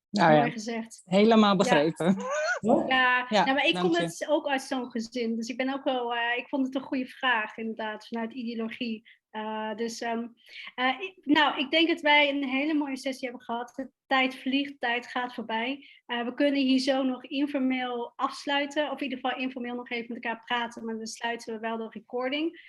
Nou 0.09 0.31
ja, 0.33 0.39
Mooi 0.39 0.51
gezegd. 0.51 1.01
helemaal 1.05 1.55
begrepen. 1.55 2.15
Ja, 2.61 2.83
ja, 2.87 3.25
Ja, 3.29 3.43
nou, 3.43 3.55
maar 3.55 3.65
ik 3.65 3.73
dank 3.73 3.85
kom 3.85 3.95
je. 3.95 4.01
het 4.03 4.25
ook 4.29 4.47
uit 4.47 4.61
zo'n 4.61 4.91
gezin. 4.91 5.35
Dus 5.35 5.47
ik 5.47 5.57
ben 5.57 5.73
ook 5.73 5.83
wel, 5.83 6.13
eh, 6.15 6.37
ik 6.37 6.47
vond 6.49 6.65
het 6.65 6.75
een 6.75 6.81
goede 6.81 7.05
vraag, 7.05 7.57
inderdaad, 7.57 8.07
vanuit 8.07 8.33
ideologie. 8.33 9.09
Eh, 9.31 9.75
dus, 9.75 10.01
ehm, 10.01 10.27
eh, 10.75 10.99
ik- 10.99 11.19
nou, 11.23 11.59
ik 11.59 11.71
denk 11.71 11.87
dat 11.87 12.01
wij 12.01 12.29
een 12.29 12.43
hele 12.43 12.73
mooie 12.73 12.97
sessie 12.97 13.27
hebben 13.27 13.45
gehad. 13.45 13.73
De 13.75 13.89
tijd 14.07 14.35
vliegt, 14.35 14.79
tijd 14.79 15.07
gaat 15.07 15.33
voorbij. 15.33 15.87
Eh, 16.05 16.23
we 16.25 16.33
kunnen 16.33 16.61
hier 16.61 16.79
zo 16.79 17.03
nog 17.03 17.23
informeel 17.25 18.13
afsluiten, 18.15 18.91
of 18.91 18.97
in 18.97 19.03
ieder 19.03 19.19
geval 19.19 19.39
informeel 19.41 19.75
nog 19.75 19.89
even 19.89 20.13
met 20.13 20.23
elkaar 20.23 20.43
praten, 20.45 20.85
maar 20.85 20.97
dan 20.97 21.05
sluiten 21.07 21.53
we 21.53 21.59
wel 21.59 21.77
de 21.77 21.87
recording. 21.89 22.59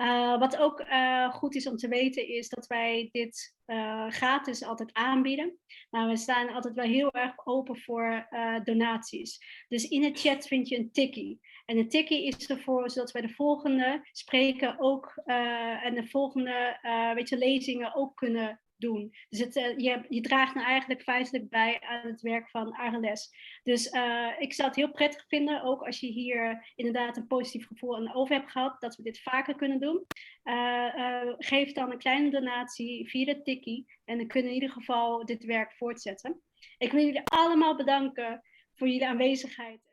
Eh, 0.00 0.38
wat 0.38 0.56
ook 0.56 0.80
eh, 0.80 1.32
goed 1.32 1.54
is 1.54 1.66
om 1.66 1.76
te 1.76 1.88
weten 1.88 2.28
is 2.28 2.48
dat 2.48 2.66
wij 2.66 3.08
dit 3.12 3.54
eh, 3.64 4.08
gratis 4.08 4.64
altijd 4.64 4.92
aanbieden. 4.92 5.58
Maar 5.90 6.08
we 6.08 6.16
staan 6.16 6.52
altijd 6.52 6.74
wel 6.74 6.84
heel 6.84 7.10
erg 7.10 7.46
open 7.46 7.76
voor 7.76 8.28
donaties. 8.64 9.38
Dus 9.68 9.88
in 9.88 10.00
de 10.00 10.10
chat 10.12 10.46
vind 10.46 10.68
je 10.68 10.78
een 10.78 10.92
tikkie. 10.92 11.40
En 11.64 11.78
een 11.78 11.88
tikkie 11.88 12.26
is 12.26 12.48
ervoor 12.48 12.90
zodat 12.90 13.10
wij 13.10 13.22
de 13.22 13.34
volgende 13.34 14.00
spreken 14.12 14.78
ook 14.78 15.12
en 15.82 15.94
de 15.94 16.06
volgende 16.06 16.78
weet 17.14 17.28
je, 17.28 17.38
lezingen 17.38 17.94
ook 17.94 18.16
kunnen 18.16 18.60
doen. 18.80 19.14
Dus 19.28 19.38
het, 19.38 19.56
eh, 19.56 19.78
je, 19.78 20.04
je 20.08 20.20
draagt 20.20 20.54
nou 20.54 20.66
eigenlijk 20.66 21.02
feitelijk 21.02 21.48
bij 21.48 21.80
aan 21.80 22.06
het 22.06 22.20
werk 22.20 22.48
van 22.50 22.72
Arles. 22.72 23.34
Dus 23.62 23.88
eh, 23.88 24.28
ik 24.38 24.52
zou 24.52 24.68
het 24.68 24.76
heel 24.76 24.90
prettig 24.90 25.24
vinden, 25.28 25.62
ook 25.62 25.82
als 25.82 26.00
je 26.00 26.06
hier 26.06 26.72
inderdaad 26.74 27.16
een 27.16 27.26
positief 27.26 27.66
gevoel 27.66 27.96
aan 27.96 28.14
over 28.14 28.34
hebt 28.34 28.50
gehad, 28.50 28.80
dat 28.80 28.96
we 28.96 29.02
dit 29.02 29.20
vaker 29.20 29.54
kunnen 29.54 29.80
doen. 29.80 30.06
Eh, 30.42 31.22
geef 31.38 31.72
dan 31.72 31.90
een 31.90 31.98
kleine 31.98 32.30
donatie 32.30 33.08
via 33.08 33.24
de 33.24 33.42
tikkie 33.42 33.98
en 34.04 34.18
dan 34.18 34.26
kunnen 34.26 34.50
we 34.50 34.56
in 34.56 34.62
ieder 34.62 34.76
geval 34.76 35.24
dit 35.24 35.44
werk 35.44 35.72
voortzetten. 35.72 36.40
Ik 36.78 36.92
wil 36.92 37.04
jullie 37.04 37.24
allemaal 37.24 37.76
bedanken 37.76 38.42
voor 38.74 38.88
jullie 38.88 39.06
aanwezigheid. 39.06 39.89